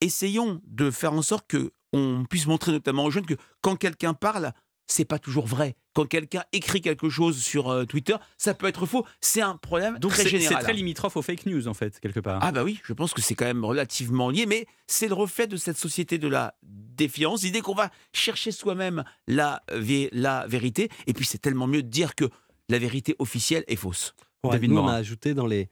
Essayons 0.00 0.60
de 0.66 0.90
faire 0.90 1.12
en 1.12 1.22
sorte 1.22 1.46
que 1.46 1.72
on 1.92 2.24
puisse 2.28 2.46
montrer 2.46 2.72
notamment 2.72 3.04
aux 3.04 3.10
jeunes 3.10 3.26
que 3.26 3.34
quand 3.60 3.76
quelqu'un 3.76 4.14
parle, 4.14 4.52
c'est 4.86 5.04
pas 5.04 5.18
toujours 5.18 5.46
vrai. 5.46 5.76
Quand 5.94 6.06
quelqu'un 6.06 6.42
écrit 6.52 6.80
quelque 6.80 7.08
chose 7.08 7.40
sur 7.42 7.70
euh, 7.70 7.84
Twitter, 7.84 8.16
ça 8.36 8.52
peut 8.54 8.66
être 8.66 8.84
faux. 8.86 9.06
C'est 9.20 9.40
un 9.40 9.56
problème 9.56 9.98
Donc 9.98 10.12
très 10.12 10.24
c'est 10.24 10.30
c'est 10.30 10.38
général. 10.40 10.62
très 10.62 10.72
limitrophe 10.72 11.16
aux 11.16 11.22
fake 11.22 11.46
news, 11.46 11.68
en 11.68 11.74
fait, 11.74 11.98
quelque 12.00 12.20
part. 12.20 12.40
Ah 12.42 12.52
bah 12.52 12.64
oui, 12.64 12.80
je 12.84 12.92
pense 12.92 13.14
que 13.14 13.22
c'est 13.22 13.34
quand 13.34 13.44
même 13.46 13.64
relativement 13.64 14.28
lié, 14.30 14.46
mais 14.46 14.66
c'est 14.86 15.08
le 15.08 15.14
reflet 15.14 15.46
de 15.46 15.56
cette 15.56 15.78
société 15.78 16.18
de 16.18 16.28
la 16.28 16.54
défiance, 16.62 17.42
l'idée 17.42 17.60
qu'on 17.60 17.74
va 17.74 17.90
chercher 18.12 18.50
soi-même 18.52 19.04
la, 19.26 19.62
vé- 19.72 20.08
la 20.12 20.46
vérité, 20.46 20.88
et 21.06 21.12
puis 21.12 21.24
c'est 21.24 21.38
tellement 21.38 21.66
mieux 21.66 21.82
de 21.82 21.88
dire 21.88 22.14
que 22.14 22.24
la 22.68 22.78
vérité 22.78 23.14
officielle 23.18 23.64
est 23.68 23.76
fausse. 23.76 24.14
Ouais, 24.42 24.50
David 24.52 24.70
nous, 24.72 24.78
on 24.78 24.88
a 24.88 24.94
ajouté 24.94 25.32
dans 25.34 25.46
les, 25.46 25.68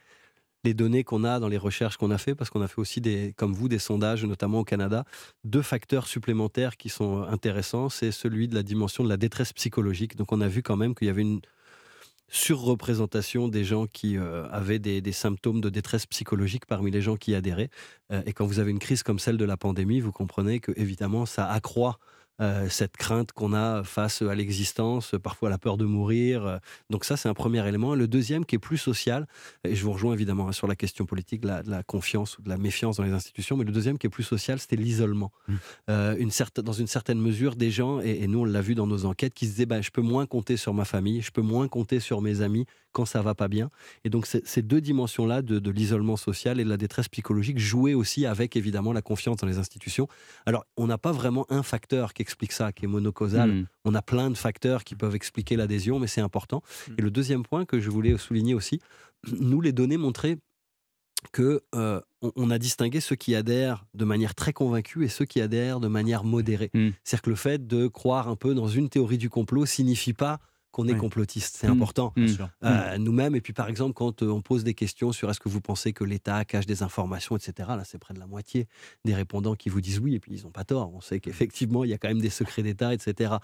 les 0.64 0.74
données 0.74 1.04
qu'on 1.04 1.24
a, 1.24 1.40
dans 1.40 1.48
les 1.48 1.58
recherches 1.58 1.96
qu'on 1.96 2.10
a 2.10 2.18
fait, 2.18 2.34
parce 2.34 2.50
qu'on 2.50 2.62
a 2.62 2.68
fait 2.68 2.78
aussi, 2.78 3.00
des, 3.00 3.34
comme 3.36 3.52
vous, 3.52 3.68
des 3.68 3.78
sondages, 3.78 4.24
notamment 4.24 4.60
au 4.60 4.64
Canada, 4.64 5.04
deux 5.44 5.62
facteurs 5.62 6.06
supplémentaires 6.06 6.76
qui 6.76 6.88
sont 6.88 7.22
intéressants. 7.22 7.88
C'est 7.88 8.12
celui 8.12 8.48
de 8.48 8.54
la 8.54 8.62
dimension 8.62 9.02
de 9.04 9.08
la 9.08 9.16
détresse 9.16 9.52
psychologique. 9.52 10.16
Donc 10.16 10.32
on 10.32 10.40
a 10.40 10.48
vu 10.48 10.62
quand 10.62 10.76
même 10.76 10.94
qu'il 10.94 11.08
y 11.08 11.10
avait 11.10 11.22
une 11.22 11.40
surreprésentation 12.28 13.48
des 13.48 13.62
gens 13.62 13.86
qui 13.86 14.16
euh, 14.16 14.48
avaient 14.48 14.78
des, 14.78 15.12
symptômes 15.12 15.60
de 15.60 15.68
détresse 15.68 16.06
psychologique 16.06 16.64
parmi 16.64 16.90
les 16.90 17.02
gens 17.02 17.16
qui 17.16 17.34
adhéraient. 17.34 17.68
Euh, 18.10 18.22
et 18.24 18.32
quand 18.32 18.46
vous 18.46 18.58
avez 18.58 18.70
une 18.70 18.78
crise 18.78 19.02
comme 19.02 19.18
celle 19.18 19.36
de 19.36 19.44
la 19.44 19.58
pandémie, 19.58 20.00
vous 20.00 20.12
comprenez 20.12 20.58
que 20.58 20.72
évidemment 20.76 21.26
ça 21.26 21.46
accroît 21.46 21.98
euh, 22.40 22.68
cette 22.68 22.96
crainte 22.96 23.32
qu'on 23.32 23.52
a 23.52 23.84
face 23.84 24.22
à 24.22 24.34
l'existence, 24.34 25.14
parfois 25.22 25.50
la 25.50 25.58
peur 25.58 25.76
de 25.76 25.84
mourir. 25.84 26.46
euh. 26.46 26.58
Donc 26.90 27.04
ça, 27.04 27.16
c'est 27.16 27.28
un 27.28 27.34
premier 27.34 27.66
élément. 27.68 27.94
Le 27.94 28.08
deuxième, 28.08 28.44
qui 28.44 28.56
est 28.56 28.58
plus 28.58 28.78
social, 28.78 29.26
et 29.64 29.74
je 29.74 29.84
vous 29.84 29.92
rejoins 29.92 30.14
évidemment 30.14 30.48
hein, 30.48 30.52
sur 30.52 30.66
la 30.66 30.74
question 30.76 31.04
politique, 31.06 31.42
de 31.42 31.48
la, 31.48 31.62
de 31.62 31.70
la 31.70 31.82
confiance 31.82 32.38
ou 32.38 32.42
de 32.42 32.48
la 32.48 32.56
méfiance 32.56 32.96
dans 32.96 33.04
les 33.04 33.12
institutions, 33.12 33.56
mais 33.56 33.64
le 33.64 33.72
deuxième, 33.72 33.98
qui 33.98 34.06
est 34.06 34.10
plus 34.10 34.22
social, 34.24 34.58
c'était 34.58 34.76
l'isolement. 34.76 35.30
Euh, 35.90 36.16
une 36.18 36.30
certain- 36.30 36.62
dans 36.62 36.72
une 36.72 36.86
certaine 36.86 37.20
mesure, 37.20 37.54
des 37.54 37.70
gens, 37.70 38.00
et, 38.00 38.22
et 38.22 38.26
nous 38.26 38.40
on 38.40 38.44
l'a 38.44 38.60
vu 38.62 38.74
dans 38.74 38.86
nos 38.86 39.04
enquêtes, 39.04 39.34
qui 39.34 39.46
se 39.46 39.50
disaient, 39.52 39.66
bah, 39.66 39.80
je 39.80 39.90
peux 39.90 40.02
moins 40.02 40.26
compter 40.26 40.56
sur 40.56 40.74
ma 40.74 40.84
famille, 40.84 41.20
je 41.20 41.30
peux 41.30 41.42
moins 41.42 41.68
compter 41.68 42.00
sur 42.00 42.20
mes 42.22 42.40
amis 42.40 42.66
quand 42.92 43.04
ça 43.04 43.22
va 43.22 43.34
pas 43.34 43.48
bien. 43.48 43.70
Et 44.04 44.10
donc 44.10 44.26
ces 44.26 44.62
deux 44.62 44.80
dimensions-là 44.80 45.42
de, 45.42 45.58
de 45.58 45.70
l'isolement 45.70 46.16
social 46.16 46.60
et 46.60 46.64
de 46.64 46.68
la 46.68 46.76
détresse 46.76 47.08
psychologique 47.08 47.58
jouaient 47.58 47.94
aussi 47.94 48.26
avec 48.26 48.56
évidemment 48.56 48.92
la 48.92 49.02
confiance 49.02 49.36
dans 49.38 49.46
les 49.46 49.58
institutions. 49.58 50.08
Alors 50.46 50.64
on 50.76 50.86
n'a 50.86 50.98
pas 50.98 51.12
vraiment 51.12 51.46
un 51.50 51.62
facteur 51.62 52.12
qui 52.12 52.22
explique 52.22 52.52
ça, 52.52 52.72
qui 52.72 52.84
est 52.84 52.88
monocausal. 52.88 53.50
Mm. 53.50 53.66
On 53.84 53.94
a 53.94 54.02
plein 54.02 54.30
de 54.30 54.36
facteurs 54.36 54.84
qui 54.84 54.94
peuvent 54.94 55.14
expliquer 55.14 55.56
l'adhésion, 55.56 55.98
mais 55.98 56.06
c'est 56.06 56.20
important. 56.20 56.62
Et 56.98 57.02
le 57.02 57.10
deuxième 57.10 57.42
point 57.42 57.64
que 57.64 57.80
je 57.80 57.90
voulais 57.90 58.16
souligner 58.18 58.54
aussi, 58.54 58.80
nous 59.40 59.60
les 59.60 59.72
données 59.72 59.96
montraient 59.96 60.38
que 61.30 61.62
euh, 61.74 62.00
on, 62.20 62.50
a 62.50 62.58
distingué 62.58 63.00
ceux 63.00 63.14
qui 63.14 63.36
adhèrent 63.36 63.84
de 63.94 64.04
manière 64.04 64.34
très 64.34 64.52
convaincue 64.52 65.04
et 65.04 65.08
ceux 65.08 65.24
qui 65.24 65.40
adhèrent 65.40 65.78
de 65.78 65.86
manière 65.86 66.24
modérée. 66.24 66.70
C'est-à-dire 67.04 67.22
que 67.22 67.30
le 67.30 67.36
fait 67.36 67.66
de 67.66 67.86
croire 67.86 68.28
un 68.28 68.34
peu 68.34 68.54
dans 68.54 68.66
une 68.66 68.88
théorie 68.88 69.18
du 69.18 69.30
complot 69.30 69.64
signifie 69.66 70.14
pas 70.14 70.40
qu'on 70.72 70.88
est 70.88 70.92
Oui. 70.94 70.98
complotiste. 70.98 71.56
C'est 71.60 71.68
Mm. 71.68 71.72
important. 71.72 72.12
Euh, 72.64 72.98
Nous-mêmes, 72.98 73.36
et 73.36 73.40
puis 73.40 73.52
par 73.52 73.68
exemple, 73.68 73.92
quand 73.94 74.22
euh, 74.22 74.28
on 74.30 74.40
pose 74.40 74.64
des 74.64 74.74
questions 74.74 75.12
sur 75.12 75.30
est-ce 75.30 75.38
que 75.38 75.48
vous 75.48 75.60
pensez 75.60 75.92
que 75.92 76.02
l'État 76.02 76.44
cache 76.44 76.66
des 76.66 76.82
informations, 76.82 77.36
etc., 77.36 77.52
là, 77.76 77.82
c'est 77.84 77.98
près 77.98 78.14
de 78.14 78.18
la 78.18 78.26
moitié 78.26 78.66
des 79.04 79.14
répondants 79.14 79.54
qui 79.54 79.68
vous 79.68 79.80
disent 79.80 80.00
oui, 80.00 80.14
et 80.14 80.20
puis 80.20 80.32
ils 80.34 80.42
n'ont 80.44 80.50
pas 80.50 80.64
tort. 80.64 80.92
On 80.94 81.00
sait 81.00 81.20
qu'effectivement, 81.20 81.84
il 81.84 81.90
y 81.90 81.94
a 81.94 81.98
quand 81.98 82.08
même 82.08 82.20
des 82.20 82.30
secrets 82.30 82.62
d'État, 82.62 82.92
etc. 82.92 83.34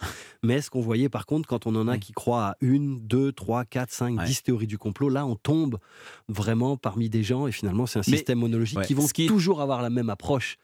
Mais 0.43 0.61
ce 0.63 0.71
qu'on 0.71 0.81
voyait, 0.81 1.09
par 1.09 1.27
contre, 1.27 1.49
quand 1.49 1.67
on 1.67 1.75
en 1.77 1.87
a 1.87 1.99
qui 1.99 2.13
croient 2.13 2.47
à 2.49 2.57
une, 2.61 2.99
deux, 3.07 3.31
trois, 3.33 3.65
quatre, 3.65 3.93
cinq, 3.93 4.25
dix 4.25 4.43
théories 4.43 4.67
du 4.67 4.79
complot, 4.79 5.09
là, 5.11 5.27
on 5.27 5.37
tombe 5.37 5.79
vraiment 6.29 6.77
parmi 6.77 7.09
des 7.11 7.23
gens, 7.23 7.47
et 7.47 7.53
finalement, 7.53 7.87
c'est 7.87 7.99
un 7.99 8.03
Mais- 8.07 8.17
système 8.17 8.39
monologique 8.39 8.79
ouais, 8.79 8.87
qui 8.87 8.95
vont 8.95 9.07
qui 9.07 9.27
toujours 9.27 9.61
avoir 9.61 9.83
la 9.83 9.91
même 9.91 10.11
approche. 10.11 10.57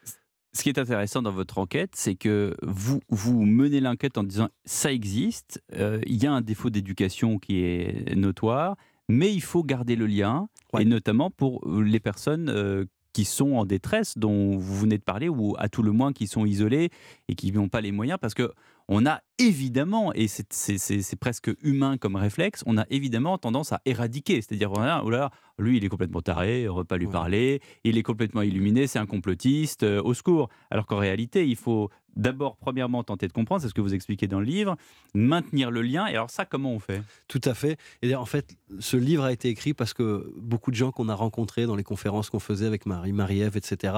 Ce 0.57 0.63
qui 0.63 0.69
est 0.69 0.79
intéressant 0.79 1.21
dans 1.21 1.33
votre 1.33 1.59
enquête, 1.59 1.91
c'est 1.97 2.15
que 2.15 2.55
vous, 2.63 3.01
vous 3.09 3.45
menez 3.45 3.81
l'enquête 3.81 4.17
en 4.17 4.23
disant 4.23 4.49
ça 4.65 4.93
existe, 4.93 5.61
euh, 5.75 6.01
il 6.07 6.23
y 6.23 6.27
a 6.27 6.33
un 6.33 6.43
défaut 6.43 6.71
d'éducation 6.71 7.41
qui 7.41 7.65
est 7.65 8.15
notoire, 8.15 8.77
mais 9.09 9.35
il 9.35 9.43
faut 9.43 9.65
garder 9.65 9.97
le 9.97 10.07
lien, 10.07 10.49
et 10.79 10.85
notamment 10.85 11.29
pour 11.29 11.69
euh, 11.69 11.83
les 11.83 11.99
personnes 11.99 12.49
euh, 12.49 12.85
qui 13.13 13.25
sont 13.25 13.55
en 13.55 13.67
détresse, 13.67 14.17
dont 14.17 14.57
vous 14.57 14.79
venez 14.79 14.97
de 14.97 15.03
parler, 15.03 15.29
ou 15.29 15.57
à 15.59 15.69
tout 15.69 15.83
le 15.83 15.91
moins 15.91 16.13
qui 16.13 16.29
sont 16.29 16.47
isolées 16.47 16.91
et 17.29 17.35
qui 17.35 17.51
n'ont 17.51 17.69
pas 17.69 17.81
les 17.81 17.91
moyens, 17.91 18.21
parce 18.21 18.35
que 18.35 18.53
on 18.89 19.07
a 19.07 19.21
évidemment, 19.39 20.13
et 20.13 20.29
c'est- 20.29 21.17
presque 21.17 21.51
humain 21.63 21.97
comme 21.97 22.17
réflexe, 22.17 22.63
on 22.67 22.77
a 22.79 22.85
évidemment 22.91 23.39
tendance 23.39 23.73
à 23.73 23.81
éradiquer. 23.85 24.43
C'est-à-dire, 24.43 24.71
voilà, 24.71 25.03
oh 25.05 25.11
là 25.11 25.19
là, 25.19 25.31
lui, 25.59 25.77
il 25.79 25.85
est 25.85 25.89
complètement 25.89 26.21
taré, 26.21 26.69
on 26.69 26.75
ne 26.75 26.79
va 26.79 26.85
pas 26.85 26.97
lui 26.97 27.07
parler, 27.07 27.61
il 27.85 27.97
est 27.97 28.03
complètement 28.03 28.43
illuminé, 28.43 28.87
c'est 28.87 28.99
un 28.99 29.07
complotiste, 29.07 29.83
euh, 29.85 30.03
au 30.03 30.15
secours. 30.15 30.49
Alors 30.71 30.87
qu'en 30.87 30.99
réalité, 30.99 31.47
il 31.49 31.57
faut 31.57 31.91
d'abord, 32.17 32.57
premièrement, 32.57 33.03
tenter 33.05 33.29
de 33.29 33.33
comprendre, 33.33 33.63
c'est 33.63 33.69
ce 33.69 33.75
que 33.75 33.81
vous 33.81 33.95
expliquez 33.95 34.27
dans 34.27 34.41
le 34.41 34.47
livre, 34.47 34.77
maintenir 35.15 35.71
le 35.71 35.83
lien. 35.83 36.07
Et 36.07 36.11
alors 36.11 36.31
ça, 36.31 36.45
comment 36.45 36.73
on 36.73 36.79
fait? 36.79 37.03
Tout 37.29 37.41
à 37.45 37.55
fait. 37.55 37.73
Et 38.03 38.07
d'ailleurs, 38.07 38.21
en 38.23 38.27
fait, 38.27 38.57
ce 38.79 38.97
livre 38.97 39.25
a 39.25 39.33
été 39.33 39.49
écrit 39.49 39.75
parce 39.75 39.95
que 39.95 40.33
beaucoup 40.37 40.71
de 40.71 40.77
gens 40.77 40.91
qu'on 40.93 41.09
a 41.09 41.15
rencontrés 41.15 41.67
dans 41.67 41.77
les 41.77 41.85
conférences 41.85 42.31
qu'on 42.31 42.39
faisait 42.41 42.67
avec 42.67 42.87
Marie, 42.87 43.13
Marie-Ève, 43.13 43.57
etc., 43.57 43.95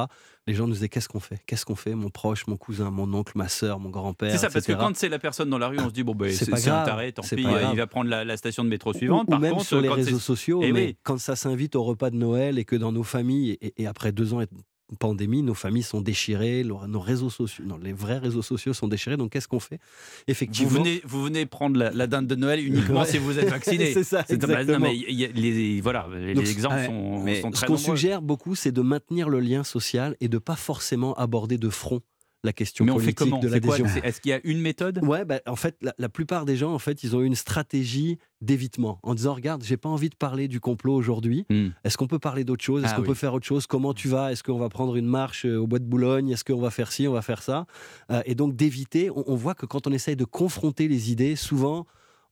les 0.47 0.55
gens 0.55 0.67
nous 0.67 0.75
disaient 0.75 0.89
qu'est-ce 0.89 1.09
qu'on 1.09 1.21
fait? 1.21 1.41
Qu'est-ce 1.47 1.65
qu'on 1.67 1.75
fait? 1.75 1.95
Mon 1.95 2.09
proche, 2.11 2.47
mon 2.47 2.57
cousin, 2.57 2.91
mon 2.91 3.13
oncle, 3.15 3.33
ma 3.35 3.49
sœur, 3.49 3.81
mon 3.81 3.91
grand-père. 3.91 4.31
C'est 4.31 4.39
ça, 4.39 4.49
parce 4.51 4.65
que 4.67 4.73
quand 4.73 4.95
c'est 4.97 5.09
la 5.09 5.19
personne 5.19 5.51
dans 5.51 5.59
la 5.59 5.69
rue, 5.69 5.79
on 5.81 5.89
se 5.89 5.93
dit, 5.93 6.05
bon, 6.05 6.15
ben, 6.15 6.31
C'est 6.33 6.49
pas 6.51 6.57
c'est 6.57 6.71
un 6.71 6.75
grave, 6.75 6.87
taré, 6.87 7.13
tant 7.13 7.23
pis, 7.23 7.35
euh, 7.45 7.51
grave. 7.51 7.71
il 7.73 7.77
va 7.79 7.87
prendre 7.87 8.09
la, 8.09 8.25
la 8.25 8.37
station 8.37 8.63
de 8.63 8.69
métro 8.69 8.91
Ou- 8.91 8.95
suivante. 8.99 9.25
Ou, 9.27 9.31
Par 9.31 9.41
même 9.41 9.53
contre, 9.55 9.65
sur 9.67 9.81
les 9.81 9.89
réseaux 9.89 10.19
sociaux, 10.21 10.61
Eh 10.63 10.73
mais 10.73 10.87
oui. 10.87 10.97
quand 11.03 11.19
ça 11.19 11.35
s'invite 11.37 11.75
au 11.75 11.83
repas 11.83 12.11
de 12.11 12.17
Noël 12.17 12.59
et 12.59 12.65
que 12.65 12.77
dans 12.77 12.93
nos 12.93 13.03
familles, 13.03 13.59
et, 13.61 13.75
et 13.83 13.87
après 13.87 14.13
deux 14.13 14.35
ans 14.35 14.41
pandémie, 14.99 15.43
nos 15.43 15.55
familles 15.55 15.83
sont 15.83 16.01
déchirées, 16.01 16.65
nos 16.65 17.01
réseaux 17.01 17.31
sociaux, 17.31 17.65
non, 17.65 17.77
les 17.77 17.93
vrais 17.93 18.19
réseaux 18.19 18.43
sociaux 18.43 18.73
sont 18.73 18.89
déchirés. 18.89 19.17
Donc 19.17 19.33
qu'est-ce 19.33 19.49
qu'on 19.49 19.61
fait? 19.61 19.77
Vous 19.77 20.23
Effectivement, 20.29 20.71
venez, 20.83 21.01
vous 21.05 21.23
venez 21.23 21.47
prendre 21.47 21.79
la, 21.79 21.91
la 21.91 22.07
dinde 22.07 22.27
de 22.27 22.35
Noël 22.35 22.65
uniquement 22.65 23.05
si 23.05 23.19
vous 23.19 23.39
êtes 23.39 23.49
vacciné. 23.49 23.93
C'est 23.95 24.05
ça, 24.05 24.25
non, 24.29 24.35
exactement. 24.35 24.79
mais 24.87 24.97
y 24.97 25.25
a 25.25 25.29
les, 25.29 25.81
voilà, 25.81 26.07
les 26.15 26.35
Donc, 26.35 26.47
exemples 26.47 26.77
ouais, 26.77 26.87
sont, 26.87 27.23
mais 27.23 27.41
sont 27.41 27.53
ce 27.53 27.65
qu'on 27.65 27.77
suggère 27.77 28.23
beaucoup, 28.23 28.55
c'est 28.55 28.73
de 28.73 28.83
maintenir 28.83 29.29
le 29.29 29.41
lien 29.41 29.65
social 29.65 30.17
et 30.21 30.29
de 30.29 30.39
pas 30.39 30.57
forcément 30.57 31.15
aborder 31.15 31.59
de 31.59 31.69
front 31.69 32.01
la 32.47 32.53
question 32.55 32.85
Mais 32.87 32.91
on 32.93 32.99
fait 32.99 33.13
comment 33.13 33.39
de 33.39 33.49
l'adhésion. 33.49 33.85
Est-ce 34.03 34.21
qu'il 34.23 34.31
y 34.31 34.33
a 34.33 34.41
une 34.45 34.61
méthode 34.61 35.01
Ouais, 35.05 35.25
bah, 35.27 35.41
en 35.47 35.57
fait, 35.57 35.77
la, 35.83 35.95
la 35.99 36.09
plupart 36.09 36.47
des 36.47 36.57
gens, 36.57 36.73
en 36.73 36.79
fait, 36.79 37.03
ils 37.05 37.15
ont 37.15 37.21
une 37.21 37.35
stratégie 37.35 38.19
d'évitement 38.41 38.99
en 39.03 39.15
disant 39.15 39.35
regarde, 39.35 39.63
j'ai 39.65 39.77
pas 39.77 39.89
envie 39.89 40.09
de 40.11 40.15
parler 40.15 40.47
du 40.49 40.61
complot 40.61 40.95
aujourd'hui. 40.95 41.45
Est-ce 41.85 41.97
qu'on 41.99 42.07
peut 42.07 42.19
parler 42.19 42.45
d'autre 42.45 42.65
chose? 42.65 42.83
Est-ce 42.85 42.93
Hmm. 42.93 42.95
Ah 42.95 42.97
qu'on 42.97 43.03
oui. 43.03 43.09
peut 43.09 43.15
faire 43.15 43.35
autre 43.35 43.47
chose? 43.47 43.67
Comment 43.67 43.93
tu 43.95 44.09
vas? 44.09 44.33
Est-ce 44.33 44.43
qu'on 44.43 44.59
va 44.59 44.69
prendre 44.69 44.97
une 44.97 45.07
marche 45.07 45.45
euh, 45.45 45.57
au 45.59 45.67
bois 45.67 45.79
de 45.79 45.85
Boulogne? 45.85 46.31
Est-ce 46.31 46.45
qu'on 46.45 46.61
va 46.61 46.71
faire 46.71 46.93
ci? 46.93 47.07
On 47.09 47.13
va 47.13 47.23
faire 47.23 47.43
ça? 47.43 47.67
Euh, 48.11 48.23
Et 48.27 48.35
donc 48.35 48.55
d'éviter. 48.57 49.11
On, 49.11 49.25
on 49.27 49.35
voit 49.37 49.55
que 49.55 49.67
quand 49.67 49.87
on 49.87 49.93
essaye 49.93 50.17
de 50.17 50.25
confronter 50.25 50.89
les 50.89 51.11
idées, 51.13 51.37
souvent. 51.37 51.87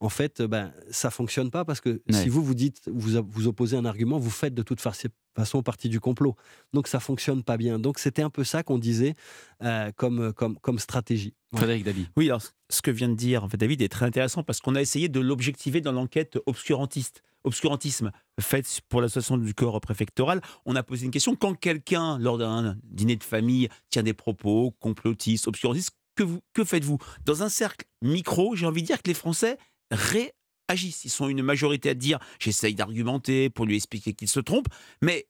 En 0.05 0.11
fait, 0.11 0.41
euh, 0.41 0.47
ben, 0.49 0.71
ça 0.91 1.11
fonctionne 1.11 1.51
pas 1.51 1.65
parce 1.65 1.81
que 1.81 1.89
Ouais. 1.89 2.23
si 2.23 2.29
vous 2.29 2.43
vous 2.45 2.55
dites, 2.55 2.83
vous 2.93 3.23
vous 3.27 3.47
opposez 3.47 3.75
un 3.77 3.87
argument, 3.87 4.19
vous 4.19 4.29
faites 4.31 4.53
de 4.55 4.63
toute 4.63 4.81
fa- 4.81 4.93
façon 5.35 5.63
partie 5.63 5.89
du 5.89 5.99
complot. 5.99 6.37
Donc 6.75 6.89
ça 6.89 7.01
fonctionne 7.01 7.43
pas 7.43 7.57
bien. 7.57 7.79
Donc 7.79 7.99
c'était 7.99 8.21
un 8.23 8.29
peu 8.29 8.45
ça 8.45 8.63
qu'on 8.63 8.77
disait 8.79 9.15
euh, 9.63 9.91
comme, 9.97 10.33
comme, 10.35 10.59
comme 10.59 10.79
stratégie. 10.79 11.33
Ouais. 11.53 11.59
Frédéric 11.61 11.85
David. 11.85 12.07
Oui, 12.19 12.27
alors 12.27 12.43
ce 12.69 12.83
que 12.83 12.91
vient 12.91 13.09
de 13.09 13.15
dire 13.15 13.45
en 13.45 13.49
fait, 13.49 13.57
David 13.57 13.81
est 13.81 13.89
très 13.89 14.05
intéressant 14.05 14.43
parce 14.43 14.61
qu'on 14.61 14.75
a 14.75 14.83
essayé 14.83 15.09
de 15.09 15.21
l'objectiver 15.21 15.81
dans 15.81 15.93
l'enquête 15.93 16.39
obscurantiste. 16.47 17.23
Obscurantisme 17.45 18.11
faite 18.41 18.81
pour 18.89 19.01
l'association 19.01 19.37
du 19.39 19.55
corps 19.55 19.81
préfectoral, 19.81 20.41
on 20.67 20.77
a 20.77 20.83
posé 20.83 21.05
une 21.07 21.11
question 21.11 21.35
quand 21.37 21.55
quelqu'un, 21.55 22.19
lors 22.19 22.39
d'un 22.39 22.77
dîner 22.85 23.17
de 23.17 23.25
famille, 23.25 23.69
tient 23.91 24.03
des 24.03 24.15
propos 24.15 24.75
complotistes, 24.81 25.47
obscurantistes, 25.47 25.91
que, 26.15 26.23
vous, 26.23 26.41
que 26.55 26.65
faites-vous? 26.65 26.99
Dans 27.27 27.43
un 27.43 27.49
cercle 27.49 27.87
micro, 28.01 28.55
j'ai 28.57 28.67
envie 28.67 28.83
de 28.83 28.87
dire 28.87 29.03
que 29.03 29.09
les 29.09 29.15
Français 29.15 29.59
réagissent. 29.91 31.05
Ils 31.05 31.11
sont 31.11 31.29
une 31.29 31.43
majorité 31.43 31.91
à 31.91 31.95
dire 31.95 32.19
j'essaye 32.39 32.75
d'argumenter 32.75 33.51
pour 33.51 33.67
lui 33.67 33.77
expliquer 33.77 34.15
qu'il 34.15 34.29
se 34.29 34.41
trompe, 34.41 34.69
mais 35.03 35.27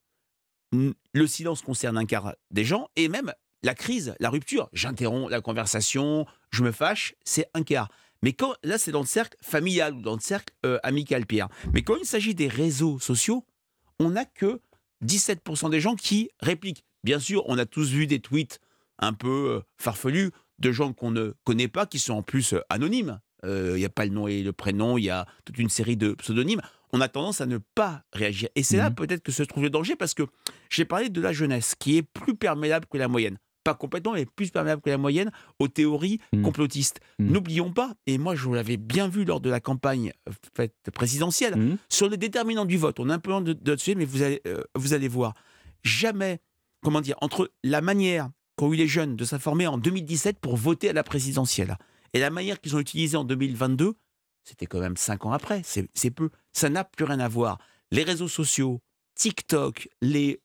le 0.73 1.27
silence 1.27 1.63
concerne 1.63 1.97
un 1.97 2.05
quart 2.05 2.35
des 2.51 2.65
gens 2.65 2.89
et 2.97 3.09
même 3.09 3.33
la 3.63 3.75
crise, 3.75 4.15
la 4.21 4.29
rupture, 4.29 4.69
j'interromps 4.73 5.31
la 5.31 5.41
conversation, 5.41 6.27
je 6.51 6.63
me 6.63 6.71
fâche, 6.71 7.15
c'est 7.25 7.49
un 7.55 7.63
quart. 7.63 7.89
Mais 8.23 8.33
quand, 8.33 8.55
là, 8.63 8.79
c'est 8.79 8.91
dans 8.91 9.01
le 9.01 9.07
cercle 9.07 9.37
familial 9.43 9.95
ou 9.95 10.03
dans 10.03 10.15
le 10.15 10.21
cercle 10.21 10.55
euh, 10.65 10.79
amical, 10.83 11.27
Pierre. 11.27 11.49
Mais 11.73 11.83
quand 11.83 11.97
il 11.97 12.07
s'agit 12.07 12.35
des 12.35 12.49
réseaux 12.49 12.99
sociaux, 12.99 13.45
on 13.99 14.11
n'a 14.11 14.25
que 14.25 14.61
17% 15.05 15.71
des 15.71 15.81
gens 15.81 15.95
qui 15.95 16.31
répliquent. 16.41 16.85
Bien 17.05 17.19
sûr, 17.19 17.43
on 17.47 17.59
a 17.59 17.67
tous 17.67 17.91
vu 17.91 18.07
des 18.07 18.21
tweets 18.21 18.61
un 18.99 19.13
peu 19.13 19.57
euh, 19.57 19.61
farfelus 19.79 20.31
de 20.59 20.73
gens 20.73 20.93
qu'on 20.93 21.11
ne 21.11 21.35
connaît 21.45 21.69
pas, 21.69 21.87
qui 21.87 21.99
sont 21.99 22.15
en 22.15 22.23
plus 22.23 22.55
euh, 22.55 22.61
anonymes. 22.69 23.21
Il 23.43 23.74
n'y 23.74 23.85
a 23.85 23.90
pas 23.90 24.06
le 24.06 24.11
nom 24.11 24.27
et 24.27 24.43
le 24.43 24.52
prénom, 24.52 24.97
il 24.97 25.05
y 25.05 25.11
a 25.11 25.27
toute 25.44 25.59
une 25.59 25.69
série 25.69 25.97
de 25.97 26.15
pseudonymes. 26.15 26.62
On 26.93 27.01
a 27.01 27.09
tendance 27.09 27.40
à 27.40 27.47
ne 27.47 27.59
pas 27.59 28.05
réagir. 28.12 28.48
Et 28.55 28.62
c'est 28.62 28.77
là 28.77 28.89
mmh 28.89 28.94
peut-être 28.94 29.23
que 29.23 29.32
se 29.32 29.43
trouve 29.43 29.65
le 29.65 29.70
danger, 29.70 29.97
parce 29.97 30.15
que 30.15 30.23
j'ai 30.70 30.85
parlé 30.85 31.09
de 31.09 31.20
la 31.20 31.32
jeunesse, 31.32 31.74
qui 31.78 31.98
est 31.98 32.02
plus 32.02 32.36
perméable 32.36 32.86
que 32.86 32.97
la 32.97 33.09
moyenne 33.09 33.36
pas 33.65 33.74
complètement, 33.74 34.12
mais 34.12 34.27
plus 34.27 34.51
perméable 34.51 34.82
que 34.82 34.90
la 34.90 34.98
moyenne 34.98 35.32
aux 35.59 35.69
théories 35.69 36.20
mmh. 36.32 36.43
complotistes. 36.43 37.01
Mmh. 37.19 37.32
N'oublions 37.32 37.73
pas, 37.73 37.94
et 38.06 38.19
moi 38.19 38.36
je 38.36 38.48
l'avais 38.51 38.77
bien 38.77 39.09
vu 39.09 39.24
lors 39.24 39.40
de 39.40 39.51
la 39.51 39.59
campagne 39.59 40.12
euh, 40.61 40.69
présidentielle, 40.93 41.56
mmh. 41.56 41.78
sur 41.89 42.09
les 42.09 42.19
déterminants 42.19 42.66
du 42.66 42.77
vote, 42.77 43.01
on 43.01 43.09
a 43.09 43.15
un 43.15 43.19
peu 43.19 43.32
de, 43.40 43.55
de 43.55 43.77
sujet, 43.77 43.97
mais 43.97 44.05
vous 44.05 44.23
allez, 44.23 44.43
euh, 44.47 44.62
vous 44.77 44.93
allez 44.93 45.09
voir, 45.09 45.32
jamais, 45.82 46.40
comment 46.82 47.01
dire, 47.01 47.16
entre 47.23 47.51
la 47.65 47.81
manière 47.81 48.28
qu'ont 48.56 48.73
eu 48.73 48.77
les 48.77 48.86
jeunes 48.86 49.16
de 49.16 49.24
s'informer 49.24 49.66
en 49.66 49.78
2017 49.78 50.39
pour 50.39 50.56
voter 50.56 50.90
à 50.90 50.93
la 50.93 51.02
présidentielle 51.02 51.77
et 52.15 52.20
la 52.20 52.31
manière 52.31 52.61
qu'ils 52.61 52.74
ont 52.77 52.81
utilisée 52.81 53.16
en 53.16 53.24
2022, 53.24 53.95
c'était 54.45 54.66
quand 54.66 54.81
même 54.81 54.97
cinq 54.97 55.27
ans 55.27 55.32
après, 55.32 55.62
c'est 55.65 56.11
peu. 56.11 56.31
Ça 56.53 56.70
n'a 56.70 56.85
plus 56.85 57.05
rien 57.05 57.20
à 57.20 57.28
voir. 57.28 57.59
Les 57.91 58.03
réseaux 58.03 58.28
sociaux, 58.28 58.81
TikTok, 59.15 59.89
les, 60.01 60.41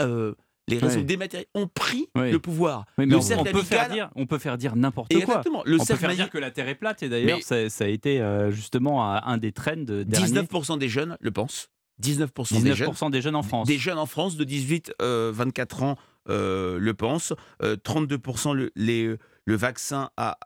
euh, 0.00 0.34
les 0.68 0.78
réseaux 0.78 1.02
dématérialisés 1.02 1.50
ont 1.54 1.68
pris 1.68 2.08
le 2.14 2.38
pouvoir. 2.38 2.86
mais 2.98 3.06
on, 3.14 3.44
peut 3.44 3.62
faire 3.62 3.88
dire, 3.88 4.10
on 4.14 4.26
peut 4.26 4.38
faire 4.38 4.58
dire 4.58 4.76
n'importe 4.76 5.12
quoi. 5.12 5.20
Exactement. 5.20 5.62
Le 5.64 5.80
on 5.80 5.84
peut 5.84 5.94
faire 5.94 6.14
dire 6.14 6.30
que 6.30 6.38
la 6.38 6.50
Terre 6.50 6.68
est 6.68 6.74
plate. 6.74 7.02
Et 7.02 7.08
d'ailleurs, 7.08 7.40
ça, 7.42 7.56
a 7.56 7.88
été 7.88 8.20
euh, 8.20 8.50
justement 8.50 9.04
un 9.04 9.38
des 9.38 9.52
trends 9.52 9.76
derniers. 9.76 10.40
19% 10.42 10.78
des 10.78 10.88
jeunes 10.88 11.16
le 11.20 11.30
pensent. 11.30 11.70
19%, 12.02 12.62
des, 12.62 12.74
jeunes, 12.74 13.10
des 13.10 13.22
jeunes 13.22 13.36
en 13.36 13.42
France. 13.42 13.66
Des 13.66 13.78
jeunes 13.78 13.98
en 13.98 14.04
France 14.04 14.36
de 14.36 14.44
18-24 14.44 14.90
euh, 15.00 15.32
ans 15.80 15.96
euh, 16.28 16.78
le 16.78 16.94
pensent. 16.94 17.32
32% 17.62 18.52
le, 18.52 18.70
les, 18.76 19.16
le 19.46 19.56
vaccin 19.56 20.10
à, 20.16 20.36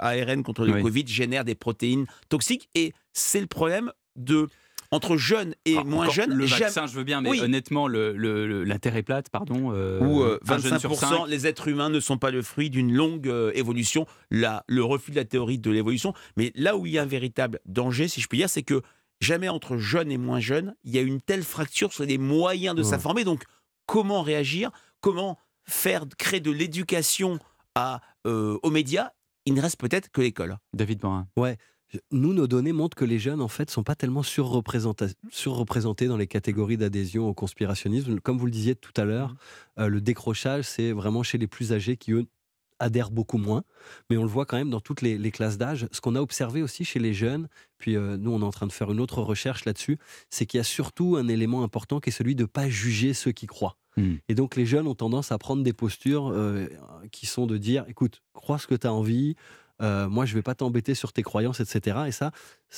ARN 0.00 0.42
contre 0.42 0.64
le 0.64 0.82
Covid 0.82 1.06
génère 1.06 1.44
des 1.44 1.54
protéines 1.54 2.06
toxiques. 2.28 2.68
Et 2.74 2.92
c'est 3.12 3.40
le 3.40 3.46
problème 3.46 3.92
de 4.16 4.48
entre 4.90 5.16
jeunes 5.16 5.54
et 5.64 5.82
moins 5.84 6.08
jeunes. 6.08 6.32
Le 6.32 6.46
vaccin, 6.46 6.86
je 6.86 6.94
veux 6.94 7.04
bien, 7.04 7.20
mais 7.20 7.40
honnêtement, 7.40 7.88
le, 7.88 8.64
la 8.64 8.78
Terre 8.78 8.96
est 8.96 9.02
plate, 9.02 9.30
pardon. 9.30 9.72
Euh, 9.72 10.00
Ou 10.00 10.24
25% 10.44 11.24
euh, 11.24 11.26
les 11.26 11.46
êtres 11.46 11.68
humains 11.68 11.90
ne 11.90 12.00
sont 12.00 12.18
pas 12.18 12.30
le 12.30 12.42
fruit 12.42 12.70
d'une 12.70 12.92
longue 12.92 13.28
euh, 13.28 13.50
évolution. 13.54 14.06
Là, 14.30 14.64
le 14.68 14.84
refus 14.84 15.10
de 15.10 15.16
la 15.16 15.24
théorie 15.24 15.58
de 15.58 15.70
l'évolution. 15.70 16.14
Mais 16.36 16.52
là 16.54 16.76
où 16.76 16.86
il 16.86 16.92
y 16.92 16.98
a 16.98 17.02
un 17.02 17.06
véritable 17.06 17.60
danger, 17.66 18.08
si 18.08 18.20
je 18.20 18.28
puis 18.28 18.38
dire, 18.38 18.48
c'est 18.48 18.62
que 18.62 18.82
jamais 19.20 19.48
entre 19.48 19.76
jeunes 19.76 20.10
et 20.12 20.18
moins 20.18 20.40
jeunes, 20.40 20.74
il 20.84 20.94
y 20.94 20.98
a 20.98 21.02
une 21.02 21.20
telle 21.20 21.42
fracture 21.42 21.92
sur 21.92 22.04
les 22.04 22.18
moyens 22.18 22.76
de 22.76 22.82
s'informer. 22.82 23.24
Donc, 23.24 23.44
comment 23.86 24.22
réagir? 24.22 24.70
Comment 25.00 25.38
faire 25.64 26.04
créer 26.16 26.40
de 26.40 26.50
l'éducation 26.50 27.38
à, 27.74 28.00
aux 28.26 28.70
médias 28.70 29.10
Il 29.44 29.54
ne 29.54 29.60
reste 29.60 29.78
peut-être 29.78 30.10
que 30.10 30.20
l'école. 30.20 30.56
David 30.74 31.02
Morin. 31.02 31.28
Ouais 31.36 31.56
nous, 32.10 32.32
nos 32.32 32.46
données 32.46 32.72
montrent 32.72 32.96
que 32.96 33.04
les 33.04 33.18
jeunes, 33.18 33.40
en 33.40 33.48
fait, 33.48 33.70
sont 33.70 33.82
pas 33.82 33.94
tellement 33.94 34.22
surreprésentés 34.22 36.06
dans 36.06 36.16
les 36.16 36.26
catégories 36.26 36.76
d'adhésion 36.76 37.28
au 37.28 37.34
conspirationnisme. 37.34 38.20
Comme 38.20 38.38
vous 38.38 38.46
le 38.46 38.52
disiez 38.52 38.74
tout 38.74 38.92
à 38.96 39.04
l'heure, 39.04 39.30
mmh. 39.30 39.80
euh, 39.80 39.88
le 39.88 40.00
décrochage, 40.00 40.64
c'est 40.64 40.92
vraiment 40.92 41.22
chez 41.22 41.38
les 41.38 41.46
plus 41.46 41.72
âgés 41.72 41.96
qui, 41.96 42.12
eux, 42.12 42.26
adhèrent 42.78 43.10
beaucoup 43.10 43.38
moins, 43.38 43.64
mais 44.10 44.16
on 44.16 44.22
le 44.22 44.28
voit 44.28 44.46
quand 44.46 44.56
même 44.56 44.70
dans 44.70 44.80
toutes 44.80 45.02
les, 45.02 45.30
classes 45.30 45.58
d'âge. 45.58 45.88
Ce 45.92 46.00
qu'on 46.00 46.14
a 46.14 46.20
observé 46.20 46.62
aussi 46.62 46.84
chez 46.84 46.98
les 46.98 47.14
jeunes, 47.14 47.48
puis 47.78 47.96
euh, 47.96 48.16
nous 48.16 48.30
on 48.32 48.40
est 48.40 48.44
en 48.44 48.50
train 48.50 48.66
de 48.66 48.72
faire 48.72 48.90
une 48.90 49.00
autre 49.00 49.22
recherche 49.22 49.64
là-dessus, 49.64 49.98
c'est 50.30 50.46
qu'il 50.46 50.58
y 50.58 50.60
a 50.60 50.64
surtout 50.64 51.16
un 51.16 51.28
élément 51.28 51.62
important 51.62 52.00
qui 52.00 52.10
est 52.10 52.12
celui 52.12 52.34
de 52.34 52.42
ne 52.42 52.46
pas 52.46 52.68
juger 52.68 53.14
ceux 53.14 53.32
qui 53.32 53.46
croient. 53.46 53.76
Mmh. 53.96 54.14
Et 54.28 54.34
donc 54.34 54.56
les 54.56 54.66
jeunes 54.66 54.86
ont 54.86 54.94
tendance 54.94 55.32
à 55.32 55.38
prendre 55.38 55.62
des 55.62 55.72
postures 55.72 56.28
euh, 56.28 56.66
qui 57.12 57.26
sont 57.26 57.46
de 57.46 57.56
dire, 57.56 57.84
écoute, 57.88 58.22
crois 58.32 58.58
ce 58.58 58.66
que 58.66 58.74
tu 58.74 58.86
as 58.86 58.92
envie, 58.92 59.36
euh, 59.82 60.08
moi, 60.08 60.24
je 60.24 60.32
ne 60.32 60.36
vais 60.36 60.42
pas 60.42 60.54
t'embêter 60.54 60.94
sur 60.94 61.12
tes 61.12 61.22
croyances, 61.22 61.60
etc. 61.60 61.98
Et 62.06 62.12
ça, 62.12 62.30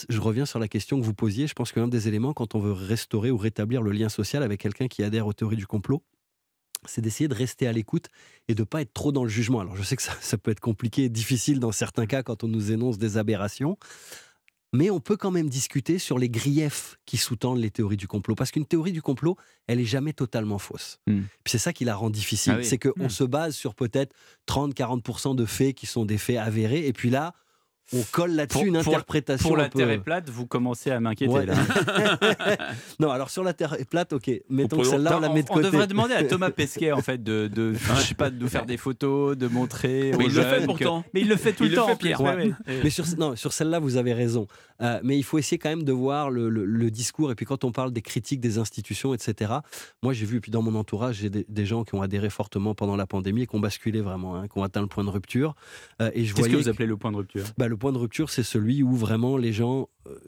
je 0.08 0.20
reviens 0.20 0.46
sur 0.46 0.58
la 0.58 0.68
question 0.68 0.98
que 0.98 1.04
vous 1.04 1.14
posiez. 1.14 1.46
Je 1.46 1.54
pense 1.54 1.72
qu'un 1.72 1.88
des 1.88 2.08
éléments, 2.08 2.32
quand 2.32 2.54
on 2.54 2.58
veut 2.58 2.72
restaurer 2.72 3.30
ou 3.30 3.36
rétablir 3.36 3.82
le 3.82 3.92
lien 3.92 4.08
social 4.08 4.42
avec 4.42 4.60
quelqu'un 4.60 4.88
qui 4.88 5.02
adhère 5.02 5.26
aux 5.26 5.32
théories 5.32 5.56
du 5.56 5.66
complot, 5.66 6.02
c'est 6.86 7.00
d'essayer 7.00 7.28
de 7.28 7.34
rester 7.34 7.66
à 7.66 7.72
l'écoute 7.72 8.06
et 8.48 8.54
de 8.54 8.62
ne 8.62 8.64
pas 8.64 8.80
être 8.82 8.92
trop 8.92 9.12
dans 9.12 9.24
le 9.24 9.28
jugement. 9.28 9.60
Alors, 9.60 9.76
je 9.76 9.82
sais 9.82 9.96
que 9.96 10.02
ça, 10.02 10.12
ça 10.20 10.38
peut 10.38 10.50
être 10.50 10.60
compliqué 10.60 11.04
et 11.04 11.08
difficile 11.08 11.60
dans 11.60 11.72
certains 11.72 12.06
cas 12.06 12.22
quand 12.22 12.44
on 12.44 12.48
nous 12.48 12.72
énonce 12.72 12.98
des 12.98 13.16
aberrations 13.16 13.76
mais 14.72 14.90
on 14.90 15.00
peut 15.00 15.16
quand 15.16 15.30
même 15.30 15.48
discuter 15.48 15.98
sur 15.98 16.18
les 16.18 16.28
griefs 16.28 16.98
qui 17.06 17.16
sous-tendent 17.16 17.58
les 17.58 17.70
théories 17.70 17.96
du 17.96 18.06
complot. 18.06 18.34
Parce 18.34 18.50
qu'une 18.50 18.66
théorie 18.66 18.92
du 18.92 19.00
complot, 19.00 19.36
elle 19.66 19.80
est 19.80 19.86
jamais 19.86 20.12
totalement 20.12 20.58
fausse. 20.58 21.00
Hmm. 21.06 21.22
C'est 21.46 21.58
ça 21.58 21.72
qui 21.72 21.84
la 21.84 21.96
rend 21.96 22.10
difficile. 22.10 22.56
Ah 22.58 22.62
c'est 22.62 22.78
qu'on 22.78 23.06
hmm. 23.06 23.10
se 23.10 23.24
base 23.24 23.54
sur 23.54 23.74
peut-être 23.74 24.14
30-40% 24.46 25.34
de 25.34 25.46
faits 25.46 25.74
qui 25.74 25.86
sont 25.86 26.04
des 26.04 26.18
faits 26.18 26.36
avérés. 26.36 26.86
Et 26.86 26.92
puis 26.92 27.08
là, 27.08 27.34
on 27.92 28.02
colle 28.10 28.32
là-dessus 28.32 28.66
une 28.66 28.76
interprétation. 28.76 29.48
Pour 29.48 29.56
la 29.56 29.68
Terre 29.68 29.90
est 29.90 29.98
plate, 29.98 30.28
vous 30.28 30.46
commencez 30.46 30.90
à 30.90 31.00
m'inquiéter 31.00 31.46
là. 31.46 31.54
non, 33.00 33.10
alors 33.10 33.30
sur 33.30 33.42
la 33.42 33.52
Terre 33.52 33.74
est 33.74 33.88
plate, 33.88 34.12
ok. 34.12 34.30
Mettons 34.50 34.78
que 34.78 34.84
celle-là, 34.84 35.16
on 35.16 35.20
la 35.20 35.28
met 35.30 35.42
de 35.42 35.48
côté. 35.48 35.68
On 35.68 35.70
devrait 35.70 35.86
demander 35.86 36.14
à 36.14 36.24
Thomas 36.24 36.50
Pesquet 36.58 36.92
en 36.92 37.02
fait 37.02 37.22
de, 37.22 37.48
de 37.48 37.74
je 37.74 38.02
sais 38.02 38.14
pas, 38.14 38.30
de 38.30 38.46
faire 38.46 38.66
des 38.66 38.76
photos, 38.76 39.36
de 39.36 39.48
montrer. 39.48 40.12
Mais 40.18 40.26
il 40.26 40.34
le 40.34 40.42
fait 40.42 40.64
pourtant. 40.64 41.04
Mais 41.14 41.20
il 41.22 41.28
le 41.28 41.36
fait 41.36 41.52
tout 41.52 41.64
le, 41.64 41.74
temps, 41.74 41.96
Pierre. 41.96 42.20
Mais 42.66 42.90
sur, 42.90 43.04
non, 43.16 43.36
sur 43.36 43.52
celle-là, 43.52 43.78
vous 43.78 43.96
avez 43.96 44.12
raison. 44.12 44.46
Euh, 44.80 45.00
mais 45.02 45.18
il 45.18 45.24
faut 45.24 45.38
essayer 45.38 45.58
quand 45.58 45.70
même 45.70 45.82
de 45.82 45.92
voir 45.92 46.30
le, 46.30 46.90
discours. 46.90 47.30
Et 47.30 47.34
puis 47.34 47.46
quand 47.46 47.64
on 47.64 47.72
parle 47.72 47.92
des 47.92 48.02
critiques 48.02 48.40
des 48.40 48.58
institutions, 48.58 49.14
etc. 49.14 49.52
Moi, 50.02 50.12
j'ai 50.12 50.26
vu, 50.26 50.40
puis 50.40 50.50
dans 50.50 50.62
mon 50.62 50.74
entourage, 50.74 51.16
j'ai 51.16 51.30
des, 51.30 51.66
gens 51.66 51.84
qui 51.84 51.94
ont 51.94 52.02
adhéré 52.02 52.30
fortement 52.30 52.74
pendant 52.74 52.96
la 52.96 53.06
pandémie 53.06 53.42
et 53.42 53.46
qui 53.46 53.54
ont 53.56 53.60
basculé 53.60 54.00
vraiment, 54.00 54.36
hein, 54.36 54.48
qui 54.48 54.58
ont 54.58 54.62
atteint 54.62 54.80
le 54.80 54.86
point 54.86 55.04
de 55.04 55.10
rupture. 55.10 55.54
Euh, 56.00 56.10
et 56.14 56.24
je 56.24 56.34
Qu'est-ce 56.34 56.48
que 56.48 56.56
vous 56.56 56.68
appelez 56.68 56.86
le 56.86 56.96
point 56.96 57.12
de 57.12 57.16
rupture? 57.16 57.44
Bah, 57.58 57.68
Le 57.68 57.76
point 57.78 57.92
de 57.92 57.98
rupture, 57.98 58.30
c'est 58.30 58.42
celui 58.42 58.82
où 58.82 58.92
vraiment 58.92 59.36
les 59.36 59.52
gens 59.52 59.88
euh, 60.06 60.18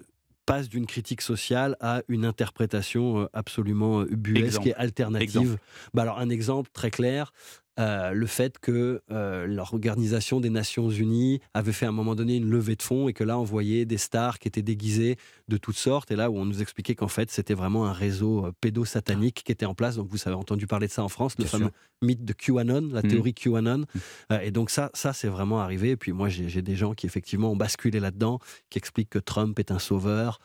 passent 0.47 0.69
d'une 0.69 0.87
critique 0.87 1.21
sociale 1.21 1.77
à 1.81 2.03
une 2.09 2.25
interprétation 2.25 3.29
absolument 3.33 4.03
ubuesque 4.05 4.67
et 4.67 4.75
alternative. 4.75 5.59
Bah 5.95 6.03
alors 6.03 6.19
un 6.19 6.31
exemple 6.31 6.71
très 6.73 6.91
clair, 6.91 7.33
euh, 7.81 8.13
le 8.13 8.27
fait 8.27 8.59
que 8.59 9.01
euh, 9.11 9.47
l'Organisation 9.47 10.39
des 10.39 10.51
Nations 10.51 10.91
Unies 10.91 11.41
avait 11.55 11.73
fait 11.73 11.87
à 11.87 11.89
un 11.89 11.93
moment 11.93 12.15
donné 12.15 12.37
une 12.37 12.51
levée 12.51 12.77
de 12.77 12.83
fonds 12.83 13.09
et 13.09 13.15
que 13.15 13.25
là 13.25 13.39
on 13.39 13.43
voyait 13.43 13.87
des 13.87 13.97
stars 13.97 14.39
qui 14.39 14.49
étaient 14.49 14.61
déguisées 14.61 15.17
de 15.49 15.57
toutes 15.57 15.79
sortes 15.79 16.11
et 16.11 16.17
là 16.17 16.31
où 16.31 16.37
on 16.37 16.45
nous 16.45 16.61
expliquait 16.61 16.95
qu'en 16.95 17.09
fait 17.09 17.31
c'était 17.31 17.55
vraiment 17.55 17.87
un 17.87 17.95
réseau 17.95 18.45
euh, 18.45 18.53
pédosatanique 18.61 19.43
qui 19.45 19.53
était 19.53 19.65
en 19.65 19.75
place. 19.75 19.97
Donc 19.97 20.09
vous 20.11 20.19
avez 20.27 20.37
entendu 20.37 20.67
parler 20.67 20.89
de 20.89 20.93
ça 20.93 21.03
en 21.03 21.09
France, 21.09 21.37
le 21.39 21.47
fameux 21.47 21.71
mythe 22.03 22.25
de 22.25 22.35
QAnon, 22.35 22.91
la 22.93 23.01
mmh. 23.01 23.09
théorie 23.09 23.35
QAnon. 23.35 23.79
Mmh. 23.79 24.35
et 24.43 24.51
donc 24.51 24.69
ça, 24.69 24.91
ça 24.93 25.15
c'est 25.15 25.29
vraiment 25.29 25.61
arrivé. 25.61 25.91
Et 25.91 25.97
puis 25.97 26.13
moi 26.13 26.29
j'ai 26.29 26.63
des 26.63 26.77
gens 26.77 26.93
qui 26.93 27.07
effectivement 27.07 27.51
ont 27.51 27.57
basculé 27.57 27.99
là-dedans, 27.99 28.41
qui 28.69 28.77
expliquent 28.79 29.11
que 29.11 29.19
Trump 29.19 29.59
est 29.59 29.71
un 29.71 29.79
sauveur, 29.79 30.41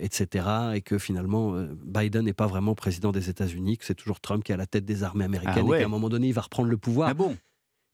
etc. 0.00 0.46
Et 0.74 0.82
que 0.82 0.98
finalement 0.98 1.54
Biden 1.84 2.24
n'est 2.24 2.32
pas 2.32 2.48
vraiment 2.48 2.74
président 2.74 3.12
des 3.12 3.30
États-Unis, 3.30 3.78
que 3.78 3.84
c'est 3.84 3.94
toujours 3.94 4.20
Trump 4.20 4.42
qui 4.44 4.52
est 4.52 4.54
à 4.54 4.58
la 4.58 4.66
tête 4.66 4.84
des 4.84 5.04
armées 5.04 5.24
américaines 5.24 5.66
ah 5.70 5.76
et 5.76 5.80
qu'à 5.80 5.84
un 5.84 5.88
moment 5.88 6.08
donné 6.08 6.28
il 6.28 6.34
va 6.34 6.42
reprendre 6.42 6.59
le 6.68 6.76
pouvoir. 6.76 7.08
Ah 7.08 7.14
bon? 7.14 7.36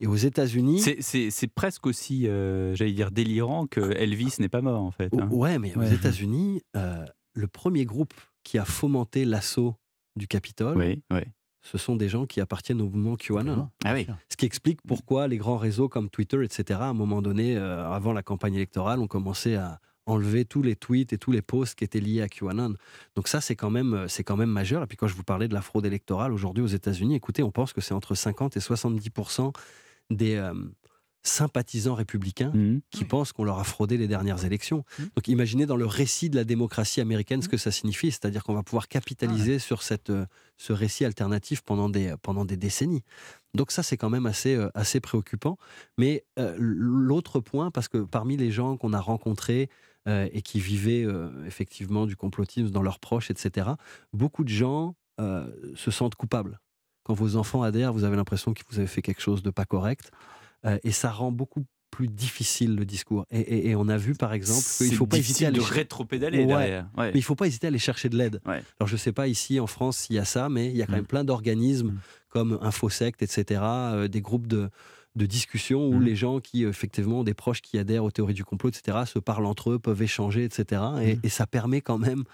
Et 0.00 0.06
aux 0.06 0.16
États-Unis. 0.16 0.80
C'est 1.00 1.54
presque 1.54 1.86
aussi, 1.86 2.28
euh, 2.28 2.74
j'allais 2.74 2.92
dire, 2.92 3.10
délirant 3.10 3.66
que 3.66 3.80
Elvis 3.80 4.34
n'est 4.38 4.48
pas 4.48 4.60
mort, 4.60 4.82
en 4.82 4.90
fait. 4.90 5.12
Hein. 5.14 5.28
Ouais, 5.30 5.58
mais 5.58 5.76
aux 5.76 5.82
États-Unis, 5.82 6.62
euh, 6.76 7.04
le 7.32 7.46
premier 7.46 7.84
groupe 7.84 8.14
qui 8.42 8.58
a 8.58 8.64
fomenté 8.64 9.24
l'assaut 9.24 9.74
du 10.16 10.28
Capitole, 10.28 10.76
oui, 10.76 11.02
ce 11.62 11.78
sont 11.78 11.96
des 11.96 12.08
gens 12.08 12.26
qui 12.26 12.40
appartiennent 12.40 12.80
au 12.80 12.84
mouvement 12.84 13.16
QAnon. 13.16 13.68
Ah 13.84 13.92
oui. 13.92 14.06
Ce 14.30 14.36
qui 14.36 14.46
explique 14.46 14.80
pourquoi 14.86 15.26
les 15.26 15.36
grands 15.36 15.56
réseaux 15.56 15.88
comme 15.88 16.08
Twitter, 16.08 16.42
etc., 16.44 16.78
à 16.80 16.86
un 16.86 16.94
moment 16.94 17.22
donné, 17.22 17.56
euh, 17.56 17.90
avant 17.90 18.12
la 18.12 18.22
campagne 18.22 18.54
électorale, 18.54 19.00
ont 19.00 19.08
commencé 19.08 19.56
à, 19.56 19.80
enlever 20.06 20.44
tous 20.44 20.62
les 20.62 20.76
tweets 20.76 21.12
et 21.12 21.18
tous 21.18 21.32
les 21.32 21.42
posts 21.42 21.76
qui 21.76 21.84
étaient 21.84 22.00
liés 22.00 22.22
à 22.22 22.28
QAnon. 22.28 22.74
Donc 23.14 23.28
ça, 23.28 23.40
c'est 23.40 23.56
quand 23.56 23.70
même, 23.70 23.94
euh, 23.94 24.08
c'est 24.08 24.24
quand 24.24 24.36
même 24.36 24.50
majeur. 24.50 24.82
Et 24.82 24.86
puis 24.86 24.96
quand 24.96 25.08
je 25.08 25.14
vous 25.14 25.24
parlais 25.24 25.48
de 25.48 25.54
la 25.54 25.62
fraude 25.62 25.84
électorale 25.84 26.32
aujourd'hui 26.32 26.62
aux 26.62 26.68
États-Unis, 26.68 27.16
écoutez, 27.16 27.42
on 27.42 27.50
pense 27.50 27.72
que 27.72 27.80
c'est 27.80 27.94
entre 27.94 28.14
50 28.14 28.56
et 28.56 28.60
70% 28.60 29.52
des, 30.10 30.36
euh, 30.36 30.54
sympathisants 31.26 31.94
républicains 31.94 32.52
Mmh. 32.54 32.80
qui 32.90 33.04
pensent 33.04 33.32
qu'on 33.32 33.44
leur 33.44 33.58
a 33.58 33.64
fraudé 33.64 33.96
les 33.96 34.06
dernières 34.08 34.44
élections. 34.44 34.84
Donc 34.98 35.28
imaginez 35.28 35.66
dans 35.66 35.76
le 35.76 35.86
récit 35.86 36.30
de 36.30 36.36
la 36.36 36.44
démocratie 36.44 37.00
américaine 37.00 37.42
ce 37.42 37.48
que 37.48 37.56
ça 37.56 37.70
signifie, 37.70 38.10
c'est-à-dire 38.10 38.44
qu'on 38.44 38.54
va 38.54 38.62
pouvoir 38.62 38.88
capitaliser 38.88 39.58
sur 39.58 39.82
cette, 39.82 40.10
euh, 40.10 40.26
ce 40.56 40.72
récit 40.72 41.04
alternatif 41.04 41.62
pendant 41.62 41.88
des, 41.88 42.14
pendant 42.22 42.44
des 42.44 42.56
décennies. 42.56 43.02
Donc 43.54 43.72
ça, 43.72 43.82
c'est 43.82 43.96
quand 43.96 44.10
même 44.10 44.26
assez, 44.26 44.54
euh, 44.54 44.68
assez 44.74 45.00
préoccupant. 45.00 45.58
Mais 45.98 46.24
euh, 46.38 46.54
l'autre 46.58 47.40
point, 47.40 47.70
parce 47.70 47.88
que 47.88 47.98
parmi 47.98 48.36
les 48.36 48.50
gens 48.50 48.76
qu'on 48.76 48.92
a 48.92 49.00
rencontrés 49.00 49.68
euh, 49.68 49.95
et 50.32 50.42
qui 50.42 50.60
vivaient 50.60 51.04
euh, 51.04 51.28
effectivement 51.46 52.06
du 52.06 52.16
complotisme 52.16 52.70
dans 52.70 52.82
leurs 52.82 52.98
proches, 53.00 53.30
etc., 53.30 53.70
beaucoup 54.12 54.44
de 54.44 54.48
gens 54.48 54.94
euh, 55.20 55.46
se 55.74 55.90
sentent 55.90 56.14
coupables. 56.14 56.60
Quand 57.04 57.14
vos 57.14 57.36
enfants 57.36 57.62
adhèrent, 57.62 57.92
vous 57.92 58.04
avez 58.04 58.16
l'impression 58.16 58.52
que 58.54 58.62
vous 58.70 58.78
avez 58.78 58.88
fait 58.88 59.02
quelque 59.02 59.22
chose 59.22 59.42
de 59.42 59.50
pas 59.50 59.64
correct. 59.64 60.10
Euh, 60.64 60.78
et 60.84 60.90
ça 60.90 61.10
rend 61.10 61.30
beaucoup 61.32 61.64
plus 61.90 62.08
difficile 62.08 62.74
le 62.76 62.84
discours. 62.84 63.24
Et, 63.30 63.40
et- 63.40 63.70
et 63.70 63.76
on 63.76 63.88
a 63.88 63.96
vu 63.96 64.14
par 64.14 64.32
exemple 64.34 64.60
qu'il 64.76 64.94
faut 64.94 65.06
pas 65.06 65.16
hésiter 65.16 65.44
à 65.44 65.48
aller 65.48 65.58
de 65.58 65.62
rétro-pédaler 65.62 66.40
Ouais. 66.40 66.46
derrière. 66.46 66.88
Ouais. 66.98 67.10
Mais 67.12 67.18
il 67.18 67.22
faut 67.22 67.36
pas 67.36 67.46
hésiter 67.46 67.66
à 67.66 67.68
aller 67.68 67.78
chercher 67.78 68.08
de 68.08 68.16
l'aide. 68.18 68.40
Ouais. 68.44 68.62
Alors 68.80 68.88
je 68.88 68.96
sais 68.96 69.12
pas 69.12 69.28
ici 69.28 69.60
en 69.60 69.66
France 69.66 69.96
s'il 69.98 70.16
y 70.16 70.18
a 70.18 70.24
ça, 70.24 70.48
mais 70.48 70.66
il 70.66 70.76
y 70.76 70.82
a 70.82 70.86
quand 70.86 70.92
même 70.92 71.06
plein 71.06 71.24
d'organismes 71.24 71.94
comme 72.28 72.58
Infosect, 72.60 73.22
etc., 73.22 73.60
euh, 73.62 74.08
des 74.08 74.20
groupes 74.20 74.46
de 74.48 74.68
de 75.16 75.26
discussion 75.26 75.88
où 75.88 75.98
les 75.98 76.14
gens 76.14 76.40
qui 76.40 76.64
effectivement 76.64 77.20
ont 77.20 77.24
des 77.24 77.34
proches 77.34 77.62
qui 77.62 77.78
adhèrent 77.78 78.04
aux 78.04 78.10
théories 78.10 78.34
du 78.34 78.44
complot, 78.44 78.68
etc., 78.70 78.98
se 79.06 79.18
parlent 79.18 79.46
entre 79.46 79.70
eux, 79.72 79.78
peuvent 79.78 80.02
échanger, 80.02 80.44
etc. 80.44 80.82
Et, 81.02 81.18
et 81.22 81.28
ça 81.30 81.46
permet 81.46 81.80
quand 81.80 81.98
même 81.98 82.24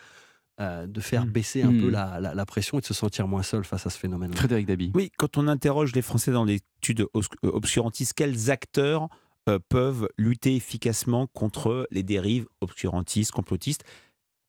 euh, 0.60 0.86
de 0.86 1.00
faire 1.00 1.24
baisser 1.24 1.62
un 1.62 1.72
Mm. 1.72 1.80
peu 1.80 1.88
la, 1.90 2.20
la- 2.20 2.34
la 2.34 2.46
pression 2.46 2.78
et 2.78 2.80
de 2.82 2.86
se 2.86 2.92
sentir 2.92 3.26
moins 3.28 3.42
seul 3.42 3.64
face 3.64 3.86
à 3.86 3.90
ce 3.90 3.98
phénomène. 3.98 4.34
Frédéric 4.34 4.66
Dabi. 4.66 4.90
Oui, 4.94 5.10
quand 5.16 5.38
on 5.38 5.48
interroge 5.48 5.94
les 5.94 6.02
Français 6.02 6.30
dans 6.32 6.44
l'étude 6.44 7.00
euh, 7.02 7.09
obscurantiste, 7.44 8.12
quels 8.14 8.50
acteurs 8.50 9.09
euh, 9.48 9.59
peuvent 9.68 10.09
lutter 10.18 10.54
efficacement 10.56 11.26
contre 11.28 11.86
les 11.90 12.02
dérives 12.02 12.46
obscurantistes, 12.60 13.30
complotistes? 13.32 13.84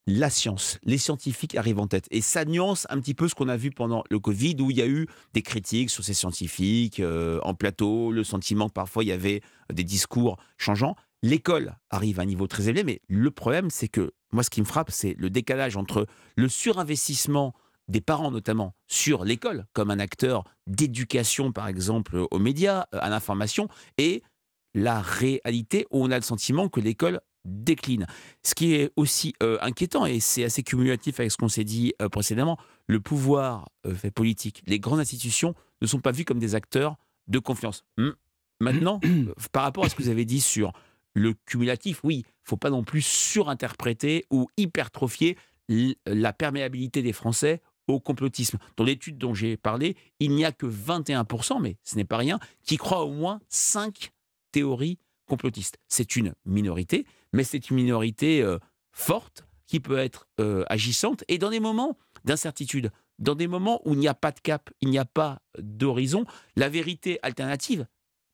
La 0.05 0.29
science, 0.29 0.79
les 0.83 0.97
scientifiques 0.97 1.55
arrivent 1.55 1.79
en 1.79 1.87
tête. 1.87 2.07
Et 2.11 2.21
ça 2.21 2.45
nuance 2.45 2.85
un 2.89 2.99
petit 2.99 3.13
peu 3.13 3.27
ce 3.27 3.35
qu'on 3.35 3.47
a 3.47 3.57
vu 3.57 3.71
pendant 3.71 4.03
le 4.09 4.19
Covid, 4.19 4.57
où 4.59 4.69
il 4.69 4.77
y 4.77 4.81
a 4.81 4.87
eu 4.87 5.07
des 5.33 5.41
critiques 5.41 5.89
sur 5.89 6.03
ces 6.03 6.13
scientifiques 6.13 6.99
euh, 6.99 7.39
en 7.43 7.53
plateau, 7.53 8.11
le 8.11 8.23
sentiment 8.23 8.67
que 8.67 8.73
parfois 8.73 9.03
il 9.03 9.07
y 9.07 9.13
avait 9.13 9.41
des 9.71 9.83
discours 9.83 10.37
changeants. 10.57 10.95
L'école 11.21 11.75
arrive 11.89 12.19
à 12.19 12.23
un 12.23 12.25
niveau 12.25 12.47
très 12.47 12.67
élevé, 12.67 12.83
mais 12.83 13.01
le 13.07 13.31
problème, 13.31 13.69
c'est 13.69 13.87
que 13.87 14.11
moi, 14.33 14.43
ce 14.43 14.49
qui 14.49 14.59
me 14.59 14.65
frappe, 14.65 14.91
c'est 14.91 15.15
le 15.17 15.29
décalage 15.29 15.77
entre 15.77 16.05
le 16.35 16.49
surinvestissement 16.49 17.53
des 17.87 18.01
parents 18.01 18.31
notamment 18.31 18.73
sur 18.87 19.25
l'école 19.25 19.65
comme 19.73 19.91
un 19.91 19.99
acteur 19.99 20.43
d'éducation 20.67 21.51
par 21.51 21.67
exemple 21.67 22.25
aux 22.31 22.39
médias, 22.39 22.85
euh, 22.93 22.99
à 23.01 23.09
l'information 23.09 23.67
et 23.97 24.23
la 24.73 25.01
réalité 25.01 25.85
où 25.91 26.03
on 26.03 26.11
a 26.11 26.15
le 26.15 26.23
sentiment 26.23 26.69
que 26.69 26.79
l'école 26.79 27.19
décline. 27.45 28.07
Ce 28.43 28.55
qui 28.55 28.73
est 28.73 28.91
aussi 28.95 29.33
euh, 29.43 29.57
inquiétant 29.61 30.05
et 30.05 30.19
c'est 30.19 30.43
assez 30.43 30.63
cumulatif 30.63 31.19
avec 31.19 31.31
ce 31.31 31.37
qu'on 31.37 31.49
s'est 31.49 31.63
dit 31.63 31.93
euh, 32.01 32.09
précédemment, 32.09 32.57
le 32.87 32.99
pouvoir 32.99 33.69
euh, 33.85 33.93
fait 33.93 34.11
politique, 34.11 34.63
les 34.65 34.79
grandes 34.79 34.99
institutions 34.99 35.55
ne 35.81 35.87
sont 35.87 35.99
pas 35.99 36.11
vues 36.11 36.25
comme 36.25 36.39
des 36.39 36.55
acteurs 36.55 36.95
de 37.27 37.39
confiance. 37.39 37.85
Maintenant, 38.59 38.99
par 39.51 39.63
rapport 39.63 39.85
à 39.85 39.89
ce 39.89 39.95
que 39.95 40.03
vous 40.03 40.09
avez 40.09 40.25
dit 40.25 40.41
sur 40.41 40.73
le 41.13 41.33
cumulatif, 41.45 42.01
oui, 42.03 42.25
faut 42.43 42.57
pas 42.57 42.69
non 42.69 42.83
plus 42.83 43.01
surinterpréter 43.01 44.25
ou 44.31 44.47
hypertrophier 44.57 45.37
la 46.05 46.33
perméabilité 46.33 47.01
des 47.01 47.13
Français 47.13 47.61
au 47.87 47.99
complotisme. 47.99 48.57
Dans 48.77 48.83
l'étude 48.83 49.17
dont 49.17 49.33
j'ai 49.33 49.57
parlé, 49.57 49.95
il 50.19 50.31
n'y 50.31 50.45
a 50.45 50.51
que 50.51 50.65
21%, 50.65 51.61
mais 51.61 51.77
ce 51.83 51.95
n'est 51.95 52.05
pas 52.05 52.17
rien, 52.17 52.39
qui 52.63 52.77
croient 52.77 53.03
au 53.03 53.11
moins 53.11 53.39
5 53.49 54.11
théories 54.51 54.97
complotistes. 55.33 55.77
C'est 55.87 56.15
une 56.15 56.33
minorité, 56.45 57.07
mais 57.33 57.43
c'est 57.43 57.69
une 57.69 57.77
minorité 57.77 58.41
euh, 58.43 58.59
forte 58.91 59.47
qui 59.65 59.79
peut 59.79 59.97
être 59.97 60.27
euh, 60.39 60.63
agissante 60.67 61.23
et 61.27 61.39
dans 61.39 61.49
des 61.49 61.59
moments 61.59 61.97
d'incertitude, 62.23 62.91
dans 63.17 63.33
des 63.33 63.47
moments 63.47 63.81
où 63.85 63.93
il 63.93 63.99
n'y 63.99 64.07
a 64.07 64.13
pas 64.13 64.31
de 64.31 64.39
cap, 64.39 64.69
il 64.81 64.89
n'y 64.89 64.99
a 64.99 65.05
pas 65.05 65.41
d'horizon, 65.57 66.25
la 66.55 66.69
vérité 66.69 67.17
alternative, 67.23 67.87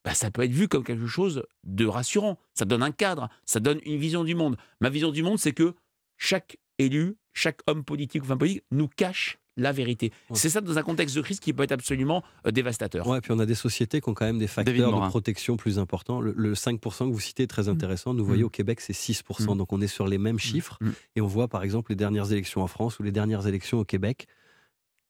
bah, 0.04 0.14
ça 0.14 0.32
peut 0.32 0.44
être 0.44 0.52
vu 0.52 0.68
comme 0.68 0.84
quelque 0.84 1.08
chose 1.08 1.44
de 1.64 1.86
rassurant. 1.86 2.38
Ça 2.54 2.66
donne 2.66 2.84
un 2.84 2.92
cadre, 2.92 3.30
ça 3.46 3.60
donne 3.60 3.80
une 3.86 3.98
vision 3.98 4.24
du 4.24 4.36
monde. 4.36 4.58
Ma 4.82 4.90
vision 4.90 5.12
du 5.12 5.24
monde, 5.24 5.40
c'est 5.40 5.54
que 5.54 5.76
chaque 6.18 6.58
élu, 6.78 7.18
chaque 7.34 7.62
homme 7.68 7.84
politique 7.84 8.24
ou 8.24 8.26
femme 8.26 8.38
politique 8.38 8.64
nous 8.72 8.88
cache 8.88 9.39
la 9.58 9.72
vérité. 9.72 10.12
C'est 10.34 10.50
ça 10.50 10.62
dans 10.62 10.78
un 10.78 10.84
contexte 10.84 11.16
de 11.16 11.22
crise 11.22 11.40
qui 11.40 11.54
peut 11.54 11.64
être 11.64 11.72
absolument 11.72 12.24
euh, 12.46 12.52
dévastateur. 12.52 13.08
Ouais, 13.08 13.22
puis 13.22 13.32
on 13.32 13.40
a 13.40 13.46
des 13.46 13.56
sociétés 13.56 14.02
qui 14.02 14.10
ont 14.10 14.14
quand 14.14 14.26
même 14.26 14.40
des 14.40 14.48
facteurs 14.48 15.02
de 15.02 15.08
protection 15.10 15.58
plus 15.58 15.80
importants. 15.80 16.22
Le, 16.22 16.34
le 16.36 16.54
5% 16.54 16.80
que 16.80 17.14
vous 17.14 17.20
citez 17.20 17.44
est 17.44 17.48
très 17.48 17.70
intéressant. 17.70 18.14
Nous 18.14 18.26
voyons 18.26 18.48
au 18.48 18.50
Québec, 18.50 18.82
c'est 18.82 18.94
6%. 18.94 19.54
Mm. 19.54 19.58
Donc 19.58 19.74
on 19.74 19.82
est 19.82 19.88
sur 19.88 20.08
les 20.08 20.18
mêmes 20.18 20.40
chiffres. 20.40 20.80
Et 21.16 21.22
on 21.22 21.28
voit 21.28 21.48
par 21.48 21.64
exemple 21.64 21.92
les 21.92 21.96
dernières 21.96 22.32
élections 22.32 22.62
en 22.62 22.68
France 22.68 23.00
ou 23.00 23.04
les 23.04 23.12
dernières 23.12 23.48
élections 23.48 23.80
au 23.80 23.86
Québec, 23.86 24.28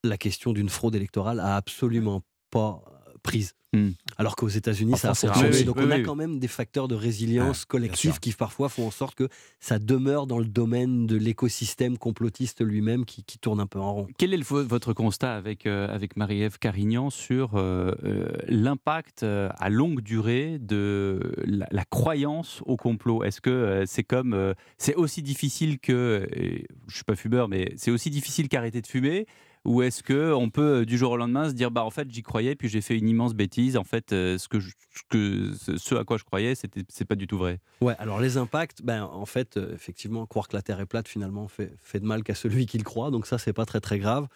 la 0.03 0.17
question 0.17 0.53
d'une 0.53 0.69
fraude 0.69 0.95
électorale 0.95 1.39
a 1.39 1.55
absolument 1.55 2.21
pas 2.51 2.81
prise. 3.21 3.53
Alors 4.17 4.35
qu'aux 4.35 4.47
États-Unis, 4.47 4.93
En 4.93 4.97
ça 4.97 5.11
a 5.11 5.13
fonctionné. 5.13 5.55
Oui, 5.57 5.63
Donc 5.63 5.75
oui, 5.77 5.83
on 5.85 5.91
a 5.91 5.99
quand 5.99 6.15
même 6.15 6.39
des 6.39 6.47
facteurs 6.47 6.87
de 6.87 6.95
résilience 6.95 7.59
Ouais, 7.61 7.65
collective 7.67 8.19
qui 8.19 8.31
parfois 8.31 8.67
font 8.67 8.87
en 8.87 8.91
sorte 8.91 9.13
que 9.13 9.29
ça 9.59 9.77
demeure 9.77 10.25
dans 10.25 10.39
le 10.39 10.45
domaine 10.45 11.05
de 11.05 11.15
l'écosystème 11.15 11.99
complotiste 11.99 12.61
lui-même 12.65 13.05
qui, 13.05 13.23
qui 13.23 13.37
tourne 13.37 13.59
un 13.59 13.67
peu 13.67 13.77
en 13.79 13.93
rond. 13.93 14.07
Quel 14.17 14.33
est 14.33 14.37
le- 14.37 14.43
votre 14.43 14.93
constat 14.93 15.35
avec, 15.35 15.67
euh, 15.67 15.87
avec 15.93 16.17
Marie-Ève 16.17 16.57
Carignan 16.57 17.11
sur 17.11 17.57
euh, 17.57 17.91
euh, 18.03 18.29
l'impact 18.47 19.21
à 19.23 19.69
longue 19.69 20.01
durée 20.01 20.57
de 20.59 21.19
la, 21.45 21.67
la 21.69 21.85
croyance 21.85 22.63
au 22.65 22.75
complot? 22.75 23.23
Est-ce 23.23 23.39
que 23.39 23.83
c'est 23.85 24.03
comme 24.03 24.55
c'est 24.79 24.95
aussi 24.95 25.21
difficile 25.21 25.77
que 25.77 26.27
je 26.87 26.95
suis 26.95 27.03
pas 27.03 27.15
fumeur 27.15 27.47
mais 27.47 27.71
c'est 27.77 27.91
aussi 27.91 28.09
difficile 28.09 28.49
qu'arrêter 28.49 28.81
de 28.81 28.87
fumer 28.87 29.27
ou 29.65 29.81
est-ce 29.81 30.01
que 30.03 30.31
on 30.33 30.49
peut 30.49 30.81
euh, 30.81 30.85
du 30.85 30.97
jour 30.97 31.11
au 31.11 31.17
lendemain 31.17 31.49
se 31.49 31.53
dire 31.53 31.69
bah 31.69 31.83
en 31.83 31.89
fait 31.89 32.09
j'y 32.09 32.23
croyais 32.23 32.55
puis 32.55 32.69
j'ai 32.69 32.81
fait 32.81 32.97
une 32.97 33.09
immense 33.09 33.33
bêtise 33.33 33.75
en 33.77 33.83
fait 33.83 34.13
euh, 34.13 34.37
ce 34.37 34.47
que 34.47 34.59
je- 34.59 34.71
ce 35.77 35.95
à 35.95 36.03
quoi 36.03 36.17
je 36.17 36.23
croyais 36.23 36.55
c'était 36.55 36.83
c'est 36.89 37.05
pas 37.05 37.15
du 37.15 37.27
tout 37.27 37.37
vrai. 37.37 37.59
Ouais, 37.81 37.95
alors 37.99 38.19
les 38.19 38.37
impacts, 38.37 38.81
ben, 38.83 39.03
en 39.03 39.25
fait, 39.25 39.55
euh, 39.57 39.73
effectivement, 39.73 40.25
croire 40.25 40.47
que 40.49 40.55
la 40.57 40.61
Terre 40.61 40.79
est 40.81 40.85
plate, 40.85 41.07
finalement, 41.07 41.47
fait, 41.47 41.71
fait 41.81 41.99
de 42.01 42.05
mal 42.05 42.23
qu'à 42.23 42.35
celui 42.35 42.65
qui 42.65 42.77
le 42.77 42.83
croit. 42.83 43.09
Donc 43.09 43.25
ça, 43.25 43.37
c'est 43.37 43.53
pas 43.53 43.65
très, 43.65 43.79
très 43.79 43.99
grave. 43.99 44.27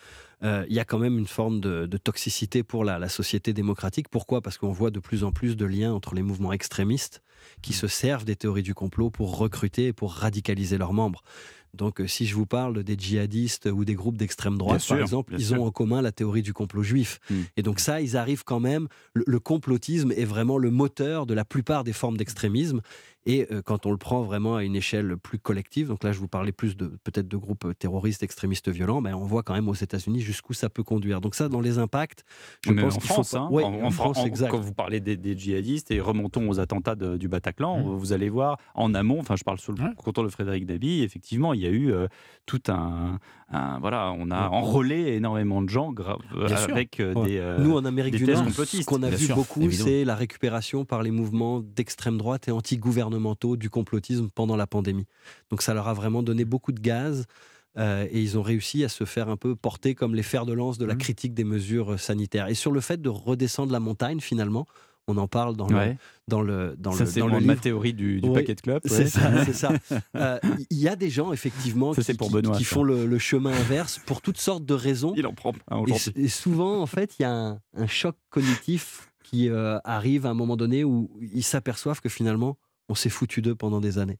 Il 0.41 0.73
y 0.73 0.79
a 0.79 0.83
quand 0.85 0.99
même 0.99 1.17
une 1.17 1.27
forme 1.27 1.61
de, 1.61 1.85
de 1.85 1.97
toxicité 1.97 2.63
pour 2.63 2.83
la, 2.83 2.99
la 2.99 3.07
société 3.07 3.53
démocratique. 3.53 4.09
Pourquoi? 4.09 4.41
Parce 4.41 4.57
qu'on 4.57 4.73
voit 4.73 4.91
de 4.91 4.99
plus 4.99 5.23
en 5.23 5.31
plus 5.31 5.55
de 5.55 5.65
liens 5.65 5.93
entre 5.93 6.15
les 6.15 6.21
mouvements 6.21 6.51
extrémistes 6.51 7.21
qui 7.61 7.71
se 7.71 7.87
servent 7.87 8.25
des 8.25 8.35
théories 8.35 8.61
du 8.63 8.73
complot 8.73 9.09
pour 9.09 9.37
recruter 9.37 9.87
et 9.87 9.93
pour 9.93 10.13
radicaliser 10.13 10.77
leurs 10.77 10.91
membres. 10.91 11.23
Donc, 11.73 12.01
euh, 12.01 12.07
si 12.07 12.25
je 12.25 12.35
vous 12.35 12.45
parle 12.45 12.83
des 12.83 12.95
djihadistes 12.97 13.65
ou 13.65 13.83
des 13.83 13.95
groupes 13.95 14.17
d'extrême 14.17 14.57
droite, 14.57 14.85
par 14.87 14.99
exemple, 14.99 15.33
ils 15.37 15.47
sûr. 15.47 15.61
ont 15.61 15.65
en 15.65 15.71
commun 15.71 16.01
la 16.01 16.11
théorie 16.11 16.43
du 16.43 16.53
complot 16.53 16.83
juif. 16.83 17.19
Hmm. 17.29 17.41
Et 17.57 17.63
donc 17.63 17.79
ça, 17.79 18.01
ils 18.01 18.15
arrivent 18.15 18.43
quand 18.43 18.59
même. 18.59 18.87
Le, 19.13 19.23
le 19.25 19.39
complotisme 19.39 20.11
est 20.11 20.25
vraiment 20.25 20.57
le 20.57 20.69
moteur 20.69 21.25
de 21.25 21.33
la 21.33 21.45
plupart 21.45 21.83
des 21.83 21.93
formes 21.93 22.17
d'extrémisme. 22.17 22.81
Et 23.25 23.47
euh, 23.51 23.61
quand 23.63 23.85
on 23.85 23.91
le 23.91 23.97
prend 23.97 24.21
vraiment 24.21 24.57
à 24.57 24.63
une 24.63 24.75
échelle 24.75 25.15
plus 25.17 25.39
collective, 25.39 25.87
donc 25.87 26.03
là 26.03 26.11
je 26.11 26.19
vous 26.19 26.27
parlais 26.27 26.51
plus 26.51 26.75
de 26.75 26.87
peut-être 27.03 27.27
de 27.27 27.37
groupes 27.37 27.65
euh, 27.65 27.73
terroristes, 27.73 28.21
extrémistes 28.21 28.67
violents, 28.69 29.01
ben, 29.01 29.15
on 29.15 29.25
voit 29.25 29.43
quand 29.43 29.53
même 29.53 29.69
aux 29.69 29.73
États-Unis 29.73 30.19
jusqu'où 30.19 30.53
ça 30.53 30.69
peut 30.69 30.83
conduire. 30.83 31.21
Donc 31.21 31.33
ça, 31.35 31.47
dans 31.47 31.61
les 31.61 31.77
impacts, 31.77 32.25
je 32.65 32.71
Même 32.71 32.83
pense 32.85 32.95
en 32.95 32.97
qu'il 32.99 33.07
faut 33.07 33.13
France, 33.13 33.31
pas- 33.31 33.39
hein, 33.39 33.49
Ouais, 33.49 33.63
en, 33.63 33.83
en 33.85 33.91
France, 33.91 34.17
en- 34.19 34.25
exact. 34.25 34.49
quand 34.49 34.59
vous 34.59 34.73
parlez 34.73 34.99
des, 34.99 35.15
des 35.15 35.37
djihadistes 35.37 35.89
et 35.91 36.01
remontons 36.01 36.49
aux 36.49 36.59
attentats 36.59 36.95
de- 36.95 37.15
du 37.15 37.27
Bataclan, 37.29 37.81
vous 37.81 38.11
allez 38.13 38.29
voir 38.29 38.57
en 38.75 38.93
amont, 38.93 39.19
enfin 39.19 39.35
je 39.37 39.43
parle 39.43 39.59
sous 39.59 39.71
le 39.71 39.81
contour 39.95 40.23
de 40.25 40.29
Frédéric 40.29 40.65
Dabi, 40.65 41.01
effectivement 41.03 41.53
il 41.53 41.61
y 41.61 41.65
a 41.65 41.69
eu 41.69 41.91
euh, 41.93 42.07
tout 42.45 42.61
un, 42.67 43.19
un- 43.51 43.79
voilà, 43.79 44.13
on 44.17 44.31
a 44.31 44.49
enrôlé 44.49 45.13
énormément 45.13 45.61
de 45.61 45.69
gens 45.69 45.93
avec 46.71 46.99
euh, 46.99 47.13
Ouais. 47.13 47.25
des 47.29 47.37
euh, 47.37 47.57
Nous, 47.59 47.73
en 47.75 47.85
Amérique 47.85 48.15
du 48.15 48.25
Nord, 48.25 48.43
ce 48.49 48.83
qu'on 48.83 49.03
a 49.03 49.07
Bien 49.09 49.17
vu 49.17 49.25
sûr, 49.27 49.35
beaucoup, 49.35 49.69
c'est 49.71 50.03
la 50.03 50.15
récupération 50.15 50.83
par 50.85 51.03
les 51.03 51.11
mouvements 51.11 51.61
d'extrême 51.61 52.17
droite 52.17 52.47
et 52.47 52.51
anti-gouvernementaux 53.13 53.57
du 53.57 53.69
complotisme 53.69 54.29
pendant 54.33 54.55
la 54.55 54.67
pandémie. 54.67 55.05
Donc 55.49 55.61
ça 55.61 55.73
leur 55.73 55.87
a 55.87 55.93
vraiment 55.93 56.23
donné 56.23 56.45
beaucoup 56.45 56.71
de 56.71 56.79
gaz. 56.81 57.25
euh, 57.79 58.05
et 58.11 58.21
ils 58.21 58.37
ont 58.37 58.43
réussi 58.43 58.83
à 58.83 58.89
se 58.89 59.03
faire 59.03 59.29
un 59.29 59.35
peu 59.37 59.55
porter 59.55 59.95
comme 59.95 60.13
les 60.13 60.21
fers 60.21 60.45
de 60.45 60.53
lance 60.53 60.77
de 60.77 60.85
Mmh. 60.85 60.89
la 60.89 60.95
critique 60.95 61.33
des 61.33 61.43
mesures 61.43 61.93
euh, 61.93 61.97
sanitaires. 61.97 62.47
Et 62.47 62.53
sur 62.53 62.71
le 62.71 62.81
fait 62.81 63.01
de 63.01 63.09
redescendre 63.09 63.71
la 63.71 63.79
montagne, 63.79 64.19
finalement, 64.19 64.67
on 65.07 65.17
en 65.17 65.27
parle 65.27 65.55
dans 65.57 65.67
le, 65.67 65.95
dans 66.27 66.41
le, 66.41 66.75
dans 66.77 66.91
Ça, 66.91 67.03
le, 67.05 67.09
c'est 67.09 67.19
dans 67.19 67.25
le 67.27 67.33
ma 67.33 67.39
livre. 67.39 67.59
théorie 67.61 67.93
du, 67.93 68.21
du 68.21 68.31
paquet 68.31 68.53
de 68.55 68.61
clopes. 68.61 68.83
C'est 68.85 69.07
ça, 69.07 69.43
c'est 69.43 69.53
ça. 69.53 69.71
Euh, 70.15 70.39
Il 70.69 70.77
y 70.77 70.87
a 70.87 70.95
des 70.95 71.09
gens, 71.09 71.33
effectivement, 71.33 71.93
Ça, 71.95 72.03
qui, 72.03 72.13
pour 72.13 72.29
Benoît, 72.29 72.59
font 72.59 72.83
le, 72.83 73.05
le 73.07 73.17
chemin 73.19 73.51
inverse 73.51 73.99
pour 74.05 74.21
toutes 74.21 74.37
sortes 74.37 74.65
de 74.65 74.73
raisons. 74.75 75.13
Il 75.17 75.25
en 75.25 75.33
prend 75.33 75.51
un 75.71 75.83
Et, 76.15 76.27
souvent, 76.27 76.79
en 76.79 76.85
fait, 76.85 77.15
il 77.17 77.23
y 77.23 77.25
a 77.25 77.33
un, 77.33 77.59
un 77.75 77.87
choc 77.87 78.15
cognitif 78.29 79.09
qui 79.23 79.49
euh, 79.49 79.79
arrive 79.83 80.27
à 80.27 80.29
un 80.29 80.33
moment 80.35 80.55
donné 80.57 80.83
où 80.83 81.09
ils 81.33 81.43
s'aperçoivent 81.43 82.01
que 82.01 82.09
finalement, 82.09 82.55
on 82.89 82.95
s'est 82.95 83.09
foutu 83.09 83.41
d'eux 83.41 83.55
pendant 83.55 83.79
des 83.81 83.97
années. 83.97 84.19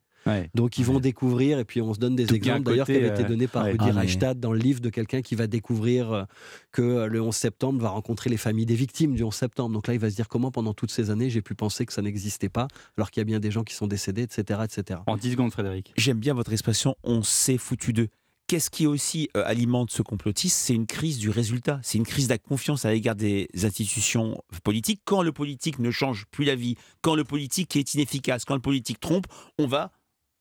Donc 0.56 0.78
ils 0.78 0.86
vont 0.86 1.00
découvrir 1.00 1.60
et 1.60 1.66
puis 1.66 1.82
on 1.82 1.94
se 1.94 2.00
donne 2.00 2.16
des 2.16 2.26
Tout 2.26 2.36
exemples 2.36 2.64
d'ailleurs 2.64 2.86
qui 2.86 2.96
avaient 2.96 3.08
été 3.10 3.26
euh, 3.26 3.28
donnés 3.28 3.48
par 3.48 3.66
ouais. 3.66 3.72
Rudy 3.72 3.86
Ah, 3.90 3.94
mais- 3.94 4.00
Reichstadt 4.02 4.40
dans 4.40 4.54
le 4.54 4.60
livre 4.60 4.80
de 4.80 4.90
quelqu'un 4.90 5.22
qui 5.22 5.36
va 5.36 5.48
découvrir 5.48 6.12
euh, 6.12 6.24
que 6.72 6.82
euh, 6.82 7.08
le 7.08 7.22
11 7.22 7.36
septembre 7.36 7.82
va 7.82 7.90
rencontrer 7.90 8.30
les 8.30 8.38
familles 8.38 8.66
des 8.66 8.76
victimes 8.76 9.16
du 9.16 9.24
11 9.24 9.34
septembre. 9.34 9.74
Donc 9.74 9.88
là 9.88 9.94
il 9.94 10.00
va 10.00 10.10
se 10.10 10.16
dire 10.16 10.30
comment 10.30 10.52
pendant 10.52 10.74
toutes 10.74 10.92
ces 10.92 11.10
années 11.10 11.30
j'ai 11.30 11.42
pu 11.42 11.56
penser 11.56 11.86
que 11.86 11.94
ça 11.94 12.02
n'existait 12.02 12.50
pas 12.50 12.68
alors 12.98 13.12
qu'il 13.12 13.20
y 13.20 13.24
a 13.24 13.26
bien 13.26 13.40
des 13.40 13.52
gens 13.52 13.64
qui 13.64 13.76
sont 13.76 13.88
décédés, 13.88 14.24
etc. 14.24 14.62
etc. 14.64 15.02
En 15.08 15.18
10 15.18 15.32
secondes, 15.32 15.52
Frédéric. 15.52 15.94
J'aime 15.98 16.20
bien 16.20 16.34
votre 16.34 16.54
expression 16.54 16.96
on 17.04 17.22
s'est 17.22 17.58
foutu 17.58 17.92
d'eux. 17.92 18.08
Qu'est-ce 18.48 18.70
qui 18.70 18.86
aussi 18.86 19.30
euh, 19.38 19.44
alimente 19.46 19.92
ce 19.92 20.02
complotisme 20.02 20.58
C'est 20.58 20.74
une 20.74 20.86
crise 20.86 21.18
du 21.18 21.30
résultat. 21.30 21.80
C'est 21.82 21.98
une 21.98 22.06
crise 22.06 22.28
de 22.28 22.34
la 22.34 22.38
confiance 22.38 22.86
à 22.86 22.92
l'égard 22.92 23.16
des 23.16 23.48
institutions 23.64 24.42
politiques. 24.64 25.02
Quand 25.06 25.22
le 25.22 25.32
politique 25.32 25.80
ne 25.80 25.92
change 25.92 26.26
plus 26.30 26.46
la 26.46 26.56
vie, 26.56 26.76
quand 27.02 27.16
le 27.16 27.24
politique 27.24 27.76
est 27.76 27.94
inefficace, 27.94 28.44
quand 28.46 28.56
le 28.56 28.62
politique 28.62 29.00
trompe, 29.00 29.28
on 29.58 29.68
va 29.68 29.92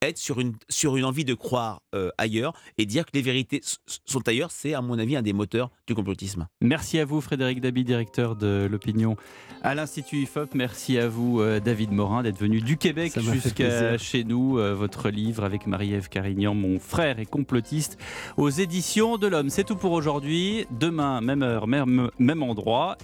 être 0.07 0.17
sur 0.17 0.39
une, 0.39 0.53
sur 0.69 0.97
une 0.97 1.05
envie 1.05 1.25
de 1.25 1.33
croire 1.33 1.81
euh, 1.95 2.09
ailleurs 2.17 2.53
et 2.77 2.85
dire 2.85 3.05
que 3.05 3.11
les 3.13 3.21
vérités 3.21 3.61
sont 4.05 4.27
ailleurs. 4.27 4.51
C'est, 4.51 4.73
à 4.73 4.81
mon 4.81 4.97
avis, 4.99 5.15
un 5.15 5.21
des 5.21 5.33
moteurs 5.33 5.69
du 5.87 5.95
complotisme. 5.95 6.47
Merci 6.61 6.99
à 6.99 7.05
vous, 7.05 7.21
Frédéric 7.21 7.61
Dabi, 7.61 7.83
directeur 7.83 8.35
de 8.35 8.67
l'opinion 8.69 9.15
à 9.61 9.75
l'Institut 9.75 10.17
IFOP. 10.23 10.55
Merci 10.55 10.97
à 10.97 11.07
vous, 11.07 11.39
euh, 11.39 11.59
David 11.59 11.91
Morin, 11.91 12.23
d'être 12.23 12.37
venu 12.37 12.61
du 12.61 12.77
Québec 12.77 13.13
jusqu'à 13.19 13.97
chez 13.97 14.23
nous. 14.23 14.59
Euh, 14.59 14.73
Votre 14.73 15.09
livre 15.09 15.43
avec 15.43 15.67
Marie-Ève 15.67 16.09
Carignan, 16.09 16.53
Mon 16.53 16.79
frère 16.79 17.19
est 17.19 17.25
complotiste, 17.25 17.97
aux 18.37 18.49
éditions 18.49 19.17
de 19.17 19.27
l'Homme. 19.27 19.49
C'est 19.49 19.63
tout 19.63 19.75
pour 19.75 19.93
aujourd'hui. 19.93 20.65
Demain, 20.71 21.21
même 21.21 21.43
heure, 21.43 21.67
même, 21.67 22.09
même 22.19 22.43
endroit. 22.43 22.91